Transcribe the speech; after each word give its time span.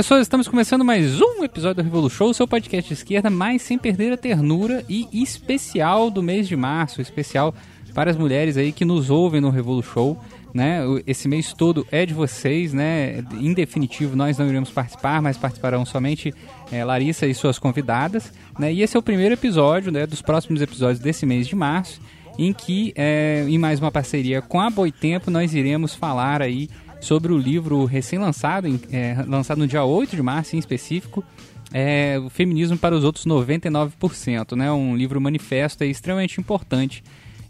pessoas, 0.00 0.22
estamos 0.22 0.48
começando 0.48 0.82
mais 0.82 1.20
um 1.20 1.44
episódio 1.44 1.82
do 1.82 1.86
Revolu 1.86 2.08
Show, 2.08 2.32
seu 2.32 2.48
podcast 2.48 2.88
de 2.88 2.94
esquerda, 2.94 3.28
mas 3.28 3.60
sem 3.60 3.76
perder 3.76 4.14
a 4.14 4.16
ternura 4.16 4.82
e 4.88 5.06
especial 5.12 6.10
do 6.10 6.22
mês 6.22 6.48
de 6.48 6.56
março, 6.56 7.02
especial 7.02 7.54
para 7.92 8.10
as 8.10 8.16
mulheres 8.16 8.56
aí 8.56 8.72
que 8.72 8.82
nos 8.82 9.10
ouvem 9.10 9.42
no 9.42 9.50
Revolu 9.50 9.82
Show. 9.82 10.18
Né? 10.54 10.80
Esse 11.06 11.28
mês 11.28 11.52
todo 11.52 11.86
é 11.90 12.06
de 12.06 12.14
vocês, 12.14 12.72
né? 12.72 13.22
Em 13.38 13.52
definitivo, 13.52 14.16
nós 14.16 14.38
não 14.38 14.48
iremos 14.48 14.70
participar, 14.70 15.20
mas 15.20 15.36
participarão 15.36 15.84
somente 15.84 16.32
é, 16.72 16.82
Larissa 16.82 17.26
e 17.26 17.34
suas 17.34 17.58
convidadas. 17.58 18.32
Né? 18.58 18.72
E 18.72 18.80
esse 18.80 18.96
é 18.96 18.98
o 18.98 19.02
primeiro 19.02 19.34
episódio 19.34 19.92
né, 19.92 20.06
dos 20.06 20.22
próximos 20.22 20.62
episódios 20.62 20.98
desse 20.98 21.26
mês 21.26 21.46
de 21.46 21.54
março, 21.54 22.00
em 22.38 22.54
que, 22.54 22.94
é, 22.96 23.44
em 23.46 23.58
mais 23.58 23.78
uma 23.78 23.92
parceria 23.92 24.40
com 24.40 24.62
a 24.62 24.70
Boitempo, 24.70 25.30
nós 25.30 25.52
iremos 25.52 25.94
falar 25.94 26.40
aí 26.40 26.70
sobre 27.00 27.32
o 27.32 27.38
livro 27.38 27.84
recém-lançado, 27.84 28.68
é, 28.92 29.16
lançado 29.26 29.58
no 29.58 29.66
dia 29.66 29.84
8 29.84 30.14
de 30.14 30.22
março 30.22 30.54
em 30.54 30.58
específico, 30.58 31.24
é, 31.72 32.18
o 32.18 32.28
Feminismo 32.28 32.76
para 32.76 32.94
os 32.94 33.04
Outros 33.04 33.24
99%, 33.24 34.56
né? 34.56 34.70
um 34.72 34.96
livro 34.96 35.20
manifesto 35.20 35.84
extremamente 35.84 36.40
importante 36.40 37.02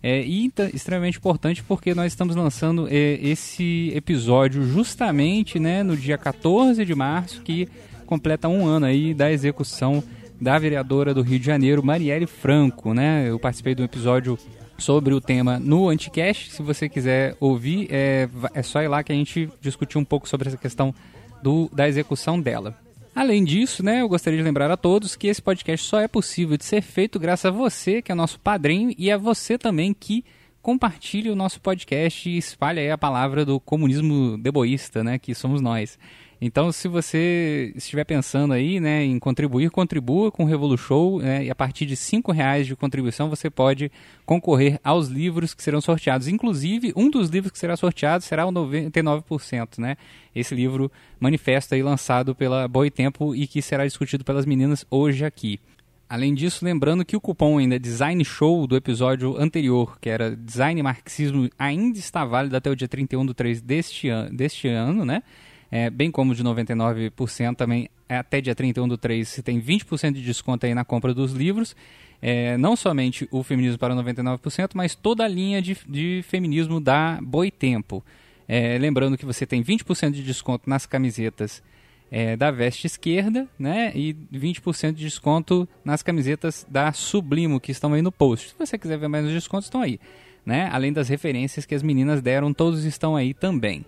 é, 0.02 0.22
e 0.22 0.50
extremamente 0.72 1.18
importante 1.18 1.62
porque 1.62 1.94
nós 1.94 2.12
estamos 2.12 2.34
lançando 2.34 2.88
é, 2.88 3.18
esse 3.22 3.92
episódio 3.94 4.62
justamente 4.62 5.58
né, 5.58 5.82
no 5.82 5.96
dia 5.96 6.16
14 6.16 6.84
de 6.84 6.94
março, 6.94 7.42
que 7.42 7.68
completa 8.06 8.48
um 8.48 8.66
ano 8.66 8.86
aí 8.86 9.14
da 9.14 9.30
execução 9.30 10.02
da 10.40 10.58
vereadora 10.58 11.12
do 11.12 11.20
Rio 11.22 11.38
de 11.38 11.44
Janeiro, 11.44 11.84
Marielle 11.84 12.26
Franco. 12.26 12.94
Né? 12.94 13.28
Eu 13.28 13.38
participei 13.38 13.74
um 13.78 13.84
episódio 13.84 14.38
sobre 14.80 15.14
o 15.14 15.20
tema 15.20 15.58
no 15.58 15.88
Anticast. 15.88 16.50
Se 16.50 16.62
você 16.62 16.88
quiser 16.88 17.36
ouvir, 17.38 17.88
é, 17.90 18.28
é 18.54 18.62
só 18.62 18.82
ir 18.82 18.88
lá 18.88 19.02
que 19.02 19.12
a 19.12 19.14
gente 19.14 19.48
discutiu 19.60 20.00
um 20.00 20.04
pouco 20.04 20.28
sobre 20.28 20.48
essa 20.48 20.56
questão 20.56 20.94
do, 21.42 21.70
da 21.72 21.88
execução 21.88 22.40
dela. 22.40 22.76
Além 23.14 23.44
disso, 23.44 23.82
né, 23.82 24.00
eu 24.02 24.08
gostaria 24.08 24.38
de 24.38 24.44
lembrar 24.44 24.70
a 24.70 24.76
todos 24.76 25.16
que 25.16 25.26
esse 25.26 25.42
podcast 25.42 25.86
só 25.86 26.00
é 26.00 26.08
possível 26.08 26.56
de 26.56 26.64
ser 26.64 26.80
feito 26.80 27.18
graças 27.18 27.46
a 27.46 27.50
você, 27.50 28.00
que 28.00 28.12
é 28.12 28.14
nosso 28.14 28.38
padrinho, 28.38 28.94
e 28.96 29.10
a 29.10 29.18
você 29.18 29.58
também 29.58 29.92
que 29.92 30.24
compartilhe 30.62 31.30
o 31.30 31.36
nosso 31.36 31.60
podcast 31.60 32.28
e 32.28 32.38
espalhe 32.38 32.90
a 32.90 32.98
palavra 32.98 33.44
do 33.44 33.58
comunismo 33.58 34.38
deboísta, 34.38 35.02
né, 35.02 35.18
que 35.18 35.34
somos 35.34 35.60
nós. 35.60 35.98
Então, 36.42 36.72
se 36.72 36.88
você 36.88 37.70
estiver 37.76 38.04
pensando 38.04 38.54
aí 38.54 38.80
né, 38.80 39.04
em 39.04 39.18
contribuir, 39.18 39.70
contribua 39.70 40.32
com 40.32 40.44
o 40.44 40.46
Revolu 40.46 40.78
Show. 40.78 41.20
Né, 41.20 41.44
e 41.44 41.50
a 41.50 41.54
partir 41.54 41.84
de 41.84 41.94
R$ 41.94 42.32
reais 42.32 42.66
de 42.66 42.74
contribuição 42.74 43.28
você 43.28 43.50
pode 43.50 43.92
concorrer 44.24 44.80
aos 44.82 45.08
livros 45.08 45.52
que 45.52 45.62
serão 45.62 45.82
sorteados. 45.82 46.28
Inclusive, 46.28 46.94
um 46.96 47.10
dos 47.10 47.28
livros 47.28 47.52
que 47.52 47.58
será 47.58 47.76
sorteado 47.76 48.24
será 48.24 48.46
o 48.46 48.52
99%. 48.52 49.78
Né? 49.78 49.98
Esse 50.34 50.54
livro 50.54 50.90
manifesto 51.18 51.74
aí 51.74 51.82
lançado 51.82 52.34
pela 52.34 52.66
Boitempo 52.66 53.34
e 53.34 53.46
que 53.46 53.60
será 53.60 53.84
discutido 53.84 54.24
pelas 54.24 54.46
meninas 54.46 54.86
hoje 54.90 55.26
aqui. 55.26 55.60
Além 56.08 56.34
disso, 56.34 56.64
lembrando 56.64 57.04
que 57.04 57.16
o 57.16 57.20
cupom 57.20 57.58
ainda 57.58 57.78
Design 57.78 58.24
Show 58.24 58.66
do 58.66 58.74
episódio 58.74 59.36
anterior, 59.36 59.96
que 60.00 60.08
era 60.08 60.34
Design 60.34 60.82
Marxismo, 60.82 61.48
ainda 61.56 61.98
está 61.98 62.24
válido 62.24 62.56
até 62.56 62.68
o 62.68 62.74
dia 62.74 62.88
31 62.88 63.26
do 63.26 63.34
3 63.34 63.60
deste, 63.60 64.08
an 64.08 64.28
deste 64.34 64.66
ano, 64.66 65.04
né? 65.04 65.22
É, 65.70 65.88
bem 65.88 66.10
como 66.10 66.34
de 66.34 66.42
99% 66.42 67.54
também 67.54 67.88
é 68.08 68.16
até 68.16 68.40
dia 68.40 68.54
31 68.54 68.88
do 68.88 68.98
3 68.98 69.28
se 69.28 69.42
tem 69.42 69.60
20% 69.60 70.12
de 70.12 70.22
desconto 70.22 70.66
aí 70.66 70.74
na 70.74 70.84
compra 70.84 71.14
dos 71.14 71.32
livros. 71.32 71.76
É, 72.20 72.58
não 72.58 72.76
somente 72.76 73.26
o 73.30 73.42
feminismo 73.42 73.78
para 73.78 73.94
99%, 73.94 74.70
mas 74.74 74.94
toda 74.94 75.24
a 75.24 75.28
linha 75.28 75.62
de, 75.62 75.76
de 75.88 76.24
feminismo 76.28 76.80
da 76.80 77.18
Boitempo. 77.22 78.04
É, 78.46 78.76
lembrando 78.78 79.16
que 79.16 79.24
você 79.24 79.46
tem 79.46 79.62
20% 79.62 80.10
de 80.10 80.22
desconto 80.22 80.68
nas 80.68 80.84
camisetas 80.84 81.62
é, 82.10 82.36
da 82.36 82.50
veste 82.50 82.86
esquerda, 82.86 83.48
né? 83.56 83.92
E 83.94 84.12
20% 84.34 84.92
de 84.92 85.04
desconto 85.04 85.68
nas 85.84 86.02
camisetas 86.02 86.66
da 86.68 86.92
Sublimo, 86.92 87.60
que 87.60 87.70
estão 87.70 87.92
aí 87.94 88.02
no 88.02 88.10
post. 88.10 88.48
Se 88.48 88.54
você 88.58 88.76
quiser 88.76 88.98
ver 88.98 89.08
mais 89.08 89.24
os 89.24 89.32
descontos, 89.32 89.66
estão 89.66 89.80
aí. 89.80 90.00
Né? 90.44 90.68
Além 90.72 90.92
das 90.92 91.08
referências 91.08 91.64
que 91.64 91.74
as 91.74 91.82
meninas 91.82 92.20
deram, 92.20 92.52
todos 92.52 92.84
estão 92.84 93.14
aí 93.14 93.32
também. 93.32 93.84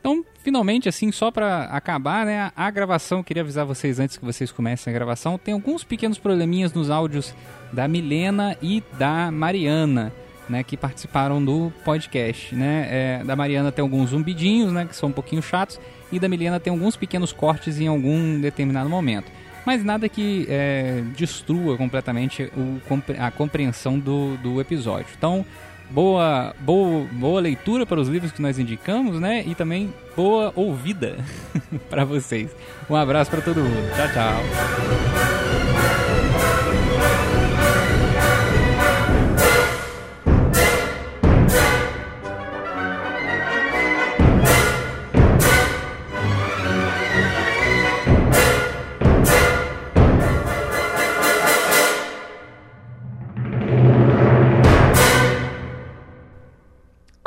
Então, 0.00 0.24
finalmente, 0.42 0.88
assim, 0.88 1.12
só 1.12 1.30
para 1.30 1.64
acabar, 1.64 2.24
né, 2.24 2.50
a 2.56 2.70
gravação, 2.70 3.22
queria 3.22 3.42
avisar 3.42 3.66
vocês 3.66 4.00
antes 4.00 4.16
que 4.16 4.24
vocês 4.24 4.50
comecem 4.50 4.90
a 4.90 4.94
gravação, 4.94 5.36
tem 5.36 5.52
alguns 5.52 5.84
pequenos 5.84 6.18
probleminhas 6.18 6.72
nos 6.72 6.90
áudios 6.90 7.34
da 7.70 7.86
Milena 7.86 8.56
e 8.62 8.82
da 8.98 9.30
Mariana, 9.30 10.10
né, 10.48 10.64
que 10.64 10.76
participaram 10.76 11.44
do 11.44 11.70
podcast, 11.84 12.54
né, 12.54 12.88
é, 12.90 13.24
da 13.24 13.36
Mariana 13.36 13.70
tem 13.70 13.82
alguns 13.82 14.10
zumbidinhos, 14.10 14.72
né, 14.72 14.86
que 14.86 14.96
são 14.96 15.10
um 15.10 15.12
pouquinho 15.12 15.42
chatos, 15.42 15.78
e 16.10 16.18
da 16.18 16.28
Milena 16.28 16.58
tem 16.58 16.72
alguns 16.72 16.96
pequenos 16.96 17.30
cortes 17.30 17.78
em 17.78 17.86
algum 17.86 18.40
determinado 18.40 18.88
momento. 18.88 19.30
Mas 19.66 19.84
nada 19.84 20.08
que 20.08 20.46
é, 20.48 21.02
destrua 21.14 21.76
completamente 21.76 22.50
o, 22.56 22.80
a 23.18 23.30
compreensão 23.30 23.98
do, 23.98 24.38
do 24.38 24.60
episódio. 24.60 25.08
Então, 25.16 25.44
boa, 25.90 26.54
boa, 26.60 27.06
boa 27.12 27.40
leitura 27.40 27.84
para 27.84 28.00
os 28.00 28.08
livros 28.08 28.32
que 28.32 28.40
nós 28.40 28.58
indicamos, 28.58 29.20
né? 29.20 29.44
E 29.46 29.54
também 29.54 29.92
boa 30.16 30.52
ouvida 30.54 31.16
para 31.90 32.04
vocês. 32.04 32.50
Um 32.88 32.96
abraço 32.96 33.30
para 33.30 33.40
todo 33.40 33.60
mundo. 33.60 33.90
Tchau, 33.94 34.08
tchau. 34.12 35.99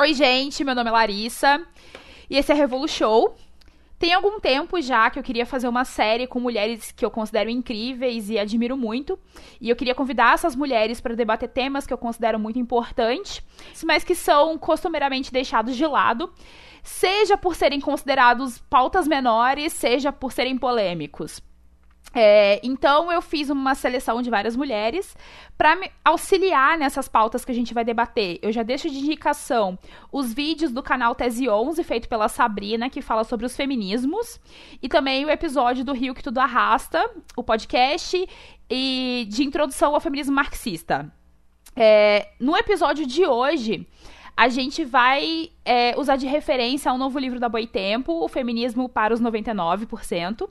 Oi, 0.04 0.12
gente, 0.12 0.62
meu 0.62 0.74
nome 0.74 0.90
é 0.90 0.92
Larissa 0.92 1.66
e 2.28 2.36
esse 2.36 2.52
é 2.52 2.54
Revolu 2.54 2.86
Show. 2.86 3.34
Tem 3.98 4.12
algum 4.12 4.38
tempo 4.38 4.78
já 4.82 5.08
que 5.08 5.18
eu 5.18 5.22
queria 5.22 5.46
fazer 5.46 5.66
uma 5.66 5.86
série 5.86 6.26
com 6.26 6.38
mulheres 6.38 6.92
que 6.92 7.06
eu 7.06 7.10
considero 7.10 7.48
incríveis 7.48 8.28
e 8.28 8.38
admiro 8.38 8.76
muito. 8.76 9.18
E 9.58 9.70
eu 9.70 9.74
queria 9.74 9.94
convidar 9.94 10.34
essas 10.34 10.54
mulheres 10.54 11.00
para 11.00 11.14
debater 11.14 11.48
temas 11.48 11.86
que 11.86 11.92
eu 11.94 11.96
considero 11.96 12.38
muito 12.38 12.58
importantes, 12.58 13.40
mas 13.82 14.04
que 14.04 14.14
são 14.14 14.58
costumeiramente 14.58 15.32
deixados 15.32 15.74
de 15.74 15.86
lado, 15.86 16.30
seja 16.82 17.38
por 17.38 17.56
serem 17.56 17.80
considerados 17.80 18.58
pautas 18.58 19.08
menores, 19.08 19.72
seja 19.72 20.12
por 20.12 20.32
serem 20.32 20.58
polêmicos. 20.58 21.40
É, 22.14 22.60
então 22.62 23.10
eu 23.10 23.20
fiz 23.20 23.50
uma 23.50 23.74
seleção 23.74 24.22
de 24.22 24.30
várias 24.30 24.54
mulheres 24.54 25.16
para 25.58 25.74
me 25.74 25.90
auxiliar 26.04 26.78
nessas 26.78 27.08
pautas 27.08 27.44
que 27.44 27.50
a 27.50 27.54
gente 27.54 27.74
vai 27.74 27.84
debater. 27.84 28.38
Eu 28.40 28.52
já 28.52 28.62
deixo 28.62 28.88
de 28.88 28.98
indicação 28.98 29.76
os 30.12 30.32
vídeos 30.32 30.70
do 30.70 30.82
canal 30.82 31.14
Tese 31.14 31.48
11, 31.48 31.82
feito 31.82 32.08
pela 32.08 32.28
Sabrina, 32.28 32.88
que 32.88 33.02
fala 33.02 33.24
sobre 33.24 33.46
os 33.46 33.56
feminismos, 33.56 34.40
e 34.80 34.88
também 34.88 35.24
o 35.24 35.30
episódio 35.30 35.84
do 35.84 35.92
Rio 35.92 36.14
que 36.14 36.22
Tudo 36.22 36.38
Arrasta, 36.38 37.10
o 37.36 37.42
podcast, 37.42 38.28
e 38.70 39.26
de 39.28 39.42
introdução 39.42 39.94
ao 39.94 40.00
feminismo 40.00 40.34
marxista. 40.34 41.12
É, 41.76 42.28
no 42.38 42.56
episódio 42.56 43.04
de 43.04 43.26
hoje, 43.26 43.86
a 44.36 44.48
gente 44.48 44.84
vai 44.84 45.50
é, 45.64 45.94
usar 45.96 46.16
de 46.16 46.26
referência 46.26 46.90
ao 46.90 46.98
novo 46.98 47.18
livro 47.18 47.38
da 47.38 47.48
Boitempo, 47.48 48.12
O 48.12 48.28
Feminismo 48.28 48.88
para 48.88 49.14
os 49.14 49.20
99%, 49.20 50.48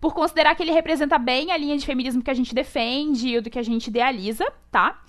por 0.00 0.14
considerar 0.14 0.54
que 0.54 0.62
ele 0.62 0.70
representa 0.70 1.18
bem 1.18 1.50
a 1.50 1.56
linha 1.56 1.76
de 1.76 1.84
feminismo 1.84 2.22
que 2.22 2.30
a 2.30 2.34
gente 2.34 2.54
defende 2.54 3.36
e 3.36 3.40
do 3.40 3.50
que 3.50 3.58
a 3.58 3.62
gente 3.62 3.88
idealiza, 3.88 4.46
tá? 4.70 5.00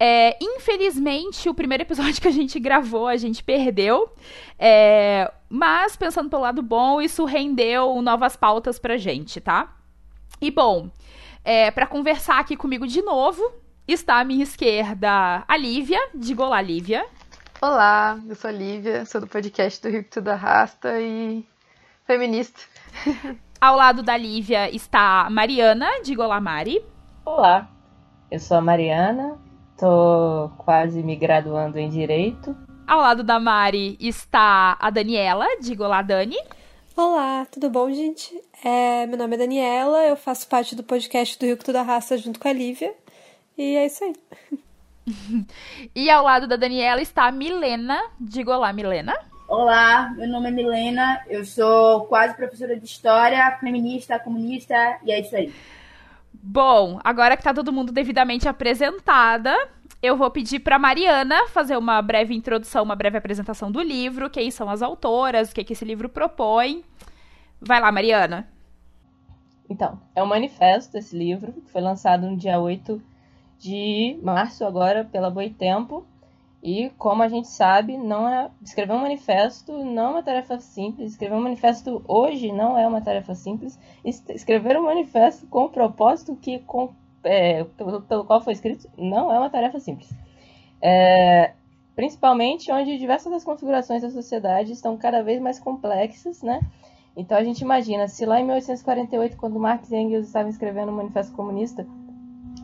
É, 0.00 0.36
infelizmente, 0.40 1.48
o 1.48 1.54
primeiro 1.54 1.82
episódio 1.82 2.18
que 2.22 2.28
a 2.28 2.32
gente 2.32 2.58
gravou, 2.58 3.06
a 3.06 3.16
gente 3.16 3.42
perdeu. 3.42 4.12
É, 4.58 5.30
mas, 5.48 5.96
pensando 5.96 6.28
pelo 6.28 6.42
lado 6.42 6.62
bom, 6.62 7.00
isso 7.00 7.24
rendeu 7.24 8.00
novas 8.02 8.36
pautas 8.36 8.78
pra 8.78 8.96
gente, 8.96 9.40
tá? 9.40 9.76
E, 10.40 10.50
bom, 10.50 10.90
é, 11.44 11.70
para 11.70 11.86
conversar 11.86 12.38
aqui 12.38 12.56
comigo 12.56 12.86
de 12.86 13.02
novo, 13.02 13.42
está 13.86 14.18
à 14.20 14.24
minha 14.24 14.42
esquerda 14.42 15.44
a 15.46 15.56
Lívia. 15.56 16.00
Diga 16.14 16.44
olá, 16.44 16.60
Lívia. 16.60 17.04
Olá, 17.60 18.16
eu 18.28 18.36
sou 18.36 18.50
a 18.50 18.52
Lívia, 18.52 19.04
sou 19.04 19.20
do 19.20 19.26
podcast 19.26 19.82
do 19.82 19.90
Rio 19.90 20.04
que 20.04 20.10
Tudo 20.10 20.28
Arrasta 20.28 21.00
e 21.00 21.44
feminista. 22.06 22.60
Ao 23.60 23.74
lado 23.74 24.00
da 24.00 24.16
Lívia 24.16 24.70
está 24.70 25.26
a 25.26 25.30
Mariana, 25.30 26.00
diga 26.04 26.22
olá, 26.22 26.40
Mari. 26.40 26.80
Olá, 27.24 27.68
eu 28.30 28.38
sou 28.38 28.58
a 28.58 28.60
Mariana, 28.60 29.36
tô 29.76 30.48
quase 30.56 31.02
me 31.02 31.16
graduando 31.16 31.80
em 31.80 31.90
Direito. 31.90 32.56
Ao 32.86 33.00
lado 33.00 33.24
da 33.24 33.40
Mari 33.40 33.96
está 33.98 34.76
a 34.78 34.88
Daniela, 34.88 35.44
diga 35.60 35.82
olá, 35.82 36.00
Dani. 36.00 36.38
Olá, 36.96 37.44
tudo 37.50 37.68
bom, 37.68 37.90
gente? 37.90 38.40
É, 38.64 39.04
meu 39.08 39.18
nome 39.18 39.34
é 39.34 39.38
Daniela, 39.38 40.04
eu 40.04 40.16
faço 40.16 40.46
parte 40.46 40.76
do 40.76 40.84
podcast 40.84 41.36
do 41.36 41.44
Rio 41.44 41.56
que 41.56 41.64
Tudo 41.64 41.78
Arrasta 41.78 42.16
junto 42.18 42.38
com 42.38 42.46
a 42.46 42.52
Lívia, 42.52 42.94
e 43.56 43.74
é 43.74 43.84
isso 43.84 44.04
aí. 44.04 44.14
E 45.94 46.10
ao 46.10 46.24
lado 46.24 46.46
da 46.46 46.56
Daniela 46.56 47.00
está 47.00 47.26
a 47.26 47.32
Milena. 47.32 48.00
Diga 48.20 48.56
olá, 48.56 48.72
Milena. 48.72 49.14
Olá, 49.48 50.12
meu 50.14 50.28
nome 50.28 50.48
é 50.48 50.50
Milena, 50.50 51.24
eu 51.26 51.42
sou 51.42 52.04
quase 52.04 52.36
professora 52.36 52.78
de 52.78 52.84
história, 52.84 53.56
feminista, 53.58 54.18
comunista 54.18 54.74
e 55.02 55.10
é 55.10 55.20
isso 55.20 55.34
aí. 55.34 55.50
Bom, 56.34 57.00
agora 57.02 57.34
que 57.34 57.42
tá 57.42 57.54
todo 57.54 57.72
mundo 57.72 57.90
devidamente 57.90 58.46
apresentada, 58.46 59.56
eu 60.02 60.18
vou 60.18 60.30
pedir 60.30 60.60
para 60.60 60.78
Mariana 60.78 61.48
fazer 61.48 61.78
uma 61.78 62.00
breve 62.02 62.34
introdução, 62.34 62.84
uma 62.84 62.94
breve 62.94 63.16
apresentação 63.16 63.72
do 63.72 63.80
livro, 63.80 64.28
quem 64.28 64.50
são 64.50 64.68
as 64.68 64.82
autoras, 64.82 65.50
o 65.50 65.54
que, 65.54 65.64
que 65.64 65.72
esse 65.72 65.84
livro 65.84 66.10
propõe. 66.10 66.84
Vai 67.58 67.80
lá, 67.80 67.90
Mariana. 67.90 68.46
Então, 69.68 69.98
é 70.14 70.22
um 70.22 70.26
manifesto 70.26 70.98
esse 70.98 71.16
livro, 71.16 71.54
que 71.54 71.70
foi 71.72 71.80
lançado 71.80 72.28
no 72.28 72.36
dia 72.36 72.60
8 72.60 73.02
de 73.58 74.18
março 74.22 74.64
agora 74.64 75.04
pela 75.04 75.30
Boitempo. 75.30 76.06
E 76.62 76.90
como 76.98 77.22
a 77.22 77.28
gente 77.28 77.48
sabe, 77.48 77.96
não 77.96 78.28
é 78.28 78.50
escrever 78.62 78.92
um 78.92 78.98
manifesto 78.98 79.84
não 79.84 80.08
é 80.08 80.10
uma 80.10 80.22
tarefa 80.22 80.58
simples. 80.58 81.12
Escrever 81.12 81.36
um 81.36 81.42
manifesto 81.42 82.02
hoje 82.06 82.50
não 82.52 82.76
é 82.76 82.86
uma 82.86 83.00
tarefa 83.00 83.34
simples. 83.34 83.78
Escrever 84.04 84.76
um 84.76 84.84
manifesto 84.84 85.46
com 85.46 85.64
o 85.64 85.68
propósito 85.68 86.34
que 86.36 86.58
com, 86.60 86.90
é, 87.22 87.64
pelo, 87.64 88.02
pelo, 88.02 88.24
qual 88.24 88.40
foi 88.40 88.52
escrito 88.54 88.88
não 88.96 89.32
é 89.32 89.38
uma 89.38 89.50
tarefa 89.50 89.78
simples. 89.78 90.10
É, 90.82 91.52
principalmente 91.94 92.70
onde 92.72 92.98
diversas 92.98 93.30
das 93.30 93.44
configurações 93.44 94.02
da 94.02 94.10
sociedade 94.10 94.72
estão 94.72 94.96
cada 94.96 95.22
vez 95.22 95.40
mais 95.40 95.60
complexas, 95.60 96.42
né? 96.42 96.60
Então 97.16 97.36
a 97.36 97.42
gente 97.42 97.60
imagina, 97.60 98.06
se 98.06 98.24
lá 98.24 98.40
em 98.40 98.44
1848, 98.44 99.36
quando 99.36 99.58
Marx 99.58 99.90
e 99.90 99.96
Engels 99.96 100.26
estavam 100.26 100.48
escrevendo 100.48 100.90
o 100.90 100.92
Manifesto 100.92 101.34
Comunista, 101.34 101.84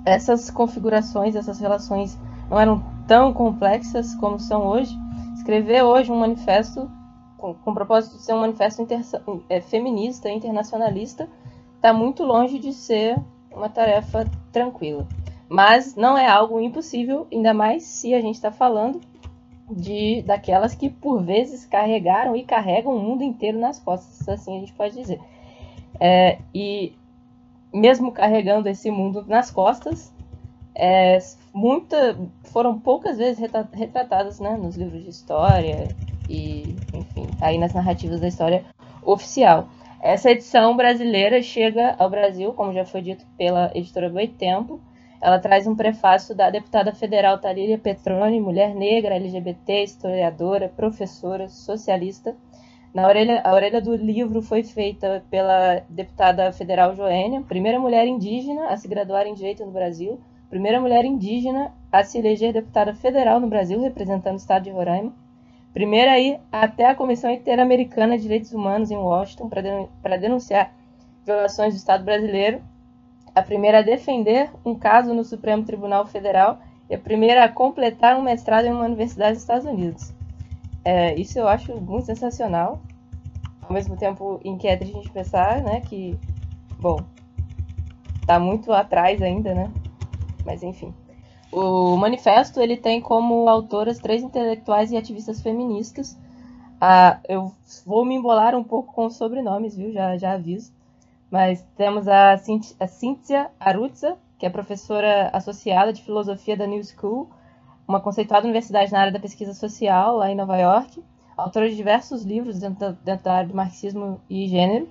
essas 0.04 0.50
configurações, 0.50 1.34
essas 1.34 1.58
relações 1.58 2.18
não 2.50 2.60
eram 2.60 2.82
tão 3.06 3.32
complexas 3.32 4.14
como 4.16 4.38
são 4.38 4.66
hoje, 4.66 4.96
escrever 5.34 5.82
hoje 5.82 6.12
um 6.12 6.18
manifesto 6.18 6.90
com, 7.36 7.54
com 7.54 7.70
o 7.70 7.74
propósito 7.74 8.16
de 8.16 8.22
ser 8.22 8.34
um 8.34 8.40
manifesto 8.40 8.82
inter, 8.82 9.00
é, 9.48 9.60
feminista, 9.60 10.30
internacionalista, 10.30 11.28
está 11.76 11.92
muito 11.92 12.24
longe 12.24 12.58
de 12.58 12.72
ser 12.72 13.16
uma 13.54 13.68
tarefa 13.68 14.26
tranquila. 14.52 15.06
Mas 15.48 15.94
não 15.94 16.16
é 16.16 16.26
algo 16.26 16.60
impossível, 16.60 17.26
ainda 17.30 17.52
mais 17.52 17.82
se 17.84 18.14
a 18.14 18.20
gente 18.20 18.36
está 18.36 18.50
falando 18.50 19.00
de 19.70 20.22
daquelas 20.22 20.74
que 20.74 20.90
por 20.90 21.22
vezes 21.22 21.64
carregaram 21.66 22.36
e 22.36 22.44
carregam 22.44 22.94
o 22.94 23.00
mundo 23.00 23.22
inteiro 23.22 23.58
nas 23.58 23.78
costas, 23.78 24.28
assim 24.28 24.56
a 24.56 24.60
gente 24.60 24.72
pode 24.72 24.94
dizer. 24.94 25.20
É, 26.00 26.38
e 26.54 26.94
mesmo 27.74 28.12
carregando 28.12 28.68
esse 28.68 28.90
mundo 28.90 29.24
nas 29.26 29.50
costas, 29.50 30.12
é, 30.74 31.18
muita, 31.52 32.16
foram 32.44 32.78
poucas 32.78 33.18
vezes 33.18 33.38
retratadas 33.72 34.38
né, 34.38 34.56
nos 34.56 34.76
livros 34.76 35.02
de 35.02 35.10
história 35.10 35.88
e, 36.28 36.76
enfim, 36.92 37.26
aí 37.40 37.58
nas 37.58 37.74
narrativas 37.74 38.20
da 38.20 38.28
história 38.28 38.64
oficial. 39.02 39.68
Essa 40.00 40.30
edição 40.30 40.76
brasileira 40.76 41.42
chega 41.42 41.96
ao 41.98 42.10
Brasil, 42.10 42.52
como 42.52 42.72
já 42.72 42.84
foi 42.84 43.02
dito 43.02 43.24
pela 43.36 43.70
editora 43.74 44.08
Boitempo. 44.08 44.80
Ela 45.20 45.38
traz 45.38 45.66
um 45.66 45.74
prefácio 45.74 46.34
da 46.34 46.50
deputada 46.50 46.92
federal 46.92 47.38
Talíria 47.38 47.78
Petroni, 47.78 48.38
mulher 48.38 48.74
negra, 48.74 49.14
LGBT, 49.14 49.82
historiadora, 49.82 50.68
professora, 50.68 51.48
socialista, 51.48 52.36
na 52.94 53.08
orelha, 53.08 53.40
a 53.42 53.52
orelha 53.52 53.80
do 53.80 53.96
livro 53.96 54.40
foi 54.40 54.62
feita 54.62 55.24
pela 55.28 55.82
deputada 55.88 56.52
federal 56.52 56.94
Joênia, 56.94 57.42
primeira 57.42 57.80
mulher 57.80 58.06
indígena 58.06 58.68
a 58.68 58.76
se 58.76 58.86
graduar 58.86 59.26
em 59.26 59.34
Direito 59.34 59.66
no 59.66 59.72
Brasil, 59.72 60.20
primeira 60.48 60.80
mulher 60.80 61.04
indígena 61.04 61.72
a 61.90 62.04
se 62.04 62.18
eleger 62.18 62.52
deputada 62.52 62.94
federal 62.94 63.40
no 63.40 63.48
Brasil, 63.48 63.80
representando 63.80 64.34
o 64.34 64.38
estado 64.38 64.62
de 64.62 64.70
Roraima, 64.70 65.12
primeira 65.72 66.12
a 66.12 66.20
ir 66.20 66.38
até 66.52 66.86
a 66.86 66.94
Comissão 66.94 67.32
Interamericana 67.32 68.16
de 68.16 68.22
Direitos 68.22 68.52
Humanos 68.52 68.92
em 68.92 68.96
Washington 68.96 69.48
para 70.00 70.16
denunciar 70.16 70.72
violações 71.26 71.74
do 71.74 71.78
Estado 71.78 72.04
brasileiro, 72.04 72.62
a 73.34 73.42
primeira 73.42 73.80
a 73.80 73.82
defender 73.82 74.48
um 74.64 74.76
caso 74.76 75.12
no 75.12 75.24
Supremo 75.24 75.64
Tribunal 75.64 76.06
Federal 76.06 76.60
e 76.88 76.94
a 76.94 76.98
primeira 76.98 77.42
a 77.42 77.48
completar 77.48 78.16
um 78.16 78.22
mestrado 78.22 78.66
em 78.66 78.72
uma 78.72 78.84
universidade 78.84 79.32
dos 79.32 79.42
Estados 79.42 79.66
Unidos. 79.66 80.14
É, 80.84 81.14
isso 81.14 81.38
eu 81.38 81.48
acho 81.48 81.74
muito 81.80 82.06
sensacional. 82.06 82.80
Ao 83.62 83.72
mesmo 83.72 83.96
tempo 83.96 84.40
inquieta 84.44 84.84
a 84.84 84.86
gente 84.86 85.10
pensar, 85.10 85.62
né, 85.62 85.80
que, 85.80 86.18
bom, 86.78 87.00
tá 88.26 88.38
muito 88.38 88.72
atrás 88.72 89.22
ainda, 89.22 89.54
né? 89.54 89.70
Mas 90.44 90.62
enfim. 90.62 90.92
O 91.50 91.96
manifesto 91.96 92.60
ele 92.60 92.76
tem 92.76 93.00
como 93.00 93.48
autoras 93.48 93.98
três 93.98 94.22
intelectuais 94.22 94.90
e 94.90 94.96
ativistas 94.96 95.40
feministas. 95.40 96.18
Ah, 96.80 97.20
eu 97.28 97.52
vou 97.86 98.04
me 98.04 98.14
embolar 98.16 98.54
um 98.54 98.64
pouco 98.64 98.92
com 98.92 99.06
os 99.06 99.16
sobrenomes, 99.16 99.76
viu? 99.76 99.92
Já, 99.92 100.18
já 100.18 100.32
aviso. 100.32 100.72
Mas 101.30 101.64
temos 101.76 102.06
a, 102.08 102.36
Cíntia 102.36 103.50
Arutza, 103.58 104.16
que 104.38 104.44
é 104.44 104.50
professora 104.50 105.30
associada 105.32 105.92
de 105.92 106.02
filosofia 106.02 106.56
da 106.56 106.66
New 106.66 106.82
School 106.84 107.30
uma 107.86 108.00
conceituada 108.00 108.46
universidade 108.46 108.92
na 108.92 109.00
área 109.00 109.12
da 109.12 109.20
pesquisa 109.20 109.52
social, 109.54 110.16
lá 110.16 110.30
em 110.30 110.34
Nova 110.34 110.56
York, 110.56 111.02
autora 111.36 111.68
de 111.68 111.76
diversos 111.76 112.22
livros 112.22 112.58
dentro 112.58 112.78
da, 112.80 112.90
dentro 112.90 113.24
da 113.24 113.34
área 113.34 113.48
do 113.48 113.56
marxismo 113.56 114.20
e 114.28 114.48
gênero. 114.48 114.88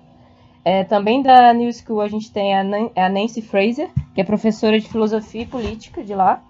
É, 0.66 0.84
também 0.84 1.22
da 1.22 1.54
New 1.54 1.72
School 1.74 2.02
a 2.02 2.08
gente 2.08 2.32
tem 2.32 2.56
a, 2.56 2.62
a 2.62 3.10
Nancy 3.10 3.42
Fraser, 3.42 3.90
que 4.14 4.22
é 4.22 4.24
professora 4.24 4.80
de 4.80 4.88
filosofia 4.88 5.42
e 5.42 5.48
política 5.48 6.04
de 6.04 6.16
lá. 6.16 6.42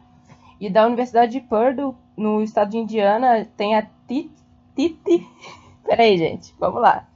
E 0.59 0.69
da 0.69 0.85
Universidade 0.85 1.31
de 1.31 1.41
Purdue, 1.41 1.95
no 2.15 2.41
estado 2.41 2.71
de 2.71 2.77
Indiana, 2.77 3.45
tem 3.57 3.75
a 3.75 3.87
Titi. 4.07 4.31
Peraí, 5.83 6.17
gente, 6.17 6.53
vamos 6.59 6.81
lá. 6.81 7.07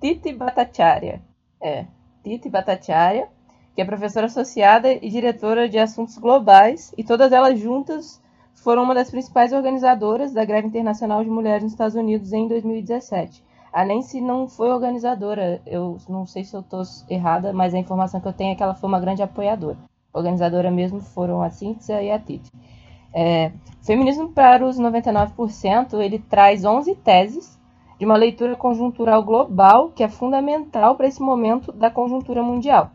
Titi 0.00 0.32
Bhattacharya. 0.32 1.22
É, 1.60 1.86
Titi 2.22 2.48
Bhattacharya, 2.48 3.28
que 3.74 3.80
é 3.80 3.84
professora 3.84 4.26
associada 4.26 4.92
e 4.92 5.08
diretora 5.08 5.68
de 5.68 5.78
assuntos 5.78 6.18
globais, 6.18 6.94
e 6.96 7.02
todas 7.02 7.32
elas 7.32 7.58
juntas 7.58 8.21
foram 8.54 8.82
uma 8.82 8.94
das 8.94 9.10
principais 9.10 9.52
organizadoras 9.52 10.32
da 10.32 10.44
greve 10.44 10.68
internacional 10.68 11.22
de 11.24 11.30
mulheres 11.30 11.62
nos 11.62 11.72
Estados 11.72 11.94
Unidos 11.94 12.32
em 12.32 12.46
2017. 12.48 13.44
A 13.72 13.84
Nancy 13.84 14.20
não 14.20 14.46
foi 14.46 14.70
organizadora, 14.70 15.62
eu 15.64 15.96
não 16.08 16.26
sei 16.26 16.44
se 16.44 16.54
eu 16.54 16.60
estou 16.60 16.82
errada, 17.08 17.52
mas 17.52 17.74
a 17.74 17.78
informação 17.78 18.20
que 18.20 18.28
eu 18.28 18.32
tenho 18.32 18.52
é 18.52 18.54
que 18.54 18.62
ela 18.62 18.74
foi 18.74 18.88
uma 18.88 19.00
grande 19.00 19.22
apoiadora. 19.22 19.78
Organizadora 20.12 20.70
mesmo 20.70 21.00
foram 21.00 21.42
a 21.42 21.48
Cíntia 21.48 22.02
e 22.02 22.10
a 22.10 22.18
Titi. 22.18 22.50
É, 23.14 23.50
Feminismo 23.82 24.28
para 24.28 24.64
os 24.64 24.78
99%, 24.78 26.00
ele 26.00 26.18
traz 26.18 26.64
11 26.64 26.94
teses 26.96 27.58
de 27.98 28.04
uma 28.04 28.16
leitura 28.16 28.54
conjuntural 28.54 29.22
global 29.22 29.90
que 29.90 30.02
é 30.02 30.08
fundamental 30.08 30.96
para 30.96 31.06
esse 31.06 31.20
momento 31.20 31.72
da 31.72 31.90
conjuntura 31.90 32.42
mundial. 32.42 32.90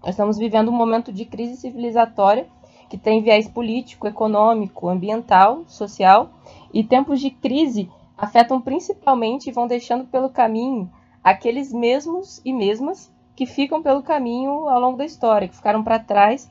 Nós 0.00 0.10
estamos 0.10 0.38
vivendo 0.38 0.68
um 0.68 0.76
momento 0.76 1.12
de 1.12 1.24
crise 1.24 1.56
civilizatória 1.56 2.46
que 2.94 2.98
tem 2.98 3.20
viés 3.20 3.48
político, 3.48 4.06
econômico, 4.06 4.88
ambiental, 4.88 5.64
social, 5.66 6.30
e 6.72 6.84
tempos 6.84 7.18
de 7.20 7.28
crise 7.28 7.90
afetam 8.16 8.60
principalmente 8.60 9.48
e 9.48 9.52
vão 9.52 9.66
deixando 9.66 10.04
pelo 10.04 10.30
caminho 10.30 10.88
aqueles 11.22 11.72
mesmos 11.72 12.40
e 12.44 12.52
mesmas 12.52 13.12
que 13.34 13.46
ficam 13.46 13.82
pelo 13.82 14.00
caminho 14.00 14.68
ao 14.68 14.80
longo 14.80 14.96
da 14.96 15.04
história, 15.04 15.48
que 15.48 15.56
ficaram 15.56 15.82
para 15.82 15.98
trás 15.98 16.48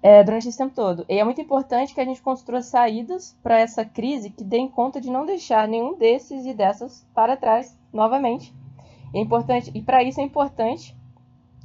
é, 0.00 0.22
durante 0.22 0.48
esse 0.48 0.56
tempo 0.56 0.72
todo. 0.72 1.04
E 1.08 1.18
é 1.18 1.24
muito 1.24 1.40
importante 1.40 1.92
que 1.92 2.00
a 2.00 2.04
gente 2.04 2.22
construa 2.22 2.62
saídas 2.62 3.36
para 3.42 3.58
essa 3.58 3.84
crise 3.84 4.30
que 4.30 4.44
deem 4.44 4.68
conta 4.68 5.00
de 5.00 5.10
não 5.10 5.26
deixar 5.26 5.66
nenhum 5.66 5.98
desses 5.98 6.46
e 6.46 6.54
dessas 6.54 7.04
para 7.12 7.36
trás 7.36 7.76
novamente. 7.92 8.54
É 9.12 9.18
importante 9.18 9.72
e 9.74 9.82
para 9.82 10.04
isso 10.04 10.20
é 10.20 10.22
importante 10.22 10.96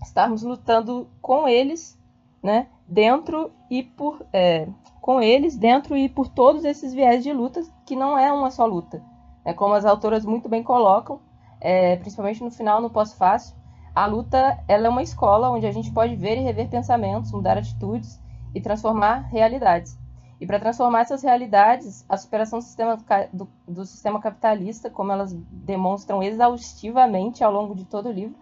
estarmos 0.02 0.42
lutando 0.42 1.08
com 1.22 1.48
eles, 1.48 1.96
né, 2.42 2.66
dentro 2.88 3.52
e 3.72 3.82
por 3.82 4.26
é, 4.34 4.68
com 5.00 5.22
eles 5.22 5.56
dentro 5.56 5.96
e 5.96 6.10
por 6.10 6.28
todos 6.28 6.66
esses 6.66 6.94
viés 6.94 7.24
de 7.24 7.32
luta 7.32 7.64
que 7.86 7.96
não 7.96 8.18
é 8.18 8.30
uma 8.30 8.52
só 8.52 8.66
luta. 8.66 9.02
É 9.46 9.54
como 9.54 9.74
as 9.74 9.86
autoras 9.86 10.26
muito 10.26 10.50
bem 10.50 10.62
colocam, 10.62 11.22
é, 11.62 11.96
principalmente 11.96 12.44
no 12.44 12.52
final 12.52 12.82
no 12.82 12.90
pós-fácil, 12.90 13.56
a 13.96 14.06
luta 14.06 14.62
ela 14.68 14.88
é 14.88 14.90
uma 14.90 15.02
escola 15.02 15.50
onde 15.50 15.66
a 15.66 15.72
gente 15.72 15.90
pode 15.90 16.18
ver 16.18 16.38
e 16.38 16.42
rever 16.42 16.70
pensamentos, 16.70 17.32
mudar 17.32 17.58
atitudes 17.58 18.20
e 18.54 18.60
transformar 18.60 19.30
realidades. 19.30 19.98
E 20.40 20.46
para 20.46 20.60
transformar 20.60 21.02
essas 21.02 21.24
realidades, 21.24 22.04
a 22.10 22.18
superação 22.18 22.60
do 22.60 22.66
sistema, 22.66 22.98
do, 23.32 23.48
do 23.66 23.86
sistema 23.86 24.20
capitalista, 24.20 24.90
como 24.90 25.12
elas 25.12 25.34
demonstram 25.34 26.22
exaustivamente 26.22 27.44
ao 27.44 27.54
longo 27.54 27.74
de 27.74 27.86
todo 27.86 28.10
o 28.10 28.12
livro, 28.12 28.36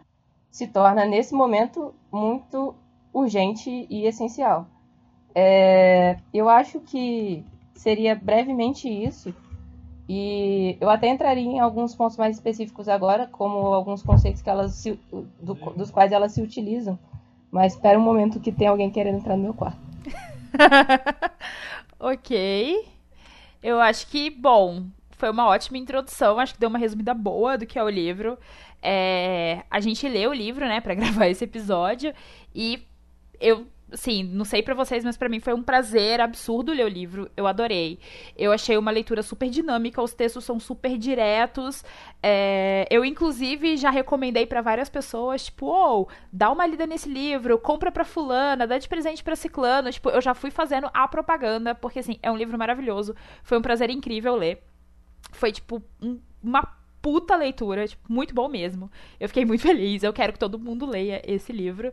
se 0.49 0.65
torna 0.65 1.05
nesse 1.05 1.35
momento 1.35 1.93
muito 2.11 2.73
urgente 3.13 3.85
e 3.89 4.05
essencial. 4.05 4.65
É, 5.33 6.17
eu 6.33 6.49
acho 6.49 6.79
que 6.79 7.43
seria 7.73 8.15
brevemente 8.15 8.87
isso. 8.87 9.33
E 10.07 10.75
eu 10.81 10.89
até 10.89 11.07
entraria 11.07 11.43
em 11.43 11.59
alguns 11.59 11.93
pontos 11.93 12.17
mais 12.17 12.35
específicos 12.35 12.89
agora, 12.89 13.27
como 13.27 13.57
alguns 13.67 14.01
conceitos 14.01 14.41
que 14.41 14.49
elas 14.49 14.73
se, 14.73 14.99
do, 15.39 15.53
dos 15.53 15.91
quais 15.91 16.11
elas 16.11 16.31
se 16.31 16.41
utilizam. 16.41 16.97
Mas 17.51 17.73
espera 17.73 17.99
um 17.99 18.01
momento 18.01 18.39
que 18.39 18.51
tem 18.51 18.67
alguém 18.67 18.89
querendo 18.89 19.17
entrar 19.17 19.37
no 19.37 19.43
meu 19.43 19.53
quarto. 19.53 19.79
Ok. 21.99 22.87
Eu 23.61 23.81
acho 23.81 24.07
que, 24.07 24.29
bom, 24.29 24.85
foi 25.11 25.29
uma 25.29 25.47
ótima 25.47 25.77
introdução. 25.77 26.39
Acho 26.39 26.53
que 26.53 26.59
deu 26.59 26.69
uma 26.69 26.79
resumida 26.79 27.13
boa 27.13 27.57
do 27.57 27.65
que 27.65 27.77
é 27.77 27.83
o 27.83 27.89
livro. 27.89 28.37
É, 28.81 29.63
a 29.69 29.81
gente 29.81 30.07
leu 30.07 30.31
o 30.31 30.33
livro, 30.33 30.65
né, 30.65 30.79
pra 30.79 30.95
gravar 30.95 31.27
esse 31.27 31.43
episódio. 31.43 32.13
E 32.55 32.81
eu 33.39 33.67
assim, 33.91 34.23
não 34.23 34.45
sei 34.45 34.61
para 34.61 34.73
vocês, 34.73 35.03
mas 35.03 35.17
para 35.17 35.29
mim 35.29 35.39
foi 35.39 35.53
um 35.53 35.61
prazer 35.63 36.21
absurdo 36.21 36.71
ler 36.71 36.85
o 36.85 36.87
livro. 36.87 37.29
Eu 37.35 37.47
adorei. 37.47 37.99
Eu 38.37 38.51
achei 38.51 38.77
uma 38.77 38.91
leitura 38.91 39.23
super 39.23 39.49
dinâmica, 39.49 40.01
os 40.01 40.13
textos 40.13 40.43
são 40.43 40.59
super 40.59 40.97
diretos. 40.97 41.83
É, 42.21 42.87
eu, 42.89 43.03
inclusive, 43.03 43.77
já 43.77 43.89
recomendei 43.89 44.45
para 44.45 44.61
várias 44.61 44.89
pessoas, 44.89 45.45
tipo, 45.45 45.65
ou, 45.65 46.01
oh, 46.03 46.13
dá 46.31 46.51
uma 46.51 46.65
lida 46.65 46.85
nesse 46.85 47.09
livro, 47.09 47.57
compra 47.59 47.91
pra 47.91 48.05
fulana, 48.05 48.67
dá 48.67 48.77
de 48.77 48.87
presente 48.87 49.23
pra 49.23 49.35
ciclano. 49.35 49.91
Tipo, 49.91 50.09
eu 50.09 50.21
já 50.21 50.33
fui 50.33 50.51
fazendo 50.51 50.89
a 50.93 51.07
propaganda, 51.07 51.73
porque, 51.75 51.99
assim, 51.99 52.17
é 52.21 52.31
um 52.31 52.37
livro 52.37 52.57
maravilhoso. 52.57 53.15
Foi 53.43 53.57
um 53.57 53.61
prazer 53.61 53.89
incrível 53.89 54.35
ler. 54.35 54.63
Foi, 55.31 55.51
tipo, 55.51 55.81
um, 56.01 56.19
uma 56.43 56.79
puta 57.01 57.35
leitura, 57.35 57.87
tipo, 57.87 58.11
muito 58.11 58.33
bom 58.33 58.47
mesmo. 58.47 58.91
Eu 59.19 59.27
fiquei 59.27 59.45
muito 59.45 59.61
feliz. 59.61 60.03
Eu 60.03 60.13
quero 60.13 60.33
que 60.33 60.39
todo 60.39 60.59
mundo 60.59 60.85
leia 60.85 61.21
esse 61.25 61.51
livro. 61.51 61.91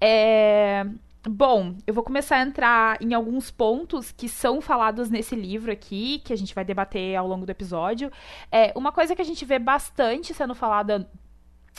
É... 0.00 0.86
Bom, 1.28 1.76
eu 1.86 1.92
vou 1.92 2.02
começar 2.02 2.36
a 2.36 2.42
entrar 2.42 3.02
em 3.02 3.12
alguns 3.12 3.50
pontos 3.50 4.10
que 4.10 4.26
são 4.26 4.58
falados 4.60 5.10
nesse 5.10 5.36
livro 5.36 5.70
aqui, 5.70 6.20
que 6.24 6.32
a 6.32 6.36
gente 6.36 6.54
vai 6.54 6.64
debater 6.64 7.14
ao 7.14 7.26
longo 7.26 7.44
do 7.44 7.50
episódio. 7.50 8.10
É, 8.50 8.72
uma 8.74 8.90
coisa 8.90 9.14
que 9.14 9.20
a 9.20 9.24
gente 9.24 9.44
vê 9.44 9.58
bastante 9.58 10.32
sendo 10.32 10.54
falada 10.54 11.10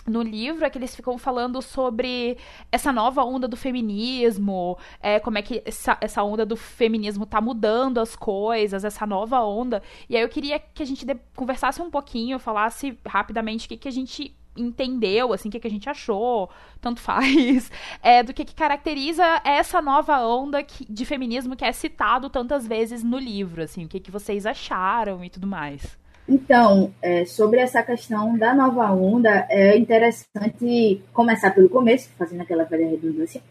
no 0.06 0.22
livro 0.22 0.64
é 0.64 0.70
que 0.70 0.78
eles 0.78 0.96
ficam 0.96 1.18
falando 1.18 1.60
sobre 1.60 2.38
essa 2.72 2.92
nova 2.92 3.24
onda 3.24 3.48
do 3.48 3.58
feminismo, 3.58 4.78
é, 5.00 5.20
como 5.20 5.40
é 5.40 5.42
que 5.42 5.64
essa, 5.66 5.98
essa 6.02 6.24
onda 6.24 6.46
do 6.46 6.56
feminismo 6.56 7.26
tá 7.26 7.42
mudando 7.42 8.00
as 8.00 8.16
coisas, 8.16 8.84
essa 8.84 9.08
nova 9.08 9.42
onda. 9.42 9.82
E 10.08 10.16
aí 10.16 10.22
eu 10.22 10.30
queria 10.30 10.60
que 10.60 10.84
a 10.84 10.86
gente 10.86 11.04
conversasse 11.36 11.82
um 11.82 11.90
pouquinho, 11.90 12.38
falasse 12.38 12.96
rapidamente 13.08 13.66
o 13.66 13.70
que, 13.70 13.78
que 13.78 13.88
a 13.88 13.92
gente 13.92 14.36
entendeu, 14.56 15.34
assim, 15.34 15.50
o 15.50 15.52
que, 15.52 15.60
que 15.60 15.68
a 15.68 15.72
gente 15.72 15.90
achou, 15.90 16.50
tanto 16.80 17.00
faz, 17.00 17.72
é, 18.02 18.24
do 18.24 18.34
que, 18.34 18.46
que 18.46 18.56
caracteriza 18.56 19.24
essa 19.44 19.82
nova 19.82 20.20
onda 20.26 20.62
que, 20.64 20.86
de 20.92 21.06
feminismo 21.06 21.56
que 21.56 21.66
é 21.66 21.72
citado 21.72 22.30
tantas 22.30 22.68
vezes 22.68 23.04
no 23.04 23.18
livro, 23.18 23.62
assim, 23.62 23.86
o 23.86 23.88
que, 23.88 24.00
que 24.00 24.12
vocês 24.12 24.46
acharam 24.46 25.24
e 25.24 25.30
tudo 25.30 25.48
mais. 25.48 25.98
Então, 26.28 26.94
é, 27.02 27.26
sobre 27.26 27.60
essa 27.60 27.84
questão 27.84 28.38
da 28.38 28.54
nova 28.54 28.92
onda, 28.92 29.46
é 29.50 29.78
interessante 29.78 31.02
começar 31.12 31.52
pelo 31.52 31.70
começo, 31.70 32.10
fazendo 32.18 32.42
aquela 32.42 32.64
velha 32.64 32.88
redundância, 32.88 33.42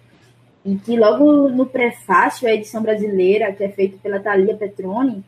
em 0.64 0.78
que 0.78 0.96
logo 0.96 1.48
no 1.48 1.66
prefácio, 1.66 2.48
a 2.48 2.52
edição 2.52 2.82
brasileira, 2.82 3.52
que 3.52 3.64
é 3.64 3.68
feita 3.68 3.98
pela 4.02 4.20
Thalia 4.20 4.56
Petroni, 4.56 5.24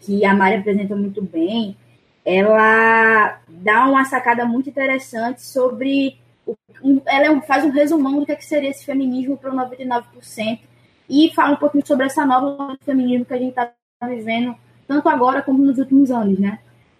que 0.00 0.24
a 0.24 0.34
Mari 0.34 0.56
apresenta 0.56 0.94
muito 0.94 1.22
bem, 1.22 1.76
ela 2.24 3.40
dá 3.48 3.86
uma 3.86 4.04
sacada 4.04 4.44
muito 4.44 4.70
interessante 4.70 5.42
sobre. 5.42 6.18
O, 6.46 7.00
ela 7.06 7.40
faz 7.42 7.64
um 7.64 7.70
resumão 7.70 8.20
do 8.20 8.26
que, 8.26 8.32
é 8.32 8.36
que 8.36 8.44
seria 8.44 8.70
esse 8.70 8.84
feminismo 8.84 9.36
para 9.36 9.50
o 9.50 9.56
99% 9.56 10.60
e 11.08 11.30
fala 11.34 11.52
um 11.52 11.56
pouquinho 11.56 11.86
sobre 11.86 12.06
essa 12.06 12.24
nova 12.24 12.76
feminismo 12.84 13.24
que 13.24 13.34
a 13.34 13.38
gente 13.38 13.50
está 13.50 13.72
vivendo, 14.02 14.54
tanto 14.86 15.08
agora 15.08 15.42
como 15.42 15.64
nos 15.64 15.78
últimos 15.78 16.10
anos, 16.10 16.38
né? 16.38 16.58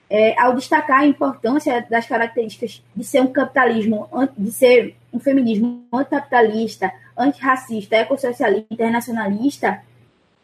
É, 0.08 0.38
ao 0.38 0.54
destacar 0.54 1.00
a 1.00 1.06
importância 1.06 1.84
das 1.90 2.06
características 2.06 2.82
de 2.94 3.04
ser 3.04 3.20
um 3.20 3.26
capitalismo, 3.26 4.08
de 4.36 4.52
ser 4.52 4.96
um 5.12 5.18
feminismo 5.18 5.86
anticapitalista, 5.92 6.92
antirracista, 7.16 7.96
ecossocialista, 7.96 8.66
internacionalista, 8.70 9.82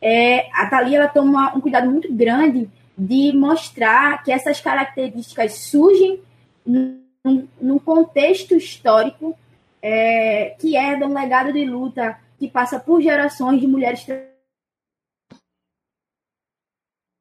é, 0.01 0.49
a 0.55 0.67
Thalia 0.67 0.99
ela 0.99 1.09
toma 1.09 1.55
um 1.55 1.61
cuidado 1.61 1.91
muito 1.91 2.13
grande 2.13 2.71
de 3.03 3.33
mostrar 3.33 4.23
que 4.23 4.31
essas 4.31 4.61
características 4.61 5.55
surgem 5.55 6.21
num, 6.67 7.01
num 7.59 7.79
contexto 7.79 8.55
histórico 8.55 9.35
é, 9.81 10.55
que 10.59 10.77
é 10.77 10.95
de 10.97 11.05
um 11.05 11.15
legado 11.15 11.51
de 11.51 11.65
luta 11.65 12.19
que 12.39 12.47
passa 12.47 12.79
por 12.79 13.01
gerações 13.01 13.59
de 13.59 13.67
mulheres 13.67 14.07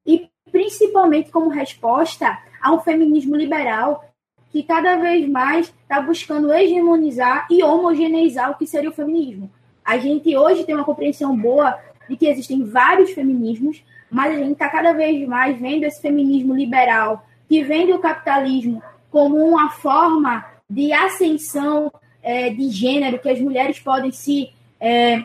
e 0.05 0.29
principalmente 0.51 1.31
como 1.31 1.47
resposta 1.47 2.37
a 2.61 2.73
um 2.73 2.81
feminismo 2.81 3.37
liberal 3.37 4.03
que 4.51 4.63
cada 4.63 4.97
vez 4.97 5.29
mais 5.29 5.67
está 5.67 6.01
buscando 6.01 6.51
hegemonizar 6.51 7.47
e 7.49 7.63
homogeneizar 7.63 8.51
o 8.51 8.57
que 8.57 8.67
seria 8.67 8.89
o 8.89 8.93
feminismo. 8.93 9.49
A 9.85 9.97
gente 9.97 10.35
hoje 10.35 10.65
tem 10.65 10.75
uma 10.75 10.83
compreensão 10.83 11.37
boa 11.37 11.79
de 12.09 12.17
que 12.17 12.27
existem 12.27 12.65
vários 12.65 13.11
feminismos, 13.11 13.81
mas 14.09 14.33
a 14.33 14.37
gente 14.37 14.53
está 14.53 14.69
cada 14.69 14.93
vez 14.93 15.27
mais 15.27 15.59
vendo 15.59 15.83
esse 15.83 16.01
feminismo 16.01 16.53
liberal, 16.53 17.25
que 17.47 17.63
vende 17.63 17.93
o 17.93 17.99
capitalismo 17.99 18.81
como 19.11 19.37
uma 19.37 19.69
forma 19.69 20.45
de 20.69 20.93
ascensão 20.93 21.91
é, 22.21 22.49
de 22.49 22.69
gênero, 22.69 23.19
que 23.19 23.29
as 23.29 23.39
mulheres 23.39 23.79
podem 23.79 24.11
se 24.11 24.51
é, 24.79 25.23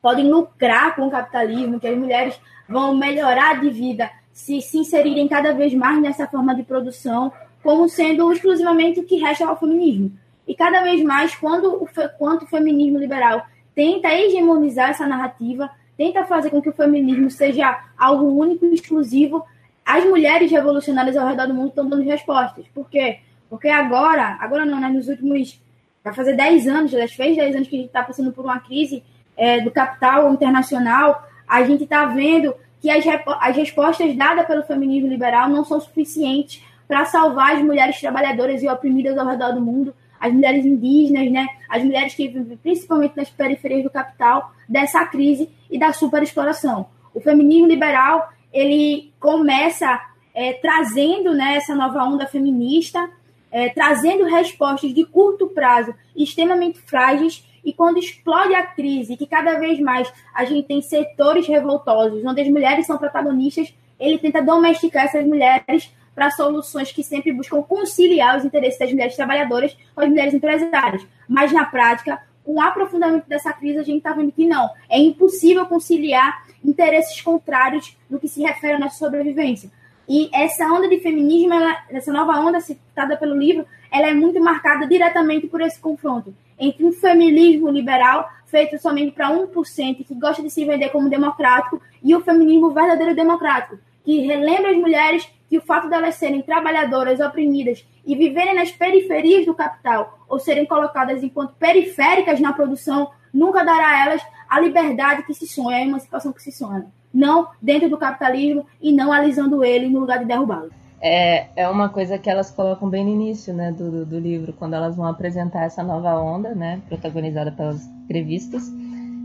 podem 0.00 0.30
lucrar 0.30 0.96
com 0.96 1.06
o 1.06 1.10
capitalismo, 1.10 1.78
que 1.78 1.86
as 1.86 1.96
mulheres 1.96 2.40
vão 2.68 2.96
melhorar 2.96 3.60
de 3.60 3.70
vida 3.70 4.10
se 4.32 4.60
se 4.62 4.78
inserirem 4.78 5.28
cada 5.28 5.52
vez 5.52 5.74
mais 5.74 6.00
nessa 6.00 6.26
forma 6.26 6.54
de 6.54 6.62
produção, 6.62 7.32
como 7.62 7.88
sendo 7.88 8.32
exclusivamente 8.32 9.00
o 9.00 9.04
que 9.04 9.16
resta 9.16 9.46
ao 9.46 9.58
feminismo. 9.58 10.12
E 10.46 10.54
cada 10.54 10.82
vez 10.82 11.02
mais, 11.02 11.34
quando 11.34 11.74
o, 11.74 11.88
quanto 12.18 12.44
o 12.44 12.48
feminismo 12.48 12.98
liberal 12.98 13.46
tenta 13.74 14.08
hegemonizar 14.08 14.90
essa 14.90 15.06
narrativa, 15.06 15.70
tenta 16.00 16.24
fazer 16.24 16.48
com 16.48 16.62
que 16.62 16.68
o 16.70 16.72
feminismo 16.72 17.30
seja 17.30 17.78
algo 17.98 18.24
único 18.24 18.64
e 18.64 18.72
exclusivo. 18.72 19.44
As 19.84 20.02
mulheres 20.02 20.50
revolucionárias 20.50 21.14
ao 21.14 21.28
redor 21.28 21.46
do 21.46 21.52
mundo 21.52 21.68
estão 21.68 21.86
dando 21.86 22.02
respostas. 22.02 22.64
Por 22.68 22.88
quê? 22.88 23.18
Porque 23.50 23.68
agora, 23.68 24.38
agora 24.40 24.64
não, 24.64 24.80
né, 24.80 24.88
nos 24.88 25.08
últimos. 25.08 25.60
Vai 26.02 26.14
fazer 26.14 26.34
10 26.34 26.66
anos, 26.68 26.90
já 26.90 27.06
fez 27.06 27.36
10 27.36 27.54
anos 27.54 27.68
que 27.68 27.76
a 27.76 27.78
gente 27.78 27.88
está 27.88 28.02
passando 28.02 28.32
por 28.32 28.46
uma 28.46 28.58
crise 28.60 29.04
é, 29.36 29.60
do 29.60 29.70
capital 29.70 30.32
internacional, 30.32 31.22
a 31.46 31.62
gente 31.64 31.84
está 31.84 32.06
vendo 32.06 32.54
que 32.80 32.88
as, 32.88 33.04
as 33.38 33.54
respostas 33.54 34.16
dadas 34.16 34.46
pelo 34.46 34.62
feminismo 34.62 35.06
liberal 35.06 35.50
não 35.50 35.66
são 35.66 35.78
suficientes 35.78 36.64
para 36.88 37.04
salvar 37.04 37.56
as 37.56 37.62
mulheres 37.62 38.00
trabalhadoras 38.00 38.62
e 38.62 38.68
oprimidas 38.68 39.18
ao 39.18 39.28
redor 39.28 39.52
do 39.52 39.60
mundo, 39.60 39.94
as 40.20 40.32
mulheres 40.32 40.66
indígenas, 40.66 41.30
né, 41.32 41.48
as 41.68 41.82
mulheres 41.82 42.14
que 42.14 42.28
vivem 42.28 42.56
principalmente 42.58 43.16
nas 43.16 43.30
periferias 43.30 43.82
do 43.82 43.90
capital, 43.90 44.52
dessa 44.68 45.04
crise 45.06 45.48
e 45.70 45.78
da 45.78 45.92
superexploração. 45.92 46.86
O 47.14 47.20
feminismo 47.20 47.66
liberal 47.66 48.30
ele 48.52 49.12
começa 49.18 50.00
é, 50.34 50.52
trazendo 50.54 51.32
né, 51.34 51.56
essa 51.56 51.74
nova 51.74 52.04
onda 52.04 52.26
feminista, 52.26 53.08
é, 53.50 53.68
trazendo 53.70 54.24
respostas 54.24 54.92
de 54.94 55.04
curto 55.04 55.48
prazo 55.48 55.94
extremamente 56.14 56.78
frágeis 56.80 57.44
e 57.64 57.72
quando 57.72 57.98
explode 57.98 58.54
a 58.54 58.66
crise, 58.66 59.16
que 59.16 59.26
cada 59.26 59.58
vez 59.58 59.78
mais 59.80 60.10
a 60.34 60.44
gente 60.44 60.66
tem 60.66 60.80
setores 60.80 61.46
revoltosos, 61.46 62.24
onde 62.24 62.40
as 62.40 62.48
mulheres 62.48 62.86
são 62.86 62.96
protagonistas, 62.96 63.74
ele 63.98 64.18
tenta 64.18 64.42
domesticar 64.42 65.04
essas 65.04 65.26
mulheres 65.26 65.92
para 66.20 66.30
soluções 66.32 66.92
que 66.92 67.02
sempre 67.02 67.32
buscam 67.32 67.62
conciliar 67.62 68.36
os 68.36 68.44
interesses 68.44 68.78
das 68.78 68.92
mulheres 68.92 69.16
trabalhadoras 69.16 69.74
com 69.94 70.02
as 70.02 70.08
mulheres 70.10 70.34
empresárias. 70.34 71.02
Mas, 71.26 71.50
na 71.50 71.64
prática, 71.64 72.20
com 72.44 72.56
o 72.56 72.60
aprofundamento 72.60 73.26
dessa 73.26 73.50
crise, 73.54 73.78
a 73.78 73.82
gente 73.82 73.96
está 73.96 74.12
vendo 74.12 74.30
que 74.30 74.46
não. 74.46 74.68
É 74.90 74.98
impossível 74.98 75.64
conciliar 75.64 76.44
interesses 76.62 77.22
contrários 77.22 77.96
no 78.10 78.20
que 78.20 78.28
se 78.28 78.42
refere 78.42 78.74
à 78.74 78.78
nossa 78.78 78.98
sobrevivência. 78.98 79.70
E 80.06 80.28
essa 80.30 80.66
onda 80.66 80.90
de 80.90 81.00
feminismo, 81.00 81.54
ela, 81.54 81.84
essa 81.88 82.12
nova 82.12 82.38
onda 82.38 82.60
citada 82.60 83.16
pelo 83.16 83.34
livro, 83.34 83.64
ela 83.90 84.08
é 84.08 84.12
muito 84.12 84.38
marcada 84.42 84.86
diretamente 84.86 85.46
por 85.46 85.62
esse 85.62 85.80
confronto 85.80 86.34
entre 86.58 86.84
um 86.84 86.92
feminismo 86.92 87.70
liberal 87.70 88.30
feito 88.44 88.78
somente 88.78 89.12
para 89.12 89.30
1% 89.30 90.04
que 90.04 90.14
gosta 90.14 90.42
de 90.42 90.50
se 90.50 90.66
vender 90.66 90.90
como 90.90 91.08
democrático 91.08 91.80
e 92.02 92.14
o 92.14 92.20
feminismo 92.20 92.70
verdadeiro 92.72 93.14
democrático, 93.14 93.78
que 94.04 94.20
relembra 94.20 94.70
as 94.70 94.76
mulheres 94.76 95.30
que 95.50 95.58
o 95.58 95.60
fato 95.60 95.88
delas 95.88 96.14
serem 96.14 96.42
trabalhadoras, 96.42 97.18
oprimidas 97.18 97.84
e 98.06 98.14
viverem 98.14 98.54
nas 98.54 98.70
periferias 98.70 99.44
do 99.44 99.54
capital 99.54 100.20
ou 100.28 100.38
serem 100.38 100.64
colocadas 100.64 101.22
enquanto 101.24 101.54
periféricas 101.54 102.40
na 102.40 102.52
produção 102.52 103.10
nunca 103.34 103.64
dará 103.64 103.88
a 103.88 104.06
elas 104.06 104.22
a 104.48 104.60
liberdade 104.60 105.24
que 105.24 105.34
se 105.34 105.46
sonha, 105.46 105.78
a 105.78 105.82
emancipação 105.82 106.32
que 106.32 106.42
se 106.42 106.52
sonha. 106.52 106.86
Não 107.12 107.48
dentro 107.60 107.90
do 107.90 107.98
capitalismo 107.98 108.64
e 108.80 108.92
não 108.92 109.12
alisando 109.12 109.64
ele 109.64 109.88
no 109.88 110.00
lugar 110.00 110.20
de 110.20 110.24
derrubá-lo. 110.24 110.70
É, 111.02 111.48
é 111.56 111.68
uma 111.68 111.88
coisa 111.88 112.18
que 112.18 112.30
elas 112.30 112.50
colocam 112.50 112.88
bem 112.88 113.04
no 113.04 113.10
início 113.10 113.52
né, 113.52 113.72
do, 113.72 114.04
do 114.04 114.18
livro, 114.18 114.52
quando 114.52 114.74
elas 114.74 114.94
vão 114.94 115.06
apresentar 115.06 115.64
essa 115.64 115.82
nova 115.82 116.14
onda, 116.20 116.54
né, 116.54 116.80
protagonizada 116.88 117.50
pelas 117.50 117.84
entrevistas 118.04 118.70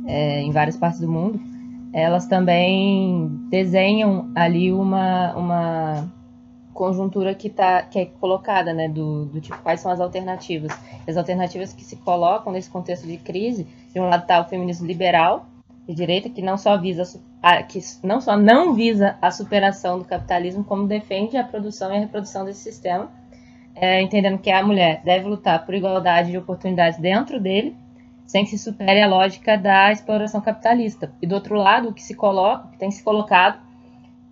é, 0.07 0.41
em 0.41 0.51
várias 0.51 0.77
partes 0.77 1.01
do 1.01 1.07
mundo 1.07 1.54
elas 1.95 2.27
também 2.27 3.29
desenham 3.49 4.29
ali 4.35 4.69
uma, 4.69 5.33
uma 5.33 6.13
conjuntura 6.73 7.33
que, 7.33 7.49
tá, 7.49 7.83
que 7.83 7.99
é 7.99 8.05
colocada, 8.05 8.73
né, 8.73 8.89
do, 8.89 9.27
do 9.27 9.39
tipo 9.39 9.57
quais 9.59 9.79
são 9.79 9.89
as 9.89 10.01
alternativas. 10.01 10.77
As 11.07 11.15
alternativas 11.15 11.71
que 11.71 11.85
se 11.85 11.95
colocam 11.95 12.51
nesse 12.51 12.69
contexto 12.69 13.07
de 13.07 13.15
crise, 13.15 13.65
de 13.93 13.99
um 14.01 14.09
lado 14.09 14.23
está 14.23 14.41
o 14.41 14.43
feminismo 14.43 14.85
liberal, 14.85 15.45
de 15.87 15.95
direita 15.95 16.29
que 16.29 16.41
não 16.41 16.57
só 16.57 16.77
visa 16.77 17.17
a, 17.41 17.63
que 17.63 17.79
não 18.03 18.19
só 18.19 18.35
não 18.35 18.73
visa 18.73 19.15
a 19.21 19.31
superação 19.31 19.97
do 19.97 20.03
capitalismo, 20.03 20.65
como 20.65 20.87
defende 20.87 21.37
a 21.37 21.45
produção 21.45 21.93
e 21.93 21.95
a 21.95 21.99
reprodução 22.01 22.43
desse 22.43 22.59
sistema, 22.59 23.09
é, 23.73 24.01
entendendo 24.01 24.37
que 24.39 24.51
a 24.51 24.61
mulher 24.61 25.01
deve 25.05 25.29
lutar 25.29 25.65
por 25.65 25.73
igualdade 25.73 26.31
de 26.31 26.37
oportunidades 26.37 26.99
dentro 26.99 27.39
dele, 27.39 27.73
sem 28.25 28.45
se 28.45 28.57
supere 28.57 29.01
a 29.01 29.07
lógica 29.07 29.57
da 29.57 29.91
exploração 29.91 30.41
capitalista. 30.41 31.11
E 31.21 31.27
do 31.27 31.35
outro 31.35 31.55
lado, 31.55 31.89
o 31.89 31.93
que 31.93 32.01
se 32.01 32.15
coloca, 32.15 32.67
que 32.69 32.77
tem 32.77 32.91
se 32.91 33.03
colocado 33.03 33.59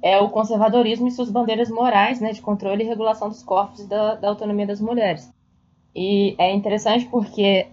é 0.01 0.17
o 0.19 0.29
conservadorismo 0.29 1.07
e 1.07 1.11
suas 1.11 1.31
bandeiras 1.31 1.69
morais, 1.69 2.19
né, 2.19 2.33
de 2.33 2.41
controle 2.41 2.83
e 2.83 2.87
regulação 2.87 3.29
dos 3.29 3.41
corpos 3.41 3.79
e 3.79 3.87
da, 3.87 4.15
da 4.15 4.29
autonomia 4.29 4.67
das 4.67 4.81
mulheres. 4.81 5.31
E 5.95 6.35
é 6.37 6.53
interessante 6.53 7.05
porque 7.05 7.67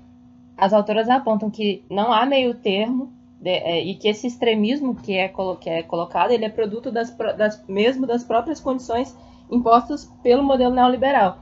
as 0.56 0.72
autoras 0.72 1.08
apontam 1.08 1.50
que 1.50 1.82
não 1.90 2.12
há 2.12 2.24
meio 2.26 2.54
termo 2.54 3.10
de, 3.40 3.50
é, 3.50 3.82
e 3.82 3.94
que 3.94 4.08
esse 4.08 4.26
extremismo 4.26 4.94
que 4.94 5.16
é, 5.16 5.32
que 5.58 5.70
é 5.70 5.82
colocado 5.82 6.30
ele 6.30 6.44
é 6.44 6.50
produto 6.50 6.92
das, 6.92 7.10
das, 7.36 7.66
mesmo 7.66 8.06
das 8.06 8.22
próprias 8.22 8.60
condições 8.60 9.16
impostas 9.50 10.04
pelo 10.22 10.44
modelo 10.44 10.74
neoliberal. 10.74 11.38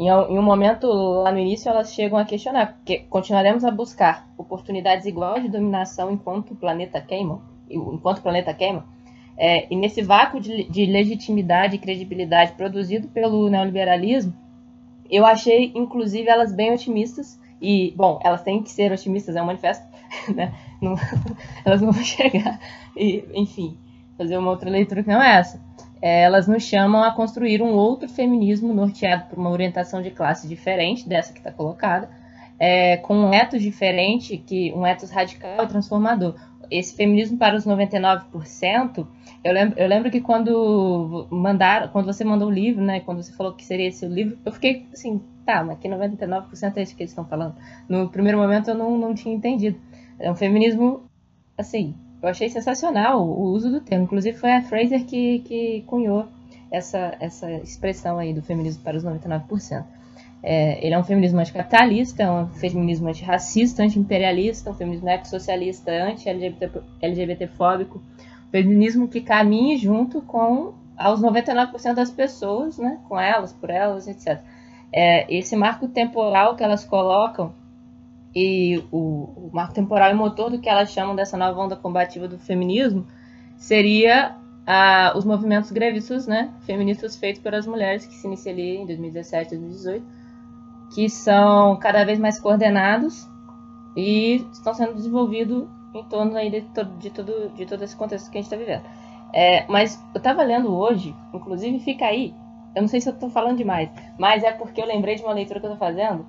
Em, 0.00 0.10
um 0.10 0.40
momento 0.40 0.86
lá 0.86 1.30
no 1.30 1.38
início 1.38 1.68
elas 1.68 1.92
chegam 1.92 2.18
a 2.18 2.24
questionar 2.24 2.80
que 2.86 3.00
continuaremos 3.00 3.64
a 3.66 3.70
buscar 3.70 4.26
oportunidades 4.38 5.04
iguais 5.04 5.42
de 5.42 5.50
dominação 5.50 6.10
enquanto 6.10 6.52
o 6.52 6.56
planeta 6.56 7.02
queima, 7.02 7.42
enquanto 7.68 8.18
o 8.18 8.22
planeta 8.22 8.54
queima. 8.54 8.86
É, 9.36 9.66
e 9.70 9.76
nesse 9.76 10.00
vácuo 10.00 10.40
de, 10.40 10.64
de 10.64 10.86
legitimidade 10.86 11.76
e 11.76 11.78
credibilidade 11.78 12.52
produzido 12.52 13.08
pelo 13.08 13.50
neoliberalismo, 13.50 14.32
eu 15.10 15.26
achei, 15.26 15.70
inclusive, 15.74 16.30
elas 16.30 16.50
bem 16.50 16.72
otimistas. 16.72 17.38
E, 17.60 17.92
bom, 17.94 18.18
elas 18.24 18.42
têm 18.42 18.62
que 18.62 18.70
ser 18.70 18.90
otimistas, 18.92 19.36
é 19.36 19.42
um 19.42 19.46
manifesto, 19.46 19.86
né? 20.34 20.54
Não, 20.80 20.94
elas 21.62 21.82
não 21.82 21.92
vão 21.92 22.02
chegar 22.02 22.58
e, 22.96 23.22
enfim, 23.34 23.76
fazer 24.16 24.38
uma 24.38 24.50
outra 24.50 24.70
leitura 24.70 25.02
que 25.02 25.10
não 25.10 25.22
é 25.22 25.36
essa. 25.36 25.60
Elas 26.02 26.48
nos 26.48 26.62
chamam 26.62 27.02
a 27.02 27.10
construir 27.10 27.60
um 27.60 27.72
outro 27.72 28.08
feminismo 28.08 28.72
norteado 28.72 29.26
por 29.28 29.38
uma 29.38 29.50
orientação 29.50 30.00
de 30.00 30.10
classe 30.10 30.48
diferente 30.48 31.06
dessa 31.06 31.32
que 31.32 31.38
está 31.38 31.52
colocada, 31.52 32.08
é, 32.58 32.96
com 32.98 33.14
um 33.14 33.34
ethos 33.34 33.62
diferente, 33.62 34.36
que, 34.38 34.72
um 34.72 34.86
ethos 34.86 35.10
radical 35.10 35.64
e 35.64 35.66
transformador. 35.66 36.34
Esse 36.70 36.94
feminismo 36.94 37.36
para 37.36 37.56
os 37.56 37.66
99%, 37.66 39.06
eu 39.42 39.52
lembro, 39.52 39.78
eu 39.78 39.88
lembro 39.88 40.10
que 40.10 40.20
quando 40.20 41.26
mandaram, 41.30 41.88
quando 41.88 42.06
você 42.06 42.24
mandou 42.24 42.48
o 42.48 42.52
livro, 42.52 42.82
né, 42.82 43.00
quando 43.00 43.22
você 43.22 43.32
falou 43.32 43.54
que 43.54 43.64
seria 43.64 43.88
esse 43.88 44.06
o 44.06 44.08
livro, 44.08 44.38
eu 44.44 44.52
fiquei 44.52 44.86
assim, 44.92 45.20
tá, 45.44 45.64
mas 45.64 45.78
que 45.78 45.88
99% 45.88 46.76
é 46.76 46.82
isso 46.82 46.94
que 46.94 47.02
eles 47.02 47.10
estão 47.10 47.24
falando. 47.24 47.56
No 47.88 48.08
primeiro 48.08 48.38
momento 48.38 48.68
eu 48.68 48.74
não, 48.74 48.96
não 48.96 49.14
tinha 49.14 49.34
entendido. 49.34 49.78
É 50.18 50.30
um 50.30 50.36
feminismo, 50.36 51.02
assim, 51.58 51.94
eu 52.22 52.28
achei 52.28 52.48
sensacional 52.48 53.26
o 53.26 53.44
uso 53.44 53.70
do 53.70 53.80
termo. 53.80 54.04
Inclusive 54.04 54.36
foi 54.36 54.52
a 54.52 54.62
Fraser 54.62 55.04
que, 55.04 55.40
que 55.40 55.82
cunhou 55.86 56.26
essa, 56.70 57.16
essa 57.18 57.50
expressão 57.52 58.18
aí 58.18 58.32
do 58.32 58.42
feminismo 58.42 58.82
para 58.82 58.96
os 58.96 59.04
99%. 59.04 59.84
É, 60.42 60.84
ele 60.84 60.94
é 60.94 60.98
um 60.98 61.04
feminismo 61.04 61.38
anticapitalista, 61.38 62.22
é 62.22 62.30
um 62.30 62.48
feminismo 62.48 63.08
antirracista, 63.08 63.82
antiimperialista, 63.82 64.70
um 64.70 64.74
feminismo 64.74 65.08
ecossocialista, 65.08 65.92
anti-LGBT-fóbico, 65.92 67.98
um 67.98 68.50
feminismo 68.50 69.06
que 69.06 69.20
caminhe 69.20 69.76
junto 69.76 70.22
com 70.22 70.72
aos 70.96 71.20
99% 71.20 71.94
das 71.94 72.10
pessoas, 72.10 72.78
né, 72.78 72.98
com 73.08 73.18
elas, 73.18 73.52
por 73.52 73.70
elas, 73.70 74.06
etc. 74.06 74.40
É, 74.92 75.32
esse 75.34 75.56
marco 75.56 75.88
temporal 75.88 76.56
que 76.56 76.64
elas 76.64 76.84
colocam 76.84 77.54
e 78.34 78.82
o, 78.90 79.48
o, 79.48 79.50
marco 79.52 79.74
temporal 79.74 80.10
e 80.10 80.14
motor 80.14 80.50
do 80.50 80.60
que 80.60 80.68
elas 80.68 80.92
chamam 80.92 81.16
dessa 81.16 81.36
nova 81.36 81.60
onda 81.60 81.76
combativa 81.76 82.28
do 82.28 82.38
feminismo 82.38 83.06
seria 83.56 84.36
os 85.16 85.24
movimentos 85.24 85.72
grevistas, 85.72 86.28
né, 86.28 86.50
feministas 86.60 87.16
feitos 87.16 87.42
pelas 87.42 87.66
mulheres 87.66 88.06
que 88.06 88.14
se 88.14 88.26
iniciam 88.26 88.52
ali 88.52 88.76
em 88.76 88.86
2017, 88.86 89.56
2018, 89.56 90.06
que 90.94 91.08
são 91.08 91.76
cada 91.76 92.04
vez 92.04 92.20
mais 92.20 92.38
coordenados 92.38 93.28
e 93.96 94.46
estão 94.52 94.72
sendo 94.72 94.94
desenvolvidos 94.94 95.66
em 95.92 96.04
torno 96.04 96.36
aí 96.36 96.50
de, 96.50 96.60
todo, 96.60 96.98
de, 96.98 97.10
todo, 97.10 97.50
de 97.50 97.66
todo 97.66 97.82
esse 97.82 97.96
contexto 97.96 98.30
que 98.30 98.38
a 98.38 98.40
gente 98.40 98.52
está 98.52 98.56
vivendo. 98.56 98.84
É, 99.32 99.64
mas 99.68 100.00
eu 100.14 100.18
estava 100.18 100.42
lendo 100.42 100.72
hoje, 100.72 101.14
inclusive 101.34 101.80
fica 101.80 102.06
aí, 102.06 102.34
eu 102.74 102.82
não 102.82 102.88
sei 102.88 103.00
se 103.00 103.08
eu 103.08 103.14
estou 103.14 103.30
falando 103.30 103.56
demais, 103.56 103.90
mas 104.18 104.44
é 104.44 104.52
porque 104.52 104.80
eu 104.80 104.86
lembrei 104.86 105.16
de 105.16 105.22
uma 105.22 105.32
leitura 105.32 105.58
que 105.58 105.66
eu 105.66 105.72
estou 105.72 105.86
fazendo, 105.86 106.24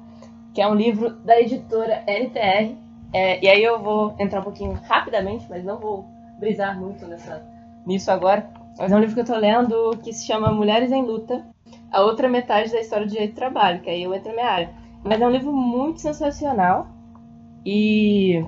que 0.53 0.61
é 0.61 0.67
um 0.67 0.75
livro 0.75 1.11
da 1.17 1.39
editora 1.39 2.03
LTR. 2.07 2.75
É, 3.13 3.43
e 3.43 3.49
aí 3.49 3.63
eu 3.63 3.81
vou 3.81 4.15
entrar 4.19 4.39
um 4.39 4.43
pouquinho 4.43 4.73
rapidamente, 4.87 5.45
mas 5.49 5.63
não 5.63 5.79
vou 5.79 6.05
brisar 6.39 6.79
muito 6.79 7.05
nessa, 7.05 7.43
nisso 7.85 8.11
agora. 8.11 8.49
Mas 8.77 8.91
é 8.91 8.95
um 8.95 8.99
livro 8.99 9.13
que 9.13 9.19
eu 9.19 9.25
estou 9.25 9.37
lendo 9.37 9.97
que 10.03 10.13
se 10.13 10.25
chama 10.25 10.51
Mulheres 10.51 10.91
em 10.91 11.03
Luta, 11.03 11.45
a 11.91 12.01
outra 12.01 12.29
metade 12.29 12.71
da 12.71 12.79
história 12.79 13.05
do 13.05 13.11
direito 13.11 13.33
do 13.33 13.35
trabalho, 13.35 13.81
que 13.81 13.89
aí 13.89 14.03
eu 14.03 14.13
entro 14.13 14.29
na 14.29 14.35
minha 14.35 14.49
área. 14.49 14.69
Mas 15.03 15.19
é 15.19 15.27
um 15.27 15.31
livro 15.31 15.51
muito 15.51 15.99
sensacional 15.99 16.87
e 17.65 18.43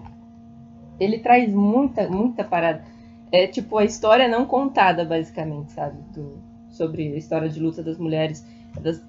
ele 1.00 1.20
traz 1.20 1.54
muita, 1.54 2.08
muita 2.08 2.44
parada. 2.44 2.84
É 3.32 3.48
tipo 3.48 3.78
a 3.78 3.84
história 3.84 4.28
não 4.28 4.46
contada, 4.46 5.04
basicamente, 5.04 5.72
sabe? 5.72 5.98
Do, 6.14 6.40
sobre 6.70 7.14
a 7.14 7.18
história 7.18 7.50
de 7.50 7.60
luta 7.60 7.84
das 7.84 7.98
mulheres 7.98 8.46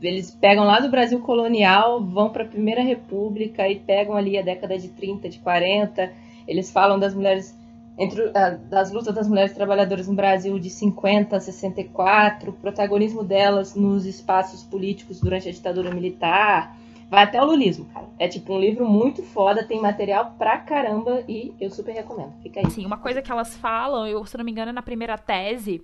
eles 0.02 0.30
pegam 0.30 0.64
lá 0.64 0.80
do 0.80 0.90
Brasil 0.90 1.20
colonial, 1.20 2.04
vão 2.04 2.30
para 2.30 2.44
a 2.44 2.48
Primeira 2.48 2.82
República 2.82 3.68
e 3.68 3.78
pegam 3.78 4.14
ali 4.14 4.38
a 4.38 4.42
década 4.42 4.78
de 4.78 4.88
30, 4.88 5.28
de 5.28 5.38
40. 5.38 6.12
Eles 6.46 6.70
falam 6.70 6.98
das 6.98 7.14
mulheres 7.14 7.56
entre 7.96 8.30
das 8.68 8.90
lutas 8.90 9.14
das 9.14 9.28
mulheres 9.28 9.52
trabalhadoras 9.52 10.08
no 10.08 10.14
Brasil 10.14 10.58
de 10.58 10.68
50 10.68 11.36
a 11.36 11.40
64, 11.40 12.50
o 12.50 12.54
protagonismo 12.54 13.22
delas 13.22 13.74
nos 13.74 14.04
espaços 14.04 14.64
políticos 14.64 15.20
durante 15.20 15.48
a 15.48 15.52
ditadura 15.52 15.94
militar, 15.94 16.76
vai 17.08 17.22
até 17.22 17.40
o 17.40 17.44
lulismo, 17.44 17.84
cara. 17.86 18.08
É 18.18 18.26
tipo 18.26 18.52
um 18.52 18.58
livro 18.58 18.84
muito 18.84 19.22
foda, 19.22 19.62
tem 19.62 19.80
material 19.80 20.34
pra 20.36 20.58
caramba 20.58 21.22
e 21.28 21.54
eu 21.60 21.70
super 21.70 21.92
recomendo. 21.92 22.32
Fica 22.42 22.60
aí. 22.60 22.70
Sim, 22.70 22.84
uma 22.84 22.98
coisa 22.98 23.22
que 23.22 23.30
elas 23.30 23.56
falam, 23.56 24.06
eu 24.06 24.24
se 24.26 24.36
não 24.36 24.44
me 24.44 24.50
engano, 24.50 24.72
na 24.72 24.82
primeira 24.82 25.16
tese, 25.16 25.80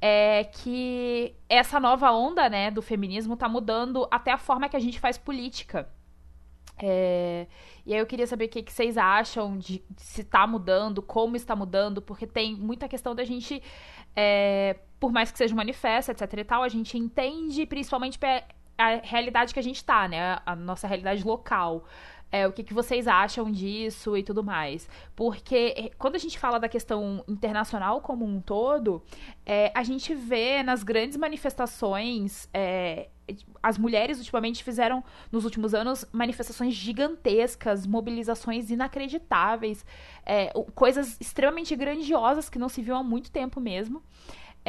é 0.00 0.44
que 0.44 1.34
essa 1.48 1.80
nova 1.80 2.10
onda, 2.12 2.48
né, 2.48 2.70
do 2.70 2.80
feminismo 2.80 3.36
tá 3.36 3.48
mudando 3.48 4.06
até 4.10 4.30
a 4.32 4.38
forma 4.38 4.68
que 4.68 4.76
a 4.76 4.80
gente 4.80 5.00
faz 5.00 5.18
política. 5.18 5.88
É, 6.80 7.46
e 7.84 7.92
aí 7.92 7.98
eu 7.98 8.06
queria 8.06 8.26
saber 8.26 8.44
o 8.44 8.48
que, 8.48 8.62
que 8.62 8.72
vocês 8.72 8.96
acham 8.96 9.58
de, 9.58 9.82
de 9.90 10.02
se 10.02 10.20
está 10.20 10.46
mudando, 10.46 11.02
como 11.02 11.34
está 11.34 11.56
mudando, 11.56 12.00
porque 12.00 12.26
tem 12.26 12.54
muita 12.54 12.86
questão 12.86 13.14
da 13.14 13.24
gente, 13.24 13.60
é, 14.14 14.76
por 15.00 15.10
mais 15.10 15.32
que 15.32 15.38
seja 15.38 15.52
um 15.54 15.56
manifesto, 15.56 16.12
etc 16.12 16.32
e 16.34 16.44
tal, 16.44 16.62
a 16.62 16.68
gente 16.68 16.96
entende 16.96 17.66
principalmente 17.66 18.18
a 18.76 19.00
realidade 19.02 19.52
que 19.52 19.58
a 19.58 19.62
gente 19.62 19.76
está, 19.76 20.06
né, 20.06 20.38
a 20.46 20.54
nossa 20.54 20.86
realidade 20.86 21.24
local 21.24 21.84
é, 22.30 22.46
o 22.46 22.52
que, 22.52 22.62
que 22.62 22.74
vocês 22.74 23.06
acham 23.06 23.50
disso 23.50 24.16
e 24.16 24.22
tudo 24.22 24.44
mais. 24.44 24.88
Porque 25.16 25.74
eh, 25.76 25.90
quando 25.98 26.16
a 26.16 26.18
gente 26.18 26.38
fala 26.38 26.58
da 26.58 26.68
questão 26.68 27.24
internacional 27.26 28.00
como 28.00 28.24
um 28.24 28.40
todo, 28.40 29.02
é, 29.46 29.72
a 29.74 29.82
gente 29.82 30.14
vê 30.14 30.62
nas 30.62 30.82
grandes 30.82 31.16
manifestações. 31.16 32.48
É, 32.52 33.08
as 33.62 33.76
mulheres 33.76 34.18
ultimamente 34.18 34.64
fizeram, 34.64 35.04
nos 35.30 35.44
últimos 35.44 35.74
anos, 35.74 36.04
manifestações 36.12 36.72
gigantescas, 36.74 37.86
mobilizações 37.86 38.70
inacreditáveis, 38.70 39.84
é, 40.24 40.50
coisas 40.74 41.18
extremamente 41.20 41.76
grandiosas 41.76 42.48
que 42.48 42.58
não 42.58 42.68
se 42.70 42.80
viu 42.80 42.94
há 42.94 43.02
muito 43.02 43.30
tempo 43.30 43.60
mesmo. 43.60 44.02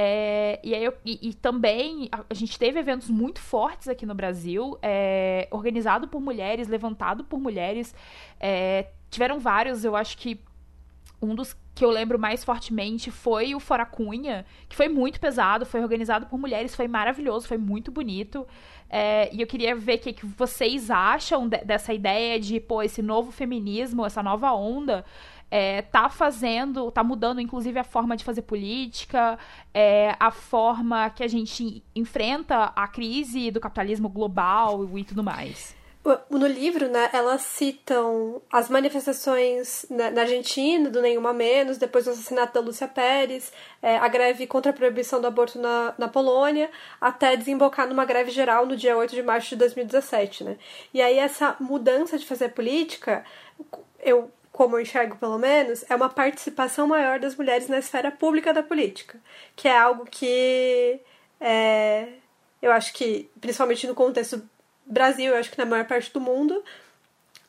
É, 0.02 0.62
e, 0.64 0.74
aí 0.74 0.82
eu, 0.82 0.94
e, 1.04 1.30
e, 1.30 1.34
também 1.34 2.08
a, 2.10 2.24
a, 2.30 2.34
gente 2.34 2.58
teve 2.58 2.80
eventos 2.80 3.10
muito 3.10 3.42
fortes 3.42 3.90
aqui 3.90 4.06
no 4.06 4.16
Brasil, 4.16 4.80
é, 4.82 5.46
organizado 5.52 6.08
por 6.08 6.22
mulheres, 6.22 6.70
levantado 6.70 7.26
por 7.26 7.38
mulheres. 7.38 7.94
É, 8.40 8.88
tiveram 9.10 9.40
vários, 9.40 9.84
eu 9.84 9.98
acho 9.98 10.18
que 10.18 10.40
um 11.22 11.36
dos 11.36 11.54
que 11.76 11.84
eu 11.84 11.90
lembro 11.90 12.18
mais 12.18 12.46
fortemente 12.46 13.12
foi 13.12 13.54
o 13.54 13.60
Fora 13.60 13.86
Cunha, 13.86 14.46
que 14.70 14.76
foi 14.76 14.88
muito 14.88 15.20
pesado, 15.20 15.66
foi 15.66 15.82
organizado 15.82 16.28
por 16.28 16.40
mulheres, 16.40 16.74
foi 16.74 16.88
maravilhoso, 16.88 17.46
foi 17.46 17.58
muito 17.58 17.92
bonito. 17.92 18.48
É, 18.90 19.30
e 19.36 19.42
eu 19.42 19.48
queria 19.48 19.76
ver 19.76 19.96
o 19.96 20.00
que, 20.00 20.14
que 20.14 20.26
vocês 20.26 20.90
acham 20.90 21.48
de, 21.48 21.58
dessa 21.58 21.94
ideia 21.94 22.40
de, 22.40 22.58
pô, 22.62 22.82
esse 22.82 23.02
novo 23.02 23.32
feminismo, 23.34 24.06
essa 24.06 24.24
nova 24.24 24.54
onda 24.54 25.04
é, 25.52 25.82
tá 25.82 26.10
fazendo, 26.10 26.92
tá 26.92 27.04
mudando 27.04 27.42
inclusive 27.42 27.80
a 27.80 27.84
forma 27.84 28.16
de 28.16 28.24
fazer 28.24 28.44
política, 28.44 29.38
é, 29.74 30.16
a 30.20 30.32
forma 30.32 31.10
que 31.10 31.24
a 31.24 31.28
gente 31.28 31.84
enfrenta 31.96 32.72
a 32.76 32.88
crise 32.88 33.52
do 33.52 33.60
capitalismo 33.60 34.10
global 34.10 34.98
e 34.98 35.04
tudo 35.04 35.24
mais. 35.24 35.78
No 36.30 36.48
livro, 36.48 36.88
né, 36.88 37.10
elas 37.12 37.42
citam 37.42 38.42
as 38.52 38.70
manifestações 38.70 39.86
na 39.90 40.22
Argentina, 40.22 40.90
do 40.90 41.02
Nenhuma 41.02 41.34
Menos, 41.34 41.78
depois 41.78 42.06
do 42.06 42.12
assassinato 42.12 42.54
da 42.54 42.62
Lúcia 42.62 42.88
Pérez, 42.88 43.52
é, 43.82 43.98
a 43.98 44.08
greve 44.08 44.48
contra 44.48 44.72
a 44.72 44.74
proibição 44.74 45.20
do 45.20 45.28
aborto 45.28 45.60
na, 45.60 45.94
na 45.98 46.08
Polônia, 46.08 46.72
até 47.02 47.36
desembocar 47.36 47.88
numa 47.88 48.06
greve 48.06 48.32
geral 48.32 48.66
no 48.66 48.78
dia 48.78 48.98
8 48.98 49.14
de 49.14 49.22
março 49.22 49.50
de 49.50 49.58
2017, 49.58 50.46
né. 50.46 50.58
E 50.94 51.02
aí 51.02 51.20
essa 51.20 51.58
mudança 51.60 52.18
de 52.18 52.26
fazer 52.26 52.50
política, 52.50 53.26
eu 54.00 54.32
como 54.60 54.76
eu 54.76 54.82
enxergo 54.82 55.16
pelo 55.16 55.38
menos, 55.38 55.86
é 55.90 55.96
uma 55.96 56.10
participação 56.10 56.86
maior 56.86 57.18
das 57.18 57.34
mulheres 57.34 57.70
na 57.70 57.80
esfera 57.80 58.12
pública 58.12 58.52
da 58.52 58.62
política, 58.62 59.18
que 59.56 59.70
é 59.70 59.78
algo 59.78 60.06
que 60.06 61.00
é, 61.40 62.10
eu 62.62 62.70
acho 62.74 62.92
que, 62.92 63.30
principalmente 63.40 63.88
no 63.88 63.96
contexto 63.96 64.44
Brasil, 64.86 65.32
eu 65.32 65.40
acho 65.40 65.50
que 65.50 65.58
na 65.58 65.66
maior 65.66 65.86
parte 65.86 66.12
do 66.12 66.20
mundo, 66.20 66.62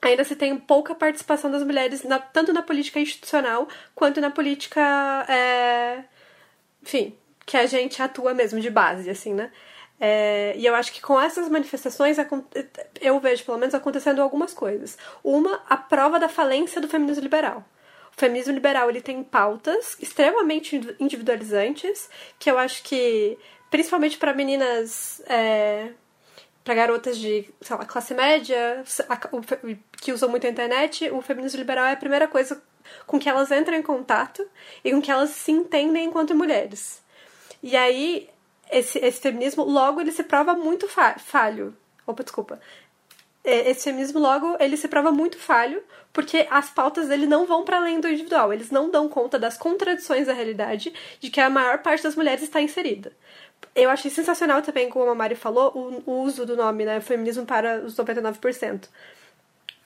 ainda 0.01 0.23
se 0.23 0.37
tem 0.37 0.57
pouca 0.57 0.95
participação 0.95 1.51
das 1.51 1.65
mulheres, 1.65 2.05
na, 2.05 2.21
tanto 2.21 2.53
na 2.53 2.63
política 2.63 3.01
institucional 3.01 3.67
quanto 3.93 4.21
na 4.21 4.31
política, 4.31 4.81
é, 5.29 6.05
enfim, 6.81 7.19
que 7.45 7.57
a 7.57 7.67
gente 7.67 8.01
atua 8.01 8.35
mesmo 8.35 8.61
de 8.61 8.71
base, 8.71 9.11
assim, 9.11 9.35
né? 9.35 9.51
É, 10.01 10.55
e 10.57 10.65
eu 10.65 10.75
acho 10.75 10.93
que 10.93 11.03
com 11.03 11.21
essas 11.21 11.49
manifestações 11.51 12.17
eu 13.01 13.21
vejo 13.21 13.45
pelo 13.45 13.59
menos 13.59 13.75
acontecendo 13.75 14.23
algumas 14.23 14.55
coisas. 14.55 14.97
Uma, 15.23 15.63
a 15.69 15.77
prova 15.77 16.19
da 16.19 16.29
falência 16.29 16.81
do 16.81 16.89
feminismo 16.89 17.23
liberal. 17.23 17.63
O 18.17 18.19
feminismo 18.19 18.55
liberal 18.55 18.89
ele 18.89 19.03
tem 19.03 19.23
pautas 19.23 19.97
extremamente 20.01 20.81
individualizantes 20.99 22.09
que 22.39 22.51
eu 22.51 22.59
acho 22.59 22.83
que 22.83 23.39
principalmente 23.71 24.17
para 24.17 24.33
meninas 24.33 25.21
é, 25.27 25.91
para 26.65 26.75
garotas 26.75 27.19
de 27.19 27.49
sei 27.61 27.77
lá, 27.77 27.85
classe 27.85 28.15
média 28.15 28.83
que 30.01 30.13
usam 30.13 30.31
muito 30.31 30.47
a 30.47 30.51
internet, 30.51 31.11
o 31.11 31.21
feminismo 31.21 31.59
liberal 31.59 31.85
é 31.85 31.93
a 31.93 31.97
primeira 31.97 32.27
coisa 32.27 32.61
com 33.07 33.19
que 33.19 33.29
elas 33.29 33.51
entram 33.51 33.77
em 33.77 33.83
contato 33.83 34.47
e 34.83 34.91
com 34.93 35.01
que 35.01 35.11
elas 35.11 35.31
se 35.31 35.53
entendem 35.53 36.07
enquanto 36.07 36.35
mulheres. 36.35 37.03
E 37.63 37.77
aí 37.77 38.29
esse, 38.71 38.99
esse 38.99 39.21
feminismo, 39.21 39.65
logo, 39.65 40.01
ele 40.01 40.13
se 40.13 40.23
prova 40.23 40.55
muito 40.55 40.89
fa 40.89 41.19
falho. 41.19 41.77
Opa, 42.07 42.23
desculpa. 42.23 42.61
É, 43.43 43.71
esse 43.71 43.85
feminismo, 43.85 44.21
logo, 44.21 44.57
ele 44.61 44.77
se 44.77 44.87
prova 44.87 45.11
muito 45.11 45.39
falho, 45.39 45.83
porque 46.13 46.47
as 46.51 46.69
pautas 46.71 47.09
dele 47.09 47.27
não 47.27 47.47
vão 47.47 47.65
para 47.65 47.79
além 47.79 48.01
do 48.01 48.09
individual. 48.09 48.53
Eles 48.53 48.71
não 48.71 48.91
dão 48.91 49.09
conta 49.09 49.39
das 49.39 49.57
contradições 49.57 50.27
da 50.27 50.33
realidade 50.33 50.93
de 51.19 51.31
que 51.31 51.41
a 51.41 51.49
maior 51.49 51.79
parte 51.79 52.03
das 52.03 52.15
mulheres 52.15 52.43
está 52.43 52.61
inserida. 52.61 53.13
Eu 53.75 53.89
achei 53.91 54.11
sensacional 54.11 54.63
também, 54.63 54.89
como 54.89 55.11
a 55.11 55.15
Mari 55.15 55.35
falou, 55.35 55.73
o, 55.75 56.11
o 56.11 56.23
uso 56.23 56.45
do 56.45 56.57
nome, 56.57 56.85
né? 56.85 57.01
Feminismo 57.01 57.47
para 57.47 57.81
os 57.81 57.97
99%. 57.97 58.89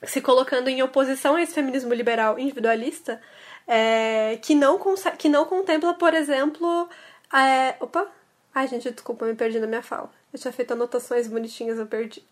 Se 0.02 0.20
colocando 0.20 0.68
em 0.68 0.82
oposição 0.82 1.36
a 1.36 1.42
esse 1.42 1.54
feminismo 1.54 1.94
liberal 1.94 2.38
individualista, 2.38 3.20
é, 3.66 4.38
que, 4.42 4.54
não 4.54 4.78
que 5.18 5.28
não 5.28 5.44
contempla, 5.44 5.94
por 5.94 6.14
exemplo. 6.14 6.88
É, 7.32 7.76
opa! 7.80 8.10
Ai, 8.54 8.68
gente, 8.68 8.90
desculpa, 8.90 9.26
me 9.26 9.34
perdi 9.34 9.58
na 9.58 9.66
minha 9.66 9.82
fala. 9.82 10.10
Eu 10.32 10.38
tinha 10.38 10.52
feito 10.52 10.72
anotações 10.72 11.26
bonitinhas, 11.26 11.78
eu 11.78 11.86
perdi. 11.86 12.22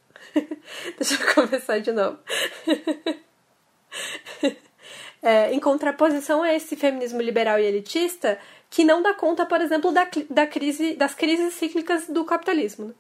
Deixa 0.97 1.15
eu 1.15 1.35
começar 1.35 1.81
de 1.81 1.91
novo. 1.91 2.19
é, 5.21 5.53
em 5.53 5.59
contraposição 5.59 6.43
a 6.43 6.55
esse 6.55 6.77
feminismo 6.77 7.21
liberal 7.21 7.59
e 7.59 7.65
elitista, 7.65 8.39
que 8.71 8.85
não 8.85 9.03
dá 9.03 9.13
conta, 9.13 9.45
por 9.45 9.61
exemplo, 9.61 9.91
da, 9.91 10.09
da 10.31 10.47
crise, 10.47 10.95
das 10.95 11.15
crises 11.15 11.55
cíclicas 11.55 12.07
do 12.07 12.25
capitalismo. 12.25 12.95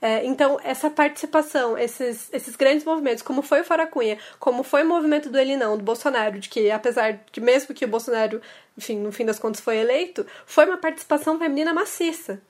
É, 0.00 0.24
então, 0.26 0.58
essa 0.62 0.90
participação, 0.90 1.76
esses, 1.76 2.28
esses 2.32 2.54
grandes 2.54 2.84
movimentos, 2.84 3.22
como 3.22 3.40
foi 3.40 3.62
o 3.62 3.64
Fora 3.64 3.86
Cunha, 3.86 4.18
como 4.38 4.62
foi 4.62 4.82
o 4.82 4.88
movimento 4.88 5.30
do 5.30 5.38
Elinão, 5.38 5.76
do 5.76 5.82
Bolsonaro, 5.82 6.38
de 6.38 6.48
que 6.48 6.70
apesar 6.70 7.18
de 7.32 7.40
mesmo 7.40 7.74
que 7.74 7.84
o 7.84 7.88
Bolsonaro, 7.88 8.40
enfim, 8.76 8.98
no 8.98 9.10
fim 9.10 9.24
das 9.24 9.38
contas 9.38 9.60
foi 9.60 9.78
eleito, 9.78 10.26
foi 10.44 10.66
uma 10.66 10.76
participação 10.76 11.38
feminina 11.38 11.72
maciça 11.72 12.42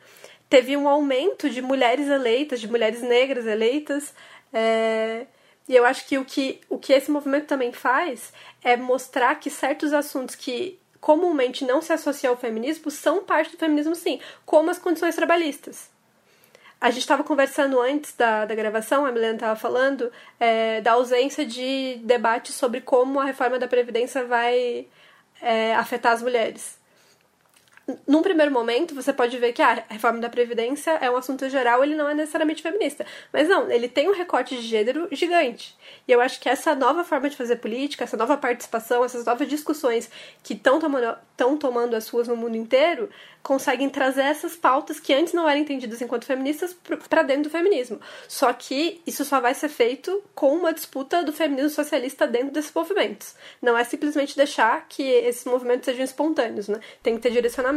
teve 0.48 0.76
um 0.76 0.88
aumento 0.88 1.50
de 1.50 1.60
mulheres 1.60 2.08
eleitas, 2.08 2.60
de 2.60 2.68
mulheres 2.68 3.02
negras 3.02 3.46
eleitas. 3.46 4.14
É, 4.52 5.26
e 5.68 5.74
eu 5.74 5.84
acho 5.84 6.06
que 6.06 6.18
o, 6.18 6.24
que 6.24 6.60
o 6.68 6.78
que 6.78 6.92
esse 6.92 7.10
movimento 7.10 7.46
também 7.46 7.72
faz 7.72 8.32
é 8.62 8.76
mostrar 8.76 9.34
que 9.36 9.50
certos 9.50 9.92
assuntos 9.92 10.34
que 10.34 10.78
comumente 11.00 11.64
não 11.64 11.82
se 11.82 11.92
associam 11.92 12.32
ao 12.32 12.38
feminismo 12.38 12.90
são 12.90 13.24
parte 13.24 13.52
do 13.52 13.58
feminismo, 13.58 13.94
sim, 13.94 14.20
como 14.44 14.70
as 14.70 14.78
condições 14.78 15.14
trabalhistas. 15.14 15.90
A 16.80 16.90
gente 16.90 17.00
estava 17.00 17.24
conversando 17.24 17.80
antes 17.80 18.14
da, 18.14 18.44
da 18.44 18.54
gravação, 18.54 19.06
a 19.06 19.12
Milena 19.12 19.34
estava 19.34 19.56
falando 19.56 20.12
é, 20.38 20.80
da 20.82 20.92
ausência 20.92 21.44
de 21.44 21.98
debate 22.04 22.52
sobre 22.52 22.80
como 22.80 23.18
a 23.18 23.24
reforma 23.24 23.58
da 23.58 23.66
Previdência 23.66 24.24
vai 24.24 24.86
é, 25.40 25.74
afetar 25.74 26.12
as 26.12 26.22
mulheres 26.22 26.75
num 28.06 28.20
primeiro 28.20 28.50
momento, 28.50 28.94
você 28.94 29.12
pode 29.12 29.38
ver 29.38 29.52
que 29.52 29.62
ah, 29.62 29.84
a 29.88 29.94
reforma 29.94 30.18
da 30.18 30.28
Previdência 30.28 30.90
é 31.00 31.08
um 31.08 31.16
assunto 31.16 31.48
geral, 31.48 31.84
ele 31.84 31.94
não 31.94 32.08
é 32.08 32.14
necessariamente 32.14 32.60
feminista. 32.60 33.06
Mas 33.32 33.48
não, 33.48 33.70
ele 33.70 33.88
tem 33.88 34.08
um 34.08 34.12
recorte 34.12 34.56
de 34.56 34.62
gênero 34.62 35.06
gigante. 35.12 35.76
E 36.06 36.10
eu 36.10 36.20
acho 36.20 36.40
que 36.40 36.48
essa 36.48 36.74
nova 36.74 37.04
forma 37.04 37.30
de 37.30 37.36
fazer 37.36 37.56
política, 37.56 38.02
essa 38.02 38.16
nova 38.16 38.36
participação, 38.36 39.04
essas 39.04 39.24
novas 39.24 39.48
discussões 39.48 40.10
que 40.42 40.54
estão 40.54 40.80
tomando, 40.80 41.16
tomando 41.60 41.94
as 41.94 42.08
ruas 42.08 42.26
no 42.26 42.36
mundo 42.36 42.56
inteiro, 42.56 43.08
conseguem 43.40 43.88
trazer 43.88 44.22
essas 44.22 44.56
pautas 44.56 44.98
que 44.98 45.14
antes 45.14 45.32
não 45.32 45.48
eram 45.48 45.60
entendidas 45.60 46.02
enquanto 46.02 46.24
feministas 46.24 46.76
para 47.08 47.22
dentro 47.22 47.44
do 47.44 47.50
feminismo. 47.50 48.00
Só 48.26 48.52
que 48.52 49.00
isso 49.06 49.24
só 49.24 49.40
vai 49.40 49.54
ser 49.54 49.68
feito 49.68 50.24
com 50.34 50.52
uma 50.52 50.72
disputa 50.72 51.22
do 51.22 51.32
feminismo 51.32 51.70
socialista 51.70 52.26
dentro 52.26 52.50
desses 52.50 52.72
movimentos. 52.74 53.36
Não 53.62 53.78
é 53.78 53.84
simplesmente 53.84 54.36
deixar 54.36 54.88
que 54.88 55.04
esses 55.04 55.44
movimentos 55.44 55.84
sejam 55.84 56.04
espontâneos, 56.04 56.66
né? 56.66 56.80
Tem 57.00 57.14
que 57.14 57.20
ter 57.20 57.30
direcionamento. 57.30 57.75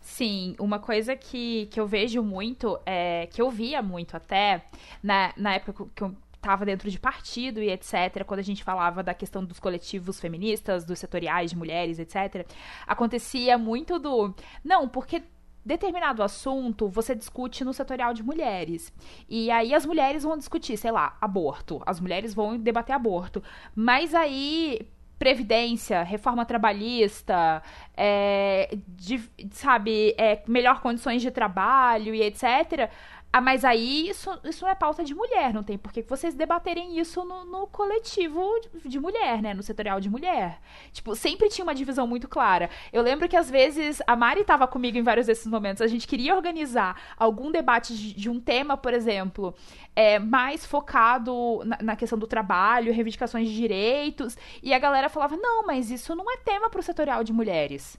Sim, 0.00 0.56
uma 0.58 0.78
coisa 0.78 1.14
que, 1.14 1.66
que 1.66 1.78
eu 1.78 1.86
vejo 1.86 2.22
muito, 2.22 2.78
é, 2.86 3.26
que 3.26 3.40
eu 3.40 3.50
via 3.50 3.82
muito 3.82 4.16
até, 4.16 4.64
na, 5.02 5.32
na 5.36 5.54
época 5.54 5.86
que 5.94 6.02
eu 6.02 6.16
estava 6.34 6.64
dentro 6.64 6.90
de 6.90 6.98
partido 6.98 7.62
e 7.62 7.70
etc., 7.70 8.24
quando 8.24 8.40
a 8.40 8.42
gente 8.42 8.64
falava 8.64 9.02
da 9.02 9.12
questão 9.12 9.44
dos 9.44 9.60
coletivos 9.60 10.18
feministas, 10.18 10.84
dos 10.84 10.98
setoriais 10.98 11.50
de 11.50 11.56
mulheres, 11.56 11.98
etc., 11.98 12.46
acontecia 12.86 13.58
muito 13.58 13.98
do. 13.98 14.34
Não, 14.64 14.88
porque 14.88 15.22
determinado 15.64 16.22
assunto 16.22 16.88
você 16.88 17.14
discute 17.14 17.62
no 17.62 17.74
setorial 17.74 18.14
de 18.14 18.22
mulheres. 18.22 18.92
E 19.28 19.50
aí 19.50 19.74
as 19.74 19.84
mulheres 19.84 20.22
vão 20.22 20.38
discutir, 20.38 20.76
sei 20.78 20.90
lá, 20.90 21.16
aborto. 21.20 21.82
As 21.84 22.00
mulheres 22.00 22.32
vão 22.32 22.58
debater 22.58 22.94
aborto. 22.94 23.42
Mas 23.74 24.14
aí. 24.14 24.80
Previdência, 25.18 26.02
reforma 26.02 26.44
trabalhista, 26.44 27.62
é, 27.96 28.68
de, 28.86 29.20
sabe, 29.50 30.14
é, 30.16 30.42
melhor 30.46 30.80
condições 30.80 31.20
de 31.20 31.30
trabalho 31.30 32.14
e 32.14 32.22
etc 32.22 32.88
ah, 33.30 33.42
mas 33.42 33.62
aí 33.62 34.08
isso, 34.08 34.30
isso 34.44 34.64
não 34.64 34.70
é 34.70 34.74
pauta 34.74 35.04
de 35.04 35.14
mulher, 35.14 35.52
não 35.52 35.62
tem 35.62 35.76
por 35.76 35.92
que 35.92 36.00
vocês 36.02 36.34
debaterem 36.34 36.98
isso 36.98 37.22
no, 37.26 37.44
no 37.44 37.66
coletivo 37.66 38.42
de, 38.86 38.98
mulher, 38.98 39.42
né? 39.42 39.52
No 39.52 39.62
setorial 39.62 40.00
de 40.00 40.08
mulher. 40.08 40.58
Tipo, 40.92 41.14
sempre 41.14 41.50
tinha 41.50 41.62
uma 41.62 41.74
divisão 41.74 42.06
muito 42.06 42.26
clara. 42.26 42.70
Eu 42.90 43.02
lembro 43.02 43.28
que 43.28 43.36
às 43.36 43.50
vezes 43.50 44.00
a 44.06 44.16
Mari 44.16 44.40
estava 44.40 44.66
comigo 44.66 44.96
em 44.96 45.02
vários 45.02 45.26
desses 45.26 45.46
momentos. 45.46 45.82
A 45.82 45.86
gente 45.86 46.06
queria 46.06 46.34
organizar 46.34 46.98
algum 47.18 47.52
debate 47.52 47.94
de, 47.94 48.14
de 48.14 48.30
um 48.30 48.40
tema, 48.40 48.78
por 48.78 48.94
exemplo, 48.94 49.54
é, 49.94 50.18
mais 50.18 50.64
focado 50.64 51.62
na, 51.66 51.78
na, 51.82 51.96
questão 51.96 52.18
do 52.18 52.26
trabalho, 52.26 52.94
reivindicações 52.94 53.46
de 53.46 53.54
direitos. 53.54 54.38
E 54.62 54.72
a 54.72 54.78
galera 54.78 55.10
falava: 55.10 55.36
não, 55.36 55.66
mas 55.66 55.90
isso 55.90 56.14
não 56.14 56.32
é 56.32 56.38
tema 56.38 56.70
para 56.70 56.80
o 56.80 56.82
setorial 56.82 57.22
de 57.22 57.34
mulheres. 57.34 57.98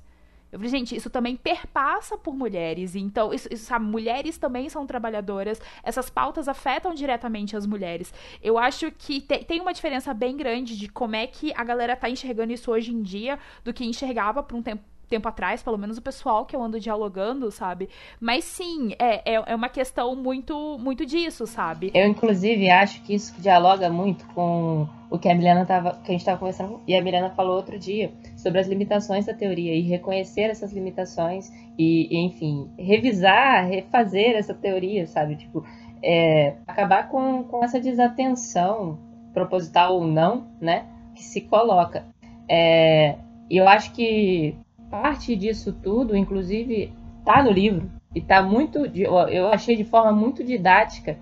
Eu 0.51 0.57
falei, 0.57 0.71
gente, 0.71 0.95
isso 0.95 1.09
também 1.09 1.35
perpassa 1.35 2.17
por 2.17 2.35
mulheres. 2.35 2.95
Então, 2.95 3.33
isso, 3.33 3.47
isso, 3.51 3.65
sabe, 3.65 3.85
mulheres 3.85 4.37
também 4.37 4.67
são 4.69 4.85
trabalhadoras. 4.85 5.61
Essas 5.83 6.09
pautas 6.09 6.47
afetam 6.47 6.93
diretamente 6.93 7.55
as 7.55 7.65
mulheres. 7.65 8.13
Eu 8.41 8.57
acho 8.57 8.91
que 8.91 9.21
te, 9.21 9.43
tem 9.43 9.61
uma 9.61 9.73
diferença 9.73 10.13
bem 10.13 10.35
grande 10.35 10.77
de 10.77 10.87
como 10.87 11.15
é 11.15 11.27
que 11.27 11.53
a 11.55 11.63
galera 11.63 11.95
tá 11.95 12.09
enxergando 12.09 12.51
isso 12.51 12.71
hoje 12.71 12.91
em 12.91 13.01
dia 13.01 13.37
do 13.63 13.73
que 13.73 13.85
enxergava 13.85 14.41
por 14.41 14.55
um 14.55 14.61
tempo 14.63 14.83
tempo 15.09 15.27
atrás, 15.27 15.61
pelo 15.61 15.77
menos 15.77 15.97
o 15.97 16.01
pessoal 16.01 16.45
que 16.45 16.55
eu 16.55 16.61
ando 16.61 16.79
dialogando, 16.79 17.51
sabe? 17.51 17.89
Mas 18.19 18.43
sim, 18.43 18.93
é, 18.99 19.33
é, 19.33 19.43
é 19.47 19.55
uma 19.55 19.69
questão 19.69 20.15
muito, 20.15 20.77
muito 20.79 21.05
disso, 21.05 21.45
sabe? 21.47 21.91
Eu, 21.93 22.07
inclusive, 22.07 22.69
acho 22.69 23.01
que 23.03 23.13
isso 23.13 23.33
dialoga 23.41 23.89
muito 23.89 24.25
com 24.27 24.87
o 25.09 25.17
que 25.17 25.27
a 25.27 25.35
Milena 25.35 25.65
tava, 25.65 25.93
que 26.03 26.09
a 26.09 26.11
gente 26.11 26.21
estava 26.21 26.37
conversando, 26.37 26.79
e 26.87 26.95
a 26.95 27.01
Milena 27.01 27.31
falou 27.31 27.55
outro 27.55 27.79
dia, 27.79 28.11
sobre 28.37 28.59
as 28.59 28.67
limitações 28.67 29.25
da 29.25 29.33
teoria, 29.33 29.73
e 29.73 29.81
reconhecer 29.81 30.43
essas 30.43 30.71
limitações, 30.71 31.51
e, 31.77 32.25
enfim, 32.25 32.69
revisar, 32.77 33.67
refazer 33.67 34.35
essa 34.35 34.53
teoria, 34.53 35.07
sabe? 35.07 35.35
Tipo, 35.35 35.65
é, 36.03 36.55
acabar 36.67 37.09
com, 37.09 37.43
com 37.43 37.63
essa 37.63 37.79
desatenção, 37.79 38.99
proposital 39.33 39.95
ou 39.95 40.05
não, 40.05 40.47
né? 40.61 40.85
Que 41.15 41.23
se 41.23 41.41
coloca. 41.41 42.05
É, 42.47 43.15
e 43.49 43.57
eu 43.57 43.67
acho 43.67 43.91
que 43.93 44.55
parte 44.89 45.35
disso 45.35 45.73
tudo, 45.83 46.15
inclusive, 46.15 46.91
tá 47.23 47.43
no 47.43 47.51
livro 47.51 47.89
e 48.13 48.21
tá 48.21 48.41
muito, 48.41 48.85
eu 48.87 49.47
achei 49.47 49.75
de 49.75 49.83
forma 49.83 50.11
muito 50.11 50.43
didática 50.43 51.17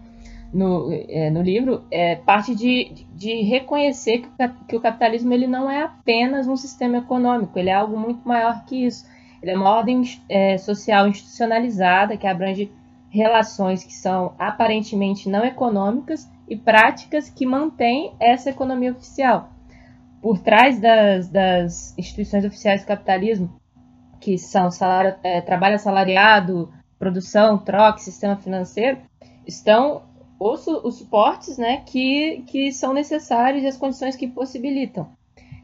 no, 0.53 0.89
é, 0.91 1.30
no 1.30 1.41
livro, 1.41 1.84
é 1.91 2.15
parte 2.15 2.56
de, 2.56 3.06
de 3.13 3.41
reconhecer 3.41 4.19
que, 4.19 4.30
que 4.69 4.75
o 4.75 4.82
capitalismo 4.82 5.34
ele 5.34 5.47
não 5.47 5.69
é 5.69 5.84
apenas 5.84 6.47
um 6.47 6.56
sistema 6.56 6.97
econômico, 6.97 7.60
ele 7.60 7.69
é 7.69 7.73
algo 7.73 7.97
muito 7.97 8.27
maior 8.27 8.63
que 8.65 8.86
isso. 8.86 9.06
Ele 9.41 9.51
é 9.51 9.56
uma 9.56 9.69
ordem 9.69 10.01
é, 10.30 10.58
social 10.58 11.08
institucionalizada 11.08 12.17
que 12.17 12.25
abrange 12.25 12.71
relações 13.10 13.84
que 13.84 13.93
são 13.93 14.34
aparentemente 14.39 15.30
não 15.30 15.45
econômicas 15.45 16.30
e 16.47 16.56
práticas 16.56 17.30
que 17.30 17.45
mantêm 17.45 18.13
essa 18.19 18.49
economia 18.49 18.91
oficial. 18.91 19.49
Por 20.21 20.39
trás 20.39 20.80
das, 20.80 21.30
das 21.30 21.97
instituições 21.97 22.45
oficiais 22.45 22.82
do 22.82 22.88
capitalismo, 22.88 23.60
que 24.19 24.38
são 24.38 24.71
salário, 24.71 25.15
é, 25.23 25.41
trabalho 25.41 25.75
assalariado, 25.75 26.71
produção, 26.97 27.58
troca, 27.58 27.99
sistema 27.99 28.36
financeiro, 28.36 28.97
estão 29.45 30.01
os, 30.39 30.67
os 30.67 30.97
suportes 30.97 31.58
né, 31.58 31.84
que, 31.86 32.43
que 32.47 32.71
são 32.71 32.93
necessários 32.93 33.63
e 33.63 33.67
as 33.67 33.77
condições 33.77 34.15
que 34.15 34.27
possibilitam. 34.27 35.10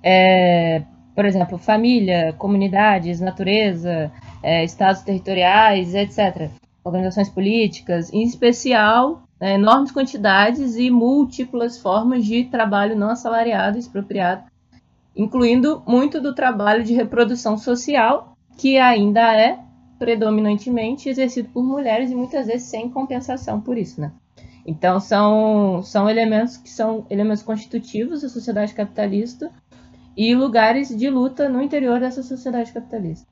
É, 0.02 0.84
por 1.16 1.26
exemplo, 1.26 1.58
família, 1.58 2.34
comunidades, 2.34 3.20
natureza, 3.20 4.12
é, 4.42 4.64
estados 4.64 5.02
territoriais, 5.02 5.94
etc. 5.94 6.50
Organizações 6.84 7.30
políticas, 7.30 8.12
em 8.12 8.24
especial, 8.24 9.24
é, 9.44 9.56
enormes 9.56 9.92
quantidades 9.92 10.78
e 10.78 10.90
múltiplas 10.90 11.78
formas 11.78 12.24
de 12.24 12.46
trabalho 12.46 12.96
não 12.96 13.10
assalariado, 13.10 13.78
expropriado, 13.78 14.46
incluindo 15.14 15.84
muito 15.86 16.22
do 16.22 16.34
trabalho 16.34 16.82
de 16.82 16.94
reprodução 16.94 17.58
social, 17.58 18.38
que 18.58 18.78
ainda 18.78 19.36
é 19.36 19.60
predominantemente 20.00 21.10
exercido 21.10 21.50
por 21.50 21.62
mulheres 21.62 22.10
e 22.10 22.16
muitas 22.16 22.48
vezes 22.48 22.70
sem 22.70 22.90
compensação 22.90 23.60
por 23.60 23.78
isso, 23.78 24.00
né? 24.00 24.14
Então 24.66 24.98
são, 25.02 25.84
são 25.84 26.10
elementos 26.10 26.56
que 26.56 26.70
são 26.70 27.06
elementos 27.10 27.44
constitutivos 27.44 28.22
da 28.22 28.30
sociedade 28.30 28.74
capitalista 28.74 29.52
e 30.16 30.34
lugares 30.34 30.88
de 30.88 31.10
luta 31.10 31.50
no 31.50 31.62
interior 31.62 32.00
dessa 32.00 32.24
sociedade 32.24 32.72
capitalista. 32.72 33.28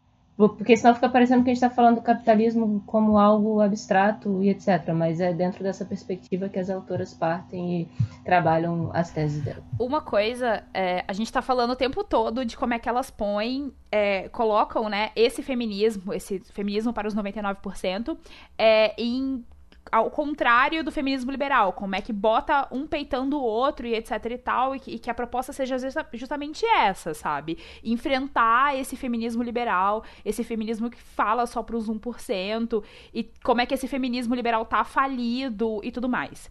Porque 0.50 0.76
senão 0.78 0.94
fica 0.94 1.10
parecendo 1.10 1.44
que 1.44 1.50
a 1.50 1.54
gente 1.54 1.64
está 1.64 1.70
falando 1.70 1.96
do 1.96 2.02
capitalismo 2.02 2.84
como 2.86 3.18
algo 3.18 3.62
abstrato 3.62 4.42
e 4.42 4.50
etc. 4.50 4.94
Mas 4.94 5.20
é 5.20 5.34
dentro 5.34 5.64
dessa 5.64 5.86
perspectiva 5.86 6.50
que 6.50 6.60
as 6.60 6.70
autoras 6.70 7.14
partem 7.14 7.82
e 7.82 7.88
trabalham 8.24 8.90
as 8.94 9.12
teses 9.12 9.44
dela. 9.44 9.64
Uma 9.80 10.02
coisa, 10.02 10.64
é, 10.74 11.04
a 11.08 11.14
gente 11.14 11.28
está 11.28 11.42
falando 11.42 11.72
o 11.72 11.76
tempo 11.76 12.04
todo 12.04 12.46
de 12.46 12.56
como 12.58 12.74
é 12.74 12.80
que 12.80 12.88
elas 12.88 13.10
põem, 13.10 13.74
é, 13.92 14.30
colocam 14.30 14.88
né, 14.90 15.12
esse 15.16 15.42
feminismo, 15.42 16.14
esse 16.14 16.40
feminismo 16.40 16.94
para 16.94 17.08
os 17.08 17.16
99%, 17.16 18.18
é, 18.58 18.94
em 19.02 19.44
ao 19.92 20.12
contrário 20.12 20.84
do 20.84 20.92
feminismo 20.92 21.32
liberal, 21.32 21.74
como 21.74 21.96
é 21.96 22.02
que 22.02 22.14
bota 22.14 22.68
um 22.72 22.86
peitando 22.86 23.38
o 23.38 23.42
outro 23.42 23.88
e 23.88 23.96
etc 23.96 24.26
e 24.26 24.38
tal, 24.38 24.76
e 24.76 24.80
que, 24.80 24.92
e 24.92 25.00
que 25.00 25.10
a 25.10 25.14
proposta 25.14 25.54
seja 25.54 25.78
justamente 26.14 26.66
essa, 26.66 27.14
sabe? 27.14 27.58
Enfrentar 27.84 28.78
esse 28.78 28.96
feminismo 28.96 29.42
liberal, 29.42 30.04
esse 30.24 30.44
feminismo 30.44 30.90
que 30.90 31.02
fala 31.02 31.46
só 31.46 31.64
pros 31.64 31.90
1%, 31.90 32.84
e 33.14 33.30
como 33.44 33.62
é 33.62 33.66
que 33.66 33.74
esse 33.74 33.88
feminismo 33.88 34.36
liberal 34.36 34.66
tá 34.66 34.84
falido 34.84 35.80
e 35.84 35.92
tudo 35.92 36.10
mais 36.10 36.50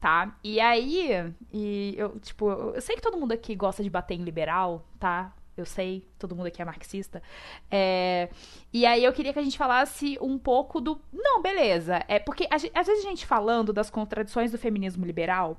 tá? 0.00 0.36
E 0.44 0.60
aí, 0.60 1.34
e 1.52 1.94
eu, 1.96 2.18
tipo, 2.20 2.48
eu 2.48 2.80
sei 2.80 2.94
que 2.94 3.02
todo 3.02 3.16
mundo 3.16 3.32
aqui 3.32 3.54
gosta 3.54 3.82
de 3.82 3.90
bater 3.90 4.14
em 4.14 4.22
liberal, 4.22 4.86
tá? 4.98 5.32
Eu 5.60 5.66
sei, 5.66 6.06
todo 6.18 6.34
mundo 6.34 6.46
aqui 6.46 6.60
é 6.62 6.64
marxista. 6.64 7.22
É, 7.70 8.28
e 8.72 8.84
aí 8.86 9.04
eu 9.04 9.12
queria 9.12 9.32
que 9.32 9.38
a 9.38 9.42
gente 9.42 9.58
falasse 9.58 10.18
um 10.20 10.38
pouco 10.38 10.80
do. 10.80 11.00
Não, 11.12 11.42
beleza. 11.42 12.02
É 12.08 12.18
porque 12.18 12.46
às 12.50 12.62
vezes 12.62 13.04
a 13.04 13.08
gente 13.08 13.26
falando 13.26 13.72
das 13.72 13.90
contradições 13.90 14.50
do 14.50 14.58
feminismo 14.58 15.04
liberal. 15.04 15.58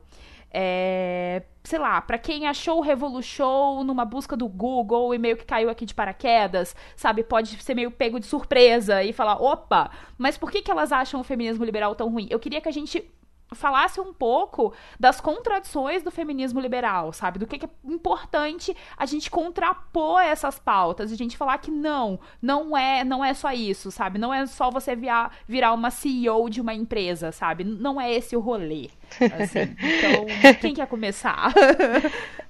É, 0.52 1.44
sei 1.64 1.78
lá, 1.78 2.02
para 2.02 2.18
quem 2.18 2.48
achou 2.48 2.80
o 2.80 2.82
Revolution 2.82 3.84
numa 3.84 4.04
busca 4.04 4.36
do 4.36 4.48
Google 4.48 5.14
e 5.14 5.20
meio 5.20 5.38
que 5.38 5.46
caiu 5.46 5.70
aqui 5.70 5.86
de 5.86 5.94
paraquedas, 5.94 6.76
sabe, 6.96 7.24
pode 7.24 7.62
ser 7.62 7.76
meio 7.76 7.92
pego 7.92 8.20
de 8.20 8.26
surpresa 8.26 9.04
e 9.04 9.14
falar, 9.14 9.40
opa, 9.40 9.92
mas 10.18 10.40
por 10.40 10.50
que, 10.52 10.64
que 10.64 10.72
elas 10.72 10.92
acham 10.92 11.22
o 11.22 11.24
feminismo 11.24 11.64
liberal 11.64 11.94
tão 11.94 12.10
ruim? 12.10 12.28
Eu 12.32 12.40
queria 12.40 12.62
que 12.62 12.68
a 12.68 12.72
gente 12.72 13.08
falasse 13.54 14.00
um 14.00 14.14
pouco 14.14 14.74
das 15.00 15.20
contradições 15.20 16.04
do 16.04 16.12
feminismo 16.12 16.60
liberal, 16.60 17.12
sabe? 17.12 17.40
Do 17.40 17.48
que, 17.48 17.58
que, 17.58 17.66
é 17.66 17.70
importante 17.86 18.76
a 18.98 19.06
gente 19.06 19.30
contrapor 19.30 20.22
essas 20.22 20.60
pautas, 20.60 21.12
a 21.12 21.16
gente 21.16 21.38
falar 21.38 21.58
que 21.58 21.72
não, 21.72 22.20
não 22.42 22.78
é, 22.78 23.04
não 23.04 23.24
é 23.24 23.34
só 23.34 23.52
isso, 23.52 23.92
sabe? 23.92 24.20
Não 24.20 24.34
é 24.34 24.46
só 24.46 24.70
você 24.70 24.96
virar, 24.96 25.36
virar 25.48 25.74
uma 25.74 25.92
CEO 25.92 26.50
de 26.50 26.62
uma 26.62 26.74
empresa, 26.74 27.32
sabe? 27.32 27.64
Não 27.64 28.00
é 28.00 28.14
esse 28.14 28.36
o 28.36 28.40
rolê. 28.40 28.90
Assim. 29.20 29.76
Então, 29.80 30.26
quem 30.62 30.74
quer 30.74 30.88
começar? 30.88 31.54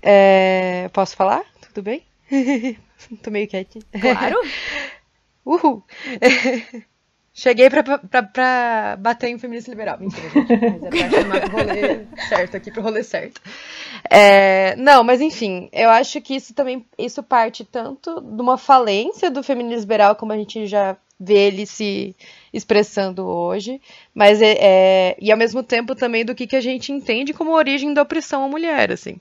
É, 0.01 0.89
posso 0.93 1.15
falar? 1.15 1.43
Tudo 1.61 1.83
bem? 1.83 2.03
Tô 3.23 3.31
meio 3.31 3.47
quietinha. 3.47 3.83
Claro. 3.99 4.37
Uhul. 5.45 5.83
Cheguei 7.33 7.69
pra, 7.69 7.83
pra, 7.83 8.23
pra 8.23 8.97
bater 8.99 9.29
em 9.29 9.37
feminista 9.37 9.71
liberal. 9.71 9.97
Mentira, 9.99 10.29
gente. 10.29 10.49
Mas 10.59 10.83
é 10.83 10.89
pra 10.89 11.09
chamar 11.09 11.41
pro 11.41 11.57
rolê 11.57 12.05
certo 12.27 12.57
aqui, 12.57 12.71
pro 12.71 12.81
rolê 12.81 13.03
certo. 13.03 13.41
É, 14.09 14.75
não, 14.75 15.03
mas 15.03 15.21
enfim, 15.21 15.69
eu 15.71 15.89
acho 15.89 16.21
que 16.21 16.35
isso 16.35 16.53
também 16.53 16.85
isso 16.97 17.21
parte 17.21 17.63
tanto 17.63 18.21
de 18.21 18.41
uma 18.41 18.57
falência 18.57 19.29
do 19.29 19.43
feminismo 19.43 19.81
liberal, 19.81 20.15
como 20.15 20.33
a 20.33 20.37
gente 20.37 20.67
já 20.67 20.97
vê 21.19 21.47
ele 21.47 21.65
se 21.65 22.15
expressando 22.53 23.27
hoje, 23.27 23.81
mas 24.13 24.41
é, 24.41 24.57
é 24.59 25.17
e 25.19 25.31
ao 25.31 25.37
mesmo 25.37 25.61
tempo 25.61 25.93
também 25.93 26.23
do 26.23 26.33
que, 26.33 26.47
que 26.47 26.55
a 26.55 26.61
gente 26.61 26.91
entende 26.91 27.33
como 27.33 27.51
origem 27.51 27.93
da 27.93 28.01
opressão 28.01 28.43
à 28.43 28.47
mulher, 28.47 28.91
assim. 28.91 29.19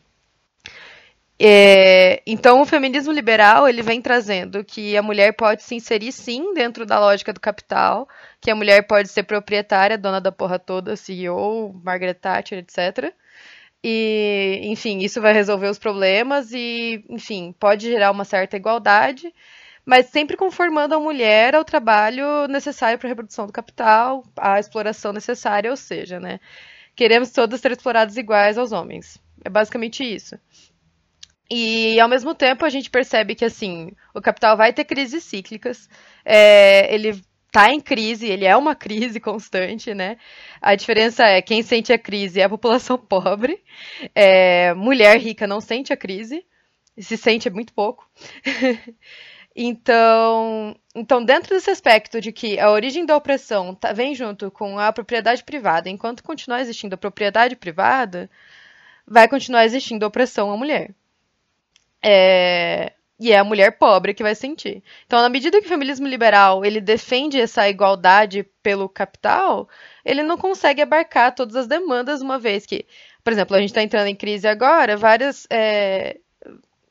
É, 1.41 2.21
então, 2.27 2.61
o 2.61 2.67
feminismo 2.67 3.13
liberal 3.13 3.69
ele 3.69 3.81
vem 3.81 4.03
trazendo 4.03 4.65
que 4.65 4.97
a 4.97 5.03
mulher 5.03 5.33
pode 5.35 5.63
se 5.63 5.75
inserir 5.77 6.11
sim 6.11 6.53
dentro 6.53 6.85
da 6.85 6.99
lógica 6.99 7.33
do 7.33 7.39
capital, 7.41 8.09
que 8.41 8.51
a 8.51 8.57
mulher 8.57 8.83
pode 8.89 9.09
ser 9.09 9.23
proprietária, 9.23 9.97
dona 9.97 10.21
da 10.21 10.33
porra 10.33 10.59
toda, 10.59 10.97
CEO, 10.97 11.73
Margaret 11.85 12.15
Thatcher, 12.15 12.59
etc. 12.59 13.15
E, 13.83 14.61
enfim, 14.65 14.99
isso 14.99 15.21
vai 15.21 15.33
resolver 15.33 15.69
os 15.69 15.79
problemas 15.79 16.53
e, 16.53 17.05
enfim, 17.09 17.55
pode 17.59 17.89
gerar 17.89 18.11
uma 18.11 18.25
certa 18.25 18.57
igualdade, 18.57 19.33
mas 19.87 20.07
sempre 20.07 20.37
conformando 20.37 20.95
a 20.95 21.01
mulher 21.01 21.55
ao 21.55 21.65
trabalho 21.65 22.49
necessário 22.49 22.99
para 22.99 23.09
a 23.09 23.11
reprodução 23.11 23.47
do 23.47 23.53
capital, 23.53 24.25
à 24.37 24.59
exploração 24.59 25.13
necessária, 25.13 25.71
ou 25.71 25.77
seja, 25.77 26.19
né, 26.19 26.41
queremos 26.97 27.31
todas 27.31 27.61
ser 27.61 27.71
exploradas 27.73 28.17
iguais 28.17 28.59
aos 28.59 28.73
homens. 28.73 29.21
É 29.45 29.49
basicamente 29.49 30.03
isso. 30.03 30.37
E 31.51 31.99
ao 31.99 32.09
mesmo 32.09 32.35
tempo 32.35 32.65
a 32.65 32.69
gente 32.69 32.91
percebe 32.91 33.35
que 33.35 33.45
assim 33.45 33.93
o 34.15 34.21
capital 34.21 34.57
vai 34.57 34.73
ter 34.73 34.85
crises 34.85 35.25
cíclicas. 35.25 35.89
É, 36.25 36.93
ele 36.95 37.21
está 37.47 37.73
em 37.73 37.81
crise, 37.81 38.27
ele 38.27 38.45
é 38.45 38.57
uma 38.57 38.75
crise 38.77 39.19
constante, 39.21 39.95
né? 39.95 40.19
A 40.61 40.75
diferença 40.75 41.25
é 41.25 41.43
quem 41.43 41.63
sente 41.63 41.93
a 41.93 41.99
crise 41.99 42.41
é 42.41 42.45
a 42.45 42.49
população 42.49 42.99
pobre. 42.99 43.63
É, 44.15 44.75
mulher 44.75 45.19
rica 45.19 45.47
não 45.47 45.61
sente 45.61 45.93
a 45.93 45.97
crise, 45.97 46.45
se 46.99 47.17
sente 47.17 47.49
muito 47.51 47.73
pouco. 47.73 48.09
então, 49.57 50.77
então, 50.95 51.25
dentro 51.25 51.55
desse 51.55 51.71
aspecto 51.71 52.21
de 52.21 52.33
que 52.33 52.59
a 52.59 52.71
origem 52.71 53.07
da 53.07 53.17
opressão 53.17 53.75
tá, 53.75 53.93
vem 53.93 54.15
junto 54.15 54.51
com 54.51 54.79
a 54.79 54.93
propriedade 54.93 55.45
privada, 55.45 55.89
enquanto 55.89 56.23
continuar 56.23 56.61
existindo 56.61 56.95
a 56.95 56.99
propriedade 56.99 57.57
privada, 57.57 58.31
vai 59.07 59.29
continuar 59.29 59.65
existindo 59.65 60.05
a 60.05 60.09
opressão 60.09 60.51
à 60.51 60.57
mulher. 60.57 60.95
É... 62.11 62.93
E 63.21 63.33
é 63.33 63.39
a 63.39 63.45
mulher 63.45 63.73
pobre 63.73 64.15
que 64.15 64.23
vai 64.23 64.35
sentir. 64.35 64.83
Então, 65.05 65.21
na 65.21 65.29
medida 65.29 65.61
que 65.61 65.67
o 65.67 65.69
feminismo 65.69 66.07
liberal 66.07 66.65
ele 66.65 66.81
defende 66.81 67.41
essa 67.41 67.69
igualdade 67.69 68.47
pelo 68.63 68.89
capital, 68.89 69.69
ele 70.05 70.23
não 70.23 70.39
consegue 70.39 70.81
abarcar 70.81 71.35
todas 71.35 71.57
as 71.57 71.67
demandas, 71.67 72.23
uma 72.23 72.39
vez 72.39 72.65
que, 72.65 72.87
por 73.25 73.33
exemplo, 73.33 73.57
a 73.57 73.61
gente 73.61 73.71
está 73.71 73.83
entrando 73.83 74.07
em 74.07 74.15
crise 74.15 74.47
agora, 74.47 74.97
várias, 74.97 75.49
é, 75.51 76.19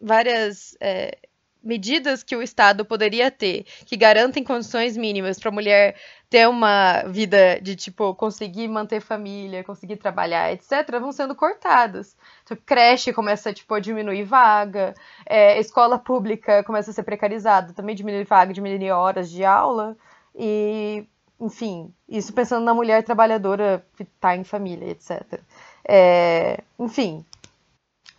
várias 0.01 0.75
é, 0.81 1.17
medidas 1.63 2.23
que 2.23 2.35
o 2.35 2.41
Estado 2.41 2.83
poderia 2.83 3.31
ter, 3.31 3.65
que 3.85 3.95
garantem 3.95 4.43
condições 4.43 4.97
mínimas 4.97 5.39
para 5.39 5.49
a 5.49 5.53
mulher 5.53 5.95
ter 6.29 6.47
uma 6.47 7.03
vida 7.03 7.59
de, 7.61 7.75
tipo, 7.75 8.13
conseguir 8.13 8.67
manter 8.67 8.99
família, 8.99 9.63
conseguir 9.63 9.95
trabalhar, 9.95 10.51
etc., 10.51 10.99
vão 10.99 11.11
sendo 11.11 11.33
cortadas. 11.33 12.17
Então, 12.43 12.57
creche 12.65 13.13
começa, 13.13 13.53
tipo, 13.53 13.73
a 13.73 13.79
diminuir 13.79 14.23
vaga, 14.23 14.93
é, 15.25 15.57
escola 15.59 15.97
pública 15.97 16.63
começa 16.63 16.91
a 16.91 16.93
ser 16.93 17.03
precarizada, 17.03 17.73
também 17.73 17.95
diminui 17.95 18.25
vaga, 18.25 18.53
diminui 18.53 18.91
horas 18.91 19.29
de 19.29 19.45
aula, 19.45 19.95
e, 20.35 21.07
enfim, 21.39 21.93
isso 22.09 22.33
pensando 22.33 22.65
na 22.65 22.73
mulher 22.73 23.03
trabalhadora 23.03 23.85
que 23.95 24.03
está 24.03 24.35
em 24.35 24.43
família, 24.43 24.89
etc. 24.89 25.39
É, 25.87 26.59
enfim, 26.77 27.25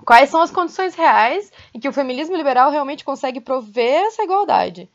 quais 0.05 0.31
são 0.31 0.41
as 0.41 0.51
condições 0.51 0.95
reais 0.95 1.53
em 1.75 1.81
que 1.81 1.89
o 1.89 1.93
feminismo 1.93 2.37
liberal 2.37 2.71
realmente 2.71 3.05
consegue 3.05 3.41
prover 3.41 4.07
essa 4.07 4.23
igualdade? 4.23 4.89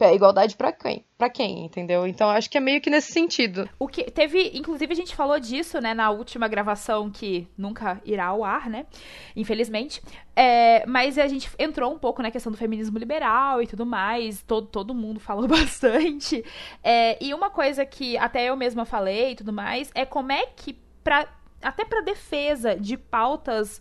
Igualdade 0.00 0.56
para 0.56 0.72
quem? 0.72 1.04
Para 1.16 1.30
quem, 1.30 1.64
entendeu? 1.64 2.06
Então 2.06 2.28
acho 2.28 2.50
que 2.50 2.58
é 2.58 2.60
meio 2.60 2.80
que 2.80 2.90
nesse 2.90 3.12
sentido. 3.12 3.68
O 3.78 3.86
que 3.86 4.10
teve, 4.10 4.50
inclusive 4.54 4.92
a 4.92 4.96
gente 4.96 5.14
falou 5.14 5.38
disso, 5.38 5.80
né, 5.80 5.94
na 5.94 6.10
última 6.10 6.48
gravação 6.48 7.10
que 7.10 7.48
nunca 7.56 8.00
irá 8.04 8.26
ao 8.26 8.44
ar, 8.44 8.68
né? 8.68 8.86
Infelizmente. 9.36 10.02
É, 10.34 10.84
mas 10.86 11.16
a 11.16 11.28
gente 11.28 11.48
entrou 11.58 11.92
um 11.92 11.98
pouco 11.98 12.20
na 12.22 12.30
questão 12.30 12.50
do 12.50 12.58
feminismo 12.58 12.98
liberal 12.98 13.62
e 13.62 13.66
tudo 13.68 13.86
mais. 13.86 14.42
Todo, 14.42 14.66
todo 14.66 14.94
mundo 14.94 15.20
falou 15.20 15.46
bastante. 15.48 16.44
É, 16.82 17.16
e 17.24 17.32
uma 17.32 17.50
coisa 17.50 17.86
que 17.86 18.18
até 18.18 18.46
eu 18.46 18.56
mesma 18.56 18.84
falei 18.84 19.32
e 19.32 19.36
tudo 19.36 19.52
mais 19.52 19.92
é 19.94 20.04
como 20.04 20.32
é 20.32 20.46
que 20.46 20.76
pra, 21.04 21.28
até 21.62 21.84
para 21.84 22.00
defesa 22.00 22.74
de 22.74 22.96
pautas 22.96 23.80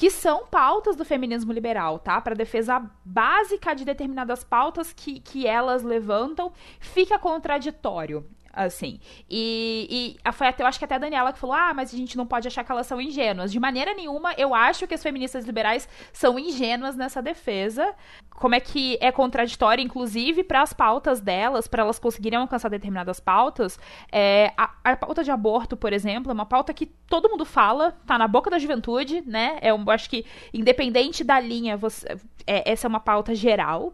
que 0.00 0.08
são 0.08 0.46
pautas 0.46 0.96
do 0.96 1.04
feminismo 1.04 1.52
liberal, 1.52 1.98
tá? 1.98 2.18
Para 2.22 2.34
defesa 2.34 2.82
básica 3.04 3.74
de 3.74 3.84
determinadas 3.84 4.42
pautas 4.42 4.94
que, 4.94 5.20
que 5.20 5.46
elas 5.46 5.82
levantam, 5.82 6.54
fica 6.78 7.18
contraditório 7.18 8.26
assim. 8.52 9.00
E, 9.28 10.16
e, 10.24 10.32
foi 10.32 10.48
até, 10.48 10.62
eu 10.62 10.66
acho 10.66 10.78
que 10.78 10.84
até 10.84 10.96
a 10.96 10.98
Daniela 10.98 11.32
que 11.32 11.38
falou: 11.38 11.54
ah, 11.54 11.72
mas 11.74 11.92
a 11.94 11.96
gente 11.96 12.16
não 12.16 12.26
pode 12.26 12.48
achar 12.48 12.64
que 12.64 12.72
elas 12.72 12.86
são 12.86 13.00
ingênuas. 13.00 13.52
De 13.52 13.60
maneira 13.60 13.94
nenhuma, 13.94 14.32
eu 14.36 14.54
acho 14.54 14.86
que 14.86 14.94
as 14.94 15.02
feministas 15.02 15.44
liberais 15.44 15.88
são 16.12 16.38
ingênuas 16.38 16.96
nessa 16.96 17.22
defesa. 17.22 17.94
Como 18.30 18.54
é 18.54 18.60
que 18.60 18.96
é 19.00 19.12
contraditório, 19.12 19.84
inclusive, 19.84 20.42
para 20.42 20.62
as 20.62 20.72
pautas 20.72 21.20
delas, 21.20 21.66
para 21.66 21.82
elas 21.82 21.98
conseguirem 21.98 22.38
alcançar 22.38 22.68
determinadas 22.68 23.20
pautas. 23.20 23.78
É, 24.10 24.52
a, 24.56 24.70
a, 24.84 24.96
pauta 24.96 25.22
de 25.22 25.30
aborto, 25.30 25.76
por 25.76 25.92
exemplo, 25.92 26.30
é 26.30 26.34
uma 26.34 26.46
pauta 26.46 26.72
que 26.72 26.86
todo 26.86 27.28
mundo 27.28 27.44
fala, 27.44 27.92
tá 28.06 28.16
na 28.16 28.26
boca 28.26 28.50
da 28.50 28.58
juventude, 28.58 29.22
né? 29.26 29.58
É 29.60 29.70
eu 29.70 29.90
acho 29.90 30.08
que, 30.10 30.24
independente 30.52 31.22
da 31.22 31.38
linha, 31.38 31.76
você, 31.76 32.06
é, 32.46 32.70
essa 32.70 32.86
é 32.86 32.88
uma 32.88 33.00
pauta 33.00 33.34
geral. 33.34 33.92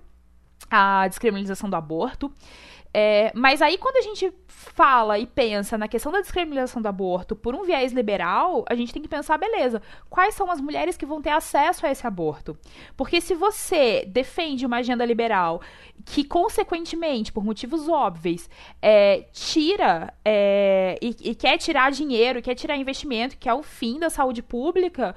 A 0.71 1.07
descriminalização 1.09 1.71
do 1.71 1.77
aborto. 1.77 2.33
É, 2.99 3.31
mas 3.35 3.61
aí, 3.61 3.77
quando 3.77 3.99
a 3.99 4.01
gente 4.01 4.33
fala 4.49 5.19
e 5.19 5.27
pensa 5.27 5.77
na 5.77 5.87
questão 5.87 6.11
da 6.11 6.23
descriminalização 6.23 6.81
do 6.81 6.88
aborto 6.88 7.37
por 7.37 7.55
um 7.55 7.62
viés 7.62 7.92
liberal, 7.92 8.64
a 8.66 8.75
gente 8.75 8.90
tem 8.90 9.03
que 9.03 9.09
pensar, 9.09 9.37
beleza, 9.37 9.83
quais 10.09 10.35
são 10.35 10.51
as 10.51 10.62
mulheres 10.62 10.97
que 10.97 11.05
vão 11.05 11.21
ter 11.21 11.29
acesso 11.29 11.85
a 11.85 11.90
esse 11.90 12.07
aborto? 12.07 12.57
Porque 12.97 13.21
se 13.21 13.35
você 13.35 14.07
defende 14.07 14.64
uma 14.64 14.79
agenda 14.79 15.05
liberal 15.05 15.61
que, 16.07 16.25
consequentemente, 16.25 17.31
por 17.31 17.45
motivos 17.45 17.87
óbvios, 17.87 18.49
é, 18.81 19.27
tira 19.31 20.14
é, 20.25 20.99
e, 21.03 21.14
e 21.21 21.35
quer 21.35 21.59
tirar 21.59 21.90
dinheiro, 21.90 22.40
quer 22.40 22.55
tirar 22.55 22.79
investimento, 22.79 23.37
que 23.37 23.47
é 23.47 23.53
o 23.53 23.62
fim 23.62 23.99
da 23.99 24.09
saúde 24.09 24.42
pública, 24.42 25.14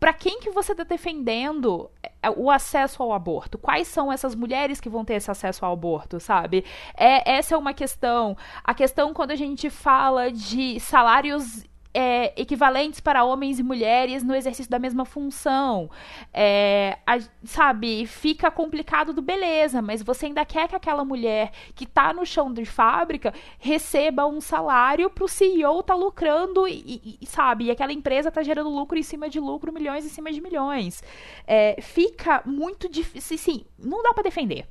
para 0.00 0.14
quem 0.14 0.40
que 0.40 0.50
você 0.50 0.72
está 0.72 0.82
defendendo 0.82 1.90
é, 2.22 2.30
o 2.30 2.50
acesso 2.50 3.02
ao 3.02 3.12
aborto? 3.12 3.58
Quais 3.58 3.86
são 3.86 4.10
essas 4.10 4.34
mulheres 4.34 4.80
que 4.80 4.88
vão 4.88 5.04
ter 5.04 5.14
esse 5.14 5.30
acesso 5.30 5.62
ao 5.62 5.74
aborto, 5.74 6.18
sabe? 6.18 6.64
É, 6.96 7.36
essa 7.36 7.54
é 7.54 7.58
uma 7.58 7.74
questão. 7.74 8.34
A 8.64 8.72
questão 8.72 9.12
quando 9.12 9.32
a 9.32 9.36
gente 9.36 9.68
fala 9.68 10.32
de 10.32 10.80
salários 10.80 11.64
é, 11.92 12.32
equivalentes 12.40 13.00
para 13.00 13.24
homens 13.24 13.58
e 13.58 13.62
mulheres 13.62 14.22
no 14.22 14.34
exercício 14.34 14.70
da 14.70 14.78
mesma 14.78 15.04
função. 15.04 15.90
É, 16.32 16.98
a, 17.06 17.18
sabe, 17.44 18.06
fica 18.06 18.50
complicado 18.50 19.12
do 19.12 19.20
beleza, 19.20 19.82
mas 19.82 20.02
você 20.02 20.26
ainda 20.26 20.44
quer 20.44 20.68
que 20.68 20.76
aquela 20.76 21.04
mulher 21.04 21.52
que 21.74 21.84
está 21.84 22.12
no 22.12 22.24
chão 22.24 22.52
de 22.52 22.64
fábrica 22.64 23.34
receba 23.58 24.26
um 24.26 24.40
salário 24.40 25.10
para 25.10 25.24
o 25.24 25.28
CEO 25.28 25.82
tá 25.82 25.94
lucrando 25.94 26.66
e, 26.68 27.18
e, 27.20 27.26
sabe, 27.26 27.64
e 27.64 27.70
aquela 27.70 27.92
empresa 27.92 28.30
tá 28.30 28.42
gerando 28.42 28.70
lucro 28.70 28.98
em 28.98 29.02
cima 29.02 29.28
de 29.28 29.40
lucro, 29.40 29.72
milhões 29.72 30.04
em 30.04 30.08
cima 30.08 30.32
de 30.32 30.40
milhões. 30.40 31.02
É, 31.46 31.80
fica 31.80 32.42
muito 32.44 32.88
difícil, 32.88 33.36
sim, 33.38 33.64
não 33.78 34.02
dá 34.02 34.14
para 34.14 34.22
defender. 34.22 34.66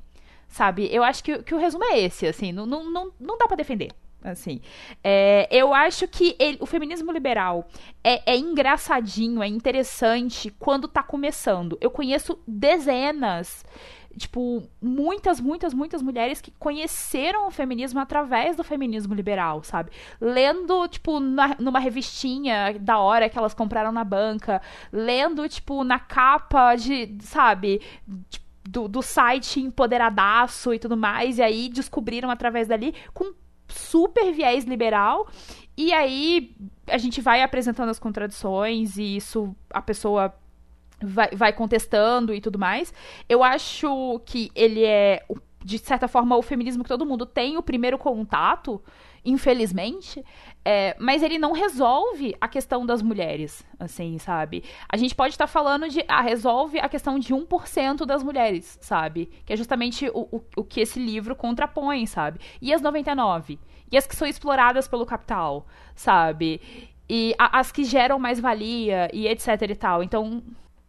Sabe, 0.48 0.90
eu 0.92 1.04
acho 1.04 1.24
que, 1.24 1.44
que 1.44 1.54
o 1.54 1.60
resumo 1.60 1.84
é 1.84 2.00
esse, 2.00 2.26
assim, 2.26 2.52
não, 2.52 2.66
não, 2.66 2.90
não, 2.90 3.14
não 3.20 3.38
dá 3.38 3.46
para 3.46 3.58
defender 3.58 3.92
assim. 4.24 4.62
É, 5.04 5.48
eu 5.52 5.74
acho 5.74 6.08
que 6.08 6.36
ele, 6.40 6.58
o 6.60 6.66
feminismo 6.66 7.12
liberal 7.12 7.68
é, 8.04 8.34
é, 8.34 8.38
engraçadinho, 8.38 9.42
é 9.42 9.48
interessante 9.48 10.54
quando 10.60 10.88
tá 10.88 11.04
começando. 11.04 11.78
Eu 11.82 11.90
conheço 11.90 12.40
dezenas, 12.48 13.66
tipo, 14.18 14.64
muitas, 14.82 15.40
muitas, 15.40 15.74
muitas 15.74 16.02
mulheres 16.02 16.42
que 16.42 16.52
conheceram 16.52 17.48
o 17.48 17.52
feminismo 17.52 18.00
através 18.00 18.56
do 18.56 18.64
feminismo 18.64 19.14
liberal, 19.14 19.64
sabe? 19.64 19.92
Lendo, 20.20 20.88
tipo, 20.88 21.20
na, 21.20 21.56
numa 21.60 21.80
revistinha 21.80 22.78
da 22.80 23.00
hora 23.00 23.30
que 23.30 23.38
elas 23.38 23.54
compraram 23.54 23.92
na 23.92 24.04
banca, 24.04 24.62
lendo, 24.92 25.48
tipo, 25.48 25.84
na 25.84 26.00
capa 26.00 26.76
de, 26.76 27.18
sabe, 27.22 27.82
tipo, 28.30 28.50
do, 28.70 28.88
do 28.88 29.02
site 29.02 29.60
empoderadaço 29.60 30.74
e 30.74 30.80
tudo 30.80 30.96
mais, 30.96 31.40
e 31.40 31.42
aí 31.42 31.70
descobriram 31.70 32.30
através 32.30 32.68
dali 32.68 32.94
com 33.14 33.34
super 33.70 34.32
viés 34.34 34.66
liberal. 34.66 35.28
E 35.78 35.94
aí 35.94 36.56
a 36.88 36.98
gente 36.98 37.22
vai 37.22 37.42
apresentando 37.42 37.90
as 37.90 38.00
contradições 38.00 38.98
e 38.98 39.16
isso 39.16 39.56
a 39.70 39.82
pessoa 39.82 40.34
vai, 41.02 41.30
vai 41.32 41.54
contestando 41.54 42.34
e 42.34 42.42
tudo 42.42 42.60
mais. 42.60 42.94
Eu 43.28 43.44
acho 43.44 44.20
que 44.26 44.52
ele 44.54 44.84
é, 44.84 45.24
de 45.64 45.78
certa 45.78 46.08
forma, 46.08 46.36
o 46.36 46.42
feminismo 46.42 46.84
que 46.84 46.90
todo 46.90 47.06
mundo 47.06 47.26
tem 47.26 47.58
o 47.58 47.64
primeiro 47.64 47.98
contato, 47.98 48.82
infelizmente. 49.24 50.24
É, 50.72 50.96
mas 51.00 51.24
ele 51.24 51.40
não 51.40 51.52
resolve 51.52 52.36
a 52.40 52.48
questão 52.48 52.86
das 52.86 53.02
mulheres, 53.02 53.66
assim, 53.80 54.20
sabe? 54.20 54.64
A 54.88 54.98
gente 54.98 55.16
pode 55.16 55.34
estar 55.34 55.48
tá 55.48 55.52
falando 55.52 55.90
de. 55.90 56.06
Ah, 56.08 56.22
resolve 56.22 56.78
a 56.78 56.88
questão 56.88 57.18
de 57.18 57.34
1% 57.34 58.06
das 58.06 58.22
mulheres, 58.22 58.78
sabe? 58.80 59.32
Que 59.48 59.54
é 59.54 59.58
justamente 59.58 60.08
o, 60.10 60.28
o, 60.32 60.42
o 60.58 60.64
que 60.64 60.80
esse 60.82 61.00
livro 61.00 61.36
contrapõe, 61.36 62.06
sabe? 62.06 62.40
E 62.62 62.72
as 62.72 62.84
99? 62.84 63.58
E 63.92 63.98
as 63.98 64.06
que 64.06 64.16
são 64.16 64.28
exploradas 64.28 64.88
pelo 64.88 65.08
capital, 65.08 65.66
sabe? 65.96 66.62
E 67.10 67.34
a, 67.40 67.62
as 67.62 67.72
que 67.72 67.84
geram 67.84 68.20
mais 68.20 68.40
valia 68.40 69.10
e 69.12 69.28
etc 69.28 69.48
e 69.68 69.76
tal. 69.76 70.04
Então. 70.04 70.44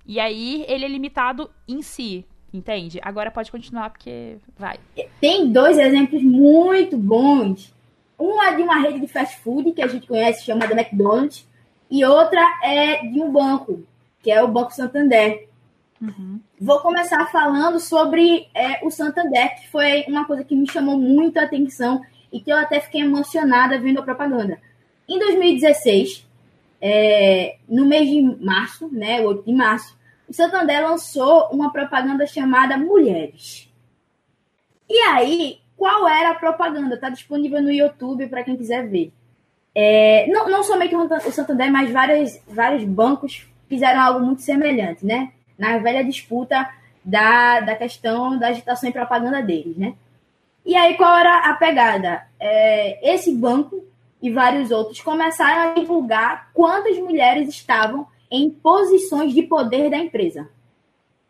E 0.04 0.20
aí 0.20 0.62
ele 0.68 0.84
é 0.84 0.88
limitado 0.88 1.50
em 1.66 1.80
si, 1.80 2.26
entende? 2.52 3.00
Agora 3.02 3.30
pode 3.30 3.50
continuar 3.50 3.88
porque 3.88 4.36
vai. 4.58 4.78
Tem 5.22 5.50
dois 5.50 5.78
exemplos 5.78 6.22
muito 6.22 6.98
bons 6.98 7.79
uma 8.20 8.48
é 8.48 8.56
de 8.56 8.62
uma 8.62 8.78
rede 8.80 9.00
de 9.00 9.08
fast 9.08 9.38
food 9.38 9.72
que 9.72 9.82
a 9.82 9.86
gente 9.86 10.06
conhece, 10.06 10.44
chamada 10.44 10.78
McDonald's, 10.78 11.48
e 11.90 12.04
outra 12.04 12.40
é 12.62 13.06
de 13.06 13.20
um 13.20 13.32
banco, 13.32 13.82
que 14.22 14.30
é 14.30 14.42
o 14.42 14.48
Banco 14.48 14.72
Santander. 14.72 15.48
Uhum. 16.00 16.38
Vou 16.60 16.80
começar 16.80 17.26
falando 17.32 17.80
sobre 17.80 18.48
é, 18.54 18.84
o 18.84 18.90
Santander, 18.90 19.56
que 19.56 19.68
foi 19.68 20.04
uma 20.06 20.24
coisa 20.26 20.44
que 20.44 20.54
me 20.54 20.70
chamou 20.70 20.98
muito 20.98 21.38
a 21.38 21.44
atenção 21.44 22.02
e 22.32 22.40
que 22.40 22.52
eu 22.52 22.56
até 22.56 22.78
fiquei 22.80 23.00
emocionada 23.00 23.78
vendo 23.78 23.98
a 23.98 24.04
propaganda. 24.04 24.60
Em 25.08 25.18
2016, 25.18 26.26
é, 26.80 27.56
no 27.68 27.86
mês 27.86 28.08
de 28.08 28.22
março, 28.44 28.88
né, 28.92 29.20
8 29.20 29.44
de 29.44 29.52
março, 29.52 29.98
o 30.28 30.32
Santander 30.32 30.86
lançou 30.86 31.48
uma 31.50 31.72
propaganda 31.72 32.26
chamada 32.26 32.78
Mulheres. 32.78 33.68
E 34.88 34.96
aí, 35.08 35.58
qual 35.80 36.06
era 36.06 36.32
a 36.32 36.34
propaganda. 36.34 36.94
Está 36.94 37.08
disponível 37.08 37.62
no 37.62 37.72
YouTube 37.72 38.26
para 38.26 38.44
quem 38.44 38.54
quiser 38.54 38.86
ver. 38.86 39.10
É, 39.74 40.26
não, 40.30 40.46
não 40.46 40.62
somente 40.62 40.94
o 40.94 41.32
Santander, 41.32 41.72
mas 41.72 41.90
vários, 41.90 42.38
vários 42.46 42.84
bancos 42.84 43.48
fizeram 43.66 43.98
algo 43.98 44.20
muito 44.20 44.42
semelhante, 44.42 45.06
né? 45.06 45.32
Na 45.58 45.78
velha 45.78 46.04
disputa 46.04 46.68
da, 47.02 47.60
da 47.60 47.74
questão 47.74 48.38
da 48.38 48.48
agitação 48.48 48.90
e 48.90 48.92
propaganda 48.92 49.40
deles, 49.40 49.74
né? 49.78 49.94
E 50.66 50.76
aí, 50.76 50.98
qual 50.98 51.16
era 51.16 51.50
a 51.50 51.54
pegada? 51.54 52.26
É, 52.38 53.14
esse 53.14 53.34
banco 53.34 53.82
e 54.20 54.30
vários 54.30 54.70
outros 54.70 55.00
começaram 55.00 55.70
a 55.70 55.74
divulgar 55.74 56.50
quantas 56.52 56.98
mulheres 56.98 57.48
estavam 57.48 58.06
em 58.30 58.50
posições 58.50 59.32
de 59.32 59.44
poder 59.44 59.88
da 59.88 59.96
empresa. 59.96 60.46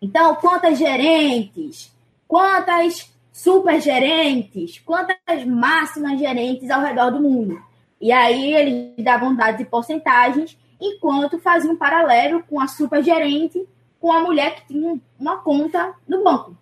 Então, 0.03 0.35
quantas 0.35 0.77
gerentes, 0.77 1.95
quantas 2.27 3.09
super 3.43 3.81
gerentes, 3.81 4.79
quantas 4.81 5.45
máximas 5.47 6.19
gerentes 6.19 6.69
ao 6.71 6.83
redor 6.83 7.11
do 7.11 7.23
mundo. 7.23 7.59
E 7.99 8.13
aí 8.13 8.53
eles 8.53 9.03
davam 9.03 9.35
dados 9.35 9.63
e 9.63 9.65
porcentagens, 9.65 10.59
enquanto 10.79 11.39
faziam 11.39 11.73
um 11.73 11.77
paralelo 11.77 12.43
com 12.43 12.61
a 12.61 12.67
super 12.67 13.03
gerente, 13.03 13.67
com 13.99 14.13
a 14.13 14.21
mulher 14.21 14.57
que 14.57 14.69
tinha 14.69 15.01
uma 15.19 15.39
conta 15.39 15.95
no 16.07 16.23
banco, 16.23 16.55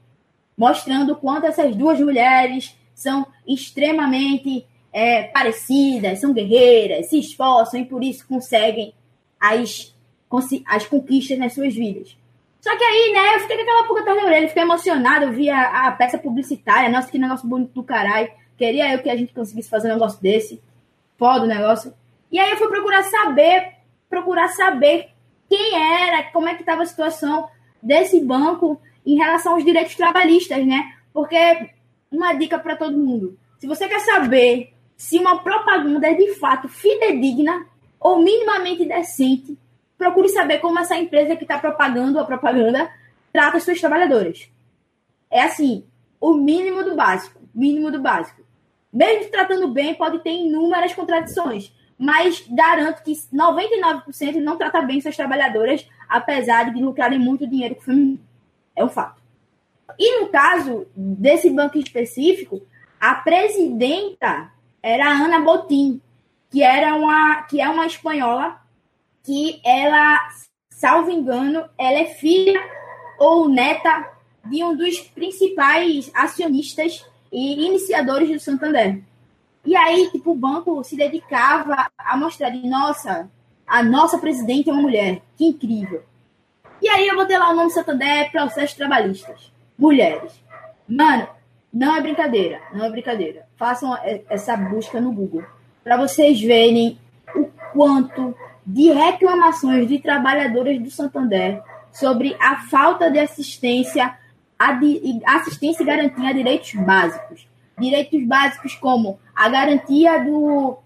mostrando 0.56 1.16
quanto 1.16 1.46
essas 1.46 1.74
duas 1.74 1.98
mulheres 1.98 2.76
são 2.94 3.26
extremamente 3.46 4.64
é, 4.92 5.24
parecidas, 5.24 6.20
são 6.20 6.32
guerreiras, 6.32 7.08
se 7.08 7.18
esforçam 7.18 7.80
e 7.80 7.86
por 7.86 8.04
isso 8.04 8.24
conseguem 8.26 8.94
as, 9.40 9.92
as 10.64 10.86
conquistas 10.86 11.38
nas 11.38 11.54
suas 11.54 11.74
vidas. 11.74 12.16
Só 12.60 12.76
que 12.76 12.84
aí, 12.84 13.12
né, 13.12 13.36
eu 13.36 13.40
fiquei 13.40 13.56
com 13.56 13.62
aquela 13.62 13.84
pulga 13.84 14.00
atrás 14.00 14.20
da 14.20 14.26
orelha, 14.26 14.48
fiquei 14.48 14.62
emocionada, 14.62 15.26
eu 15.26 15.32
vi 15.32 15.48
a, 15.48 15.86
a, 15.86 15.92
peça 15.92 16.18
publicitária, 16.18 16.88
nossa, 16.90 17.10
que 17.10 17.18
negócio 17.18 17.48
bonito 17.48 17.72
do 17.72 17.84
caralho. 17.84 18.30
Queria 18.56 18.92
eu 18.92 19.00
que 19.00 19.08
a 19.08 19.16
gente 19.16 19.32
conseguisse 19.32 19.70
fazer 19.70 19.88
um 19.88 19.94
negócio 19.94 20.20
desse. 20.20 20.60
Foda 21.16 21.44
o 21.44 21.48
negócio. 21.48 21.94
E 22.30 22.38
aí 22.38 22.50
eu 22.50 22.56
fui 22.56 22.68
procurar 22.68 23.04
saber, 23.04 23.74
procurar 24.10 24.48
saber 24.48 25.08
quem 25.48 25.74
era, 25.74 26.24
como 26.24 26.48
é 26.48 26.54
que 26.54 26.62
estava 26.62 26.82
a 26.82 26.86
situação 26.86 27.48
desse 27.82 28.20
banco 28.20 28.80
em 29.06 29.16
relação 29.16 29.54
aos 29.54 29.64
direitos 29.64 29.94
trabalhistas, 29.94 30.66
né? 30.66 30.92
Porque 31.12 31.70
uma 32.10 32.34
dica 32.34 32.58
para 32.58 32.76
todo 32.76 32.98
mundo. 32.98 33.38
Se 33.58 33.66
você 33.66 33.88
quer 33.88 34.00
saber 34.00 34.74
se 34.96 35.18
uma 35.18 35.42
propaganda 35.42 36.08
é 36.08 36.14
de 36.14 36.34
fato 36.34 36.68
fidedigna 36.68 37.66
ou 38.00 38.22
minimamente 38.22 38.84
decente, 38.84 39.56
procure 39.98 40.28
saber 40.28 40.60
como 40.60 40.78
essa 40.78 40.96
empresa 40.96 41.36
que 41.36 41.42
está 41.42 41.58
propagando 41.58 42.18
a 42.18 42.24
propaganda 42.24 42.88
trata 43.32 43.60
suas 43.60 43.80
trabalhadoras. 43.80 44.48
É 45.30 45.42
assim, 45.42 45.84
o 46.20 46.34
mínimo 46.34 46.82
do 46.84 46.94
básico, 46.94 47.40
mínimo 47.54 47.90
do 47.90 48.00
básico. 48.00 48.40
Mesmo 48.90 49.30
tratando 49.30 49.68
bem, 49.68 49.94
pode 49.94 50.20
ter 50.20 50.30
inúmeras 50.30 50.94
contradições, 50.94 51.72
mas 51.98 52.46
garanto 52.48 53.02
que 53.02 53.12
99% 53.12 54.36
não 54.36 54.56
trata 54.56 54.80
bem 54.80 55.00
suas 55.00 55.16
trabalhadoras 55.16 55.86
apesar 56.08 56.72
de 56.72 56.82
lucrarem 56.82 57.18
muito 57.18 57.46
dinheiro 57.46 57.74
com 57.74 57.82
o 57.82 57.84
feminismo. 57.84 58.24
É 58.74 58.84
um 58.84 58.88
fato. 58.88 59.20
E 59.98 60.20
no 60.20 60.28
caso 60.28 60.86
desse 60.96 61.50
banco 61.50 61.76
específico, 61.76 62.62
a 63.00 63.16
presidenta 63.16 64.50
era 64.82 65.06
a 65.06 65.12
Ana 65.12 65.40
Botim, 65.40 66.00
que 66.50 66.62
era 66.62 66.94
uma 66.94 67.42
que 67.42 67.60
é 67.60 67.68
uma 67.68 67.86
espanhola 67.86 68.60
que 69.22 69.60
ela, 69.64 70.18
salvo 70.70 71.10
engano, 71.10 71.68
ela 71.76 71.98
é 71.98 72.06
filha 72.06 72.60
ou 73.18 73.48
neta 73.48 74.10
de 74.44 74.62
um 74.64 74.76
dos 74.76 75.00
principais 75.00 76.10
acionistas 76.14 77.04
e 77.30 77.66
iniciadores 77.66 78.30
do 78.30 78.40
Santander. 78.40 79.02
E 79.64 79.76
aí, 79.76 80.10
tipo, 80.10 80.32
o 80.32 80.36
banco 80.36 80.82
se 80.82 80.96
dedicava 80.96 81.90
a 81.98 82.16
mostrar 82.16 82.50
de, 82.50 82.66
nossa, 82.66 83.28
a 83.66 83.82
nossa 83.82 84.18
presidente 84.18 84.70
é 84.70 84.72
uma 84.72 84.80
mulher, 84.80 85.20
que 85.36 85.46
incrível. 85.46 86.02
E 86.80 86.88
aí 86.88 87.08
eu 87.08 87.16
botei 87.16 87.36
lá 87.36 87.50
o 87.50 87.56
nome 87.56 87.70
Santander, 87.70 88.30
processos 88.30 88.76
trabalhistas, 88.76 89.52
mulheres. 89.76 90.32
Mano, 90.88 91.28
não 91.72 91.94
é 91.94 92.00
brincadeira, 92.00 92.62
não 92.72 92.84
é 92.84 92.90
brincadeira. 92.90 93.46
Façam 93.56 93.96
essa 94.28 94.56
busca 94.56 95.00
no 95.00 95.12
Google 95.12 95.44
para 95.84 95.96
vocês 95.96 96.40
verem 96.40 96.98
o 97.34 97.46
quanto 97.72 98.34
de 98.68 98.92
reclamações 98.92 99.88
de 99.88 99.98
trabalhadoras 99.98 100.78
do 100.78 100.90
Santander 100.90 101.62
sobre 101.90 102.36
a 102.38 102.56
falta 102.66 103.10
de 103.10 103.18
assistência, 103.18 104.14
assistência 105.24 105.82
e 105.82 105.86
garantia 105.86 106.28
a 106.28 106.32
direitos 106.34 106.74
básicos. 106.74 107.48
Direitos 107.78 108.22
básicos 108.26 108.74
como 108.74 109.18
a 109.34 109.48
garantia 109.48 110.22
do, 110.22 110.76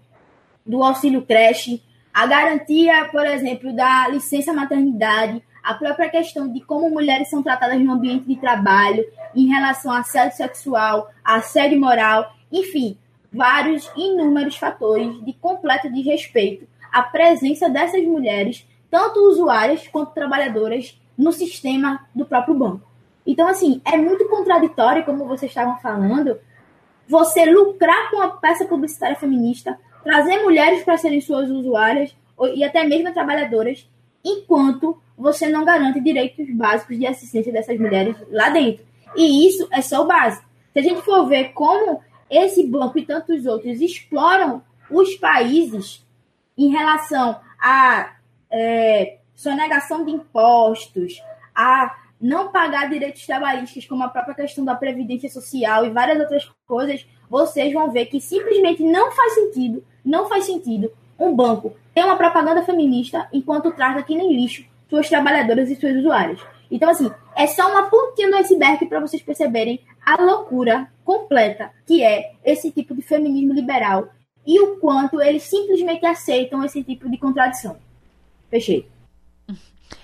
do 0.65 0.81
auxílio 0.81 1.23
creche, 1.23 1.83
a 2.13 2.25
garantia, 2.25 3.09
por 3.11 3.25
exemplo, 3.25 3.75
da 3.75 4.07
licença 4.07 4.53
maternidade, 4.53 5.43
a 5.61 5.73
própria 5.73 6.07
questão 6.07 6.49
de 6.49 6.61
como 6.61 6.89
mulheres 6.89 7.29
são 7.29 7.43
tratadas 7.43 7.81
no 7.81 7.91
ambiente 7.91 8.25
de 8.25 8.37
trabalho, 8.37 9.03
em 9.35 9.47
relação 9.47 9.91
a 9.91 9.99
assédio 9.99 10.37
sexual, 10.37 11.11
assédio 11.21 11.81
moral, 11.81 12.33
enfim, 12.49 12.97
vários 13.31 13.91
inúmeros 13.97 14.55
fatores 14.55 15.21
de 15.25 15.33
completo 15.33 15.91
desrespeito 15.91 16.71
à 16.93 17.01
presença 17.01 17.67
dessas 17.67 18.03
mulheres, 18.03 18.65
tanto 18.89 19.19
usuárias 19.27 19.87
quanto 19.87 20.13
trabalhadoras, 20.13 20.97
no 21.17 21.31
sistema 21.31 22.07
do 22.13 22.25
próprio 22.25 22.55
banco. 22.55 22.87
Então, 23.25 23.47
assim, 23.47 23.81
é 23.85 23.97
muito 23.97 24.27
contraditório, 24.27 25.05
como 25.05 25.27
vocês 25.27 25.51
estavam 25.51 25.77
falando, 25.77 26.39
você 27.07 27.45
lucrar 27.45 28.09
com 28.09 28.21
a 28.21 28.29
peça 28.29 28.65
publicitária 28.65 29.15
feminista, 29.15 29.77
trazer 30.03 30.41
mulheres 30.41 30.83
para 30.83 30.97
serem 30.97 31.21
suas 31.21 31.49
usuárias 31.49 32.15
e 32.55 32.63
até 32.63 32.83
mesmo 32.83 33.13
trabalhadoras, 33.13 33.87
enquanto 34.23 34.97
você 35.17 35.47
não 35.49 35.63
garante 35.63 35.99
direitos 35.99 36.49
básicos 36.49 36.97
de 36.97 37.05
assistência 37.05 37.51
dessas 37.51 37.79
mulheres 37.79 38.15
lá 38.29 38.49
dentro. 38.49 38.85
E 39.15 39.47
isso 39.47 39.67
é 39.71 39.81
só 39.81 40.01
o 40.01 40.07
básico. 40.07 40.45
Se 40.73 40.79
a 40.79 40.81
gente 40.81 41.01
for 41.01 41.27
ver 41.27 41.53
como 41.53 42.01
esse 42.29 42.65
banco 42.65 42.97
e 42.97 43.05
tantos 43.05 43.45
outros 43.45 43.79
exploram 43.79 44.63
os 44.89 45.15
países 45.15 46.03
em 46.57 46.69
relação 46.69 47.39
a 47.59 48.15
é, 48.51 49.17
sonegação 49.35 50.05
de 50.05 50.11
impostos, 50.11 51.21
a 51.55 51.95
não 52.19 52.49
pagar 52.49 52.89
direitos 52.89 53.25
trabalhistas, 53.25 53.85
como 53.85 54.03
a 54.03 54.07
própria 54.07 54.35
questão 54.35 54.63
da 54.63 54.75
previdência 54.75 55.29
social 55.29 55.85
e 55.85 55.89
várias 55.89 56.19
outras 56.19 56.49
coisas, 56.65 57.05
vocês 57.29 57.73
vão 57.73 57.91
ver 57.91 58.05
que 58.05 58.21
simplesmente 58.21 58.83
não 58.83 59.11
faz 59.11 59.33
sentido, 59.33 59.83
não 60.05 60.29
faz 60.29 60.45
sentido 60.45 60.91
um 61.19 61.35
banco 61.35 61.75
ter 61.93 62.03
uma 62.03 62.15
propaganda 62.15 62.63
feminista 62.63 63.27
enquanto 63.31 63.71
trata 63.71 64.03
que 64.03 64.15
nem 64.15 64.35
lixo 64.35 64.65
suas 64.89 65.09
trabalhadoras 65.09 65.69
e 65.69 65.75
suas 65.75 65.97
usuárias. 65.97 66.39
Então, 66.69 66.89
assim, 66.89 67.11
é 67.35 67.45
só 67.47 67.69
uma 67.69 67.89
pontinha 67.89 68.29
do 68.29 68.37
iceberg 68.37 68.85
para 68.85 68.99
vocês 68.99 69.21
perceberem 69.21 69.79
a 70.05 70.21
loucura 70.21 70.87
completa 71.03 71.71
que 71.85 72.03
é 72.03 72.33
esse 72.43 72.71
tipo 72.71 72.95
de 72.95 73.01
feminismo 73.01 73.53
liberal 73.53 74.07
e 74.45 74.59
o 74.59 74.77
quanto 74.77 75.21
eles 75.21 75.43
simplesmente 75.43 76.05
aceitam 76.05 76.63
esse 76.63 76.83
tipo 76.83 77.09
de 77.09 77.17
contradição. 77.17 77.77
Fechei. 78.49 78.87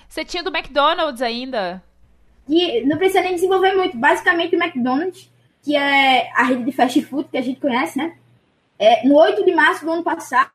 Você 0.08 0.24
tinha 0.24 0.42
do 0.42 0.54
McDonald's 0.54 1.22
ainda? 1.22 1.82
E 2.48 2.84
não 2.84 2.98
precisa 2.98 3.22
nem 3.22 3.34
desenvolver 3.34 3.74
muito. 3.74 3.96
Basicamente, 3.96 4.56
o 4.56 4.62
McDonald's, 4.62 5.30
que 5.62 5.76
é 5.76 6.30
a 6.34 6.42
rede 6.42 6.64
de 6.64 6.72
fast 6.72 7.00
food 7.02 7.28
que 7.28 7.38
a 7.38 7.42
gente 7.42 7.60
conhece, 7.60 7.96
né? 7.96 8.16
É, 8.78 9.06
no 9.06 9.16
8 9.16 9.44
de 9.44 9.54
março 9.54 9.84
do 9.84 9.92
ano 9.92 10.02
passado, 10.02 10.50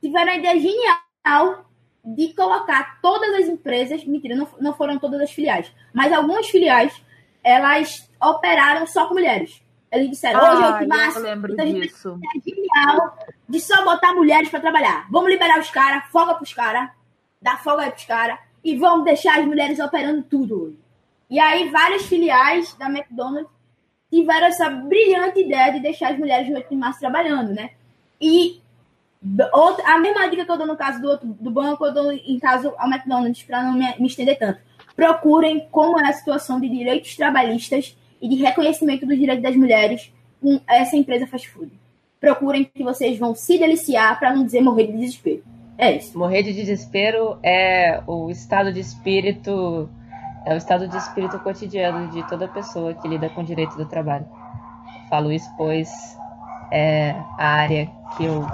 tiveram 0.00 0.32
a 0.32 0.36
ideia 0.36 0.60
genial 0.60 1.66
de 2.04 2.32
colocar 2.34 3.00
todas 3.00 3.34
as 3.34 3.48
empresas, 3.48 4.04
mentira, 4.04 4.36
não, 4.36 4.46
não 4.60 4.74
foram 4.74 4.98
todas 4.98 5.20
as 5.20 5.32
filiais, 5.32 5.72
mas 5.92 6.12
algumas 6.12 6.46
filiais, 6.46 6.92
elas 7.42 8.08
operaram 8.22 8.86
só 8.86 9.08
com 9.08 9.14
mulheres. 9.14 9.60
Eles 9.90 10.10
disseram, 10.10 10.40
hoje 10.40 10.62
é 10.62 10.66
8 10.66 10.78
de 10.80 10.86
março, 10.86 11.26
então 11.26 11.64
a 11.64 11.66
gente 11.66 11.88
disso. 11.88 12.18
é 12.34 12.50
genial 12.50 13.18
de 13.48 13.60
só 13.60 13.84
botar 13.84 14.14
mulheres 14.14 14.48
para 14.48 14.60
trabalhar. 14.60 15.06
Vamos 15.10 15.30
liberar 15.30 15.58
os 15.58 15.70
caras, 15.70 16.10
folga 16.10 16.34
pros 16.34 16.52
caras, 16.52 16.90
dá 17.40 17.56
folga 17.56 17.84
aí 17.84 17.90
pros 17.90 18.04
caras, 18.04 18.38
e 18.64 18.76
vamos 18.76 19.04
deixar 19.04 19.38
as 19.38 19.46
mulheres 19.46 19.78
operando 19.78 20.22
tudo 20.22 20.64
hoje. 20.64 20.78
E 21.30 21.38
aí 21.38 21.68
várias 21.70 22.02
filiais 22.06 22.74
da 22.74 22.86
McDonald's 22.86 23.50
tiveram 24.10 24.46
essa 24.46 24.68
brilhante 24.68 25.40
ideia 25.40 25.72
de 25.72 25.80
deixar 25.80 26.12
as 26.12 26.18
mulheres 26.18 26.48
no 26.48 26.56
8 26.56 26.68
de 26.68 26.76
março 26.76 27.00
trabalhando, 27.00 27.52
né? 27.52 27.70
E 28.20 28.60
Outra, 29.52 29.84
a 29.94 29.98
mesma 29.98 30.28
dica 30.28 30.44
que 30.44 30.50
eu 30.50 30.58
dou 30.58 30.66
no 30.66 30.76
caso 30.76 31.00
do, 31.00 31.08
outro, 31.08 31.26
do 31.26 31.50
banco, 31.50 31.84
eu 31.84 31.92
dou 31.92 32.12
em 32.12 32.38
caso 32.38 32.72
ao 32.78 32.88
McDonald's, 32.88 33.42
para 33.42 33.62
não 33.62 33.72
me, 33.72 33.94
me, 33.98 34.06
estender 34.06 34.38
tanto. 34.38 34.60
Procurem 34.94 35.66
como 35.70 35.98
é 35.98 36.08
a 36.08 36.12
situação 36.12 36.60
de 36.60 36.68
direitos 36.68 37.16
trabalhistas 37.16 37.96
e 38.20 38.28
de 38.28 38.36
reconhecimento 38.36 39.06
dos 39.06 39.18
direitos 39.18 39.42
das 39.42 39.56
mulheres 39.56 40.12
com 40.40 40.60
essa 40.68 40.96
empresa 40.96 41.26
fast 41.26 41.48
food. 41.48 41.70
Procurem 42.20 42.64
que 42.64 42.82
vocês 42.82 43.18
vão 43.18 43.34
se 43.34 43.58
deliciar, 43.58 44.18
para 44.18 44.34
não 44.34 44.44
dizer 44.44 44.60
morrer 44.60 44.86
de 44.86 44.98
desespero. 44.98 45.42
É 45.78 45.96
isso. 45.96 46.18
Morrer 46.18 46.42
de 46.42 46.54
desespero 46.54 47.38
é 47.42 48.02
o 48.06 48.30
estado 48.30 48.72
de 48.72 48.80
espírito, 48.80 49.88
é 50.46 50.54
o 50.54 50.56
estado 50.56 50.88
de 50.88 50.96
espírito 50.96 51.38
cotidiano 51.40 52.10
de 52.10 52.26
toda 52.28 52.48
pessoa 52.48 52.94
que 52.94 53.06
lida 53.06 53.28
com 53.28 53.42
o 53.42 53.44
direito 53.44 53.76
do 53.76 53.86
trabalho. 53.86 54.26
Falo 55.10 55.30
isso 55.30 55.48
pois 55.56 55.90
é 56.72 57.10
a 57.38 57.46
área 57.46 57.90
que 58.16 58.24
eu 58.24 58.44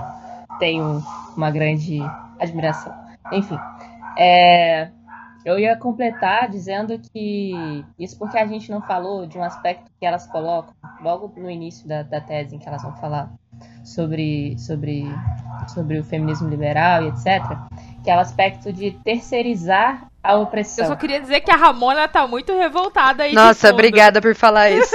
tenho 0.59 1.03
uma 1.37 1.51
grande 1.51 1.99
admiração. 2.41 2.93
Enfim, 3.33 3.59
é, 4.19 4.91
eu 5.45 5.59
ia 5.59 5.77
completar 5.77 6.49
dizendo 6.49 6.99
que 6.99 7.85
isso 7.99 8.19
porque 8.19 8.39
a 8.39 8.47
gente 8.47 8.71
não 8.71 8.81
falou 8.81 9.27
de 9.27 9.39
um 9.39 9.43
aspecto 9.43 9.91
que 9.99 10.07
elas 10.07 10.27
colocam 10.27 10.75
logo 11.01 11.33
no 11.37 11.51
início 11.51 11.87
da, 11.87 12.03
da 12.03 12.21
tese 12.21 12.57
em 12.57 12.59
que 12.59 12.69
elas 12.69 12.83
vão 12.83 12.95
falar 12.97 13.31
sobre, 13.85 14.57
sobre, 14.59 15.05
sobre 15.69 15.99
o 15.99 16.05
feminismo 16.05 16.49
liberal 16.49 17.03
e 17.05 17.09
etc., 17.09 17.43
que 18.03 18.11
é 18.11 18.17
o 18.17 18.21
aspecto 18.21 18.73
de 18.73 18.93
terceirizar 19.05 20.09
a 20.23 20.37
opressão. 20.37 20.85
Eu 20.85 20.91
só 20.91 20.97
queria 20.97 21.21
dizer 21.21 21.41
que 21.41 21.51
a 21.51 21.57
Ramona 21.57 22.07
tá 22.09 22.27
muito 22.27 22.57
revoltada 22.57 23.25
aí. 23.25 23.33
Nossa, 23.33 23.71
obrigada 23.71 24.21
por 24.21 24.35
falar 24.35 24.71
isso. 24.73 24.95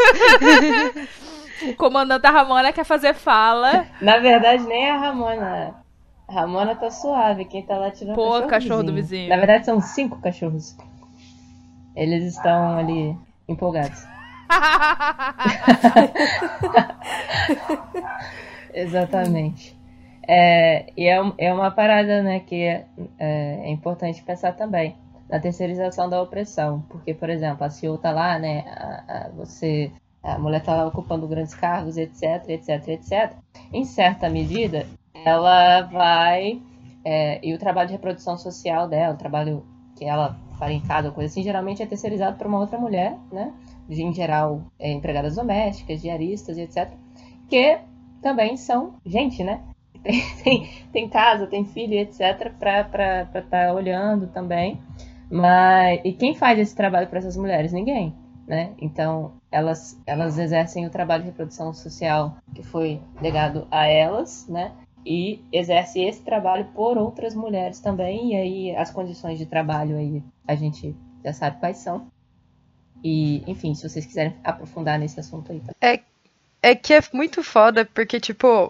O 1.64 1.76
comandante 1.76 2.22
da 2.22 2.30
Ramona 2.30 2.72
quer 2.72 2.86
fazer 2.86 3.14
fala. 3.14 3.88
Na 4.02 4.20
verdade, 4.20 4.64
nem 4.64 4.90
a 4.90 4.98
Ramona. 4.98 5.87
Ramona 6.30 6.76
tá 6.76 6.92
suave, 6.92 7.46
quem 7.46 7.64
tá 7.64 7.78
latindo 7.78 8.12
é 8.12 8.14
o 8.14 8.16
Pô, 8.16 8.32
cachorro, 8.32 8.50
cachorro 8.50 8.84
do 8.84 8.94
vizinho. 8.94 9.30
Na 9.30 9.38
verdade, 9.38 9.66
são 9.66 9.80
cinco 9.80 10.20
cachorros. 10.20 10.76
Eles 11.96 12.26
estão 12.26 12.78
ali 12.78 13.18
empolgados. 13.48 14.06
Exatamente. 18.74 19.78
É, 20.28 20.92
e 20.98 21.08
é, 21.08 21.18
é 21.38 21.54
uma 21.54 21.72
parada 21.72 22.22
né, 22.22 22.42
que 22.42 22.62
é, 22.62 22.86
é, 23.18 23.72
importante 23.72 24.22
pensar 24.22 24.52
também 24.54 24.98
na 25.30 25.40
terceirização 25.40 26.10
da 26.10 26.22
opressão. 26.22 26.82
Porque, 26.90 27.14
por 27.14 27.30
exemplo, 27.30 27.66
a 27.66 27.70
CEO 27.70 27.98
tá 27.98 28.12
lá, 28.12 28.38
né? 28.38 28.66
A, 28.68 29.04
a, 29.08 29.30
você 29.30 29.90
a 30.22 30.38
mulher 30.38 30.60
está 30.60 30.86
ocupando 30.86 31.26
grandes 31.28 31.56
cargos, 31.56 31.96
etc, 31.96 32.50
etc, 32.50 32.86
etc. 32.90 33.32
Em 33.72 33.86
certa 33.86 34.30
medida, 34.30 34.86
ela 35.26 35.82
vai. 35.84 36.62
É, 37.04 37.40
e 37.46 37.54
o 37.54 37.58
trabalho 37.58 37.88
de 37.88 37.94
reprodução 37.94 38.38
social 38.38 38.88
dela, 38.88 39.14
o 39.14 39.18
trabalho 39.18 39.66
que 39.96 40.06
ela 40.06 40.38
faz 40.60 40.74
em 40.74 40.82
casa, 40.82 41.12
coisa 41.12 41.32
assim, 41.32 41.44
geralmente 41.44 41.82
é 41.82 41.86
terceirizado 41.86 42.38
por 42.38 42.48
uma 42.48 42.60
outra 42.60 42.78
mulher, 42.78 43.18
né? 43.32 43.54
Em 43.90 44.14
geral, 44.14 44.62
é, 44.78 44.92
empregadas 44.92 45.36
domésticas, 45.36 46.02
diaristas, 46.02 46.58
etc. 46.58 46.92
Que 47.50 47.80
também 48.22 48.58
são 48.58 48.96
gente, 49.06 49.44
né? 49.44 49.62
Tem, 50.04 50.22
tem, 50.44 50.70
tem 50.94 51.10
casa, 51.10 51.48
tem 51.48 51.66
filho, 51.66 51.96
etc., 51.96 52.54
para 52.58 52.82
estar 53.24 53.42
tá 53.42 53.74
olhando 53.74 54.28
também. 54.28 54.80
Mas, 55.30 56.00
e 56.06 56.14
quem 56.14 56.34
faz 56.34 56.58
esse 56.60 56.74
trabalho 56.74 57.08
para 57.08 57.20
essas 57.20 57.36
mulheres? 57.36 57.74
Ninguém 57.74 58.14
né? 58.48 58.74
Então, 58.80 59.34
elas, 59.52 60.02
elas 60.08 60.38
exercem 60.40 60.86
o 60.86 60.90
trabalho 60.90 61.24
de 61.24 61.30
reprodução 61.30 61.74
social 61.74 62.38
que 62.56 62.64
foi 62.64 63.02
legado 63.22 63.68
a 63.70 63.86
elas, 63.86 64.48
né? 64.48 64.72
E 65.08 65.40
exerce 65.54 66.02
esse 66.02 66.22
trabalho 66.22 66.66
por 66.76 66.98
outras 66.98 67.34
mulheres 67.34 67.80
também, 67.80 68.34
e 68.34 68.36
aí 68.36 68.76
as 68.76 68.92
condições 68.92 69.40
de 69.40 69.46
trabalho 69.46 69.96
aí 69.96 70.22
a 70.46 70.54
gente 70.54 70.94
já 71.24 71.32
sabe 71.32 71.60
quais 71.62 71.78
são. 71.78 72.08
E, 73.02 73.42
enfim, 73.50 73.74
se 73.74 73.88
vocês 73.88 74.06
quiserem 74.06 74.36
aprofundar 74.44 75.00
nesse 75.00 75.18
assunto 75.18 75.52
aí. 75.52 75.62
Tá? 75.62 75.74
É, 75.82 76.02
é 76.62 76.76
que 76.76 76.94
é 76.94 77.02
muito 77.14 77.42
foda, 77.42 77.86
porque, 77.86 78.20
tipo, 78.20 78.70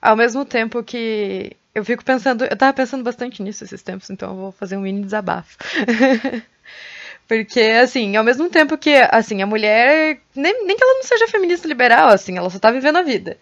ao 0.00 0.16
mesmo 0.16 0.44
tempo 0.44 0.84
que 0.84 1.56
eu 1.74 1.84
fico 1.84 2.04
pensando, 2.04 2.44
eu 2.44 2.56
tava 2.56 2.72
pensando 2.72 3.02
bastante 3.02 3.42
nisso 3.42 3.64
esses 3.64 3.82
tempos, 3.82 4.10
então 4.10 4.30
eu 4.30 4.36
vou 4.36 4.52
fazer 4.52 4.76
um 4.76 4.82
mini 4.82 5.02
desabafo. 5.02 5.56
Porque, 7.26 7.60
assim, 7.60 8.16
ao 8.16 8.24
mesmo 8.24 8.48
tempo 8.48 8.78
que, 8.78 8.94
assim, 9.10 9.42
a 9.42 9.46
mulher, 9.46 10.18
nem, 10.34 10.64
nem 10.64 10.76
que 10.76 10.82
ela 10.82 10.94
não 10.94 11.02
seja 11.02 11.28
feminista 11.28 11.68
liberal, 11.68 12.08
assim, 12.08 12.38
ela 12.38 12.48
só 12.48 12.58
tá 12.58 12.70
vivendo 12.70 12.96
a 12.96 13.02
vida. 13.02 13.36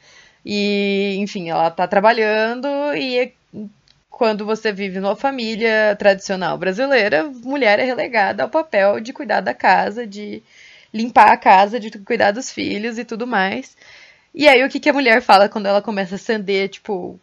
E, 0.49 1.17
enfim, 1.19 1.51
ela 1.51 1.69
tá 1.73 1.89
trabalhando 1.89 2.69
e 2.95 3.35
quando 4.09 4.47
você 4.47 4.73
vive 4.73 5.01
numa 5.01 5.17
família 5.17 5.97
tradicional 5.99 6.57
brasileira, 6.57 7.25
mulher 7.43 7.81
é 7.81 7.85
relegada 7.85 8.45
ao 8.45 8.49
papel 8.49 9.01
de 9.01 9.13
cuidar 9.13 9.41
da 9.41 9.53
casa, 9.53 10.07
de 10.07 10.41
limpar 10.95 11.33
a 11.33 11.37
casa, 11.37 11.81
de 11.81 11.91
cuidar 11.99 12.31
dos 12.31 12.51
filhos 12.51 12.97
e 12.97 13.05
tudo 13.05 13.27
mais. 13.27 13.77
E 14.33 14.47
aí, 14.49 14.65
o 14.65 14.69
que, 14.69 14.79
que 14.79 14.89
a 14.89 14.93
mulher 14.93 15.21
fala 15.21 15.49
quando 15.49 15.67
ela 15.67 15.83
começa 15.83 16.15
a 16.15 16.17
ascender, 16.17 16.69
tipo, 16.69 17.19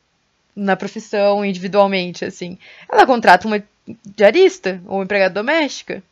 na 0.55 0.75
profissão, 0.75 1.45
individualmente, 1.45 2.25
assim? 2.25 2.57
Ela 2.91 3.05
contrata 3.05 3.47
uma 3.47 3.63
diarista 4.15 4.81
ou 4.85 5.01
empregada 5.01 5.33
doméstica. 5.33 6.03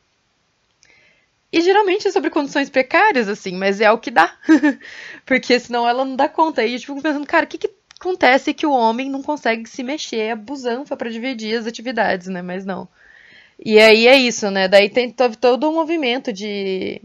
E 1.51 1.61
geralmente 1.61 2.07
é 2.07 2.11
sobre 2.11 2.29
condições 2.29 2.69
precárias, 2.69 3.27
assim, 3.27 3.57
mas 3.57 3.81
é 3.81 3.91
o 3.91 3.97
que 3.97 4.09
dá. 4.09 4.33
Porque 5.25 5.59
senão 5.59 5.87
ela 5.87 6.05
não 6.05 6.15
dá 6.15 6.29
conta. 6.29 6.65
E 6.65 6.73
eu 6.73 6.79
fico 6.79 7.01
pensando, 7.01 7.27
cara, 7.27 7.45
o 7.45 7.47
que, 7.47 7.57
que 7.57 7.69
acontece 7.99 8.53
que 8.53 8.65
o 8.65 8.71
homem 8.71 9.09
não 9.09 9.21
consegue 9.21 9.67
se 9.67 9.83
mexer, 9.83 10.19
é 10.19 10.35
busanfa 10.35 10.95
para 10.95 11.09
dividir 11.09 11.57
as 11.57 11.67
atividades, 11.67 12.27
né? 12.27 12.41
Mas 12.41 12.65
não. 12.65 12.87
E 13.63 13.79
aí 13.79 14.07
é 14.07 14.15
isso, 14.15 14.49
né? 14.49 14.67
Daí 14.67 14.89
tem 14.89 15.11
todo 15.11 15.69
um 15.69 15.73
movimento 15.73 16.33
de 16.33 17.01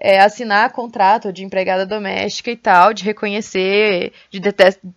é, 0.00 0.18
assinar 0.18 0.72
contrato 0.72 1.30
de 1.30 1.44
empregada 1.44 1.84
doméstica 1.84 2.50
e 2.50 2.56
tal, 2.56 2.94
de 2.94 3.04
reconhecer, 3.04 4.12
de 4.30 4.40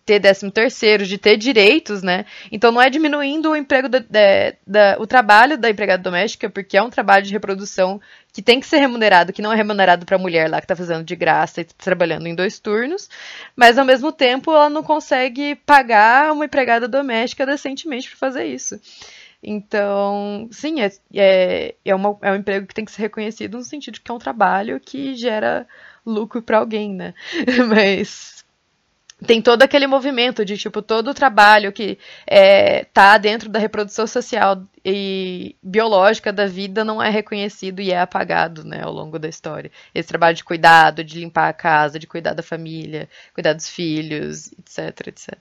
ter 0.05 0.19
décimo 0.19 0.49
terceiro, 0.49 1.05
de 1.05 1.17
ter 1.17 1.35
direitos, 1.35 2.01
né? 2.01 2.25
Então 2.49 2.71
não 2.71 2.81
é 2.81 2.89
diminuindo 2.89 3.51
o 3.51 3.55
emprego 3.55 3.89
da, 3.89 3.99
da, 3.99 4.53
da, 4.65 4.97
o 4.99 5.05
trabalho 5.05 5.57
da 5.57 5.69
empregada 5.69 6.01
doméstica, 6.01 6.49
porque 6.49 6.77
é 6.77 6.81
um 6.81 6.89
trabalho 6.89 7.25
de 7.25 7.33
reprodução 7.33 7.99
que 8.31 8.41
tem 8.41 8.59
que 8.59 8.65
ser 8.65 8.77
remunerado, 8.77 9.33
que 9.33 9.41
não 9.41 9.51
é 9.51 9.55
remunerado 9.55 10.05
para 10.05 10.15
a 10.15 10.19
mulher 10.19 10.49
lá 10.49 10.59
que 10.59 10.65
está 10.65 10.75
fazendo 10.75 11.03
de 11.03 11.15
graça 11.15 11.61
e 11.61 11.65
trabalhando 11.65 12.25
em 12.25 12.33
dois 12.33 12.57
turnos, 12.57 13.09
mas 13.55 13.77
ao 13.77 13.85
mesmo 13.85 14.11
tempo 14.11 14.51
ela 14.51 14.69
não 14.69 14.81
consegue 14.81 15.53
pagar 15.55 16.31
uma 16.31 16.45
empregada 16.45 16.87
doméstica 16.87 17.45
decentemente 17.45 18.09
para 18.09 18.17
fazer 18.17 18.45
isso. 18.45 18.79
Então, 19.43 20.47
sim, 20.51 20.81
é, 20.81 20.89
é, 21.13 21.75
é, 21.83 21.93
uma, 21.95 22.17
é 22.21 22.31
um 22.31 22.35
emprego 22.35 22.65
que 22.65 22.73
tem 22.73 22.85
que 22.85 22.91
ser 22.91 23.01
reconhecido 23.03 23.57
no 23.57 23.63
sentido 23.63 23.95
de 23.95 24.01
que 24.01 24.09
é 24.09 24.13
um 24.13 24.19
trabalho 24.19 24.79
que 24.79 25.15
gera 25.15 25.67
lucro 26.05 26.41
para 26.41 26.59
alguém, 26.59 26.93
né? 26.93 27.13
Mas 27.67 28.45
tem 29.25 29.41
todo 29.41 29.61
aquele 29.63 29.87
movimento 29.87 30.45
de, 30.45 30.57
tipo, 30.57 30.81
todo 30.81 31.09
o 31.09 31.13
trabalho 31.13 31.71
que 31.73 31.97
é, 32.27 32.85
tá 32.85 33.17
dentro 33.17 33.49
da 33.49 33.59
reprodução 33.59 34.07
social 34.07 34.63
e 34.83 35.55
biológica 35.61 36.31
da 36.31 36.45
vida 36.45 36.83
não 36.85 37.01
é 37.01 37.09
reconhecido 37.09 37.81
e 37.81 37.91
é 37.91 37.99
apagado, 37.99 38.63
né, 38.63 38.81
ao 38.81 38.91
longo 38.93 39.19
da 39.19 39.27
história. 39.27 39.71
Esse 39.93 40.07
trabalho 40.07 40.35
de 40.35 40.43
cuidado, 40.43 41.03
de 41.03 41.19
limpar 41.19 41.49
a 41.49 41.53
casa, 41.53 41.99
de 41.99 42.07
cuidar 42.07 42.33
da 42.33 42.43
família, 42.43 43.09
cuidar 43.33 43.53
dos 43.53 43.69
filhos, 43.69 44.51
etc, 44.53 45.07
etc. 45.07 45.37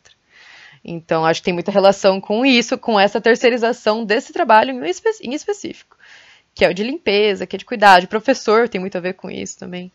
Então, 0.84 1.24
acho 1.24 1.40
que 1.40 1.44
tem 1.44 1.54
muita 1.54 1.70
relação 1.70 2.20
com 2.20 2.44
isso, 2.44 2.76
com 2.76 2.98
essa 2.98 3.20
terceirização 3.20 4.04
desse 4.04 4.32
trabalho 4.32 4.72
em, 4.72 4.88
espe 4.88 5.10
em 5.22 5.32
específico, 5.32 5.96
que 6.54 6.64
é 6.64 6.68
o 6.68 6.74
de 6.74 6.82
limpeza, 6.82 7.46
que 7.46 7.54
é 7.54 7.58
de 7.58 7.64
cuidado, 7.64 8.02
de 8.02 8.08
professor, 8.08 8.68
tem 8.68 8.80
muito 8.80 8.98
a 8.98 9.00
ver 9.00 9.14
com 9.14 9.30
isso 9.30 9.58
também. 9.58 9.92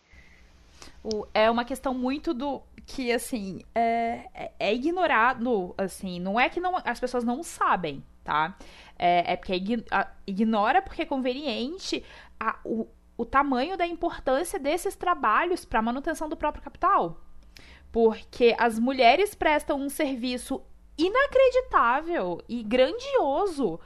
É 1.34 1.50
uma 1.50 1.66
questão 1.66 1.94
muito 1.94 2.34
do 2.34 2.62
que, 2.86 3.12
assim, 3.12 3.62
é, 3.76 4.26
é, 4.34 4.52
é 4.60 4.74
ignorado, 4.74 5.76
assim, 5.78 6.20
não 6.20 6.40
é 6.40 6.50
que 6.50 6.60
não, 6.60 6.82
as 6.84 7.00
pessoas 7.00 7.24
não 7.24 7.44
sabem, 7.44 8.04
tá? 8.24 8.58
É, 8.98 9.34
é 9.34 9.36
porque 9.36 9.54
ignora 10.26 10.82
porque 10.82 11.02
é 11.02 11.06
conveniente 11.06 12.04
a, 12.40 12.58
o, 12.64 12.88
o 13.18 13.26
tamanho 13.26 13.78
da 13.78 13.86
importância 13.86 14.58
desses 14.58 14.96
trabalhos 14.96 15.66
para 15.66 15.80
a 15.80 15.82
manutenção 15.82 16.30
do 16.30 16.38
próprio 16.38 16.64
capital. 16.64 17.22
Porque 17.92 18.56
as 18.58 18.80
mulheres 18.80 19.34
prestam 19.34 19.80
um 19.80 19.90
serviço 19.90 20.62
inacreditável 20.98 22.41
e 22.48 22.64
grandioso 22.64 23.80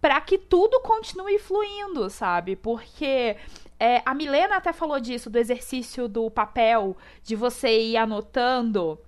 para 0.00 0.20
que 0.20 0.36
tudo 0.36 0.80
continue 0.80 1.38
fluindo, 1.38 2.10
sabe? 2.10 2.56
Porque 2.56 3.36
é, 3.78 4.02
a 4.04 4.14
Milena 4.14 4.56
até 4.56 4.72
falou 4.72 4.98
disso, 4.98 5.30
do 5.30 5.38
exercício 5.38 6.08
do 6.08 6.30
papel, 6.30 6.96
de 7.22 7.36
você 7.36 7.80
ir 7.80 7.96
anotando. 7.96 8.98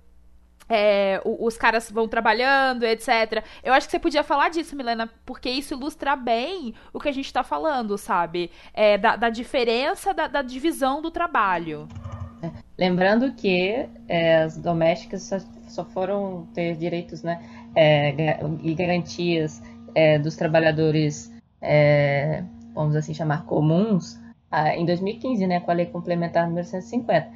É, 0.67 1.21
os 1.23 1.55
caras 1.57 1.91
vão 1.91 2.07
trabalhando, 2.07 2.83
etc. 2.83 3.43
Eu 3.63 3.73
acho 3.73 3.87
que 3.87 3.91
você 3.91 3.99
podia 3.99 4.23
falar 4.23 4.49
disso, 4.49 4.75
Milena, 4.75 5.09
porque 5.25 5.49
isso 5.49 5.73
ilustra 5.73 6.15
bem 6.15 6.73
o 6.91 6.99
que 6.99 7.07
a 7.07 7.11
gente 7.11 7.25
está 7.25 7.43
falando, 7.43 7.97
sabe? 7.97 8.49
É, 8.73 8.97
da, 8.97 9.15
da, 9.15 9.29
diferença 9.29 10.13
da, 10.13 10.27
da, 10.27 10.41
divisão 10.41 11.01
do 11.01 11.11
trabalho. 11.11 11.87
Lembrando 12.77 13.33
que 13.33 13.87
é, 14.07 14.43
as 14.43 14.57
domésticas 14.57 15.23
só 15.23 15.39
só 15.67 15.83
foram 15.83 16.47
ter 16.53 16.75
direitos 16.75 17.21
né, 17.21 17.41
é, 17.75 18.39
e 18.63 18.73
garantias 18.73 19.61
é, 19.93 20.17
dos 20.17 20.35
trabalhadores, 20.35 21.31
é, 21.61 22.43
vamos 22.73 22.95
assim 22.95 23.13
chamar, 23.13 23.45
comuns, 23.45 24.19
em 24.77 24.85
2015, 24.85 25.45
né, 25.47 25.59
com 25.59 25.69
a 25.69 25.73
Lei 25.73 25.85
Complementar 25.87 26.47
número 26.47 26.65
150. 26.65 27.27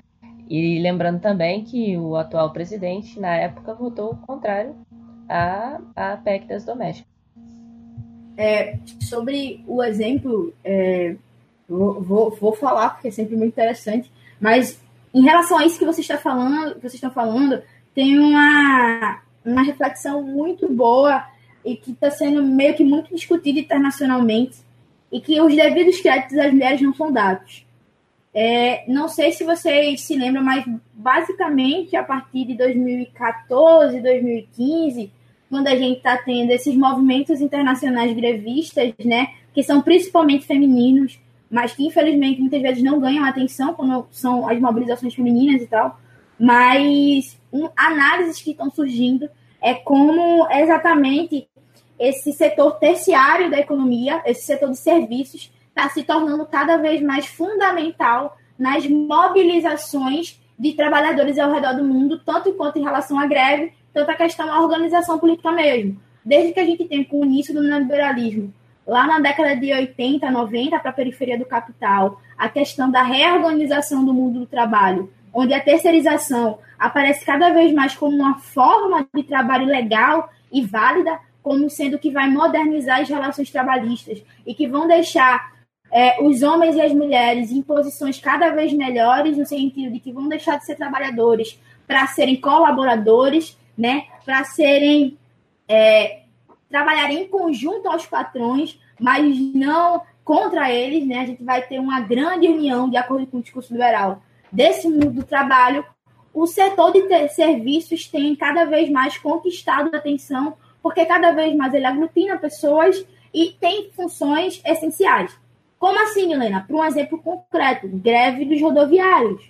E 0.50 0.80
lembrando 0.80 1.20
também 1.20 1.66
que 1.66 1.98
o 1.98 2.16
atual 2.16 2.54
presidente, 2.54 3.20
na 3.20 3.36
época, 3.36 3.74
votou 3.74 4.14
o 4.14 4.18
contrário 4.18 4.74
à, 5.28 5.82
à 5.96 6.18
PEC 6.18 6.48
das 6.48 6.64
domésticas. 6.64 7.12
É, 8.38 8.78
sobre 9.02 9.66
o 9.68 9.84
exemplo, 9.84 10.54
é, 10.64 11.16
vou, 11.68 12.02
vou, 12.02 12.32
vou, 12.32 12.54
falar 12.54 12.92
porque 12.92 13.10
é 13.10 13.12
sempre 13.12 13.36
muito 13.36 13.52
interessante, 13.52 14.10
mas 14.40 14.82
em 15.14 15.22
relação 15.22 15.58
a 15.58 15.66
isso 15.66 15.80
que 15.80 15.86
você 15.86 16.02
está 16.02 16.18
falando, 16.18 16.80
vocês 16.80 16.96
estão 16.96 17.12
falando, 17.12 17.62
tem 17.94 18.20
uma, 18.20 19.22
uma 19.44 19.64
reflexão 19.64 20.22
muito 20.22 20.68
boa 20.72 21.26
e 21.66 21.76
que 21.76 21.92
está 21.92 22.10
sendo 22.12 22.44
meio 22.44 22.76
que 22.76 22.84
muito 22.84 23.14
discutida 23.14 23.60
internacionalmente 23.60 24.58
e 25.12 25.20
que 25.20 25.42
os 25.42 25.56
devidos 25.56 26.00
créditos 26.00 26.38
às 26.38 26.52
mulheres 26.52 26.82
não 26.82 26.94
são 26.94 27.12
dados. 27.12 27.66
É, 28.34 28.86
não 28.88 29.08
sei 29.08 29.32
se 29.32 29.44
vocês 29.44 30.02
se 30.02 30.16
lembram, 30.16 30.44
mas 30.44 30.64
basicamente 30.94 31.96
a 31.96 32.04
partir 32.04 32.46
de 32.46 32.56
2014, 32.56 34.00
2015, 34.00 35.12
quando 35.50 35.68
a 35.68 35.76
gente 35.76 35.98
está 35.98 36.16
tendo 36.18 36.52
esses 36.52 36.76
movimentos 36.76 37.42
internacionais 37.42 38.16
grevistas, 38.16 38.94
né, 39.04 39.30
que 39.54 39.64
são 39.64 39.82
principalmente 39.82 40.46
femininos, 40.46 41.20
mas 41.50 41.74
que 41.74 41.86
infelizmente 41.86 42.40
muitas 42.40 42.62
vezes 42.62 42.84
não 42.84 43.00
ganham 43.00 43.26
atenção 43.26 43.74
quando 43.74 44.08
são 44.12 44.48
as 44.48 44.60
mobilizações 44.60 45.16
femininas 45.16 45.62
e 45.62 45.68
tal, 45.68 46.00
mas 46.40 47.40
um, 47.52 47.70
análises 47.76 48.42
que 48.42 48.52
estão 48.52 48.70
surgindo 48.70 49.30
é 49.62 49.74
como 49.74 50.48
exatamente 50.52 51.48
esse 51.98 52.32
setor 52.32 52.80
terciário 52.80 53.52
da 53.52 53.60
economia, 53.60 54.22
esse 54.26 54.44
setor 54.46 54.70
de 54.70 54.78
serviços, 54.78 55.52
está 55.68 55.90
se 55.90 56.04
tornando 56.04 56.46
cada 56.46 56.78
vez 56.78 57.02
mais 57.02 57.26
fundamental 57.26 58.38
nas 58.58 58.86
mobilizações 58.88 60.40
de 60.58 60.74
trabalhadores 60.74 61.38
ao 61.38 61.52
redor 61.52 61.74
do 61.74 61.84
mundo, 61.84 62.20
tanto 62.20 62.54
quanto 62.54 62.80
em 62.80 62.84
relação 62.84 63.20
à 63.20 63.26
greve, 63.26 63.74
tanto 63.94 64.12
a 64.12 64.16
questão 64.16 64.46
da 64.46 64.60
organização 64.62 65.18
política 65.18 65.52
mesmo. 65.52 66.00
Desde 66.24 66.54
que 66.54 66.60
a 66.60 66.66
gente 66.66 66.86
tem 66.86 67.04
com 67.04 67.22
o 67.22 67.26
início 67.26 67.54
do 67.54 67.64
neoliberalismo, 67.64 68.54
lá 68.90 69.06
na 69.06 69.20
década 69.20 69.56
de 69.56 69.72
80, 69.72 70.30
90, 70.32 70.80
para 70.80 70.90
a 70.90 70.94
periferia 70.94 71.38
do 71.38 71.46
capital, 71.46 72.20
a 72.36 72.50
questão 72.50 72.90
da 72.90 73.04
reorganização 73.04 74.04
do 74.04 74.14
mundo 74.14 74.40
do 74.40 74.46
trabalho, 74.48 75.14
onde 75.32 75.54
a 75.54 75.62
terceirização 75.62 76.58
aparece 76.78 77.24
cada 77.24 77.52
vez 77.52 77.72
mais 77.72 77.96
como 77.96 78.16
uma 78.16 78.40
forma 78.40 79.08
de 79.14 79.24
trabalho 79.24 79.68
legal 79.68 80.30
e 80.52 80.66
válida, 80.66 81.20
como 81.44 81.70
sendo 81.70 82.00
que 82.00 82.10
vai 82.10 82.30
modernizar 82.30 83.02
as 83.02 83.10
relações 83.10 83.52
trabalhistas 83.52 84.24
e 84.46 84.56
que 84.56 84.68
vão 84.68 84.88
deixar 84.88 85.54
é, 85.92 86.22
os 86.24 86.42
homens 86.42 86.76
e 86.76 86.82
as 86.82 86.92
mulheres 86.92 87.52
em 87.52 87.62
posições 87.62 88.20
cada 88.20 88.50
vez 88.50 88.74
melhores, 88.74 89.38
no 89.38 89.46
sentido 89.46 89.94
de 89.94 90.00
que 90.00 90.12
vão 90.12 90.28
deixar 90.28 90.58
de 90.58 90.66
ser 90.66 90.76
trabalhadores 90.76 91.60
para 91.86 92.08
serem 92.08 92.36
colaboradores, 92.42 93.58
né, 93.78 94.06
para 94.26 94.44
serem 94.44 95.18
é, 95.68 96.19
trabalhar 96.70 97.12
em 97.12 97.28
conjunto 97.28 97.88
aos 97.90 98.06
patrões, 98.06 98.80
mas 99.00 99.38
não 99.54 100.02
contra 100.24 100.72
eles, 100.72 101.08
né? 101.08 101.22
A 101.22 101.26
gente 101.26 101.44
vai 101.44 101.62
ter 101.62 101.80
uma 101.80 102.00
grande 102.00 102.48
união 102.48 102.90
de 102.90 102.98
acordo 102.98 103.26
com 103.28 103.38
o 103.38 103.42
discurso 103.42 103.74
liberal 103.74 104.22
desse 104.52 104.88
mundo 104.88 105.12
do 105.12 105.24
trabalho, 105.24 105.86
o 106.34 106.46
setor 106.46 106.92
de 106.92 107.30
serviços 107.30 108.08
tem 108.08 108.36
cada 108.36 108.66
vez 108.66 108.90
mais 108.90 109.18
conquistado 109.18 109.90
a 109.94 109.98
atenção, 109.98 110.56
porque 110.82 111.06
cada 111.06 111.32
vez 111.32 111.56
mais 111.56 111.74
ele 111.74 111.86
aglutina 111.86 112.38
pessoas 112.38 113.06
e 113.34 113.56
tem 113.60 113.92
funções 113.92 114.62
essenciais. 114.66 115.36
Como 115.78 116.02
assim, 116.02 116.32
Helena? 116.32 116.64
Para 116.66 116.76
um 116.76 116.86
exemplo 116.86 117.22
concreto, 117.22 117.88
greve 117.88 118.46
dos 118.46 118.62
rodoviários. 118.62 119.44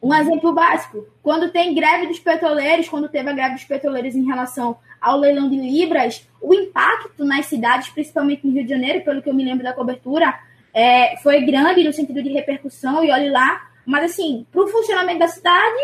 Um 0.00 0.14
exemplo 0.14 0.52
básico, 0.52 1.06
quando 1.22 1.50
tem 1.50 1.74
greve 1.74 2.06
dos 2.06 2.20
petroleiros, 2.20 2.88
quando 2.88 3.08
teve 3.08 3.28
a 3.28 3.32
greve 3.32 3.54
dos 3.54 3.64
petroleiros 3.64 4.14
em 4.14 4.24
relação 4.24 4.76
ao 5.02 5.18
leilão 5.18 5.50
de 5.50 5.56
Libras, 5.56 6.26
o 6.40 6.54
impacto 6.54 7.24
nas 7.24 7.46
cidades, 7.46 7.88
principalmente 7.88 8.46
no 8.46 8.52
Rio 8.52 8.62
de 8.62 8.70
Janeiro, 8.70 9.04
pelo 9.04 9.20
que 9.20 9.28
eu 9.28 9.34
me 9.34 9.44
lembro 9.44 9.64
da 9.64 9.72
cobertura, 9.72 10.32
é, 10.72 11.16
foi 11.18 11.40
grande 11.42 11.84
no 11.84 11.92
sentido 11.92 12.22
de 12.22 12.32
repercussão, 12.32 13.04
e 13.04 13.10
olhe 13.10 13.28
lá, 13.28 13.68
mas 13.84 14.12
assim, 14.12 14.46
para 14.50 14.62
o 14.62 14.68
funcionamento 14.68 15.18
da 15.18 15.28
cidade, 15.28 15.82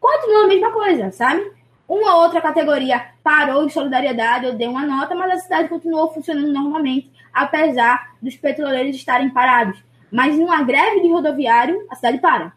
continua 0.00 0.44
a 0.44 0.48
mesma 0.48 0.72
coisa, 0.72 1.10
sabe? 1.12 1.52
Uma 1.88 2.16
ou 2.16 2.22
outra 2.24 2.40
categoria 2.40 3.12
parou 3.22 3.64
em 3.64 3.68
solidariedade, 3.68 4.46
eu 4.46 4.54
dei 4.54 4.66
uma 4.66 4.84
nota, 4.84 5.14
mas 5.14 5.30
a 5.30 5.38
cidade 5.38 5.68
continuou 5.68 6.12
funcionando 6.12 6.52
normalmente, 6.52 7.10
apesar 7.32 8.16
dos 8.20 8.36
petroleiros 8.36 8.96
estarem 8.96 9.30
parados. 9.30 9.80
Mas 10.10 10.36
numa 10.36 10.62
greve 10.62 11.00
de 11.00 11.08
rodoviário, 11.08 11.86
a 11.88 11.94
cidade 11.94 12.18
para. 12.18 12.52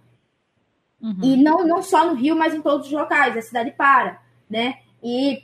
E 1.23 1.37
não, 1.37 1.65
não 1.65 1.81
só 1.81 2.05
no 2.05 2.15
Rio, 2.15 2.35
mas 2.35 2.53
em 2.53 2.61
todos 2.61 2.87
os 2.87 2.91
locais, 2.91 3.37
a 3.37 3.41
cidade 3.41 3.71
para, 3.71 4.19
né? 4.49 4.79
E 5.01 5.43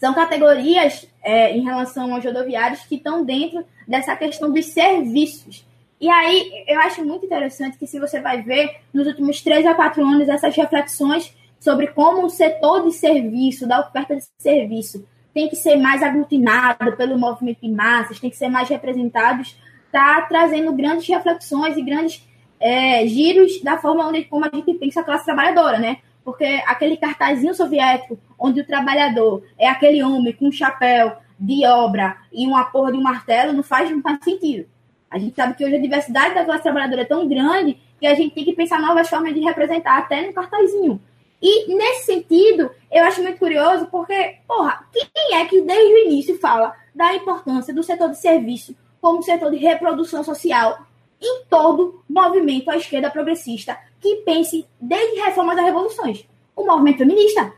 são 0.00 0.14
categorias 0.14 1.06
é, 1.22 1.54
em 1.54 1.62
relação 1.62 2.14
aos 2.14 2.24
rodoviários 2.24 2.80
que 2.84 2.94
estão 2.94 3.22
dentro 3.22 3.62
dessa 3.86 4.16
questão 4.16 4.50
dos 4.50 4.64
serviços. 4.64 5.66
E 6.00 6.08
aí, 6.08 6.64
eu 6.66 6.80
acho 6.80 7.04
muito 7.04 7.26
interessante 7.26 7.76
que 7.76 7.86
se 7.86 8.00
você 8.00 8.18
vai 8.18 8.40
ver, 8.40 8.76
nos 8.94 9.06
últimos 9.06 9.42
três 9.42 9.66
a 9.66 9.74
quatro 9.74 10.02
anos, 10.02 10.26
essas 10.30 10.56
reflexões 10.56 11.36
sobre 11.60 11.88
como 11.88 12.24
o 12.24 12.30
setor 12.30 12.86
de 12.86 12.92
serviço, 12.92 13.68
da 13.68 13.80
oferta 13.80 14.16
de 14.16 14.24
serviço, 14.38 15.06
tem 15.34 15.50
que 15.50 15.56
ser 15.56 15.76
mais 15.76 16.02
aglutinado 16.02 16.96
pelo 16.96 17.18
movimento 17.18 17.60
de 17.60 17.70
massas, 17.70 18.18
tem 18.18 18.30
que 18.30 18.36
ser 18.36 18.48
mais 18.48 18.70
representados, 18.70 19.54
está 19.84 20.22
trazendo 20.22 20.72
grandes 20.72 21.06
reflexões 21.06 21.76
e 21.76 21.82
grandes 21.82 22.26
é, 22.58 23.06
giros 23.06 23.60
da 23.62 23.76
forma 23.76 24.08
onde, 24.08 24.24
como 24.24 24.46
a 24.46 24.50
gente 24.52 24.72
pensa 24.74 25.00
a 25.00 25.04
classe 25.04 25.26
trabalhadora, 25.26 25.78
né? 25.78 25.98
Porque 26.30 26.44
aquele 26.64 26.96
cartazinho 26.96 27.52
soviético, 27.52 28.16
onde 28.38 28.60
o 28.60 28.64
trabalhador 28.64 29.42
é 29.58 29.66
aquele 29.66 30.00
homem 30.00 30.32
com 30.32 30.46
um 30.46 30.52
chapéu 30.52 31.16
de 31.36 31.66
obra 31.66 32.18
e 32.32 32.46
uma 32.46 32.66
porra 32.66 32.92
de 32.92 32.98
um 32.98 33.02
martelo, 33.02 33.52
não 33.52 33.64
faz, 33.64 33.90
não 33.90 34.00
faz 34.00 34.22
sentido. 34.22 34.68
A 35.10 35.18
gente 35.18 35.34
sabe 35.34 35.54
que 35.54 35.64
hoje 35.64 35.74
a 35.74 35.80
diversidade 35.80 36.36
da 36.36 36.44
classe 36.44 36.62
trabalhadora 36.62 37.02
é 37.02 37.04
tão 37.04 37.26
grande 37.26 37.76
que 37.98 38.06
a 38.06 38.14
gente 38.14 38.32
tem 38.32 38.44
que 38.44 38.52
pensar 38.52 38.80
novas 38.80 39.08
formas 39.08 39.34
de 39.34 39.40
representar 39.40 39.98
até 39.98 40.24
no 40.24 40.32
cartazinho. 40.32 41.00
E 41.42 41.74
nesse 41.74 42.06
sentido, 42.06 42.70
eu 42.92 43.02
acho 43.02 43.20
muito 43.24 43.40
curioso 43.40 43.86
porque, 43.86 44.36
porra, 44.46 44.86
quem 44.92 45.36
é 45.36 45.44
que 45.46 45.60
desde 45.62 45.92
o 45.92 45.98
início 46.06 46.38
fala 46.38 46.76
da 46.94 47.12
importância 47.12 47.74
do 47.74 47.82
setor 47.82 48.10
de 48.10 48.20
serviço 48.20 48.76
como 49.00 49.20
setor 49.20 49.50
de 49.50 49.56
reprodução 49.56 50.22
social 50.22 50.86
em 51.20 51.44
todo 51.50 52.04
movimento 52.08 52.70
à 52.70 52.76
esquerda 52.76 53.10
progressista 53.10 53.76
que 54.00 54.16
pense 54.24 54.66
desde 54.80 55.20
reformas 55.20 55.56
das 55.56 55.64
revoluções? 55.64 56.24
O 56.56 56.64
movimento 56.64 56.98
feminista. 56.98 57.52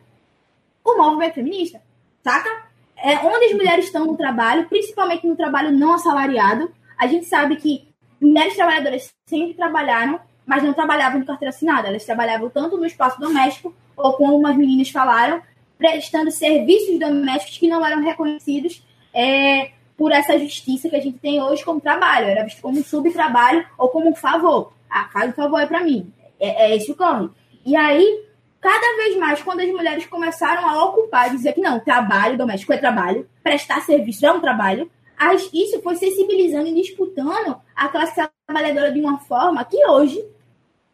O 0.84 0.96
movimento 0.96 1.34
feminista, 1.34 1.80
saca? 2.22 2.50
É 2.96 3.18
onde 3.18 3.46
as 3.46 3.52
mulheres 3.52 3.86
estão 3.86 4.06
no 4.06 4.16
trabalho, 4.16 4.68
principalmente 4.68 5.26
no 5.26 5.36
trabalho 5.36 5.72
não 5.72 5.94
assalariado. 5.94 6.72
A 6.98 7.06
gente 7.06 7.26
sabe 7.26 7.56
que 7.56 7.88
mulheres 8.20 8.54
trabalhadoras 8.54 9.12
sempre 9.26 9.54
trabalharam, 9.54 10.20
mas 10.46 10.62
não 10.62 10.72
trabalhavam 10.72 11.20
de 11.20 11.26
carteira 11.26 11.50
assinada. 11.50 11.88
Elas 11.88 12.04
trabalhavam 12.04 12.48
tanto 12.50 12.76
no 12.76 12.86
espaço 12.86 13.20
doméstico, 13.20 13.74
ou 13.96 14.12
como 14.14 14.36
umas 14.36 14.56
meninas 14.56 14.90
falaram, 14.90 15.42
prestando 15.78 16.30
serviços 16.30 16.98
domésticos 16.98 17.58
que 17.58 17.68
não 17.68 17.84
eram 17.84 18.02
reconhecidos 18.02 18.82
é, 19.12 19.72
por 19.96 20.12
essa 20.12 20.38
justiça 20.38 20.88
que 20.88 20.96
a 20.96 21.00
gente 21.00 21.18
tem 21.18 21.42
hoje 21.42 21.64
como 21.64 21.80
trabalho. 21.80 22.26
Era 22.26 22.44
visto 22.44 22.62
como 22.62 22.78
um 22.78 22.84
subtrabalho 22.84 23.66
ou 23.76 23.88
como 23.88 24.08
um 24.08 24.14
favor. 24.14 24.72
Ah, 24.88 25.08
faz 25.12 25.30
um 25.30 25.34
favor 25.34 25.56
aí 25.58 25.66
pra 25.66 25.82
mim. 25.82 26.12
É, 26.42 26.72
é 26.72 26.76
esse 26.76 26.90
o 26.90 26.96
corre. 26.96 27.30
E 27.64 27.76
aí, 27.76 28.24
cada 28.60 28.96
vez 28.96 29.16
mais, 29.16 29.40
quando 29.40 29.60
as 29.60 29.70
mulheres 29.70 30.04
começaram 30.06 30.68
a 30.68 30.84
ocupar, 30.84 31.30
dizer 31.30 31.52
que 31.52 31.60
não, 31.60 31.78
trabalho 31.78 32.36
doméstico 32.36 32.72
é 32.72 32.76
trabalho, 32.76 33.28
prestar 33.42 33.80
serviço 33.82 34.26
é 34.26 34.32
um 34.32 34.40
trabalho, 34.40 34.90
as, 35.16 35.48
isso 35.52 35.80
foi 35.82 35.94
sensibilizando 35.94 36.66
e 36.66 36.74
disputando 36.74 37.56
a 37.76 37.88
classe 37.88 38.20
trabalhadora 38.44 38.90
de 38.90 39.00
uma 39.00 39.18
forma 39.20 39.64
que 39.64 39.86
hoje 39.86 40.20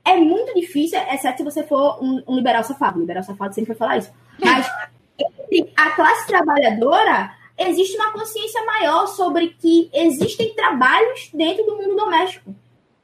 é 0.04 0.16
muito 0.16 0.54
difícil, 0.54 0.98
exceto 1.10 1.38
se 1.38 1.44
você 1.44 1.62
for 1.62 2.02
um, 2.02 2.22
um 2.28 2.36
liberal 2.36 2.62
safado. 2.62 3.00
Liberal 3.00 3.22
safado 3.22 3.54
sempre 3.54 3.68
vai 3.68 3.76
falar 3.76 3.96
isso. 3.98 4.12
Mas 4.38 4.66
entre 5.18 5.72
a 5.74 5.90
classe 5.90 6.26
trabalhadora, 6.26 7.32
existe 7.58 7.96
uma 7.96 8.12
consciência 8.12 8.62
maior 8.64 9.06
sobre 9.06 9.48
que 9.48 9.90
existem 9.94 10.54
trabalhos 10.54 11.30
dentro 11.32 11.64
do 11.64 11.76
mundo 11.76 11.96
doméstico. 11.96 12.54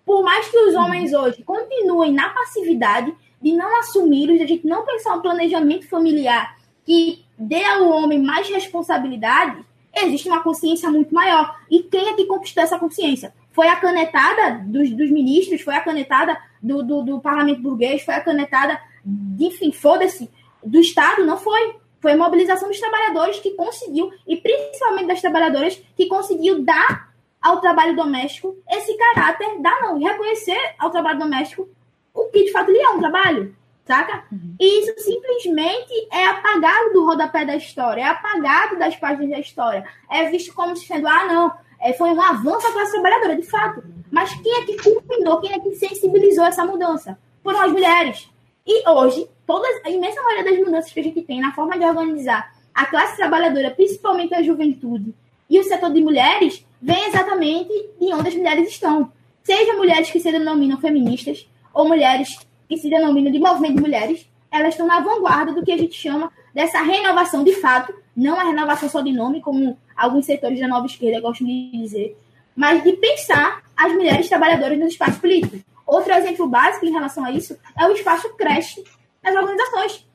Por 0.05 0.23
mais 0.23 0.49
que 0.49 0.59
os 0.59 0.75
homens 0.75 1.13
hoje 1.13 1.43
continuem 1.43 2.13
na 2.13 2.29
passividade 2.31 3.15
de 3.41 3.53
não 3.53 3.79
assumir, 3.79 4.27
de 4.27 4.43
a 4.43 4.47
gente 4.47 4.67
não 4.67 4.85
pensar 4.85 5.15
um 5.15 5.23
planejamento 5.23 5.89
familiar 5.89 6.57
que 6.85 7.25
dê 7.39 7.65
ao 7.65 7.89
homem 7.89 8.23
mais 8.23 8.49
responsabilidade, 8.49 9.65
existe 9.97 10.29
uma 10.29 10.43
consciência 10.43 10.91
muito 10.91 11.15
maior. 11.15 11.59
E 11.71 11.83
quem 11.83 12.09
é 12.09 12.15
que 12.15 12.27
conquistou 12.27 12.63
essa 12.63 12.79
consciência? 12.79 13.35
Foi 13.53 13.69
a 13.69 13.77
canetada 13.77 14.63
dos, 14.65 14.91
dos 14.91 15.11
ministros, 15.11 15.63
foi 15.63 15.75
a 15.75 15.81
canetada 15.81 16.37
do, 16.63 16.83
do, 16.83 17.03
do 17.03 17.21
parlamento 17.21 17.63
burguês, 17.63 18.03
foi 18.03 18.15
a 18.15 18.21
canetada, 18.21 18.81
de, 19.05 19.47
enfim, 19.47 19.73
foda-se, 19.73 20.31
do 20.63 20.81
Estado? 20.81 21.25
Não 21.25 21.37
foi. 21.37 21.77
Foi 22.01 22.13
a 22.13 22.17
mobilização 22.17 22.69
dos 22.69 22.81
trabalhadores 22.81 23.39
que 23.41 23.53
conseguiu, 23.53 24.13
e 24.27 24.37
principalmente 24.37 25.07
das 25.07 25.21
trabalhadoras, 25.23 25.81
que 25.97 26.07
conseguiu 26.07 26.63
dar 26.63 27.14
ao 27.45 27.61
trabalho 27.61 27.95
doméstico 27.95 28.57
esse 28.71 28.97
caráter, 28.97 29.61
dar 29.61 29.83
não, 29.83 29.99
reconhecer 29.99 30.75
ao 30.79 30.91
trabalho 30.91 31.19
doméstico 31.19 31.69
o 32.15 32.25
que 32.31 32.45
de 32.45 32.51
fato 32.51 32.71
ele 32.71 32.81
é 32.81 32.89
um 32.89 32.99
trabalho, 32.99 33.55
saca? 33.85 34.25
E 34.59 34.81
isso 34.81 34.95
simplesmente 34.99 36.09
é 36.11 36.27
apagado 36.27 36.95
do 36.95 37.05
rodapé 37.05 37.45
da 37.45 37.55
história, 37.55 38.01
é 38.01 38.07
apagado 38.07 38.79
das 38.79 38.97
páginas 38.97 39.31
da 39.31 39.41
história. 39.41 39.85
É 40.11 40.31
visto 40.31 40.55
como 40.55 40.75
se 40.75 40.87
sendo, 40.87 41.07
ah, 41.07 41.27
não, 41.27 41.53
é, 41.81 41.93
foi 41.93 42.11
um 42.11 42.21
avanço 42.21 42.67
da 42.67 42.73
classe 42.73 42.93
trabalhadora, 42.93 43.37
de 43.37 43.43
fato. 43.43 43.85
Mas 44.11 44.33
quem 44.41 44.63
é 44.63 44.65
que 44.65 44.83
culminou, 44.83 45.41
quem 45.41 45.53
é 45.53 45.59
que 45.59 45.75
sensibilizou 45.75 46.45
essa 46.47 46.65
mudança? 46.65 47.19
Foram 47.43 47.61
as 47.61 47.73
mulheres. 47.73 48.31
E 48.67 48.89
hoje, 48.89 49.29
todas, 49.47 49.85
a 49.85 49.91
imensa 49.91 50.23
maioria 50.23 50.51
das 50.51 50.65
mudanças 50.65 50.91
que 50.91 51.01
a 51.01 51.03
gente 51.03 51.21
tem 51.21 51.41
na 51.41 51.53
forma 51.53 51.79
de 51.79 51.85
organizar 51.85 52.55
a 52.73 52.87
classe 52.87 53.17
trabalhadora, 53.17 53.71
principalmente 53.71 54.35
a 54.35 54.43
juventude, 54.43 55.15
e 55.51 55.61
o 55.61 55.65
setor 55.65 55.93
de 55.93 56.01
mulheres, 56.01 56.65
vem 56.85 57.07
exatamente 57.07 57.73
de 57.99 58.13
onde 58.13 58.29
as 58.29 58.35
mulheres 58.35 58.69
estão. 58.69 59.11
Seja 59.43 59.73
mulheres 59.73 60.11
que 60.11 60.21
se 60.21 60.31
denominam 60.31 60.79
feministas, 60.79 61.49
ou 61.73 61.89
mulheres 61.89 62.39
que 62.69 62.77
se 62.77 62.91
denominam 62.91 63.33
de 63.33 63.39
movimento 63.39 63.77
de 63.77 63.81
mulheres, 63.81 64.29
elas 64.51 64.75
estão 64.75 64.87
na 64.87 65.01
vanguarda 65.01 65.55
do 65.55 65.65
que 65.65 65.73
a 65.73 65.79
gente 65.79 65.95
chama 65.95 66.31
dessa 66.53 66.83
renovação 66.83 67.43
de 67.43 67.55
fato, 67.55 67.95
não 68.15 68.39
a 68.39 68.45
renovação 68.45 68.89
só 68.91 69.01
de 69.01 69.13
nome, 69.13 69.41
como 69.41 69.79
alguns 69.97 70.27
setores 70.27 70.61
da 70.61 70.69
nova 70.69 70.85
esquerda 70.85 71.23
gostam 71.23 71.47
de 71.47 71.71
dizer, 71.73 72.19
mas 72.55 72.85
de 72.85 72.93
pensar 72.93 73.63
as 73.75 73.93
mulheres 73.93 74.29
trabalhadoras 74.29 74.79
nos 74.79 74.93
espaços 74.93 75.19
políticos. 75.19 75.61
Outro 75.87 76.13
exemplo 76.13 76.47
básico 76.47 76.85
em 76.85 76.93
relação 76.93 77.25
a 77.25 77.33
isso 77.33 77.59
é 77.79 77.87
o 77.87 77.93
espaço 77.93 78.29
creche 78.37 78.85
nas 79.23 79.35
organizações. 79.35 80.07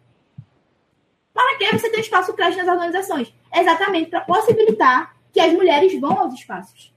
Para 1.33 1.57
que 1.57 1.77
você 1.77 1.89
tem 1.89 1.99
espaço 1.99 2.33
creche 2.33 2.57
nas 2.57 2.67
organizações? 2.67 3.33
Exatamente 3.53 4.11
para 4.11 4.21
possibilitar 4.21 5.18
que 5.31 5.39
as 5.39 5.53
mulheres 5.53 5.99
vão 5.99 6.17
aos 6.17 6.33
espaços. 6.33 6.93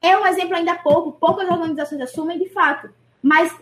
É 0.00 0.16
um 0.16 0.26
exemplo 0.26 0.54
ainda 0.54 0.74
pouco, 0.76 1.12
poucas 1.12 1.48
organizações 1.48 2.00
assumem 2.00 2.38
de 2.38 2.48
fato, 2.50 2.90
mas 3.22 3.54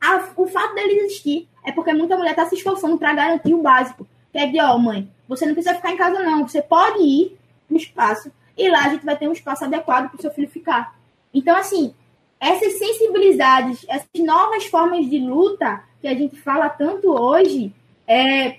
a, 0.00 0.30
o 0.36 0.46
fato 0.46 0.74
dele 0.74 1.00
existir 1.00 1.48
é 1.64 1.72
porque 1.72 1.92
muita 1.92 2.16
mulher 2.16 2.30
está 2.30 2.46
se 2.46 2.54
esforçando 2.54 2.96
para 2.98 3.12
garantir 3.12 3.52
o 3.52 3.62
básico. 3.62 4.06
Que 4.32 4.38
é 4.38 4.46
de, 4.46 4.60
ó, 4.60 4.78
mãe, 4.78 5.10
você 5.28 5.44
não 5.44 5.54
precisa 5.54 5.74
ficar 5.74 5.92
em 5.92 5.96
casa, 5.96 6.22
não. 6.22 6.46
Você 6.46 6.62
pode 6.62 7.02
ir 7.02 7.36
no 7.68 7.76
espaço 7.76 8.32
e 8.56 8.68
lá 8.68 8.84
a 8.84 8.88
gente 8.90 9.04
vai 9.04 9.16
ter 9.16 9.28
um 9.28 9.32
espaço 9.32 9.64
adequado 9.64 10.08
para 10.08 10.18
o 10.18 10.20
seu 10.20 10.30
filho 10.30 10.48
ficar. 10.48 10.96
Então, 11.34 11.56
assim, 11.56 11.94
essas 12.38 12.78
sensibilidades, 12.78 13.84
essas 13.88 14.08
novas 14.18 14.66
formas 14.66 15.08
de 15.08 15.18
luta 15.18 15.82
que 16.00 16.08
a 16.08 16.14
gente 16.14 16.36
fala 16.40 16.68
tanto 16.68 17.10
hoje, 17.10 17.74
é, 18.06 18.58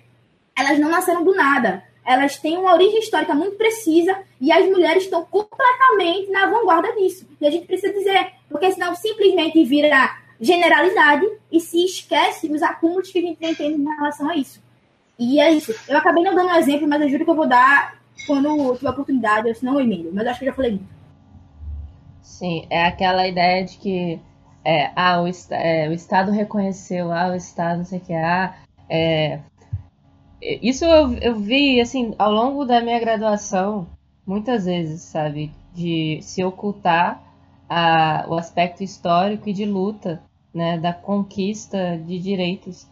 elas 0.56 0.80
não 0.80 0.90
nasceram 0.90 1.24
do 1.24 1.34
nada. 1.34 1.84
Elas 2.12 2.38
têm 2.38 2.58
uma 2.58 2.74
origem 2.74 3.00
histórica 3.00 3.34
muito 3.34 3.56
precisa 3.58 4.18
e 4.40 4.52
as 4.52 4.66
mulheres 4.68 5.04
estão 5.04 5.24
completamente 5.26 6.30
na 6.32 6.48
vanguarda 6.48 6.92
disso. 6.94 7.28
E 7.40 7.48
a 7.48 7.52
gente 7.52 7.66
precisa 7.66 7.94
dizer, 7.94 8.34
porque 8.50 8.72
senão 8.72 8.94
simplesmente 8.96 9.64
vira 9.64 10.18
generalidade 10.40 11.26
e 11.52 11.60
se 11.60 11.86
esquece 11.86 12.48
dos 12.48 12.64
acúmulos 12.64 13.12
que 13.12 13.20
a 13.20 13.22
gente 13.22 13.38
tem 13.38 13.54
tendo 13.54 13.80
em 13.80 13.96
relação 13.96 14.30
a 14.30 14.36
isso. 14.36 14.62
E 15.18 15.40
é 15.40 15.52
isso. 15.52 15.74
Eu 15.88 15.98
acabei 15.98 16.24
não 16.24 16.34
dando 16.34 16.50
um 16.50 16.56
exemplo, 16.56 16.88
mas 16.88 17.02
eu 17.02 17.10
juro 17.10 17.24
que 17.24 17.32
eu 17.32 17.36
vou 17.36 17.48
dar 17.48 18.02
quando 18.26 18.76
tiver 18.76 18.90
oportunidade, 18.90 19.48
ou 19.48 19.56
senão 19.56 19.76
eu 19.76 19.82
emendo. 19.82 20.10
Mas 20.12 20.28
acho 20.28 20.40
que 20.40 20.46
eu 20.46 20.50
já 20.50 20.56
falei 20.56 20.72
muito. 20.72 21.02
Sim, 22.22 22.66
é 22.70 22.86
aquela 22.86 23.28
ideia 23.28 23.64
de 23.64 23.78
que 23.78 24.20
é, 24.64 24.92
ah, 24.96 25.22
o, 25.22 25.28
é, 25.52 25.90
o 25.90 25.94
Estado 25.94 26.32
reconheceu, 26.32 27.12
ah, 27.12 27.30
o 27.30 27.36
Estado 27.36 27.78
não 27.78 27.86
sei 27.86 28.00
o 28.00 28.02
que, 28.02 28.14
ah, 28.14 28.56
é, 28.90 29.40
isso 30.42 30.86
eu, 30.86 31.14
eu 31.18 31.36
vi, 31.36 31.80
assim, 31.80 32.14
ao 32.18 32.32
longo 32.32 32.66
da 32.66 32.82
minha 32.82 33.00
graduação, 33.00 33.88
muitas 34.26 34.66
vezes, 34.66 35.02
sabe, 35.02 35.52
de 35.74 36.20
se 36.22 36.44
ocultar 36.44 37.22
a, 37.70 38.26
o 38.28 38.34
aspecto 38.34 38.84
histórico 38.84 39.48
e 39.48 39.54
de 39.54 39.66
luta, 39.66 40.22
né, 40.54 40.78
da 40.78 40.94
conquista 40.94 41.98
de 41.98 42.20
direitos 42.20 42.88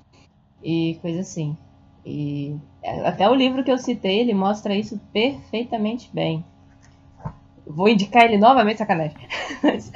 e 0.63 0.97
coisa 1.01 1.21
assim. 1.21 1.57
E 2.05 2.55
é, 2.81 3.07
até 3.07 3.29
o 3.29 3.35
livro 3.35 3.63
que 3.63 3.71
eu 3.71 3.77
citei, 3.77 4.19
ele 4.19 4.33
mostra 4.33 4.75
isso 4.75 4.99
perfeitamente 5.11 6.09
bem. 6.13 6.43
Vou 7.72 7.88
indicar 7.88 8.24
ele 8.26 8.38
novamente, 8.38 8.80
sacanagem. 8.80 9.15
Mas, 9.61 9.91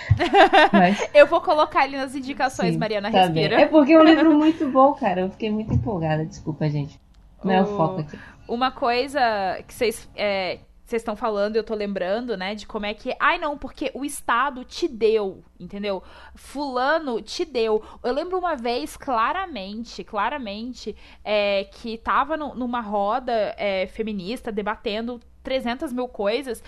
mas 0.72 1.08
Eu 1.12 1.26
vou 1.26 1.40
colocar 1.40 1.84
ele 1.84 1.96
nas 1.96 2.14
indicações, 2.14 2.72
sim, 2.72 2.78
Mariana 2.78 3.10
tá 3.10 3.26
bem. 3.28 3.42
Respira. 3.44 3.60
É 3.60 3.66
porque 3.66 3.92
é 3.92 3.98
um 3.98 4.04
livro 4.04 4.32
muito 4.36 4.66
bom, 4.70 4.94
cara. 4.94 5.20
Eu 5.22 5.30
fiquei 5.30 5.50
muito 5.50 5.72
empolgada. 5.74 6.24
Desculpa, 6.24 6.68
gente. 6.68 6.98
Não 7.44 7.52
é 7.52 7.60
o 7.60 7.64
O- 7.64 7.76
foco 7.76 8.00
aqui. 8.00 8.18
Uma 8.48 8.70
coisa 8.72 9.20
que 9.68 9.72
vocês 9.72 10.08
é, 10.16 10.58
vocês 10.84 11.02
estão 11.02 11.14
falando, 11.14 11.54
eu 11.54 11.62
tô 11.62 11.72
lembrando, 11.74 12.36
né, 12.36 12.54
de 12.56 12.66
como 12.66 12.84
é 12.84 12.92
que. 12.92 13.14
Ai, 13.20 13.38
não, 13.38 13.56
porque 13.56 13.92
o 13.94 14.04
Estado 14.04 14.64
te 14.64 14.88
deu, 14.88 15.44
entendeu? 15.58 16.02
Fulano 16.34 17.22
te 17.22 17.44
deu. 17.44 17.80
Eu 18.02 18.12
lembro 18.12 18.36
uma 18.38 18.56
vez, 18.56 18.96
claramente, 18.96 20.02
claramente, 20.02 20.96
é, 21.22 21.64
que 21.70 21.96
tava 21.98 22.36
no- 22.36 22.54
numa 22.56 22.80
roda 22.80 23.54
é, 23.56 23.86
feminista 23.86 24.50
debatendo 24.50 25.20
300 25.44 25.92
mil 25.92 26.08
coisas. 26.08 26.60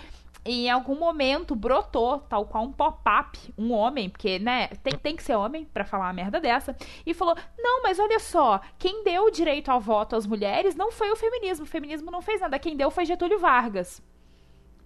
Em 0.45 0.69
algum 0.69 0.99
momento 0.99 1.55
brotou, 1.55 2.19
tal 2.19 2.45
qual 2.45 2.65
um 2.65 2.71
pop-up, 2.71 3.53
um 3.57 3.71
homem, 3.71 4.09
porque, 4.09 4.39
né, 4.39 4.67
tem, 4.83 4.93
tem 4.97 5.15
que 5.15 5.23
ser 5.23 5.35
homem 5.35 5.63
pra 5.63 5.85
falar 5.85 6.07
uma 6.07 6.13
merda 6.13 6.39
dessa, 6.41 6.75
e 7.05 7.13
falou: 7.13 7.35
Não, 7.57 7.81
mas 7.81 7.97
olha 7.97 8.19
só, 8.19 8.59
quem 8.77 9.03
deu 9.03 9.25
o 9.25 9.31
direito 9.31 9.69
ao 9.71 9.79
voto 9.79 10.15
às 10.15 10.27
mulheres 10.27 10.75
não 10.75 10.91
foi 10.91 11.11
o 11.11 11.15
feminismo. 11.15 11.63
O 11.63 11.67
feminismo 11.67 12.11
não 12.11 12.21
fez 12.21 12.41
nada. 12.41 12.59
Quem 12.59 12.75
deu 12.75 12.91
foi 12.91 13.05
Getúlio 13.05 13.39
Vargas. 13.39 14.01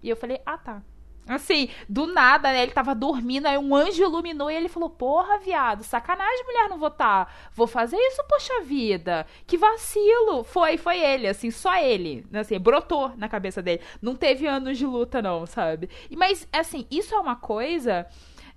E 0.03 0.09
eu 0.09 0.15
falei: 0.15 0.39
Ah, 0.45 0.57
tá. 0.57 0.83
Assim, 1.27 1.69
do 1.89 2.07
nada, 2.07 2.51
né? 2.51 2.63
Ele 2.63 2.71
tava 2.71 2.95
dormindo, 2.95 3.47
aí 3.47 3.57
um 3.57 3.75
anjo 3.75 4.01
iluminou 4.01 4.49
e 4.49 4.55
ele 4.55 4.69
falou: 4.69 4.89
Porra, 4.89 5.37
viado, 5.39 5.83
sacanagem 5.83 6.45
mulher 6.45 6.69
não 6.69 6.77
votar. 6.77 7.33
Vou 7.53 7.67
fazer 7.67 7.97
isso, 7.97 8.23
poxa 8.29 8.61
vida. 8.61 9.25
Que 9.45 9.57
vacilo. 9.57 10.43
Foi, 10.43 10.77
foi 10.77 10.99
ele, 10.99 11.27
assim, 11.27 11.51
só 11.51 11.77
ele. 11.77 12.25
Assim, 12.33 12.57
brotou 12.59 13.11
na 13.17 13.27
cabeça 13.27 13.61
dele. 13.61 13.81
Não 14.01 14.15
teve 14.15 14.47
anos 14.47 14.77
de 14.77 14.85
luta, 14.85 15.21
não, 15.21 15.45
sabe? 15.45 15.89
Mas, 16.15 16.47
assim, 16.51 16.87
isso 16.89 17.13
é 17.13 17.19
uma 17.19 17.35
coisa 17.35 18.07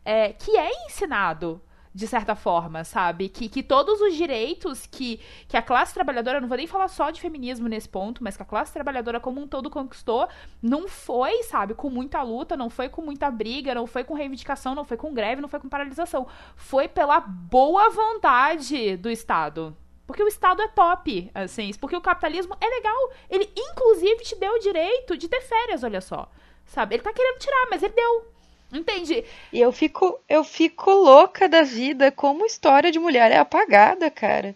é, 0.05 0.33
que 0.33 0.57
é 0.57 0.71
ensinado. 0.87 1.61
De 1.93 2.07
certa 2.07 2.37
forma, 2.37 2.85
sabe? 2.85 3.29
Que, 3.29 3.49
que 3.49 3.65
todos 3.65 4.01
os 4.01 4.15
direitos 4.15 4.87
que, 4.87 5.19
que 5.49 5.57
a 5.57 5.63
classe 5.63 5.93
trabalhadora, 5.93 6.41
não 6.41 6.47
vou 6.47 6.57
nem 6.57 6.67
falar 6.67 6.87
só 6.87 7.11
de 7.11 7.21
feminismo 7.21 7.67
nesse 7.67 7.89
ponto, 7.89 8.23
mas 8.23 8.37
que 8.37 8.43
a 8.45 8.47
classe 8.47 8.73
trabalhadora 8.73 9.19
como 9.19 9.41
um 9.41 9.49
todo 9.49 9.69
conquistou, 9.69 10.29
não 10.63 10.87
foi, 10.87 11.43
sabe, 11.43 11.75
com 11.75 11.91
muita 11.91 12.23
luta, 12.23 12.57
não 12.57 12.71
foi 12.71 12.89
com 12.89 13.03
muita 13.03 13.29
briga, 13.29 13.75
não 13.75 13.89
foi 13.89 14.05
com 14.05 14.15
reivindicação, 14.15 14.73
não 14.73 14.85
foi 14.85 14.97
com 14.97 15.13
greve, 15.13 15.43
não 15.43 15.49
foi 15.49 15.59
com 15.59 15.69
paralisação. 15.69 16.29
Foi 16.55 16.87
pela 16.87 17.19
boa 17.19 17.91
vontade 17.91 18.97
do 18.97 19.11
Estado. 19.11 19.77
Porque 20.07 20.23
o 20.25 20.29
Estado 20.29 20.61
é 20.61 20.69
top, 20.69 21.31
assim, 21.35 21.71
porque 21.81 21.97
o 21.97 22.01
capitalismo 22.01 22.57
é 22.61 22.67
legal. 22.67 23.11
Ele, 23.29 23.49
inclusive, 23.57 24.25
te 24.25 24.37
deu 24.37 24.55
o 24.55 24.59
direito 24.59 25.17
de 25.17 25.29
ter 25.29 25.41
férias, 25.41 25.85
olha 25.85 26.01
só. 26.01 26.29
Sabe? 26.67 26.95
Ele 26.95 27.03
tá 27.03 27.13
querendo 27.13 27.39
tirar, 27.39 27.67
mas 27.71 27.83
ele 27.83 27.95
deu. 27.95 28.27
Entende? 28.73 29.25
E 29.53 29.61
eu 29.61 29.73
fico, 29.73 30.21
eu 30.29 30.45
fico 30.45 30.91
louca 30.91 31.49
da 31.49 31.63
vida 31.63 32.13
como 32.13 32.47
história 32.47 32.93
de 32.93 32.99
mulher 32.99 33.33
é 33.33 33.39
apagada, 33.39 34.11
cara. 34.11 34.55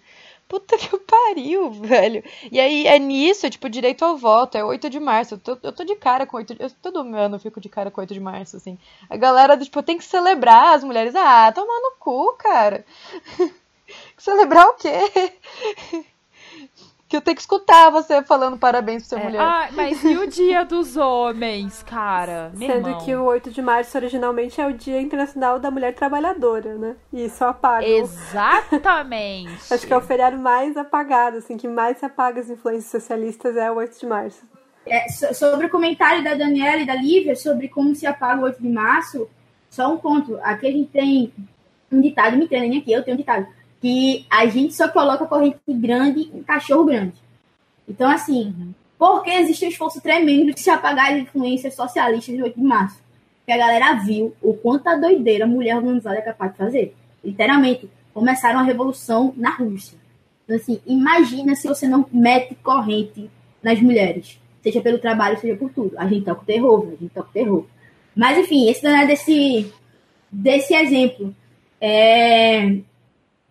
Puta 0.49 0.77
que 0.79 0.97
pariu, 1.01 1.71
velho. 1.71 2.23
E 2.51 2.61
aí 2.61 2.87
é 2.87 2.99
nisso, 2.99 3.49
tipo, 3.51 3.69
direito 3.69 4.05
ao 4.05 4.17
voto, 4.17 4.57
é 4.57 4.65
8 4.65 4.89
de 4.89 5.01
março. 5.01 5.35
Eu 5.35 5.39
tô, 5.39 5.59
eu 5.63 5.73
tô 5.73 5.85
de 5.85 5.97
cara 5.97 6.27
com 6.27 6.37
8 6.37 6.55
de... 6.55 6.63
eu, 6.63 6.71
Todo 6.71 7.01
ano 7.01 7.37
eu 7.37 7.41
fico 7.41 7.61
de 7.61 7.69
cara 7.69 7.91
com 7.91 8.01
8 8.01 8.15
de 8.15 8.21
março, 8.21 8.57
assim. 8.57 8.79
A 9.11 9.17
galera, 9.17 9.57
tipo, 9.57 9.83
tem 9.83 9.99
que 9.99 10.05
celebrar 10.05 10.75
as 10.75 10.85
mulheres. 10.85 11.15
Ah, 11.17 11.51
tomar 11.53 11.81
no 11.81 11.97
cu, 11.99 12.37
cara. 12.39 12.85
celebrar 14.17 14.67
o 14.69 14.75
quê? 14.75 14.93
que 17.15 17.19
eu 17.19 17.23
tenho 17.23 17.35
que 17.37 17.41
escutar 17.43 17.91
você 17.91 18.23
falando 18.25 18.57
parabéns 18.59 19.03
pra 19.07 19.09
sua 19.11 19.21
É, 19.21 19.25
mulher. 19.25 19.41
Ah, 19.41 19.69
mas 19.73 20.03
e 20.05 20.17
o 20.17 20.27
dia 20.27 20.65
dos 20.65 20.97
homens, 20.97 21.83
cara? 21.85 22.51
Sendo 22.59 22.89
irmão. 22.89 22.99
que 23.05 23.15
o 23.15 23.23
8 23.25 23.51
de 23.51 23.63
março 23.63 23.97
originalmente 23.97 24.61
é 24.61 24.67
o 24.67 24.73
Dia 24.73 25.01
Internacional 25.01 25.59
da 25.59 25.71
Mulher 25.71 25.95
Trabalhadora, 25.95 26.75
né? 26.75 26.97
E 27.13 27.25
isso 27.27 27.45
apaga. 27.45 27.87
Exatamente. 27.87 29.53
Acho 29.73 29.87
que 29.87 29.93
é 29.93 29.97
o 29.97 30.01
feriado 30.01 30.37
mais 30.39 30.77
apagado, 30.77 31.39
assim, 31.39 31.57
que 31.57 31.69
mais 31.69 31.99
se 31.99 32.05
apaga 32.05 32.41
as 32.41 32.51
influências 32.51 32.91
socialistas 32.91 33.57
é 33.57 33.71
o 33.71 33.77
8 33.77 33.99
de 34.01 34.07
março. 34.07 34.43
É, 34.87 35.09
so- 35.09 35.33
sobre 35.35 35.67
o 35.67 35.71
comentário 35.71 36.23
da 36.23 36.35
Daniela 36.35 36.79
e 36.79 36.87
da 36.87 36.95
Lívia 36.95 37.35
sobre 37.37 37.69
como 37.69 37.95
se 37.95 38.07
apaga 38.07 38.41
o 38.41 38.45
8 38.45 38.61
de 38.61 38.69
março, 38.69 39.29
só 39.71 39.93
um 39.93 39.97
ponto. 39.97 40.39
Aqui 40.43 40.67
a 40.67 40.71
gente 40.73 40.91
tem 40.91 41.33
um 41.91 42.01
ditado, 42.01 42.37
me 42.37 42.45
entendem 42.45 42.79
aqui, 42.79 42.93
eu 42.93 43.03
tenho 43.03 43.15
um 43.15 43.19
ditado, 43.19 43.47
que 43.85 44.25
a 44.31 44.47
gente 44.47 44.73
só 44.73 44.89
coloca 44.89 45.27
corrente 45.27 45.59
grande 45.69 46.31
em 46.33 46.43
cachorro 46.43 46.87
grande. 46.87 47.13
Então, 47.87 48.11
assim, 48.11 48.75
porque 48.99 49.29
existe 49.29 49.67
um 49.67 49.69
esforço 49.69 50.01
tremendo 50.01 50.55
de 50.55 50.61
se 50.61 50.71
apagar 50.71 51.13
as 51.13 51.19
influências 51.19 51.75
socialistas 51.75 52.35
do 52.35 52.45
8 52.45 52.59
de 52.59 52.65
março? 52.65 52.99
Porque 53.37 53.53
a 53.53 53.59
galera 53.59 53.93
viu 54.03 54.35
o 54.41 54.55
quanto 54.55 54.89
a 54.89 54.97
doideira 54.97 55.45
a 55.45 55.47
mulher 55.47 55.77
organizada 55.77 56.17
é 56.17 56.23
capaz 56.23 56.53
de 56.53 56.57
fazer. 56.57 56.97
Literalmente, 57.23 57.91
começaram 58.15 58.59
a 58.59 58.63
revolução 58.63 59.35
na 59.37 59.51
Rússia. 59.51 59.99
Então, 60.45 60.57
assim, 60.57 60.81
imagina 60.87 61.55
se 61.55 61.69
você 61.69 61.87
não 61.87 62.07
mete 62.11 62.55
corrente 62.55 63.31
nas 63.63 63.79
mulheres. 63.83 64.41
Seja 64.63 64.81
pelo 64.81 64.99
trabalho, 64.99 65.39
seja 65.39 65.57
por 65.57 65.69
tudo. 65.69 65.93
A 65.99 66.09
gente 66.09 66.25
tá 66.25 66.35
com 66.35 66.43
terror, 66.47 66.87
a 66.87 67.03
gente 67.03 67.13
tá 67.13 67.23
com 67.23 67.33
terror. 67.33 67.67
Mas, 68.17 68.39
enfim, 68.39 68.67
esse 68.67 68.83
não 68.83 68.97
é 68.97 69.07
desse, 69.07 69.71
desse 70.33 70.75
exemplo. 70.75 71.37
É, 71.79 72.79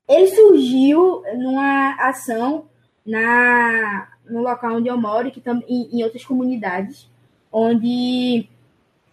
ele 0.08 0.28
surgiu 0.28 1.24
numa 1.38 1.96
ação 2.00 2.66
na, 3.06 4.08
no 4.30 4.42
local 4.42 4.76
onde 4.76 4.88
eu 4.88 4.98
moro 4.98 5.32
que 5.32 5.42
tam, 5.42 5.62
em, 5.68 5.90
em 5.92 6.04
outras 6.04 6.24
comunidades, 6.26 7.08
onde 7.52 8.48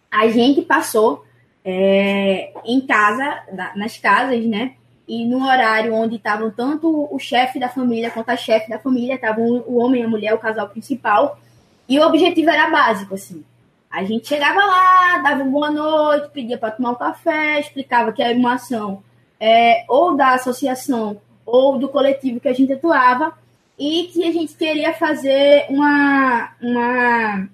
a 0.09 0.27
gente 0.27 0.61
passou 0.61 1.25
é, 1.63 2.51
em 2.65 2.81
casa, 2.81 3.43
na- 3.53 3.75
nas 3.75 3.97
casas, 3.97 4.43
né? 4.45 4.73
E 5.07 5.25
no 5.25 5.45
horário 5.45 5.93
onde 5.93 6.15
estavam 6.15 6.49
tanto 6.49 7.07
o 7.13 7.19
chefe 7.19 7.59
da 7.59 7.69
família 7.69 8.09
quanto 8.09 8.29
a 8.29 8.37
chefe 8.37 8.69
da 8.69 8.79
família, 8.79 9.15
estavam 9.15 9.63
o 9.67 9.77
homem 9.77 10.01
e 10.01 10.05
a 10.05 10.07
mulher, 10.07 10.33
o 10.33 10.39
casal 10.39 10.69
principal. 10.69 11.39
E 11.87 11.99
o 11.99 12.05
objetivo 12.07 12.49
era 12.49 12.69
básico, 12.69 13.13
assim. 13.13 13.43
A 13.89 14.03
gente 14.03 14.27
chegava 14.27 14.59
lá, 14.65 15.17
dava 15.17 15.43
boa 15.43 15.69
noite, 15.69 16.29
pedia 16.29 16.57
para 16.57 16.71
tomar 16.71 16.91
um 16.91 16.95
café, 16.95 17.59
explicava 17.59 18.13
que 18.13 18.23
era 18.23 18.37
uma 18.37 18.53
ação 18.53 19.03
é, 19.41 19.83
ou 19.89 20.15
da 20.15 20.35
associação 20.35 21.19
ou 21.43 21.79
do 21.79 21.89
coletivo 21.89 22.39
que 22.39 22.47
a 22.47 22.53
gente 22.53 22.71
atuava 22.71 23.33
e 23.77 24.03
que 24.13 24.23
a 24.23 24.31
gente 24.31 24.53
queria 24.53 24.93
fazer 24.93 25.65
uma, 25.67 26.51
uma, 26.61 27.49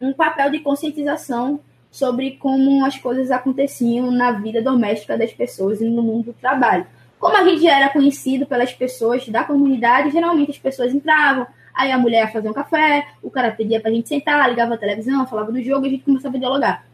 um 0.00 0.12
papel 0.12 0.50
de 0.50 0.58
conscientização 0.58 1.60
sobre 1.92 2.32
como 2.32 2.84
as 2.84 2.98
coisas 2.98 3.30
aconteciam 3.30 4.10
na 4.10 4.32
vida 4.32 4.60
doméstica 4.60 5.16
das 5.16 5.32
pessoas 5.32 5.80
e 5.80 5.84
no 5.84 6.02
mundo 6.02 6.26
do 6.26 6.32
trabalho. 6.32 6.84
Como 7.20 7.36
a 7.36 7.44
gente 7.44 7.62
já 7.62 7.76
era 7.76 7.88
conhecido 7.88 8.44
pelas 8.44 8.72
pessoas 8.74 9.26
da 9.28 9.44
comunidade, 9.44 10.10
geralmente 10.10 10.50
as 10.50 10.58
pessoas 10.58 10.92
entravam, 10.92 11.46
aí 11.72 11.92
a 11.92 11.98
mulher 11.98 12.26
ia 12.26 12.32
fazer 12.32 12.50
um 12.50 12.52
café, 12.52 13.06
o 13.22 13.30
cara 13.30 13.52
pedia 13.52 13.80
pra 13.80 13.92
gente 13.92 14.08
sentar, 14.08 14.50
ligava 14.50 14.74
a 14.74 14.78
televisão, 14.78 15.26
falava 15.26 15.52
do 15.52 15.62
jogo 15.62 15.86
e 15.86 15.88
a 15.88 15.92
gente 15.92 16.04
começava 16.04 16.36
a 16.36 16.40
dialogar. 16.40 16.84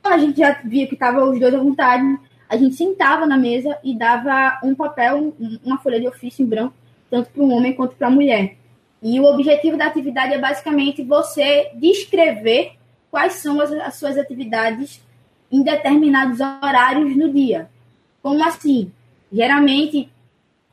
Então 0.00 0.12
a 0.14 0.18
gente 0.18 0.38
já 0.38 0.58
via 0.64 0.86
que 0.86 0.94
estavam 0.94 1.30
os 1.30 1.38
dois 1.38 1.54
à 1.54 1.58
vontade, 1.58 2.18
a 2.50 2.56
gente 2.56 2.74
sentava 2.74 3.26
na 3.26 3.38
mesa 3.38 3.78
e 3.84 3.94
dava 3.96 4.58
um 4.64 4.74
papel, 4.74 5.32
um- 5.40 5.58
uma 5.64 5.78
folha 5.78 6.00
de 6.00 6.08
ofício 6.08 6.42
em 6.42 6.46
branco, 6.46 6.74
tanto 7.08 7.30
para 7.30 7.42
um 7.42 7.52
homem 7.54 7.72
quanto 7.72 7.94
para 7.94 8.08
a 8.08 8.10
mulher. 8.10 8.56
E 9.02 9.18
o 9.18 9.24
objetivo 9.24 9.76
da 9.78 9.86
atividade 9.86 10.34
é 10.34 10.38
basicamente 10.38 11.02
você 11.02 11.70
descrever 11.76 12.72
quais 13.10 13.34
são 13.34 13.60
as, 13.60 13.72
as 13.72 13.94
suas 13.94 14.18
atividades 14.18 15.00
em 15.50 15.62
determinados 15.62 16.38
horários 16.40 17.16
no 17.16 17.32
dia. 17.32 17.68
Como 18.22 18.44
assim? 18.44 18.92
Geralmente, 19.32 20.10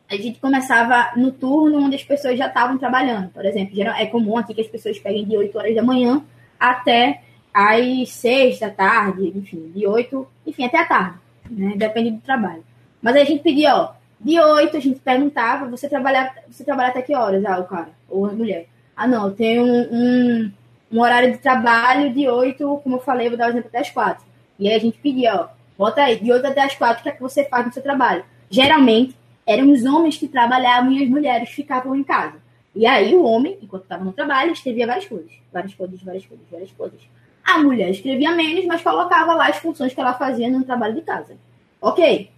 a 0.09 0.15
gente 0.15 0.39
começava 0.39 1.11
no 1.15 1.31
turno 1.31 1.79
onde 1.79 1.95
as 1.95 2.03
pessoas 2.03 2.37
já 2.37 2.47
estavam 2.47 2.77
trabalhando. 2.77 3.29
Por 3.29 3.45
exemplo, 3.45 3.75
geral- 3.75 3.95
é 3.95 4.05
comum 4.05 4.37
aqui 4.37 4.53
que 4.53 4.61
as 4.61 4.67
pessoas 4.67 4.97
peguem 4.99 5.25
de 5.25 5.37
8 5.37 5.57
horas 5.57 5.75
da 5.75 5.83
manhã 5.83 6.23
até 6.59 7.21
às 7.53 8.09
6 8.09 8.59
da 8.59 8.69
tarde, 8.69 9.31
enfim, 9.35 9.71
de 9.75 9.87
8, 9.87 10.27
enfim, 10.45 10.65
até 10.65 10.79
a 10.79 10.85
tarde, 10.85 11.17
né? 11.49 11.73
Depende 11.75 12.11
do 12.11 12.21
trabalho. 12.21 12.63
Mas 13.01 13.15
aí 13.15 13.21
a 13.21 13.25
gente 13.25 13.43
pedia, 13.43 13.75
ó, 13.75 13.91
de 14.19 14.39
8 14.39 14.77
a 14.77 14.79
gente 14.79 14.99
perguntava, 14.99 15.69
você 15.69 15.87
trabalha, 15.87 16.33
você 16.49 16.63
trabalha 16.63 16.89
até 16.89 17.01
que 17.01 17.15
horas? 17.15 17.43
Ah, 17.45 17.59
o 17.59 17.65
cara, 17.65 17.89
ou 18.09 18.25
a 18.25 18.31
mulher. 18.31 18.67
Ah, 18.95 19.07
não, 19.07 19.31
tenho 19.31 19.63
um, 19.63 19.87
um, 19.91 20.51
um 20.91 21.01
horário 21.01 21.31
de 21.31 21.37
trabalho 21.37 22.13
de 22.13 22.27
8, 22.27 22.81
como 22.83 22.95
eu 22.95 23.01
falei, 23.01 23.29
vou 23.29 23.37
dar 23.37 23.47
o 23.47 23.51
exemplo 23.51 23.67
até 23.67 23.79
as 23.79 23.89
4. 23.89 24.25
E 24.59 24.67
aí 24.67 24.75
a 24.75 24.79
gente 24.79 24.97
pedia, 24.97 25.35
ó, 25.35 25.57
Bota 25.77 26.01
aí, 26.01 26.19
de 26.19 26.31
8 26.31 26.47
até 26.47 26.63
as 26.63 26.75
4, 26.75 26.99
o 26.99 27.03
que 27.03 27.09
é 27.09 27.11
que 27.11 27.21
você 27.21 27.45
faz 27.45 27.65
no 27.65 27.71
seu 27.71 27.83
trabalho? 27.83 28.25
Geralmente, 28.49 29.15
eram 29.45 29.71
os 29.71 29.85
homens 29.85 30.17
que 30.17 30.27
trabalhavam 30.27 30.91
e 30.91 31.03
as 31.03 31.09
mulheres 31.09 31.49
ficavam 31.49 31.95
em 31.95 32.03
casa. 32.03 32.37
E 32.75 32.85
aí 32.85 33.15
o 33.15 33.23
homem, 33.23 33.57
enquanto 33.61 33.83
estava 33.83 34.03
no 34.03 34.11
trabalho, 34.11 34.51
escrevia 34.51 34.87
várias 34.87 35.05
coisas. 35.05 35.31
Várias 35.53 35.75
coisas, 35.75 36.01
várias 36.01 36.25
coisas, 36.25 36.45
várias 36.49 36.71
coisas. 36.71 36.99
A 37.47 37.59
mulher 37.59 37.89
escrevia 37.91 38.35
menos, 38.35 38.65
mas 38.65 38.81
colocava 38.81 39.33
lá 39.33 39.47
as 39.47 39.55
funções 39.55 39.93
que 39.93 40.01
ela 40.01 40.13
fazia 40.13 40.49
no 40.49 40.65
trabalho 40.65 40.95
de 40.95 41.01
casa. 41.01 41.37
Ok. 41.79 42.29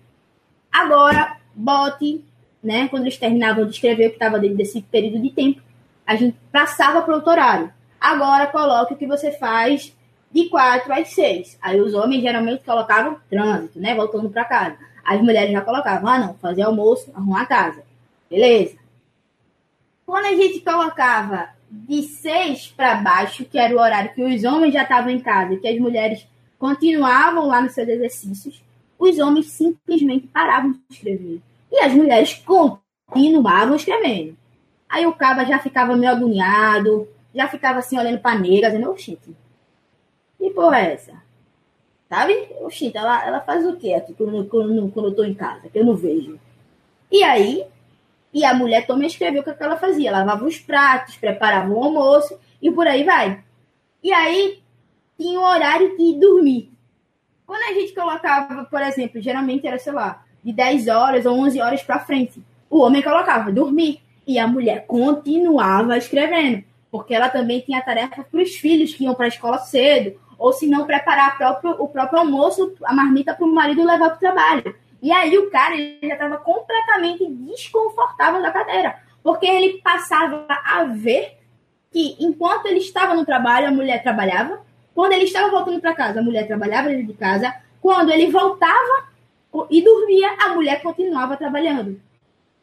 Agora, 0.71 1.37
bote, 1.55 2.23
né? 2.63 2.87
Quando 2.89 3.05
eles 3.05 3.17
terminavam 3.17 3.65
de 3.65 3.71
escrever 3.71 4.05
o 4.05 4.09
que 4.09 4.17
estava 4.17 4.37
dentro 4.37 4.57
desse 4.57 4.83
período 4.83 5.19
de 5.19 5.31
tempo, 5.31 5.63
a 6.05 6.15
gente 6.15 6.37
passava 6.51 7.01
para 7.01 7.15
outro 7.15 7.31
horário. 7.31 7.73
Agora 7.99 8.45
coloque 8.45 8.93
o 8.93 8.97
que 8.97 9.07
você 9.07 9.31
faz 9.31 9.97
de 10.31 10.47
4 10.47 10.93
às 10.93 11.09
6. 11.09 11.57
Aí 11.59 11.81
os 11.81 11.95
homens 11.95 12.21
geralmente 12.21 12.63
colocavam 12.63 13.17
trânsito, 13.27 13.79
né? 13.79 13.95
Voltando 13.95 14.29
para 14.29 14.45
casa. 14.45 14.77
As 15.03 15.19
mulheres 15.19 15.51
já 15.51 15.61
colocavam, 15.61 16.07
ah 16.07 16.19
não, 16.19 16.33
fazer 16.35 16.61
almoço, 16.61 17.11
arrumar 17.15 17.41
a 17.41 17.47
casa. 17.47 17.81
Beleza. 18.29 18.77
Quando 20.05 20.25
a 20.25 20.35
gente 20.35 20.59
colocava 20.59 21.49
de 21.69 22.03
6 22.03 22.73
para 22.75 22.95
baixo, 22.95 23.45
que 23.45 23.57
era 23.57 23.75
o 23.75 23.79
horário 23.79 24.13
que 24.13 24.23
os 24.23 24.43
homens 24.43 24.73
já 24.73 24.83
estavam 24.83 25.11
em 25.11 25.19
casa 25.19 25.53
e 25.53 25.59
que 25.59 25.67
as 25.67 25.79
mulheres 25.79 26.27
continuavam 26.57 27.47
lá 27.47 27.61
nos 27.61 27.73
seus 27.73 27.87
exercícios, 27.87 28.61
os 28.97 29.17
homens 29.19 29.47
simplesmente 29.47 30.27
paravam 30.27 30.71
de 30.71 30.79
escrever. 30.89 31.41
E 31.71 31.79
as 31.79 31.93
mulheres 31.93 32.33
continuavam 32.33 33.75
escrevendo. 33.75 34.35
Aí 34.89 35.05
o 35.05 35.13
caba 35.13 35.45
já 35.45 35.59
ficava 35.59 35.95
meio 35.95 36.11
agoniado, 36.11 37.07
já 37.33 37.47
ficava 37.47 37.79
assim 37.79 37.97
olhando 37.97 38.19
para 38.19 38.37
nega, 38.37 38.69
dizendo, 38.69 38.89
oxente, 38.89 39.35
que 40.37 40.49
porra 40.49 40.79
é 40.79 40.93
essa? 40.93 41.13
Sabe? 42.09 42.33
Oxente, 42.61 42.97
ela, 42.97 43.25
ela 43.25 43.39
faz 43.41 43.65
o 43.65 43.77
quê 43.77 43.93
aqui 43.93 44.13
quando, 44.13 44.45
quando, 44.45 44.91
quando 44.91 45.09
eu 45.09 45.15
tô 45.15 45.23
em 45.23 45.33
casa, 45.33 45.69
que 45.69 45.77
eu 45.77 45.85
não 45.85 45.95
vejo? 45.95 46.39
E 47.11 47.23
aí, 47.23 47.65
e 48.33 48.45
a 48.45 48.53
mulher 48.53 48.85
também 48.85 49.07
escreveu 49.07 49.41
o 49.41 49.43
que 49.43 49.63
ela 49.63 49.77
fazia. 49.77 50.11
Lavava 50.11 50.45
os 50.45 50.57
pratos, 50.57 51.17
preparava 51.17 51.71
o 51.71 51.83
almoço 51.83 52.39
e 52.61 52.71
por 52.71 52.87
aí 52.87 53.03
vai. 53.03 53.43
E 54.03 54.13
aí, 54.13 54.59
tinha 55.17 55.39
o 55.39 55.43
horário 55.43 55.97
de 55.97 56.19
dormir. 56.19 56.71
Quando 57.45 57.63
a 57.63 57.73
gente 57.73 57.93
colocava, 57.93 58.63
por 58.65 58.81
exemplo, 58.81 59.19
geralmente 59.19 59.67
era, 59.67 59.79
sei 59.79 59.91
lá, 59.91 60.23
de 60.43 60.53
10 60.53 60.87
horas 60.87 61.25
ou 61.25 61.37
11 61.39 61.59
horas 61.59 61.83
para 61.83 61.99
frente, 61.99 62.41
o 62.69 62.79
homem 62.79 63.01
colocava 63.01 63.51
dormir 63.51 64.01
e 64.25 64.37
a 64.37 64.47
mulher 64.47 64.85
continuava 64.85 65.97
escrevendo, 65.97 66.63
porque 66.91 67.13
ela 67.13 67.27
também 67.27 67.59
tinha 67.61 67.81
tarefa 67.81 68.23
para 68.23 68.41
os 68.41 68.55
filhos 68.55 68.93
que 68.93 69.03
iam 69.03 69.15
para 69.15 69.25
a 69.25 69.29
escola 69.29 69.57
cedo, 69.57 70.19
ou 70.37 70.53
se 70.53 70.67
não 70.67 70.85
preparar 70.85 71.37
próprio, 71.37 71.71
o 71.79 71.87
próprio 71.87 72.19
almoço, 72.19 72.73
a 72.85 72.93
marmita 72.93 73.33
para 73.33 73.45
o 73.45 73.53
marido 73.53 73.83
levar 73.83 74.09
para 74.09 74.15
o 74.15 74.19
trabalho. 74.19 74.75
E 75.01 75.11
aí 75.11 75.37
o 75.37 75.49
cara 75.49 75.75
já 75.77 76.13
estava 76.13 76.37
completamente 76.37 77.25
desconfortável 77.25 78.41
da 78.41 78.51
cadeira, 78.51 79.01
porque 79.23 79.45
ele 79.45 79.81
passava 79.81 80.45
a 80.49 80.83
ver 80.83 81.37
que 81.91 82.15
enquanto 82.19 82.65
ele 82.65 82.79
estava 82.79 83.13
no 83.13 83.25
trabalho, 83.25 83.67
a 83.67 83.71
mulher 83.71 84.03
trabalhava, 84.03 84.61
quando 84.93 85.13
ele 85.13 85.23
estava 85.23 85.49
voltando 85.49 85.79
para 85.79 85.95
casa, 85.95 86.19
a 86.19 86.23
mulher 86.23 86.45
trabalhava 86.45 86.89
dentro 86.89 87.07
de 87.07 87.13
casa, 87.13 87.55
quando 87.81 88.11
ele 88.11 88.29
voltava 88.29 89.09
e 89.69 89.81
dormia, 89.81 90.35
a 90.39 90.49
mulher 90.49 90.81
continuava 90.81 91.37
trabalhando. 91.37 91.99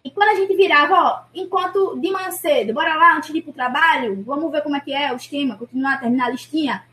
E 0.04 0.10
quando 0.10 0.28
a 0.28 0.34
gente 0.34 0.54
virava, 0.54 0.94
ó, 0.94 1.20
enquanto 1.34 1.98
de 1.98 2.10
manhã 2.10 2.30
cedo, 2.30 2.72
bora 2.72 2.94
lá 2.94 3.16
antes 3.16 3.32
de 3.32 3.38
ir 3.38 3.42
pro 3.42 3.52
trabalho, 3.52 4.22
vamos 4.22 4.52
ver 4.52 4.62
como 4.62 4.76
é 4.76 4.80
que 4.80 4.92
é 4.92 5.12
o 5.12 5.16
esquema, 5.16 5.56
continuar, 5.56 5.98
terminar 5.98 6.26
a 6.26 6.30
listinha. 6.30 6.84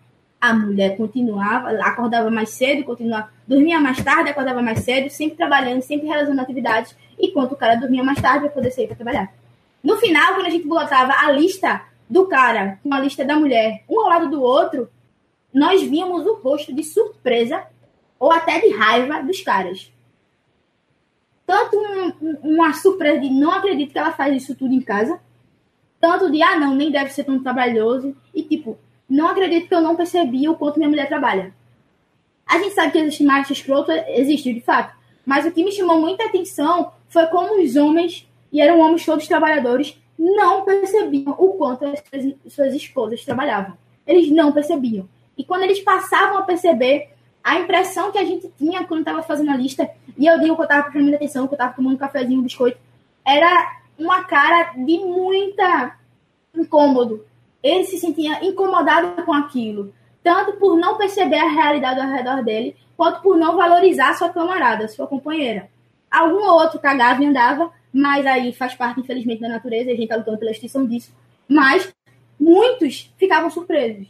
A 0.44 0.54
mulher 0.54 0.98
continuava, 0.98 1.70
acordava 1.82 2.30
mais 2.30 2.50
cedo, 2.50 2.84
continuava, 2.84 3.30
dormia 3.48 3.80
mais 3.80 4.04
tarde, 4.04 4.30
acordava 4.30 4.62
mais 4.62 4.80
cedo, 4.80 5.10
sempre 5.10 5.38
trabalhando, 5.38 5.82
sempre 5.82 6.08
realizando 6.08 6.42
atividades, 6.42 6.96
enquanto 7.18 7.54
o 7.54 7.56
cara 7.56 7.76
dormia 7.76 8.04
mais 8.04 8.22
tarde 8.22 8.46
para 8.46 8.50
poder 8.50 8.72
sair 8.72 8.88
para 8.88 8.96
trabalhar. 8.96 9.34
No 9.82 9.98
final, 9.98 10.34
quando 10.34 10.48
a 10.48 10.50
gente 10.50 10.68
botava 10.68 11.14
a 11.14 11.32
lista 11.32 11.82
do 12.10 12.28
cara 12.28 12.80
com 12.84 12.94
a 12.94 13.00
lista 13.00 13.24
da 13.24 13.38
mulher, 13.38 13.84
um 13.90 14.02
ao 14.02 14.10
lado 14.10 14.30
do 14.30 14.42
outro, 14.42 14.90
nós 15.54 15.82
víamos 15.82 16.26
o 16.26 16.36
rosto 16.36 16.74
de 16.74 16.84
surpresa 16.84 17.64
ou 18.20 18.32
até 18.32 18.60
de 18.60 18.70
raiva 18.70 19.22
dos 19.24 19.42
caras 19.42 19.94
tanto 21.46 21.78
um, 21.78 22.56
uma 22.56 22.74
surpresa 22.74 23.20
de 23.20 23.30
não 23.30 23.52
acredito 23.52 23.92
que 23.92 24.00
ela 24.00 24.12
faz 24.12 24.36
isso 24.42 24.56
tudo 24.56 24.74
em 24.74 24.82
casa, 24.82 25.20
tanto 26.00 26.32
de, 26.32 26.42
ah, 26.42 26.60
não, 26.60 26.76
nem 26.76 26.92
deve 26.92 27.12
ser 27.12 27.24
tão 27.24 27.42
trabalhoso, 27.42 28.16
e 28.34 28.44
tipo, 28.44 28.78
não 29.10 29.28
acredito 29.28 29.68
que 29.68 29.76
eu 29.76 29.82
não 29.82 29.96
percebi 29.96 30.48
o 30.48 30.56
quanto 30.56 30.78
minha 30.78 30.90
mulher 30.90 31.08
trabalha. 31.08 31.54
A 32.46 32.58
gente 32.58 32.74
sabe 32.74 32.92
que 32.92 32.98
existe 32.98 33.24
macho 33.24 33.54
escroto, 33.54 33.92
existe 33.92 34.54
de 34.54 34.62
fato, 34.62 34.96
mas 35.26 35.46
o 35.46 35.52
que 35.52 35.64
me 35.64 35.72
chamou 35.72 36.00
muita 36.00 36.26
atenção 36.26 36.92
foi 37.08 37.26
como 37.28 37.62
os 37.62 37.76
homens, 37.76 38.28
e 38.52 38.62
eram 38.62 38.80
homens 38.80 39.06
todos 39.06 39.28
trabalhadores, 39.28 39.98
não 40.18 40.64
percebiam 40.64 41.36
o 41.38 41.54
quanto 41.54 41.86
as 41.86 42.04
suas 42.50 42.74
esposas 42.74 43.24
trabalhavam. 43.24 43.78
Eles 44.06 44.30
não 44.32 44.52
percebiam. 44.52 45.08
E 45.38 45.44
quando 45.44 45.64
eles 45.64 45.80
passavam 45.80 46.38
a 46.38 46.44
perceber, 46.44 47.10
a 47.44 47.60
impressão 47.60 48.12
que 48.12 48.18
a 48.18 48.24
gente 48.24 48.50
tinha 48.58 48.86
quando 48.86 49.02
estava 49.02 49.22
fazendo 49.22 49.52
a 49.52 49.58
lista, 49.58 49.90
e 50.18 50.26
eu 50.26 50.40
digo 50.40 50.56
que 50.56 50.62
eu 50.62 50.66
estava 50.66 50.90
prestando 50.90 51.16
atenção, 51.16 51.48
que 51.48 51.54
eu 51.54 51.56
estava 51.56 51.74
tomando 51.74 51.96
um 51.96 51.98
cafezinho, 51.98 52.40
um 52.40 52.44
biscoito, 52.44 52.78
era 53.26 53.80
uma 53.98 54.24
cara 54.24 54.74
de 54.74 54.98
muita 55.00 55.98
incômodo. 56.56 57.26
Ele 57.64 57.86
se 57.86 57.98
sentia 57.98 58.44
incomodado 58.46 59.24
com 59.24 59.34
aquilo, 59.34 59.94
tanto 60.22 60.54
por 60.58 60.78
não 60.78 60.98
perceber 60.98 61.38
a 61.38 61.50
realidade 61.50 62.00
ao 62.00 62.10
redor 62.10 62.44
dele, 62.44 62.76
quanto 62.98 63.22
por 63.22 63.38
não 63.38 63.56
valorizar 63.56 64.14
sua 64.14 64.30
camarada, 64.30 64.88
sua 64.88 65.08
companheira. 65.08 65.70
Algum 66.12 66.44
ou 66.44 66.60
outro 66.60 66.80
cagava 66.80 67.24
e 67.24 67.26
andava, 67.26 67.72
mas 67.92 68.26
aí 68.26 68.54
faz 68.54 68.76
parte, 68.76 69.00
infelizmente, 69.00 69.42
da 69.42 69.50
natureza, 69.50 69.90
e 69.90 69.94
a 69.94 69.96
gente 69.96 70.04
está 70.04 70.16
lutando 70.16 70.38
pela 70.38 70.52
extinção 70.52 70.86
disso. 70.86 71.14
Mas 71.48 71.94
muitos 72.40 73.12
ficavam 73.18 73.50
surpresos. 73.50 74.08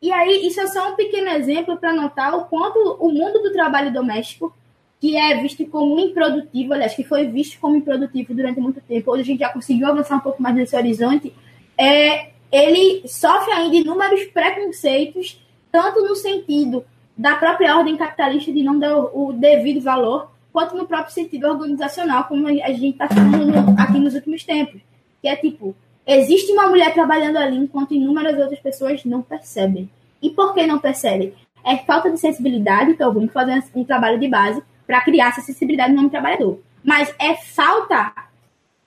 E 0.00 0.12
aí, 0.12 0.46
isso 0.46 0.60
é 0.60 0.66
só 0.66 0.92
um 0.92 0.96
pequeno 0.96 1.28
exemplo 1.28 1.76
para 1.76 1.92
notar 1.92 2.34
o 2.34 2.44
quanto 2.44 2.78
o 3.00 3.10
mundo 3.10 3.42
do 3.42 3.52
trabalho 3.52 3.92
doméstico, 3.92 4.54
que 5.00 5.16
é 5.16 5.40
visto 5.40 5.64
como 5.66 5.98
improdutivo, 5.98 6.72
aliás, 6.72 6.94
que 6.94 7.04
foi 7.04 7.26
visto 7.26 7.58
como 7.58 7.76
improdutivo 7.76 8.34
durante 8.34 8.60
muito 8.60 8.80
tempo, 8.80 9.10
hoje 9.10 9.22
a 9.22 9.24
gente 9.24 9.40
já 9.40 9.48
conseguiu 9.50 9.86
avançar 9.86 10.16
um 10.16 10.20
pouco 10.20 10.42
mais 10.42 10.54
nesse 10.54 10.76
horizonte, 10.76 11.32
é, 11.76 12.30
ele 12.54 13.06
sofre 13.08 13.52
ainda 13.52 13.76
inúmeros 13.76 14.24
preconceitos, 14.26 15.40
tanto 15.72 16.00
no 16.02 16.14
sentido 16.14 16.84
da 17.16 17.36
própria 17.36 17.76
ordem 17.76 17.96
capitalista 17.96 18.52
de 18.52 18.62
não 18.62 18.78
dar 18.78 18.96
o, 18.96 19.32
devido 19.32 19.80
valor, 19.80 20.30
quanto 20.52 20.76
no 20.76 20.86
próprio 20.86 21.12
sentido 21.12 21.48
organizacional, 21.48 22.24
como 22.24 22.46
a 22.46 22.72
gente 22.72 22.90
está 22.90 23.08
falando 23.08 23.78
aqui 23.78 23.98
nos 23.98 24.14
últimos 24.14 24.44
tempos. 24.44 24.80
Que 25.20 25.28
é 25.28 25.36
tipo, 25.36 25.74
Existe 26.06 26.52
uma 26.52 26.68
mulher 26.68 26.92
trabalhando 26.92 27.38
ali 27.38 27.56
enquanto 27.56 27.94
inúmeras 27.94 28.38
outras 28.38 28.60
pessoas 28.60 29.04
não 29.04 29.22
percebem. 29.22 29.88
E 30.20 30.28
por 30.30 30.52
que 30.52 30.66
não 30.66 30.78
percebem? 30.78 31.32
É 31.64 31.78
falta 31.78 32.10
de 32.10 32.20
sensibilidade, 32.20 32.90
então 32.90 33.12
vamos 33.12 33.32
fazer 33.32 33.62
um 33.74 33.84
trabalho 33.84 34.20
de 34.20 34.28
base 34.28 34.62
para 34.86 35.00
criar 35.00 35.28
essa 35.28 35.40
sensibilidade 35.40 35.92
no 35.92 36.00
homem 36.00 36.10
trabalhador. 36.10 36.60
Mas 36.82 37.14
é 37.18 37.34
falta, 37.36 38.12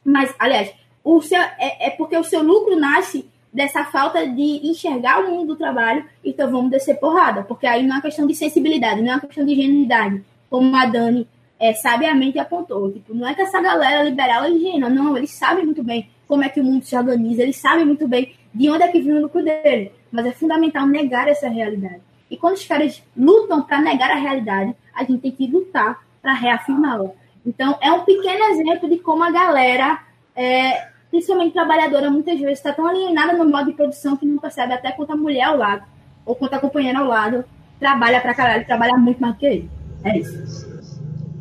mas 0.05 0.33
aliás, 0.37 0.71
o 1.03 1.19
seu, 1.21 1.39
é, 1.39 1.87
é 1.87 1.89
porque 1.89 2.15
o 2.15 2.23
seu 2.23 2.43
lucro 2.43 2.79
nasce 2.79 3.27
dessa 3.57 3.83
falta 3.85 4.27
de 4.27 4.67
enxergar 4.69 5.19
o 5.19 5.31
mundo 5.31 5.47
do 5.47 5.55
trabalho, 5.55 6.05
então 6.23 6.51
vamos 6.51 6.69
descer 6.69 6.99
porrada, 6.99 7.41
porque 7.41 7.65
aí 7.65 7.81
não 7.81 7.97
é 7.97 8.01
questão 8.01 8.27
de 8.27 8.35
sensibilidade, 8.35 9.01
não 9.01 9.15
é 9.15 9.19
questão 9.19 9.43
de 9.43 9.55
genuinidade, 9.55 10.23
como 10.47 10.75
a 10.75 10.85
Dani 10.85 11.27
é, 11.59 11.73
sabiamente 11.73 12.37
apontou. 12.37 12.91
Tipo, 12.91 13.15
não 13.15 13.27
é 13.27 13.33
que 13.33 13.41
essa 13.41 13.59
galera 13.59 14.03
liberal 14.03 14.43
é 14.43 14.51
ingênua, 14.51 14.91
não, 14.91 15.17
eles 15.17 15.31
sabem 15.31 15.65
muito 15.65 15.83
bem 15.83 16.07
como 16.27 16.43
é 16.43 16.49
que 16.49 16.61
o 16.61 16.63
mundo 16.63 16.85
se 16.85 16.95
organiza, 16.95 17.41
eles 17.41 17.55
sabem 17.55 17.83
muito 17.83 18.07
bem 18.07 18.35
de 18.53 18.69
onde 18.69 18.83
é 18.83 18.87
que 18.89 19.01
vem 19.01 19.13
o 19.13 19.23
lucro 19.23 19.43
dele. 19.43 19.91
Mas 20.11 20.27
é 20.27 20.31
fundamental 20.31 20.85
negar 20.85 21.27
essa 21.27 21.49
realidade. 21.49 22.01
E 22.29 22.37
quando 22.37 22.57
os 22.57 22.65
caras 22.65 23.01
lutam 23.17 23.63
para 23.63 23.81
negar 23.81 24.11
a 24.11 24.19
realidade, 24.19 24.75
a 24.93 25.03
gente 25.03 25.21
tem 25.21 25.31
que 25.31 25.47
lutar 25.47 25.99
para 26.21 26.33
reafirmá-la. 26.33 27.09
Então, 27.43 27.75
é 27.81 27.91
um 27.91 28.01
pequeno 28.01 28.43
exemplo 28.51 28.87
de 28.87 28.99
como 28.99 29.23
a 29.23 29.31
galera, 29.31 29.99
é, 30.35 30.89
principalmente 31.09 31.53
trabalhadora, 31.53 32.09
muitas 32.09 32.39
vezes 32.39 32.59
está 32.59 32.73
tão 32.73 32.87
alienada 32.87 33.33
no 33.33 33.49
modo 33.49 33.65
de 33.65 33.73
produção 33.73 34.17
que 34.17 34.25
não 34.25 34.37
percebe 34.37 34.73
até 34.73 34.91
quanto 34.91 35.13
a 35.13 35.17
mulher 35.17 35.43
ao 35.43 35.57
lado, 35.57 35.83
ou 36.25 36.35
quanto 36.35 36.53
a 36.53 36.59
companheira 36.59 36.99
ao 36.99 37.07
lado, 37.07 37.45
trabalha 37.79 38.21
para 38.21 38.33
caralho, 38.33 38.65
trabalha 38.65 38.97
muito 38.97 39.19
mais 39.19 39.33
do 39.33 39.39
que 39.39 39.45
ele. 39.45 39.69
É 40.03 40.17
isso. 40.17 40.67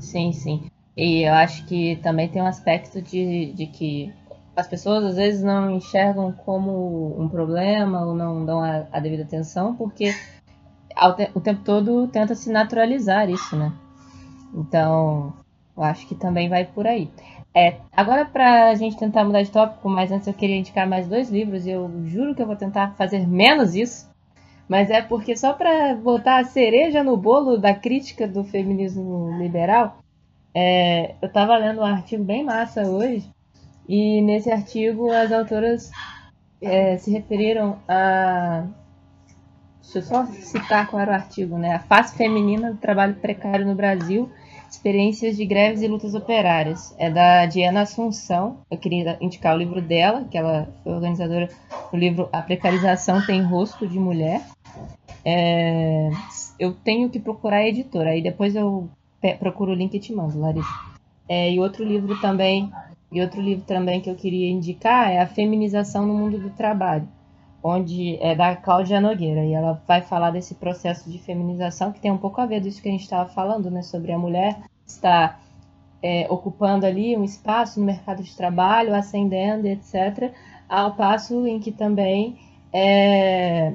Sim, 0.01 0.33
sim. 0.33 0.71
E 0.97 1.23
eu 1.23 1.35
acho 1.35 1.67
que 1.67 1.97
também 1.97 2.29
tem 2.29 2.41
um 2.41 2.47
aspecto 2.47 3.03
de, 3.03 3.53
de 3.53 3.67
que 3.67 4.13
as 4.57 4.67
pessoas 4.67 5.05
às 5.05 5.17
vezes 5.17 5.43
não 5.43 5.71
enxergam 5.71 6.33
como 6.33 7.21
um 7.21 7.29
problema 7.29 8.05
ou 8.05 8.15
não 8.15 8.47
dão 8.47 8.61
a, 8.61 8.87
a 8.91 9.01
devida 9.01 9.23
atenção, 9.23 9.75
porque 9.75 10.15
te, 11.15 11.31
o 11.35 11.41
tempo 11.41 11.63
todo 11.63 12.09
tenta 12.09 12.35
se 12.35 12.51
naturalizar 12.51 13.29
isso, 13.29 13.55
né? 13.55 13.73
Então, 14.55 15.35
eu 15.77 15.83
acho 15.83 16.07
que 16.07 16.15
também 16.15 16.49
vai 16.49 16.65
por 16.65 16.87
aí. 16.87 17.11
É, 17.57 17.79
agora, 17.91 18.27
para 18.27 18.69
a 18.69 18.75
gente 18.75 18.99
tentar 18.99 19.25
mudar 19.25 19.41
de 19.41 19.51
tópico, 19.51 19.89
mas 19.89 20.13
antes 20.13 20.27
eu 20.27 20.35
queria 20.35 20.59
indicar 20.59 20.87
mais 20.87 21.09
dois 21.09 21.31
livros 21.31 21.65
e 21.65 21.71
eu 21.71 21.91
juro 22.05 22.35
que 22.35 22.43
eu 22.43 22.47
vou 22.47 22.55
tentar 22.55 22.95
fazer 22.97 23.27
menos 23.27 23.75
isso, 23.75 24.07
Mas 24.69 24.91
é 24.91 25.01
porque 25.01 25.37
só 25.37 25.53
para 25.53 25.95
botar 25.95 26.39
a 26.41 26.45
cereja 26.45 27.03
no 27.05 27.17
bolo 27.17 27.57
da 27.57 27.73
crítica 27.75 28.27
do 28.29 28.45
feminismo 28.45 29.39
liberal, 29.39 29.99
é, 30.55 31.15
eu 31.23 31.29
estava 31.29 31.57
lendo 31.57 31.81
um 31.81 31.85
artigo 31.85 32.25
bem 32.25 32.45
massa 32.45 32.83
hoje, 32.83 33.31
e 33.89 34.21
nesse 34.23 34.51
artigo 34.51 35.11
as 35.13 35.33
autoras 35.33 35.91
é, 36.61 36.99
se 36.99 37.11
referiram 37.13 37.79
a. 37.89 38.65
Deixa 39.83 39.99
eu 39.99 40.03
só 40.03 40.27
citar 40.27 40.89
qual 40.89 41.01
era 41.01 41.13
o 41.13 41.15
artigo, 41.15 41.57
né? 41.59 41.75
A 41.77 41.81
face 41.81 42.17
feminina 42.17 42.73
do 42.73 42.79
trabalho 42.79 43.15
precário 43.15 43.65
no 43.65 43.75
Brasil 43.77 44.29
Experiências 44.71 45.37
de 45.37 45.45
Greves 45.45 45.83
e 45.83 45.89
Lutas 45.89 46.15
Operárias. 46.15 46.95
É 46.99 47.11
da 47.11 47.47
Diana 47.47 47.83
Assunção. 47.83 48.59
Eu 48.71 48.79
queria 48.79 49.17
indicar 49.21 49.55
o 49.55 49.59
livro 49.59 49.81
dela, 49.81 50.25
que 50.31 50.37
ela 50.37 50.69
foi 50.83 50.93
organizadora 50.93 51.49
do 51.91 51.97
livro 51.97 52.29
A 52.33 52.43
Precarização 52.43 53.25
Tem 53.25 53.43
Rosto 53.43 53.87
de 53.87 53.99
Mulher. 53.99 54.43
É, 55.25 56.11
eu 56.59 56.73
tenho 56.73 57.11
que 57.11 57.19
procurar 57.19 57.59
a 57.59 57.69
editora, 57.69 58.11
aí 58.11 58.23
depois 58.23 58.55
eu 58.55 58.89
procuro 59.41 59.73
o 59.73 59.75
link 59.75 59.95
e 59.95 59.99
te 59.99 60.13
mando, 60.13 60.39
Larissa. 60.39 60.69
É, 61.29 61.51
e 61.51 61.59
outro 61.59 61.85
livro 61.85 62.21
também, 62.21 62.71
e 63.11 63.21
outro 63.21 63.41
livro 63.41 63.65
também 63.65 64.01
que 64.01 64.09
eu 64.09 64.15
queria 64.15 64.49
indicar 64.49 65.11
é 65.11 65.21
A 65.21 65.27
Feminização 65.27 66.07
no 66.07 66.15
Mundo 66.15 66.39
do 66.39 66.51
Trabalho, 66.51 67.09
onde 67.67 68.17
é 68.21 68.35
da 68.37 68.55
Cláudia 68.55 69.01
Nogueira, 69.01 69.45
e 69.45 69.53
ela 69.53 69.83
vai 69.89 70.01
falar 70.01 70.31
desse 70.31 70.55
processo 70.55 71.11
de 71.11 71.19
feminização 71.19 71.91
que 71.91 72.01
tem 72.01 72.13
um 72.13 72.19
pouco 72.19 72.41
a 72.41 72.47
ver 72.47 72.61
disso 72.61 72.81
que 72.81 72.89
a 72.89 72.93
gente 72.93 73.03
estava 73.03 73.29
falando, 73.29 73.69
né, 73.71 73.83
sobre 73.83 74.13
a 74.13 74.19
mulher 74.19 74.57
estar 74.87 75.41
é, 76.01 76.29
ocupando 76.31 76.87
ali 76.87 77.17
um 77.17 77.25
espaço 77.25 77.81
no 77.81 77.87
mercado 77.87 78.23
de 78.23 78.37
trabalho, 78.37 78.95
ascendendo, 78.95 79.67
etc., 79.67 80.33
ao 80.69 80.95
passo 80.95 81.45
em 81.45 81.59
que 81.59 81.73
também 81.73 82.39
é, 82.73 83.73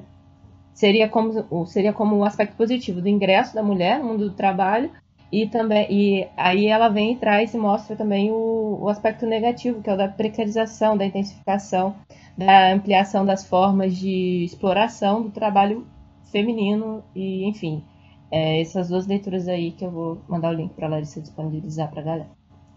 seria 0.73 1.09
como 1.09 1.65
seria 1.65 1.91
como 1.91 2.17
um 2.17 2.23
aspecto 2.23 2.55
positivo 2.55 3.01
do 3.01 3.09
ingresso 3.09 3.53
da 3.53 3.63
mulher 3.63 3.99
no 3.99 4.05
mundo 4.05 4.29
do 4.29 4.35
trabalho 4.35 4.89
e 5.31 5.47
também 5.47 5.87
e 5.89 6.27
aí 6.35 6.67
ela 6.67 6.89
vem 6.89 7.13
e 7.13 7.15
traz 7.15 7.53
e 7.53 7.57
mostra 7.57 7.95
também 7.95 8.29
o, 8.31 8.79
o 8.81 8.89
aspecto 8.89 9.25
negativo 9.25 9.81
que 9.81 9.89
é 9.89 9.93
o 9.93 9.97
da 9.97 10.09
precarização 10.09 10.97
da 10.97 11.05
intensificação 11.05 11.95
da 12.37 12.73
ampliação 12.73 13.25
das 13.25 13.45
formas 13.45 13.95
de 13.95 14.43
exploração 14.43 15.21
do 15.21 15.29
trabalho 15.29 15.87
feminino 16.31 17.03
e 17.15 17.45
enfim 17.45 17.83
é, 18.31 18.61
essas 18.61 18.89
duas 18.89 19.05
leituras 19.07 19.47
aí 19.47 19.71
que 19.71 19.83
eu 19.83 19.91
vou 19.91 20.21
mandar 20.27 20.49
o 20.49 20.53
link 20.53 20.73
para 20.73 20.87
Larissa 20.87 21.21
disponibilizar 21.21 21.89
para 21.91 22.01
galera 22.01 22.29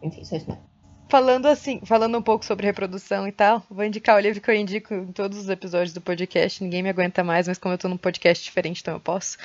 enfim 0.03 0.25
só 0.25 0.35
mesmo 0.37 0.75
falando 1.15 1.47
assim, 1.47 1.81
falando 1.85 2.19
um 2.19 2.23
pouco 2.23 2.45
sobre 2.45 2.67
reprodução 2.67 3.29
e 3.29 3.31
tal, 3.31 3.63
vou 3.71 3.85
indicar 3.85 4.17
o 4.17 4.21
livro 4.21 4.41
que 4.41 4.51
eu 4.51 4.55
indico 4.55 4.93
em 4.93 5.13
todos 5.13 5.39
os 5.39 5.49
episódios 5.49 5.93
do 5.93 6.01
podcast. 6.01 6.63
Ninguém 6.63 6.83
me 6.83 6.89
aguenta 6.89 7.23
mais, 7.23 7.47
mas 7.47 7.57
como 7.57 7.75
eu 7.75 7.79
tô 7.79 7.89
num 7.89 7.97
podcast 7.97 8.43
diferente, 8.43 8.81
então 8.81 8.95
eu 8.95 9.01
posso. 9.01 9.39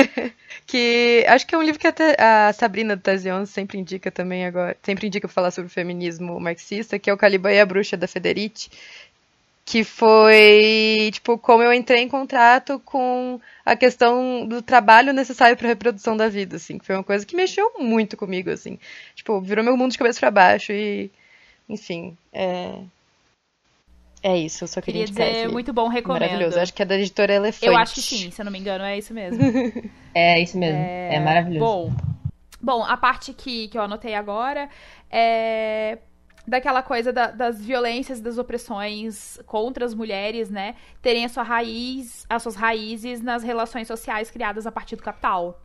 que 0.66 1.22
acho 1.28 1.46
que 1.46 1.54
é 1.54 1.58
um 1.58 1.62
livro 1.62 1.78
que 1.78 1.86
até 1.86 2.16
a 2.18 2.52
Sabrina 2.54 2.96
do 2.96 3.02
11 3.06 3.52
sempre 3.52 3.78
indica 3.78 4.10
também 4.10 4.46
agora, 4.46 4.76
sempre 4.82 5.06
indica 5.06 5.28
falar 5.28 5.50
sobre 5.50 5.66
o 5.66 5.70
feminismo 5.70 6.40
marxista, 6.40 6.98
que 6.98 7.10
é 7.10 7.12
o 7.12 7.18
Caliban 7.18 7.52
e 7.52 7.60
a 7.60 7.66
Bruxa 7.66 7.98
da 7.98 8.08
Federici 8.08 8.70
que 9.64 9.82
foi 9.82 11.10
tipo 11.12 11.38
como 11.38 11.62
eu 11.62 11.72
entrei 11.72 12.02
em 12.02 12.08
contato 12.08 12.78
com 12.84 13.40
a 13.64 13.74
questão 13.74 14.46
do 14.46 14.60
trabalho 14.60 15.12
necessário 15.12 15.56
para 15.56 15.66
a 15.66 15.70
reprodução 15.70 16.16
da 16.16 16.28
vida, 16.28 16.56
assim, 16.56 16.78
que 16.78 16.84
foi 16.84 16.94
uma 16.94 17.04
coisa 17.04 17.24
que 17.24 17.34
mexeu 17.34 17.72
muito 17.78 18.16
comigo, 18.16 18.50
assim, 18.50 18.78
tipo 19.14 19.40
virou 19.40 19.64
meu 19.64 19.76
mundo 19.76 19.92
de 19.92 19.98
cabeça 19.98 20.20
para 20.20 20.30
baixo 20.30 20.72
e, 20.72 21.10
enfim, 21.68 22.16
é 22.32 22.74
é 24.22 24.38
isso, 24.38 24.64
eu 24.64 24.68
só 24.68 24.80
queria, 24.80 25.04
queria 25.04 25.32
dizer, 25.32 25.48
muito 25.50 25.70
bom, 25.70 25.86
recomendo. 25.86 26.22
Maravilhoso, 26.22 26.58
acho 26.58 26.72
que 26.72 26.82
é 26.82 26.86
da 26.86 26.96
editora 26.96 27.34
Elefante. 27.34 27.66
Eu 27.66 27.76
acho 27.76 27.94
que 27.94 28.00
sim, 28.00 28.30
se 28.30 28.40
eu 28.40 28.44
não 28.44 28.52
me 28.52 28.58
engano, 28.58 28.82
é 28.82 28.96
isso 28.96 29.12
mesmo. 29.12 29.42
é 30.14 30.40
isso 30.40 30.56
mesmo, 30.56 30.78
é, 30.78 31.16
é 31.16 31.20
maravilhoso. 31.20 31.60
Bom, 31.60 31.92
bom, 32.58 32.82
a 32.82 32.96
parte 32.96 33.34
que, 33.34 33.68
que 33.68 33.76
eu 33.76 33.82
anotei 33.82 34.14
agora 34.14 34.68
é 35.10 35.98
daquela 36.46 36.82
coisa 36.82 37.12
da, 37.12 37.30
das 37.30 37.64
violências, 37.64 38.20
das 38.20 38.38
opressões 38.38 39.38
contra 39.46 39.84
as 39.84 39.94
mulheres, 39.94 40.50
né, 40.50 40.74
terem 41.00 41.24
a 41.24 41.28
sua 41.28 41.42
raiz, 41.42 42.26
as 42.28 42.42
suas 42.42 42.54
raízes 42.54 43.20
nas 43.20 43.42
relações 43.42 43.86
sociais 43.86 44.30
criadas 44.30 44.66
a 44.66 44.72
partir 44.72 44.96
do 44.96 45.02
capital. 45.02 45.60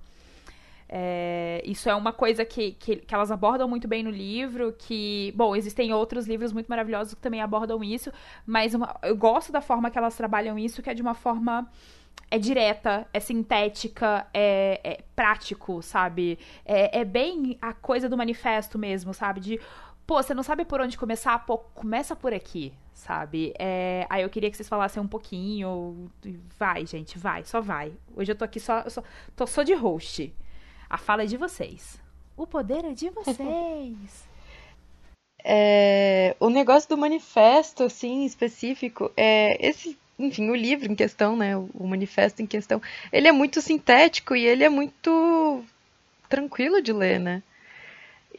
É, 0.91 1.61
isso 1.65 1.87
é 1.87 1.93
uma 1.93 2.11
coisa 2.11 2.43
que, 2.43 2.71
que, 2.71 2.95
que, 2.95 3.13
elas 3.13 3.29
abordam 3.29 3.67
muito 3.67 3.87
bem 3.87 4.01
no 4.01 4.09
livro, 4.09 4.73
que, 4.75 5.31
bom, 5.35 5.55
existem 5.55 5.93
outros 5.93 6.25
livros 6.25 6.51
muito 6.51 6.67
maravilhosos 6.67 7.13
que 7.13 7.21
também 7.21 7.41
abordam 7.41 7.83
isso, 7.83 8.11
mas 8.43 8.73
uma, 8.73 8.97
eu 9.03 9.15
gosto 9.15 9.51
da 9.51 9.61
forma 9.61 9.91
que 9.91 9.99
elas 9.99 10.15
trabalham 10.15 10.57
isso, 10.57 10.81
que 10.81 10.89
é 10.89 10.93
de 10.95 11.01
uma 11.03 11.13
forma 11.13 11.69
é 12.31 12.37
direta, 12.37 13.07
é 13.13 13.19
sintética, 13.19 14.27
é, 14.33 14.79
é 14.83 15.03
prático, 15.15 15.81
sabe? 15.81 16.37
É, 16.65 16.99
é, 16.99 17.05
bem 17.05 17.57
a 17.61 17.73
coisa 17.73 18.07
do 18.07 18.15
manifesto 18.15 18.77
mesmo, 18.77 19.13
sabe? 19.13 19.39
De 19.39 19.59
pô, 20.09 20.23
você 20.23 20.33
não 20.33 20.41
sabe 20.41 20.65
por 20.65 20.81
onde 20.81 20.97
começar? 20.97 21.37
Pô, 21.45 21.59
começa 21.59 22.15
por 22.15 22.33
aqui, 22.33 22.73
sabe? 22.95 23.53
É, 23.59 24.07
aí 24.09 24.23
eu 24.23 24.29
queria 24.29 24.49
que 24.49 24.57
vocês 24.57 24.67
falassem 24.67 24.99
um 24.99 25.07
pouquinho. 25.07 26.09
Vai, 26.57 26.83
gente, 26.87 27.19
vai, 27.19 27.45
só 27.45 27.61
vai. 27.61 27.93
Hoje 28.15 28.31
eu 28.31 28.35
tô 28.35 28.43
aqui 28.43 28.59
só, 28.59 28.89
só, 28.89 29.03
tô 29.35 29.45
só 29.45 29.61
de 29.61 29.75
host. 29.75 30.33
A 30.89 30.97
fala 30.97 31.21
é 31.21 31.25
de 31.27 31.37
vocês. 31.37 32.01
O 32.35 32.47
poder 32.47 32.85
é 32.85 32.93
de 32.93 33.11
vocês. 33.11 33.37
É, 35.41 36.35
o 36.37 36.49
negócio 36.49 36.89
do 36.89 36.97
manifesto, 36.97 37.83
assim, 37.83 38.25
específico, 38.25 39.09
é 39.15 39.65
esse, 39.65 39.97
enfim, 40.19 40.49
o 40.49 40.55
livro 40.55 40.91
em 40.91 40.95
questão, 40.95 41.37
né, 41.37 41.55
o 41.55 41.87
manifesto 41.87 42.41
em 42.41 42.45
questão, 42.45 42.81
ele 43.09 43.25
é 43.25 43.31
muito 43.31 43.61
sintético 43.61 44.35
e 44.35 44.45
ele 44.45 44.65
é 44.65 44.69
muito 44.69 45.63
tranquilo 46.27 46.81
de 46.81 46.91
ler, 46.91 47.21
né? 47.21 47.41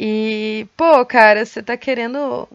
E, 0.03 0.67
pô, 0.79 1.05
cara, 1.05 1.45
você 1.45 1.63
tá 1.63 1.77
querendo 1.77 2.49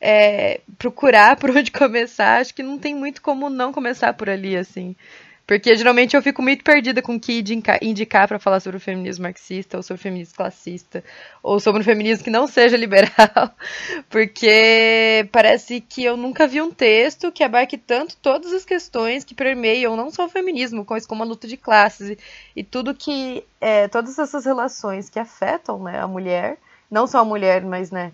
é, 0.00 0.60
procurar 0.78 1.36
por 1.38 1.50
onde 1.50 1.70
começar, 1.70 2.40
acho 2.40 2.54
que 2.54 2.62
não 2.62 2.78
tem 2.78 2.94
muito 2.94 3.22
como 3.22 3.48
não 3.48 3.72
começar 3.72 4.12
por 4.14 4.28
ali, 4.28 4.56
assim. 4.56 4.96
Porque 5.50 5.74
geralmente 5.74 6.14
eu 6.14 6.22
fico 6.22 6.40
muito 6.40 6.62
perdida 6.62 7.02
com 7.02 7.16
o 7.16 7.18
que 7.18 7.42
indicar 7.82 8.28
para 8.28 8.38
falar 8.38 8.60
sobre 8.60 8.76
o 8.76 8.80
feminismo 8.80 9.24
marxista, 9.24 9.76
ou 9.76 9.82
sobre 9.82 9.98
o 9.98 10.02
feminismo 10.04 10.36
classista, 10.36 11.02
ou 11.42 11.58
sobre 11.58 11.80
o 11.80 11.84
feminismo 11.84 12.22
que 12.22 12.30
não 12.30 12.46
seja 12.46 12.76
liberal. 12.76 13.10
Porque 14.08 15.28
parece 15.32 15.80
que 15.80 16.04
eu 16.04 16.16
nunca 16.16 16.46
vi 16.46 16.62
um 16.62 16.70
texto 16.70 17.32
que 17.32 17.42
abarque 17.42 17.76
tanto 17.76 18.16
todas 18.18 18.52
as 18.52 18.64
questões 18.64 19.24
que 19.24 19.34
permeiam 19.34 19.96
não 19.96 20.08
só 20.08 20.26
o 20.26 20.28
feminismo, 20.28 20.86
mas 20.88 21.04
como 21.04 21.24
a 21.24 21.26
luta 21.26 21.48
de 21.48 21.56
classes 21.56 22.10
e, 22.10 22.18
e 22.54 22.62
tudo 22.62 22.94
que. 22.94 23.42
É, 23.60 23.88
todas 23.88 24.20
essas 24.20 24.44
relações 24.44 25.10
que 25.10 25.18
afetam 25.18 25.82
né, 25.82 25.98
a 25.98 26.06
mulher, 26.06 26.58
não 26.88 27.08
só 27.08 27.18
a 27.18 27.24
mulher, 27.24 27.64
mas 27.64 27.90
né, 27.90 28.12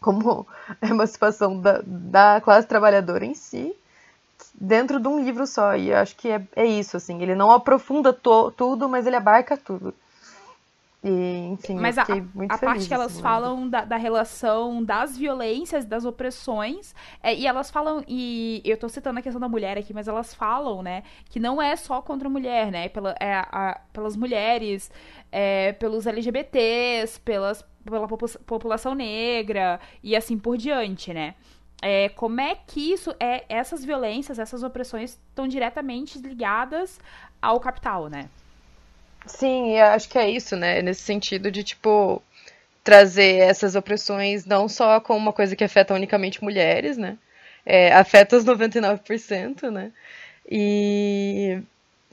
como 0.00 0.46
a 0.80 0.86
emancipação 0.86 1.60
da, 1.60 1.82
da 1.84 2.40
classe 2.40 2.66
trabalhadora 2.66 3.26
em 3.26 3.34
si 3.34 3.76
dentro 4.54 5.00
de 5.00 5.08
um 5.08 5.22
livro 5.22 5.46
só. 5.46 5.76
E 5.76 5.92
acho 5.92 6.16
que 6.16 6.28
é, 6.28 6.42
é 6.56 6.66
isso, 6.66 6.96
assim. 6.96 7.22
Ele 7.22 7.34
não 7.34 7.50
aprofunda 7.50 8.12
tudo, 8.12 8.88
mas 8.88 9.06
ele 9.06 9.16
abarca 9.16 9.56
tudo. 9.56 9.94
E, 11.02 11.50
enfim, 11.52 11.76
mas 11.76 11.96
a, 11.96 12.04
a 12.48 12.58
parte 12.58 12.88
que 12.88 12.92
elas 12.92 13.12
assim, 13.12 13.22
falam 13.22 13.68
da, 13.68 13.84
da, 13.84 13.96
relação 13.96 14.82
das 14.82 15.16
violências, 15.16 15.84
das 15.84 16.04
opressões, 16.04 16.92
é, 17.22 17.32
e 17.32 17.46
elas 17.46 17.70
falam, 17.70 18.02
e 18.08 18.60
eu 18.64 18.76
tô 18.76 18.88
citando 18.88 19.20
a 19.20 19.22
questão 19.22 19.40
da 19.40 19.48
mulher 19.48 19.78
aqui, 19.78 19.94
mas 19.94 20.08
elas 20.08 20.34
falam, 20.34 20.82
né, 20.82 21.04
que 21.30 21.38
não 21.38 21.62
é 21.62 21.76
só 21.76 22.02
contra 22.02 22.26
a 22.26 22.30
mulher, 22.30 22.72
né, 22.72 22.88
pela, 22.88 23.14
é, 23.20 23.32
a, 23.32 23.80
pelas 23.92 24.16
mulheres, 24.16 24.90
é, 25.30 25.72
pelos 25.74 26.04
LGBTs, 26.04 27.20
pelas, 27.20 27.64
pela 27.84 28.08
população 28.08 28.92
negra, 28.92 29.78
e 30.02 30.16
assim 30.16 30.36
por 30.36 30.56
diante, 30.56 31.14
né 31.14 31.36
é, 31.80 32.08
como 32.10 32.40
é 32.40 32.56
que 32.66 32.92
isso 32.92 33.14
é 33.20 33.44
essas 33.48 33.84
violências, 33.84 34.38
essas 34.38 34.62
opressões 34.62 35.18
estão 35.28 35.46
diretamente 35.46 36.18
ligadas 36.18 36.98
ao 37.40 37.60
capital, 37.60 38.08
né? 38.08 38.28
Sim, 39.26 39.78
acho 39.78 40.08
que 40.08 40.18
é 40.18 40.28
isso, 40.28 40.56
né? 40.56 40.82
Nesse 40.82 41.02
sentido 41.02 41.50
de 41.50 41.62
tipo 41.62 42.22
trazer 42.82 43.40
essas 43.40 43.74
opressões 43.74 44.46
não 44.46 44.68
só 44.68 44.98
como 45.00 45.18
uma 45.18 45.32
coisa 45.32 45.54
que 45.54 45.62
afeta 45.62 45.94
unicamente 45.94 46.42
mulheres, 46.42 46.96
né? 46.96 47.18
É, 47.64 47.92
afeta 47.92 48.36
os 48.36 48.44
99%, 48.44 49.70
né? 49.70 49.92
E, 50.50 51.60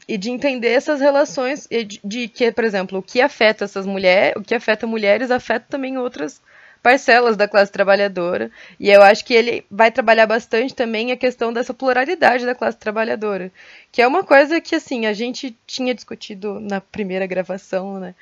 e 0.07 0.17
de 0.17 0.29
entender 0.29 0.69
essas 0.69 0.99
relações 0.99 1.67
de, 1.67 1.99
de 2.03 2.27
que, 2.27 2.51
por 2.51 2.65
exemplo, 2.65 2.99
o 2.99 3.03
que 3.03 3.21
afeta 3.21 3.63
essas 3.63 3.85
mulheres, 3.85 4.35
o 4.35 4.43
que 4.43 4.53
afeta 4.53 4.85
mulheres 4.85 5.31
afeta 5.31 5.65
também 5.69 5.97
outras 5.97 6.41
parcelas 6.85 7.35
da 7.35 7.47
classe 7.47 7.71
trabalhadora. 7.71 8.51
E 8.79 8.91
eu 8.91 9.01
acho 9.01 9.25
que 9.25 9.33
ele 9.33 9.65
vai 9.71 9.89
trabalhar 9.89 10.27
bastante 10.27 10.75
também 10.75 11.11
a 11.11 11.17
questão 11.17 11.51
dessa 11.51 11.73
pluralidade 11.73 12.45
da 12.45 12.53
classe 12.53 12.77
trabalhadora, 12.77 13.51
que 13.91 14.03
é 14.03 14.07
uma 14.07 14.23
coisa 14.23 14.61
que 14.61 14.75
assim 14.75 15.07
a 15.07 15.13
gente 15.13 15.57
tinha 15.65 15.95
discutido 15.95 16.59
na 16.59 16.79
primeira 16.79 17.25
gravação, 17.25 17.99
né? 17.99 18.13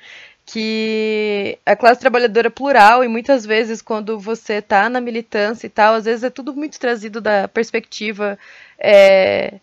Que 0.46 1.58
a 1.66 1.76
classe 1.76 2.00
trabalhadora 2.00 2.46
é 2.46 2.50
plural 2.50 3.04
e 3.04 3.08
muitas 3.08 3.44
vezes 3.44 3.82
quando 3.82 4.18
você 4.18 4.62
tá 4.62 4.88
na 4.88 5.00
militância 5.00 5.66
e 5.66 5.70
tal, 5.70 5.94
às 5.96 6.06
vezes 6.06 6.24
é 6.24 6.30
tudo 6.30 6.54
muito 6.54 6.80
trazido 6.80 7.20
da 7.20 7.46
perspectiva 7.46 8.38
é, 8.78 9.60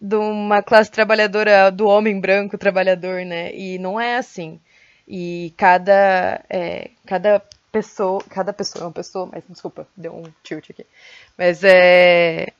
de 0.00 0.14
uma 0.14 0.62
classe 0.62 0.90
trabalhadora 0.90 1.68
do 1.70 1.88
homem 1.88 2.20
branco 2.20 2.56
trabalhador, 2.56 3.24
né? 3.24 3.52
E 3.52 3.76
não 3.78 4.00
é 4.00 4.16
assim. 4.16 4.60
E 5.08 5.52
cada, 5.56 6.44
é, 6.48 6.90
cada 7.06 7.42
pessoa, 7.72 8.22
cada 8.28 8.52
pessoa, 8.52 8.84
é 8.84 8.86
uma 8.86 8.92
pessoa, 8.92 9.28
mas 9.30 9.42
desculpa, 9.48 9.86
deu 9.96 10.14
um 10.14 10.24
tilt 10.42 10.70
aqui. 10.70 10.86
Mas 11.36 11.62
é, 11.64 12.52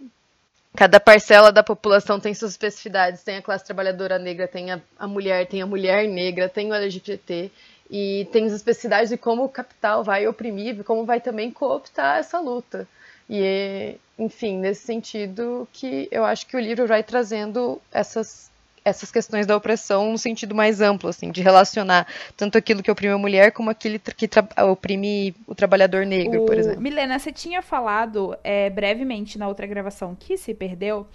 cada 0.74 1.00
parcela 1.00 1.50
da 1.50 1.62
população 1.62 2.20
tem 2.20 2.34
suas 2.34 2.52
especificidades. 2.52 3.22
Tem 3.22 3.36
a 3.36 3.42
classe 3.42 3.64
trabalhadora 3.64 4.18
negra, 4.18 4.46
tem 4.48 4.70
a, 4.70 4.80
a 4.98 5.06
mulher, 5.06 5.46
tem 5.46 5.62
a 5.62 5.66
mulher 5.66 6.08
negra, 6.08 6.48
tem 6.48 6.70
o 6.70 6.74
LGBT. 6.74 7.50
E 7.90 8.28
tem 8.32 8.46
as 8.46 8.52
especificidades 8.52 9.10
de 9.10 9.16
como 9.16 9.44
o 9.44 9.48
capital 9.48 10.04
vai 10.04 10.26
oprimir, 10.26 10.84
como 10.84 11.04
vai 11.04 11.20
também 11.20 11.50
cooptar 11.50 12.18
essa 12.18 12.38
luta. 12.38 12.86
E, 13.28 13.96
enfim, 14.18 14.58
nesse 14.58 14.82
sentido 14.82 15.68
que 15.72 16.08
eu 16.10 16.24
acho 16.24 16.46
que 16.46 16.56
o 16.56 16.60
livro 16.60 16.86
vai 16.86 17.02
trazendo 17.02 17.80
essas, 17.92 18.49
essas 18.84 19.10
questões 19.10 19.46
da 19.46 19.56
opressão 19.56 20.12
no 20.12 20.18
sentido 20.18 20.54
mais 20.54 20.80
amplo, 20.80 21.08
assim, 21.08 21.30
de 21.30 21.42
relacionar 21.42 22.06
tanto 22.36 22.56
aquilo 22.56 22.82
que 22.82 22.90
oprime 22.90 23.12
a 23.12 23.18
mulher 23.18 23.52
como 23.52 23.70
aquilo 23.70 23.98
que 23.98 24.28
oprime 24.62 25.34
o 25.46 25.54
trabalhador 25.54 26.06
negro, 26.06 26.42
o... 26.42 26.46
por 26.46 26.56
exemplo. 26.56 26.80
Milena, 26.80 27.18
você 27.18 27.32
tinha 27.32 27.62
falado 27.62 28.36
é, 28.42 28.70
brevemente 28.70 29.38
na 29.38 29.48
outra 29.48 29.66
gravação 29.66 30.14
que 30.14 30.36
se 30.36 30.54
perdeu 30.54 31.06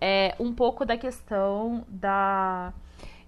é, 0.00 0.34
um 0.38 0.52
pouco 0.52 0.84
da 0.84 0.96
questão 0.96 1.84
da. 1.88 2.72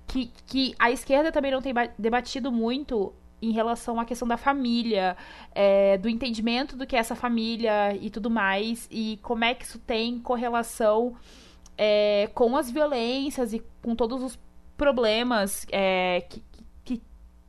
Que, 0.06 0.32
que 0.46 0.74
a 0.78 0.90
esquerda 0.90 1.30
também 1.30 1.52
não 1.52 1.62
tem 1.62 1.72
debatido 1.96 2.50
muito 2.50 3.12
em 3.42 3.52
relação 3.52 3.98
à 3.98 4.04
questão 4.04 4.26
da 4.26 4.36
família, 4.36 5.16
é, 5.54 5.96
do 5.98 6.08
entendimento 6.08 6.76
do 6.76 6.86
que 6.86 6.96
é 6.96 6.98
essa 6.98 7.14
família 7.14 7.96
e 8.00 8.10
tudo 8.10 8.28
mais, 8.28 8.86
e 8.90 9.18
como 9.22 9.44
é 9.44 9.54
que 9.54 9.64
isso 9.64 9.78
tem 9.78 10.18
correlação 10.18 11.16
é, 11.76 12.28
com 12.34 12.56
as 12.56 12.70
violências 12.70 13.52
e 13.52 13.62
com 13.82 13.94
todos 13.94 14.22
os 14.22 14.38
problemas 14.76 15.66
é, 15.70 16.22
que, 16.28 16.42
que, 16.84 17.02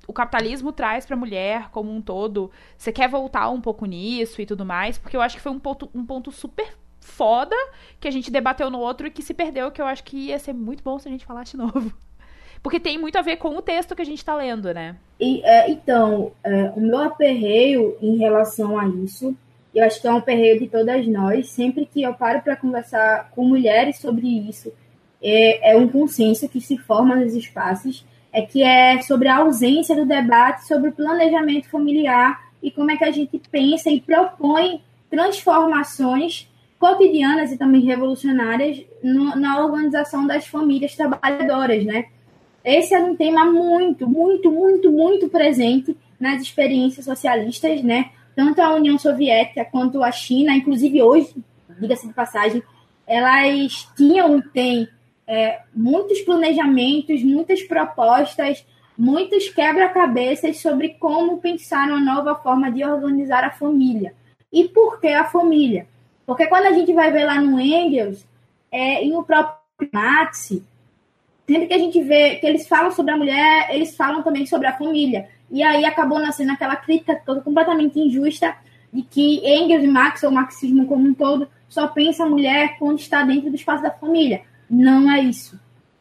o 0.08 0.14
capitalismo 0.14 0.72
traz 0.72 1.06
para 1.06 1.16
a 1.16 1.20
mulher 1.20 1.70
como 1.70 1.92
um 1.92 2.02
todo. 2.02 2.52
Você 2.78 2.92
quer 2.92 3.08
voltar 3.10 3.50
um 3.50 3.62
pouco 3.62 3.86
nisso 3.86 4.42
e 4.42 4.46
tudo 4.46 4.66
mais? 4.66 4.98
Porque 4.98 5.16
eu 5.16 5.22
acho 5.22 5.36
que 5.36 5.42
foi 5.42 5.52
um 5.52 5.60
ponto, 5.60 5.90
um 5.94 6.06
ponto 6.06 6.32
super 6.32 6.76
foda 7.00 7.56
que 8.00 8.08
a 8.08 8.12
gente 8.12 8.32
debateu 8.32 8.70
no 8.70 8.80
outro 8.80 9.08
e 9.08 9.12
que 9.12 9.24
se 9.24 9.34
perdeu, 9.34 9.72
que 9.72 9.82
eu 9.82 9.86
acho 9.86 10.04
que 10.04 10.28
ia 10.28 10.40
ser 10.40 10.54
muito 10.54 10.84
bom 10.84 10.98
se 11.00 11.08
a 11.08 11.12
gente 11.12 11.26
falasse 11.26 11.52
de 11.52 11.58
novo. 11.58 11.92
Porque 12.64 12.80
tem 12.80 12.98
muito 12.98 13.18
a 13.18 13.24
ver 13.24 13.38
com 13.38 13.58
o 13.58 13.62
texto 13.62 13.96
que 13.96 14.04
a 14.04 14.06
gente 14.06 14.20
está 14.20 14.36
lendo, 14.36 14.72
né? 14.72 14.96
E, 15.20 15.42
é, 15.44 15.70
então, 15.70 16.32
é, 16.44 16.72
o 16.76 16.80
meu 16.80 17.00
aperreio 17.00 17.98
em 18.00 18.18
relação 18.18 18.78
a 18.78 18.88
isso, 18.88 19.36
eu 19.74 19.86
acho 19.86 20.02
que 20.02 20.08
é 20.08 20.12
um 20.12 20.18
aperreio 20.18 20.60
de 20.60 20.68
todas 20.68 21.08
nós, 21.08 21.50
sempre 21.50 21.86
que 21.86 22.04
eu 22.04 22.14
paro 22.14 22.42
para 22.42 22.56
conversar 22.56 23.32
com 23.32 23.46
mulheres 23.46 23.98
sobre 23.98 24.28
isso, 24.28 24.72
é, 25.22 25.72
é 25.72 25.78
um 25.78 25.88
consenso 25.88 26.50
que 26.50 26.60
se 26.60 26.78
forma 26.78 27.16
nos 27.16 27.36
espaços, 27.36 28.06
é 28.34 28.42
que 28.42 28.64
é 28.64 29.02
sobre 29.02 29.28
a 29.28 29.38
ausência 29.38 29.96
do 29.96 30.06
debate 30.06 30.66
sobre 30.66 30.90
o 30.90 30.94
planejamento 30.94 31.70
familiar 31.70 32.52
e 32.62 32.72
como 32.72 32.92
é 32.92 32.98
que 32.98 33.04
a 33.04 33.12
gente 33.12 33.42
pensa 33.52 33.90
e 33.90 34.00
propõe 34.00 34.82
transformações 35.10 36.50
cotidianas 36.80 37.52
e 37.52 37.58
também 37.58 37.82
revolucionárias 37.82 38.82
no, 39.04 39.36
na 39.36 39.64
organização 39.64 40.26
das 40.26 40.48
famílias 40.48 40.96
trabalhadoras, 40.96 41.86
né? 41.86 42.06
Esse 42.64 42.94
é 42.94 43.00
um 43.00 43.16
tema 43.16 43.46
muito, 43.46 44.08
muito, 44.08 44.52
muito, 44.52 44.92
muito 44.92 45.30
presente 45.30 45.96
nas 46.20 46.42
experiências 46.42 47.06
socialistas, 47.06 47.84
né? 47.84 48.12
Tanto 48.42 48.60
a 48.60 48.74
União 48.74 48.98
Soviética 48.98 49.64
quanto 49.64 50.02
a 50.02 50.12
China, 50.12 50.52
inclusive 50.56 51.00
hoje, 51.00 51.36
diga-se 51.80 52.08
de 52.08 52.14
passagem, 52.14 52.64
elas 53.06 53.88
tinham 53.96 54.40
e 54.40 54.42
têm 54.42 54.88
é, 55.28 55.60
muitos 55.72 56.22
planejamentos, 56.22 57.22
muitas 57.22 57.62
propostas, 57.62 58.66
muitos 58.98 59.48
quebra-cabeças 59.50 60.58
sobre 60.58 60.90
como 60.96 61.38
pensar 61.38 61.88
uma 61.90 62.00
nova 62.00 62.34
forma 62.34 62.72
de 62.72 62.84
organizar 62.84 63.44
a 63.44 63.52
família. 63.52 64.16
E 64.52 64.68
por 64.68 65.00
que 65.00 65.10
a 65.10 65.26
família? 65.26 65.86
Porque 66.26 66.48
quando 66.48 66.66
a 66.66 66.74
gente 66.74 66.92
vai 66.94 67.12
ver 67.12 67.26
lá 67.26 67.40
no 67.40 67.60
Engels 67.60 68.26
é, 68.72 69.06
e 69.06 69.10
no 69.12 69.24
próprio 69.24 69.88
Marx, 69.94 70.60
sempre 71.48 71.68
que 71.68 71.74
a 71.76 71.80
gente 71.80 72.02
vê 72.02 72.38
que 72.38 72.48
eles 72.48 72.68
falam 72.68 72.90
sobre 72.90 73.12
a 73.12 73.18
mulher, 73.18 73.70
eles 73.70 73.96
falam 73.96 74.24
também 74.24 74.48
sobre 74.48 74.66
a 74.66 74.76
família. 74.76 75.30
E 75.52 75.62
aí 75.62 75.84
acabou 75.86 76.20
nascendo 76.20 76.54
aquela 76.54 76.78
crítica 76.78 77.22
toda 77.26 77.42
completamente 77.42 78.00
injusta 78.00 78.56
de 78.92 79.02
que 79.02 79.42
Engels 79.46 79.84
e 79.84 79.88
Marx, 79.88 80.24
ou 80.24 80.32
marxismo 80.32 80.88
como 80.88 81.08
um 81.08 81.14
todo, 81.14 81.48
só 81.68 81.88
pensa 81.88 82.24
a 82.24 82.30
mulher 82.30 82.78
quando 82.80 83.00
está 83.00 83.24
dentro 83.24 83.50
do 83.50 83.56
espaço 83.56 83.84
da 83.84 83.92
família. 83.92 84.42
Não 84.70 85.12
é 85.12 85.20
isso. 85.22 85.60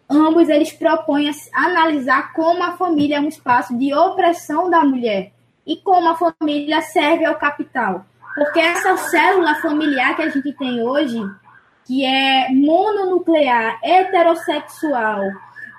Ambos 0.08 0.48
eles 0.48 0.72
propõem 0.72 1.30
analisar 1.52 2.32
como 2.32 2.62
a 2.62 2.76
família 2.76 3.16
é 3.16 3.20
um 3.20 3.28
espaço 3.28 3.76
de 3.76 3.94
opressão 3.94 4.68
da 4.68 4.84
mulher 4.84 5.32
e 5.66 5.76
como 5.76 6.08
a 6.08 6.16
família 6.16 6.80
serve 6.82 7.24
ao 7.24 7.36
capital. 7.36 8.06
Porque 8.34 8.58
essa 8.58 8.96
célula 8.96 9.56
familiar 9.56 10.16
que 10.16 10.22
a 10.22 10.28
gente 10.28 10.52
tem 10.52 10.82
hoje, 10.82 11.20
que 11.84 12.04
é 12.04 12.48
mononuclear, 12.50 13.78
heterossexual 13.82 15.22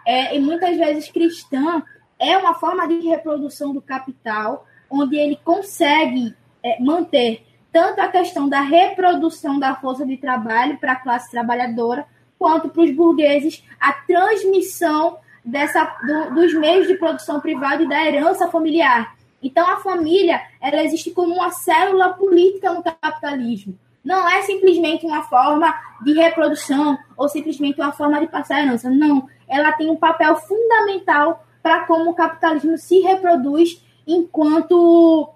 é, 0.05 0.35
e 0.35 0.39
muitas 0.39 0.77
vezes 0.77 1.09
cristã, 1.09 1.83
é 2.21 2.37
uma 2.37 2.53
forma 2.53 2.87
de 2.87 2.99
reprodução 2.99 3.73
do 3.73 3.81
capital, 3.81 4.65
onde 4.89 5.17
ele 5.17 5.39
consegue 5.43 6.35
é, 6.63 6.79
manter 6.79 7.43
tanto 7.71 7.99
a 7.99 8.07
questão 8.07 8.47
da 8.47 8.61
reprodução 8.61 9.57
da 9.57 9.75
força 9.75 10.05
de 10.05 10.17
trabalho 10.17 10.77
para 10.77 10.91
a 10.91 10.97
classe 10.97 11.31
trabalhadora, 11.31 12.05
quanto 12.37 12.69
para 12.69 12.83
os 12.83 12.91
burgueses 12.91 13.63
a 13.79 13.93
transmissão 13.93 15.17
dessa, 15.43 15.83
do, 16.05 16.35
dos 16.35 16.53
meios 16.53 16.87
de 16.87 16.95
produção 16.95 17.39
privada 17.39 17.81
e 17.81 17.89
da 17.89 18.05
herança 18.05 18.49
familiar. 18.49 19.15
Então, 19.41 19.67
a 19.67 19.77
família 19.77 20.39
ela 20.61 20.83
existe 20.83 21.11
como 21.11 21.33
uma 21.33 21.49
célula 21.49 22.13
política 22.13 22.71
no 22.71 22.83
capitalismo. 22.83 23.77
Não 24.03 24.27
é 24.29 24.41
simplesmente 24.41 25.05
uma 25.05 25.23
forma 25.23 25.73
de 26.03 26.13
reprodução 26.13 26.97
ou 27.17 27.29
simplesmente 27.29 27.79
uma 27.79 27.91
forma 27.91 28.19
de 28.19 28.27
passar 28.27 28.61
herança. 28.61 28.89
Não. 28.89 29.27
Ela 29.47 29.71
tem 29.71 29.89
um 29.89 29.95
papel 29.95 30.35
fundamental 30.35 31.43
para 31.61 31.85
como 31.85 32.11
o 32.11 32.13
capitalismo 32.13 32.77
se 32.77 32.99
reproduz 32.99 33.81
enquanto 34.07 35.29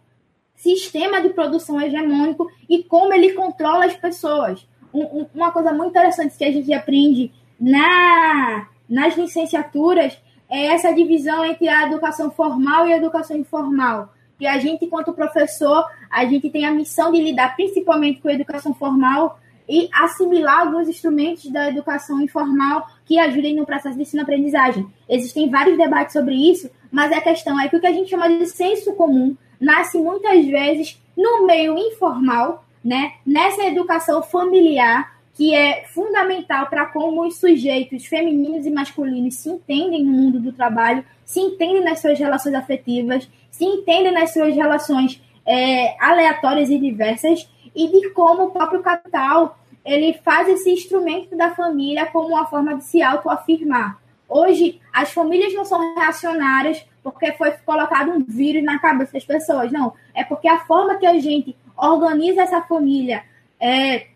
sistema 0.55 1.21
de 1.21 1.29
produção 1.29 1.79
hegemônico 1.79 2.49
e 2.69 2.83
como 2.83 3.13
ele 3.13 3.33
controla 3.33 3.85
as 3.85 3.95
pessoas. 3.95 4.67
Um, 4.93 5.25
uma 5.33 5.51
coisa 5.51 5.73
muito 5.73 5.89
interessante 5.89 6.37
que 6.37 6.45
a 6.45 6.51
gente 6.51 6.73
aprende 6.73 7.31
na, 7.59 8.67
nas 8.89 9.15
licenciaturas 9.15 10.17
é 10.49 10.67
essa 10.67 10.93
divisão 10.93 11.43
entre 11.43 11.67
a 11.67 11.87
educação 11.87 12.31
formal 12.31 12.87
e 12.87 12.93
a 12.93 12.97
educação 12.97 13.35
informal 13.37 14.13
que 14.37 14.45
a 14.45 14.59
gente, 14.59 14.85
enquanto 14.85 15.13
professor, 15.13 15.85
a 16.09 16.25
gente 16.25 16.49
tem 16.49 16.65
a 16.65 16.71
missão 16.71 17.11
de 17.11 17.21
lidar 17.21 17.55
principalmente 17.55 18.21
com 18.21 18.27
a 18.27 18.33
educação 18.33 18.73
formal 18.73 19.39
e 19.67 19.89
assimilar 19.93 20.61
alguns 20.61 20.87
instrumentos 20.87 21.49
da 21.51 21.69
educação 21.69 22.21
informal 22.21 22.87
que 23.05 23.19
ajudem 23.19 23.55
no 23.55 23.65
processo 23.65 23.95
de 23.95 24.03
ensino-aprendizagem. 24.03 24.87
Existem 25.09 25.49
vários 25.49 25.77
debates 25.77 26.13
sobre 26.13 26.35
isso, 26.35 26.69
mas 26.91 27.11
a 27.11 27.21
questão 27.21 27.59
é 27.59 27.67
que 27.67 27.75
o 27.75 27.79
que 27.79 27.87
a 27.87 27.91
gente 27.91 28.09
chama 28.09 28.29
de 28.29 28.45
senso 28.45 28.93
comum 28.93 29.35
nasce 29.59 29.97
muitas 29.97 30.45
vezes 30.45 31.01
no 31.15 31.45
meio 31.45 31.77
informal, 31.77 32.65
né? 32.83 33.13
nessa 33.25 33.63
educação 33.65 34.21
familiar, 34.21 35.15
que 35.33 35.53
é 35.53 35.85
fundamental 35.93 36.67
para 36.67 36.85
como 36.85 37.25
os 37.25 37.37
sujeitos 37.37 38.05
femininos 38.05 38.65
e 38.65 38.71
masculinos 38.71 39.35
se 39.35 39.49
entendem 39.49 40.03
no 40.03 40.11
mundo 40.11 40.39
do 40.39 40.53
trabalho, 40.53 41.03
se 41.25 41.39
entendem 41.39 41.83
nas 41.83 41.99
suas 41.99 42.17
relações 42.17 42.53
afetivas 42.53 43.27
se 43.55 43.63
entendem 43.63 44.11
nas 44.11 44.33
suas 44.33 44.53
relações 44.53 45.21
é, 45.45 45.95
aleatórias 46.03 46.69
e 46.69 46.77
diversas 46.77 47.47
e 47.75 47.87
de 47.87 48.09
como 48.11 48.45
o 48.45 48.51
próprio 48.51 48.81
capital 48.81 49.57
ele 49.83 50.13
faz 50.23 50.47
esse 50.47 50.71
instrumento 50.71 51.35
da 51.37 51.53
família 51.53 52.07
como 52.07 52.29
uma 52.29 52.47
forma 52.47 52.75
de 52.75 52.83
se 52.83 53.03
autoafirmar. 53.03 53.99
Hoje, 54.27 54.81
as 54.91 55.11
famílias 55.11 55.53
não 55.53 55.63
são 55.63 55.93
reacionárias 55.95 56.83
porque 57.03 57.31
foi 57.33 57.51
colocado 57.63 58.09
um 58.09 58.23
vírus 58.23 58.63
na 58.63 58.79
cabeça 58.79 59.13
das 59.13 59.23
pessoas. 59.23 59.71
Não, 59.71 59.93
é 60.15 60.23
porque 60.23 60.47
a 60.47 60.61
forma 60.61 60.95
que 60.95 61.05
a 61.05 61.19
gente 61.19 61.55
organiza 61.77 62.41
essa 62.41 62.63
família 62.63 63.23
é, 63.59 64.07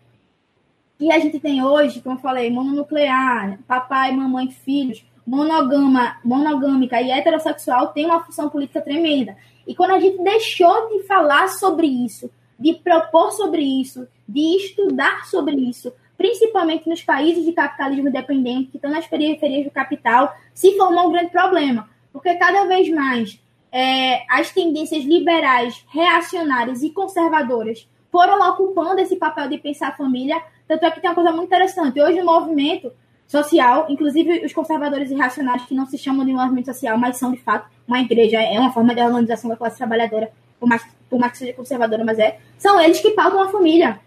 que 0.98 1.12
a 1.12 1.18
gente 1.20 1.38
tem 1.38 1.64
hoje, 1.64 2.00
como 2.00 2.16
eu 2.16 2.20
falei, 2.20 2.50
mononuclear, 2.50 3.58
papai, 3.68 4.10
mamãe, 4.10 4.50
filhos, 4.50 5.04
monogama, 5.24 6.16
monogâmica 6.24 7.00
e 7.00 7.12
heterossexual 7.12 7.88
tem 7.88 8.06
uma 8.06 8.24
função 8.24 8.48
política 8.50 8.80
tremenda. 8.80 9.36
E 9.66 9.74
quando 9.74 9.92
a 9.92 10.00
gente 10.00 10.20
deixou 10.22 10.88
de 10.88 11.04
falar 11.04 11.48
sobre 11.48 11.86
isso, 11.86 12.28
de 12.60 12.74
propor 12.74 13.32
sobre 13.32 13.62
isso, 13.62 14.06
de 14.28 14.56
estudar 14.56 15.24
sobre 15.24 15.56
isso, 15.56 15.92
principalmente 16.16 16.88
nos 16.88 17.02
países 17.02 17.44
de 17.44 17.52
capitalismo 17.52 18.12
dependente, 18.12 18.70
que 18.70 18.76
estão 18.76 18.90
nas 18.90 19.06
periferias 19.06 19.64
do 19.64 19.70
capital, 19.70 20.36
se 20.52 20.76
formou 20.76 21.08
um 21.08 21.12
grande 21.12 21.30
problema. 21.30 21.88
Porque 22.12 22.34
cada 22.34 22.66
vez 22.66 22.90
mais 22.90 23.40
é, 23.72 24.22
as 24.28 24.50
tendências 24.50 25.04
liberais, 25.04 25.82
reacionárias 25.88 26.82
e 26.82 26.90
conservadoras 26.90 27.88
foram 28.10 28.38
ocupando 28.50 29.00
esse 29.00 29.16
papel 29.16 29.48
de 29.48 29.58
pensar 29.58 29.88
a 29.88 29.96
família. 29.96 30.42
Tanto 30.68 30.84
é 30.84 30.90
que 30.90 31.00
tem 31.00 31.08
uma 31.08 31.14
coisa 31.14 31.32
muito 31.32 31.46
interessante. 31.46 32.00
Hoje 32.00 32.20
o 32.20 32.24
movimento 32.24 32.92
social, 33.26 33.86
inclusive 33.88 34.44
os 34.44 34.52
conservadores 34.52 35.10
e 35.10 35.14
racionais 35.14 35.64
que 35.64 35.72
não 35.72 35.86
se 35.86 35.96
chamam 35.96 36.26
de 36.26 36.32
movimento 36.32 36.66
social, 36.66 36.98
mas 36.98 37.16
são 37.16 37.30
de 37.30 37.38
fato 37.38 37.70
uma 37.86 38.00
igreja, 38.00 38.42
é 38.42 38.58
uma 38.58 38.72
forma 38.72 38.94
de 38.94 39.00
organização 39.00 39.48
da 39.48 39.56
classe 39.56 39.78
trabalhadora, 39.78 40.32
por 40.58 40.68
mais, 40.68 40.84
por 41.10 41.18
mais 41.18 41.32
que 41.32 41.38
seja 41.38 41.52
conservadora, 41.52 42.04
mas 42.04 42.18
é, 42.18 42.38
são 42.56 42.80
eles 42.80 43.00
que 43.00 43.10
pautam 43.10 43.42
a 43.42 43.48
família. 43.48 44.00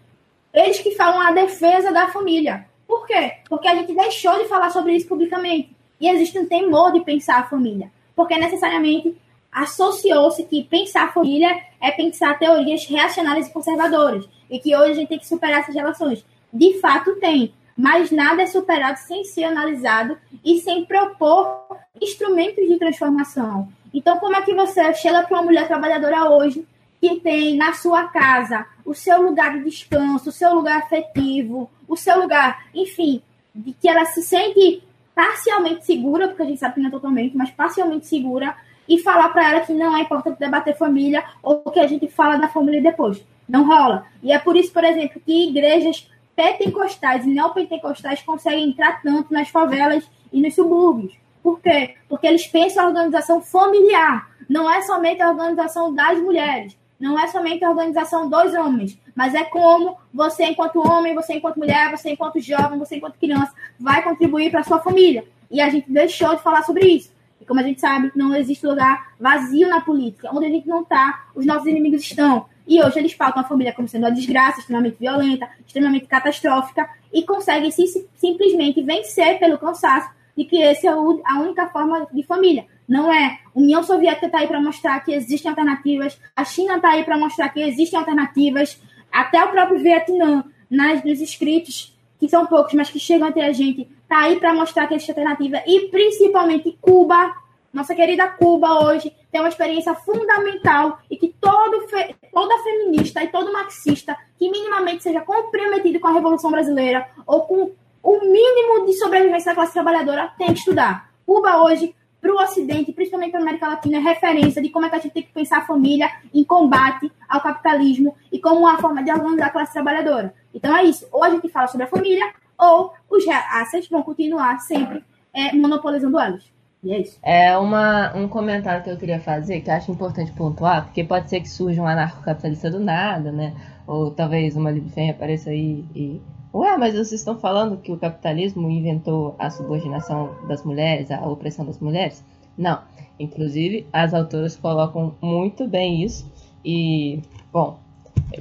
Eles 0.52 0.78
que 0.78 0.92
falam 0.92 1.20
a 1.20 1.30
defesa 1.30 1.92
da 1.92 2.08
família. 2.08 2.66
Por 2.88 3.06
quê? 3.06 3.34
Porque 3.48 3.68
a 3.68 3.74
gente 3.74 3.94
deixou 3.94 4.38
de 4.38 4.48
falar 4.48 4.70
sobre 4.70 4.94
isso 4.94 5.06
publicamente. 5.06 5.76
E 6.00 6.08
existe 6.08 6.38
um 6.38 6.46
temor 6.46 6.92
de 6.92 7.00
pensar 7.00 7.40
a 7.40 7.44
família. 7.44 7.90
Porque 8.16 8.36
necessariamente 8.38 9.16
associou-se 9.52 10.42
que 10.44 10.64
pensar 10.64 11.04
a 11.04 11.12
família 11.12 11.60
é 11.80 11.90
pensar 11.90 12.38
teorias 12.38 12.86
reacionárias 12.86 13.48
e 13.48 13.52
conservadoras. 13.52 14.26
E 14.48 14.58
que 14.58 14.74
hoje 14.74 14.92
a 14.92 14.94
gente 14.94 15.08
tem 15.08 15.18
que 15.18 15.26
superar 15.26 15.60
essas 15.60 15.74
relações. 15.74 16.24
De 16.52 16.78
fato, 16.80 17.16
tem. 17.16 17.52
Mas 17.76 18.10
nada 18.10 18.42
é 18.42 18.46
superado 18.46 18.98
sem 19.00 19.24
ser 19.24 19.44
analisado 19.44 20.16
e 20.44 20.60
sem 20.60 20.84
propor 20.84 21.66
instrumentos 22.00 22.66
de 22.66 22.78
transformação. 22.78 23.68
Então, 23.92 24.18
como 24.18 24.36
é 24.36 24.42
que 24.42 24.54
você 24.54 24.94
chega 24.94 25.22
para 25.22 25.36
uma 25.36 25.44
mulher 25.44 25.66
trabalhadora 25.66 26.30
hoje 26.30 26.64
que 27.04 27.20
tem 27.20 27.54
na 27.54 27.74
sua 27.74 28.04
casa 28.08 28.64
o 28.82 28.94
seu 28.94 29.20
lugar 29.20 29.58
de 29.58 29.64
descanso, 29.64 30.30
o 30.30 30.32
seu 30.32 30.54
lugar 30.54 30.78
afetivo, 30.78 31.70
o 31.86 31.96
seu 31.96 32.18
lugar, 32.18 32.64
enfim, 32.74 33.20
de 33.54 33.74
que 33.74 33.86
ela 33.86 34.06
se 34.06 34.22
sente 34.22 34.82
parcialmente 35.14 35.84
segura, 35.84 36.28
porque 36.28 36.42
a 36.42 36.46
gente 36.46 36.60
sabe 36.60 36.74
que 36.74 36.80
não 36.80 36.88
é 36.88 36.90
totalmente, 36.90 37.36
mas 37.36 37.50
parcialmente 37.50 38.06
segura, 38.06 38.56
e 38.88 38.98
falar 38.98 39.28
para 39.28 39.50
ela 39.50 39.60
que 39.60 39.74
não 39.74 39.94
é 39.94 40.00
importante 40.00 40.38
debater 40.38 40.78
família 40.78 41.22
ou 41.42 41.60
que 41.70 41.78
a 41.78 41.86
gente 41.86 42.08
fala 42.08 42.38
da 42.38 42.48
família 42.48 42.80
depois. 42.80 43.22
Não 43.46 43.66
rola. 43.66 44.06
E 44.22 44.32
é 44.32 44.38
por 44.38 44.56
isso, 44.56 44.72
por 44.72 44.82
exemplo, 44.82 45.20
que 45.20 45.50
igrejas 45.50 46.10
pentecostais 46.34 47.26
e 47.26 47.28
neopentecostais 47.28 48.22
conseguem 48.22 48.70
entrar 48.70 49.02
tanto 49.02 49.30
nas 49.30 49.50
favelas 49.50 50.08
e 50.32 50.40
nos 50.40 50.54
subúrbios. 50.54 51.12
Por 51.42 51.60
quê? 51.60 51.96
Porque 52.08 52.26
eles 52.26 52.46
pensam 52.46 52.84
a 52.84 52.88
organização 52.88 53.42
familiar. 53.42 54.30
Não 54.48 54.70
é 54.70 54.80
somente 54.82 55.20
a 55.20 55.30
organização 55.30 55.94
das 55.94 56.18
mulheres. 56.18 56.74
Não 56.98 57.18
é 57.18 57.26
somente 57.26 57.64
a 57.64 57.70
organização 57.70 58.28
dos 58.28 58.54
homens. 58.54 58.98
Mas 59.14 59.34
é 59.34 59.44
como 59.44 59.96
você, 60.12 60.44
enquanto 60.44 60.86
homem, 60.86 61.14
você, 61.14 61.34
enquanto 61.34 61.58
mulher, 61.58 61.90
você, 61.90 62.10
enquanto 62.10 62.40
jovem, 62.40 62.78
você, 62.78 62.96
enquanto 62.96 63.18
criança, 63.18 63.52
vai 63.78 64.02
contribuir 64.02 64.50
para 64.50 64.60
a 64.60 64.64
sua 64.64 64.80
família. 64.80 65.24
E 65.50 65.60
a 65.60 65.68
gente 65.68 65.90
deixou 65.90 66.34
de 66.34 66.42
falar 66.42 66.62
sobre 66.62 66.86
isso. 66.86 67.12
E 67.40 67.44
como 67.44 67.60
a 67.60 67.62
gente 67.62 67.80
sabe, 67.80 68.10
não 68.14 68.34
existe 68.34 68.66
lugar 68.66 69.12
vazio 69.20 69.68
na 69.68 69.80
política. 69.80 70.30
Onde 70.32 70.46
a 70.46 70.50
gente 70.50 70.66
não 70.66 70.82
está, 70.82 71.26
os 71.34 71.44
nossos 71.44 71.66
inimigos 71.66 72.02
estão. 72.02 72.46
E 72.66 72.82
hoje 72.82 72.98
eles 72.98 73.14
pautam 73.14 73.42
a 73.42 73.46
família 73.46 73.72
como 73.72 73.86
sendo 73.86 74.04
uma 74.04 74.12
desgraça, 74.12 74.60
extremamente 74.60 74.96
violenta, 74.98 75.48
extremamente 75.66 76.06
catastrófica, 76.06 76.88
e 77.12 77.22
conseguem 77.22 77.70
sim, 77.70 77.86
simplesmente 78.16 78.82
vencer 78.82 79.38
pelo 79.38 79.58
cansaço 79.58 80.10
de 80.36 80.44
que 80.44 80.60
essa 80.60 80.86
é 80.86 80.90
a 80.90 81.40
única 81.40 81.68
forma 81.68 82.06
de 82.12 82.22
família. 82.22 82.66
Não 82.88 83.12
é. 83.12 83.38
União 83.54 83.82
Soviética 83.82 84.26
está 84.26 84.38
aí 84.38 84.46
para 84.46 84.60
mostrar 84.60 85.00
que 85.00 85.12
existem 85.12 85.50
alternativas, 85.50 86.18
a 86.34 86.44
China 86.44 86.76
está 86.76 86.90
aí 86.90 87.04
para 87.04 87.18
mostrar 87.18 87.48
que 87.48 87.60
existem 87.60 87.98
alternativas, 87.98 88.80
até 89.10 89.42
o 89.44 89.48
próprio 89.48 89.78
Vietnã, 89.78 90.44
nas, 90.70 91.04
nos 91.04 91.20
escritos, 91.20 91.96
que 92.18 92.28
são 92.28 92.46
poucos, 92.46 92.74
mas 92.74 92.90
que 92.90 92.98
chegam 92.98 93.28
até 93.28 93.46
a 93.46 93.52
gente, 93.52 93.88
está 94.02 94.22
aí 94.22 94.38
para 94.38 94.52
mostrar 94.54 94.86
que 94.86 94.94
existe 94.94 95.10
alternativa, 95.10 95.62
e 95.66 95.88
principalmente 95.88 96.76
Cuba 96.80 97.32
nossa 97.74 97.92
querida 97.92 98.28
Cuba 98.28 98.84
hoje 98.84 99.12
tem 99.32 99.40
uma 99.40 99.48
experiência 99.48 99.92
fundamental 99.96 101.00
e 101.10 101.16
que 101.16 101.34
todo 101.40 101.88
fe... 101.88 102.14
toda 102.32 102.62
feminista 102.62 103.22
e 103.24 103.26
todo 103.26 103.52
marxista 103.52 104.16
que 104.38 104.48
minimamente 104.48 105.02
seja 105.02 105.20
comprometido 105.22 105.98
com 105.98 106.06
a 106.06 106.12
Revolução 106.12 106.52
Brasileira 106.52 107.08
ou 107.26 107.42
com 107.42 107.72
o 108.00 108.20
mínimo 108.20 108.86
de 108.86 108.92
sobrevivência 108.92 109.50
da 109.50 109.56
classe 109.56 109.72
trabalhadora 109.72 110.32
tem 110.38 110.52
que 110.52 110.60
estudar. 110.60 111.10
Cuba 111.26 111.64
hoje, 111.64 111.92
para 112.24 112.32
o 112.32 112.42
Ocidente, 112.42 112.90
principalmente 112.90 113.32
para 113.32 113.40
a 113.40 113.42
América 113.42 113.68
Latina, 113.68 113.98
é 113.98 114.00
referência 114.00 114.62
de 114.62 114.70
como 114.70 114.86
é 114.86 114.88
que 114.88 114.96
a 114.96 114.98
gente 114.98 115.12
tem 115.12 115.22
que 115.22 115.30
pensar 115.30 115.58
a 115.58 115.66
família 115.66 116.10
em 116.32 116.42
combate 116.42 117.12
ao 117.28 117.42
capitalismo 117.42 118.16
e 118.32 118.38
como 118.38 118.60
uma 118.60 118.78
forma 118.78 119.04
de 119.04 119.12
organizar 119.12 119.48
a 119.48 119.50
classe 119.50 119.74
trabalhadora. 119.74 120.34
Então 120.54 120.74
é 120.74 120.84
isso. 120.84 121.06
Ou 121.12 121.22
a 121.22 121.28
gente 121.28 121.50
fala 121.50 121.66
sobre 121.66 121.84
a 121.84 121.90
família, 121.90 122.32
ou 122.58 122.94
os 123.10 123.26
reaças 123.26 123.86
vão 123.88 124.02
continuar 124.02 124.58
sempre 124.60 125.04
é, 125.34 125.54
monopolizando 125.54 126.18
elas. 126.18 126.42
É 126.86 127.00
isso. 127.00 127.18
É 127.22 127.56
uma, 127.56 128.14
um 128.14 128.28
comentário 128.28 128.82
que 128.84 128.90
eu 128.90 128.96
queria 128.96 129.18
fazer, 129.18 129.60
que 129.60 129.70
eu 129.70 129.74
acho 129.74 129.90
importante 129.90 130.32
pontuar, 130.32 130.84
porque 130.84 131.02
pode 131.02 131.30
ser 131.30 131.40
que 131.40 131.48
surja 131.48 131.80
um 131.80 131.86
anarcocapitalista 131.86 132.70
do 132.70 132.78
nada, 132.78 133.32
né? 133.32 133.54
Ou 133.86 134.10
talvez 134.10 134.54
uma 134.54 134.70
Libfem 134.70 135.10
apareça 135.10 135.50
aí 135.50 135.84
e. 135.94 136.20
Ué, 136.52 136.76
mas 136.76 136.94
vocês 136.94 137.12
estão 137.12 137.36
falando 137.38 137.78
que 137.78 137.90
o 137.90 137.96
capitalismo 137.96 138.70
inventou 138.70 139.34
a 139.38 139.50
subordinação 139.50 140.36
das 140.46 140.62
mulheres, 140.62 141.10
a 141.10 141.26
opressão 141.26 141.64
das 141.64 141.80
mulheres? 141.80 142.22
Não. 142.56 142.80
Inclusive, 143.18 143.86
as 143.92 144.14
autoras 144.14 144.56
colocam 144.56 145.14
muito 145.20 145.66
bem 145.66 146.04
isso. 146.04 146.30
E, 146.64 147.20
bom, 147.52 147.78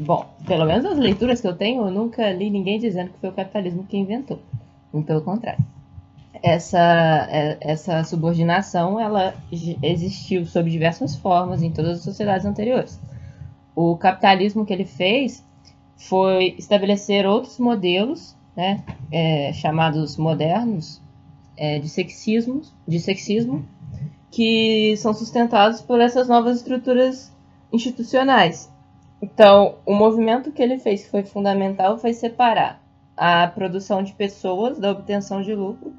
bom, 0.02 0.26
pelo 0.46 0.66
menos 0.66 0.86
as 0.86 0.98
leituras 0.98 1.42
que 1.42 1.48
eu 1.48 1.56
tenho, 1.56 1.88
eu 1.88 1.92
nunca 1.92 2.32
li 2.32 2.50
ninguém 2.52 2.80
dizendo 2.80 3.12
que 3.12 3.20
foi 3.20 3.30
o 3.30 3.34
capitalismo 3.34 3.84
que 3.84 3.98
inventou. 3.98 4.40
Muito 4.92 5.08
pelo 5.08 5.22
contrário 5.22 5.64
essa, 6.42 7.28
é, 7.30 7.58
essa 7.62 8.04
subordinação 8.04 9.00
ela 9.00 9.36
existiu 9.82 10.46
sob 10.46 10.70
diversas 10.70 11.16
formas 11.16 11.62
em 11.62 11.72
todas 11.72 12.00
as 12.00 12.04
sociedades 12.04 12.46
anteriores. 12.46 13.00
O 13.76 13.96
capitalismo 13.98 14.66
que 14.66 14.74
ele 14.74 14.86
fez 14.86 15.46
foi 15.96 16.56
estabelecer 16.58 17.26
outros 17.26 17.60
modelos, 17.60 18.36
né, 18.56 18.84
é, 19.12 19.54
chamados 19.54 20.18
modernos, 20.18 21.02
é, 21.56 21.80
de 21.80 21.88
sexismo, 21.88 22.62
de 22.88 23.00
sexismo, 23.00 23.66
que 24.32 24.96
são 24.98 25.14
sustentados 25.14 25.82
por 25.82 26.02
essas 26.02 26.28
novas 26.28 26.58
estruturas 26.58 27.32
institucionais. 27.72 28.72
Então, 29.22 29.76
o 29.86 29.94
movimento 29.94 30.52
que 30.52 30.62
ele 30.62 30.80
fez, 30.80 31.04
que 31.04 31.10
foi 31.10 31.24
fundamental, 31.24 31.98
foi 31.98 32.14
separar 32.14 32.82
a 33.16 33.48
produção 33.48 34.04
de 34.04 34.12
pessoas 34.14 34.80
da 34.80 34.92
obtenção 34.92 35.42
de 35.42 35.54
lucro 35.54 35.94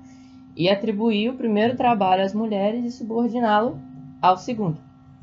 e 0.56 0.68
atribuir 0.68 1.30
o 1.30 1.36
primeiro 1.36 1.76
trabalho 1.76 2.22
às 2.22 2.32
mulheres 2.32 2.84
e 2.84 2.90
subordiná-lo 2.90 3.78
ao 4.22 4.36
segundo. 4.36 4.78